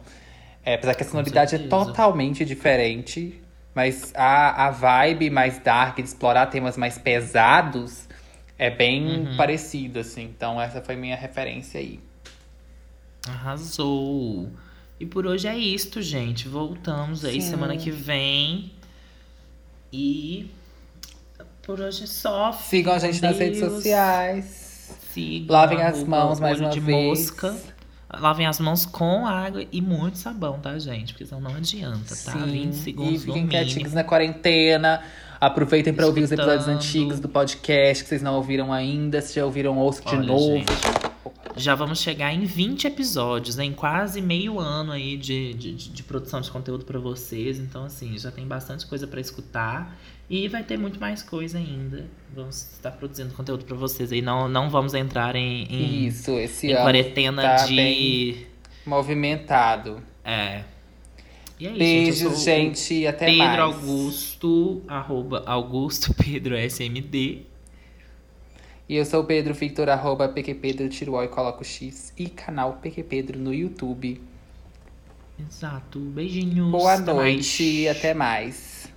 É, 0.65 0.75
apesar 0.75 0.95
que 0.95 1.03
a 1.03 1.05
sonoridade 1.05 1.55
é 1.55 1.59
totalmente 1.69 2.43
diferente. 2.45 3.41
Mas 3.75 4.13
a, 4.15 4.67
a 4.67 4.69
vibe 4.71 5.29
mais 5.29 5.57
dark, 5.59 5.95
de 5.97 6.03
explorar 6.03 6.45
temas 6.47 6.77
mais 6.77 6.97
pesados, 6.97 8.07
é 8.57 8.69
bem 8.69 9.27
Uhum. 9.27 9.37
parecido, 9.37 9.99
assim. 9.99 10.23
Então 10.23 10.61
essa 10.61 10.81
foi 10.81 10.95
minha 10.95 11.15
referência 11.15 11.79
aí. 11.79 11.99
Arrasou! 13.27 14.51
E 14.99 15.05
por 15.05 15.25
hoje 15.25 15.47
é 15.47 15.57
isto, 15.57 16.01
gente. 16.01 16.47
Voltamos 16.47 17.25
aí 17.25 17.41
Sim. 17.41 17.49
semana 17.49 17.75
que 17.77 17.89
vem. 17.91 18.71
E 19.91 20.49
por 21.63 21.79
hoje 21.79 22.03
é 22.03 22.07
só. 22.07 22.51
Sigam 22.53 22.93
a 22.93 22.99
gente 22.99 23.21
nas 23.21 23.37
redes 23.37 23.59
Deus. 23.59 23.73
sociais. 23.73 24.95
Sigam 25.11 25.53
Lavem 25.55 25.81
as 25.81 26.03
mãos 26.03 26.39
mais 26.39 26.59
uma 26.59 26.69
de 26.69 26.79
vez. 26.79 27.19
mosca. 27.31 27.55
Lavem 28.19 28.45
as 28.45 28.59
mãos 28.59 28.85
com 28.85 29.25
água 29.25 29.65
e 29.71 29.81
muito 29.81 30.17
sabão, 30.17 30.59
tá, 30.59 30.77
gente? 30.77 31.13
Porque 31.13 31.25
senão 31.25 31.41
não 31.41 31.55
adianta, 31.55 32.15
tá? 32.25 32.31
20 32.33 32.71
e 32.71 32.75
segundos 32.75 33.13
no 33.25 33.33
fiquem 33.33 33.47
quietinhos 33.47 33.93
na 33.93 34.03
quarentena. 34.03 35.01
Aproveitem 35.41 35.93
pra 35.93 36.05
ouvir 36.05 36.23
os 36.23 36.31
episódios 36.31 36.67
antigos 36.67 37.19
do 37.19 37.27
podcast 37.27 38.03
que 38.03 38.09
vocês 38.09 38.21
não 38.21 38.35
ouviram 38.35 38.71
ainda. 38.71 39.19
Se 39.21 39.35
já 39.35 39.45
ouviram, 39.45 39.77
ouçam 39.77 40.05
de 40.05 40.15
Olha, 40.15 40.27
novo. 40.27 40.57
gente, 40.57 40.71
Já 41.57 41.75
vamos 41.75 41.99
chegar 41.99 42.33
em 42.33 42.45
20 42.45 42.85
episódios, 42.87 43.55
né? 43.57 43.65
em 43.65 43.73
quase 43.73 44.21
meio 44.21 44.57
ano 44.59 44.91
aí 44.91 45.17
de, 45.17 45.53
de, 45.53 45.73
de- 45.75 46.03
produção 46.03 46.39
de 46.39 46.49
conteúdo 46.49 46.85
pra 46.85 46.97
vocês. 46.99 47.59
Então, 47.59 47.83
assim, 47.85 48.17
já 48.17 48.31
tem 48.31 48.45
bastante 48.47 48.85
coisa 48.87 49.05
pra 49.05 49.19
escutar. 49.19 49.95
E 50.33 50.47
vai 50.47 50.63
ter 50.63 50.79
muito 50.79 50.99
mais 50.99 51.21
coisa 51.21 51.59
ainda. 51.59 52.07
Vamos 52.35 52.55
estar 52.73 52.89
produzindo 52.89 53.31
conteúdo 53.35 53.65
pra 53.65 53.77
vocês 53.77 54.11
aí. 54.11 54.19
Não, 54.19 54.49
não 54.49 54.67
vamos 54.67 54.95
entrar 54.95 55.35
em, 55.35 55.65
em, 55.65 56.07
Isso, 56.07 56.31
esse 56.39 56.65
em 56.65 56.71
ano 56.71 56.81
quarentena 56.81 57.41
tá 57.43 57.65
de. 57.67 58.47
movimentado. 58.83 60.01
É. 60.25 60.63
E 61.59 61.67
é 61.67 61.69
isso, 61.69 61.77
Beijos, 61.77 62.43
gente. 62.43 62.79
Gente, 62.79 63.05
até 63.05 63.27
Pedro 63.27 63.45
mais. 63.45 63.59
Augusto, 63.59 64.81
arroba 64.87 65.43
Augusto 65.45 66.11
Pedro 66.17 66.57
SMD. 66.57 67.43
E 68.89 68.95
eu 68.95 69.05
sou 69.05 69.21
o 69.21 69.25
Pedro 69.25 69.53
Victor, 69.53 69.87
arroba 69.87 70.27
PQPedro, 70.27 70.89
tiro 70.89 71.13
o 71.13 71.23
e 71.23 71.27
coloco 71.27 71.63
X. 71.63 72.11
E 72.17 72.27
canal 72.27 72.79
PQPedro 72.81 73.37
no 73.37 73.53
YouTube. 73.53 74.19
Exato. 75.39 75.99
Beijinhos. 75.99 76.71
Boa 76.71 76.95
até 76.95 77.13
mais. 77.13 77.35
noite 77.35 77.63
e 77.63 77.87
até 77.87 78.15
mais. 78.15 78.91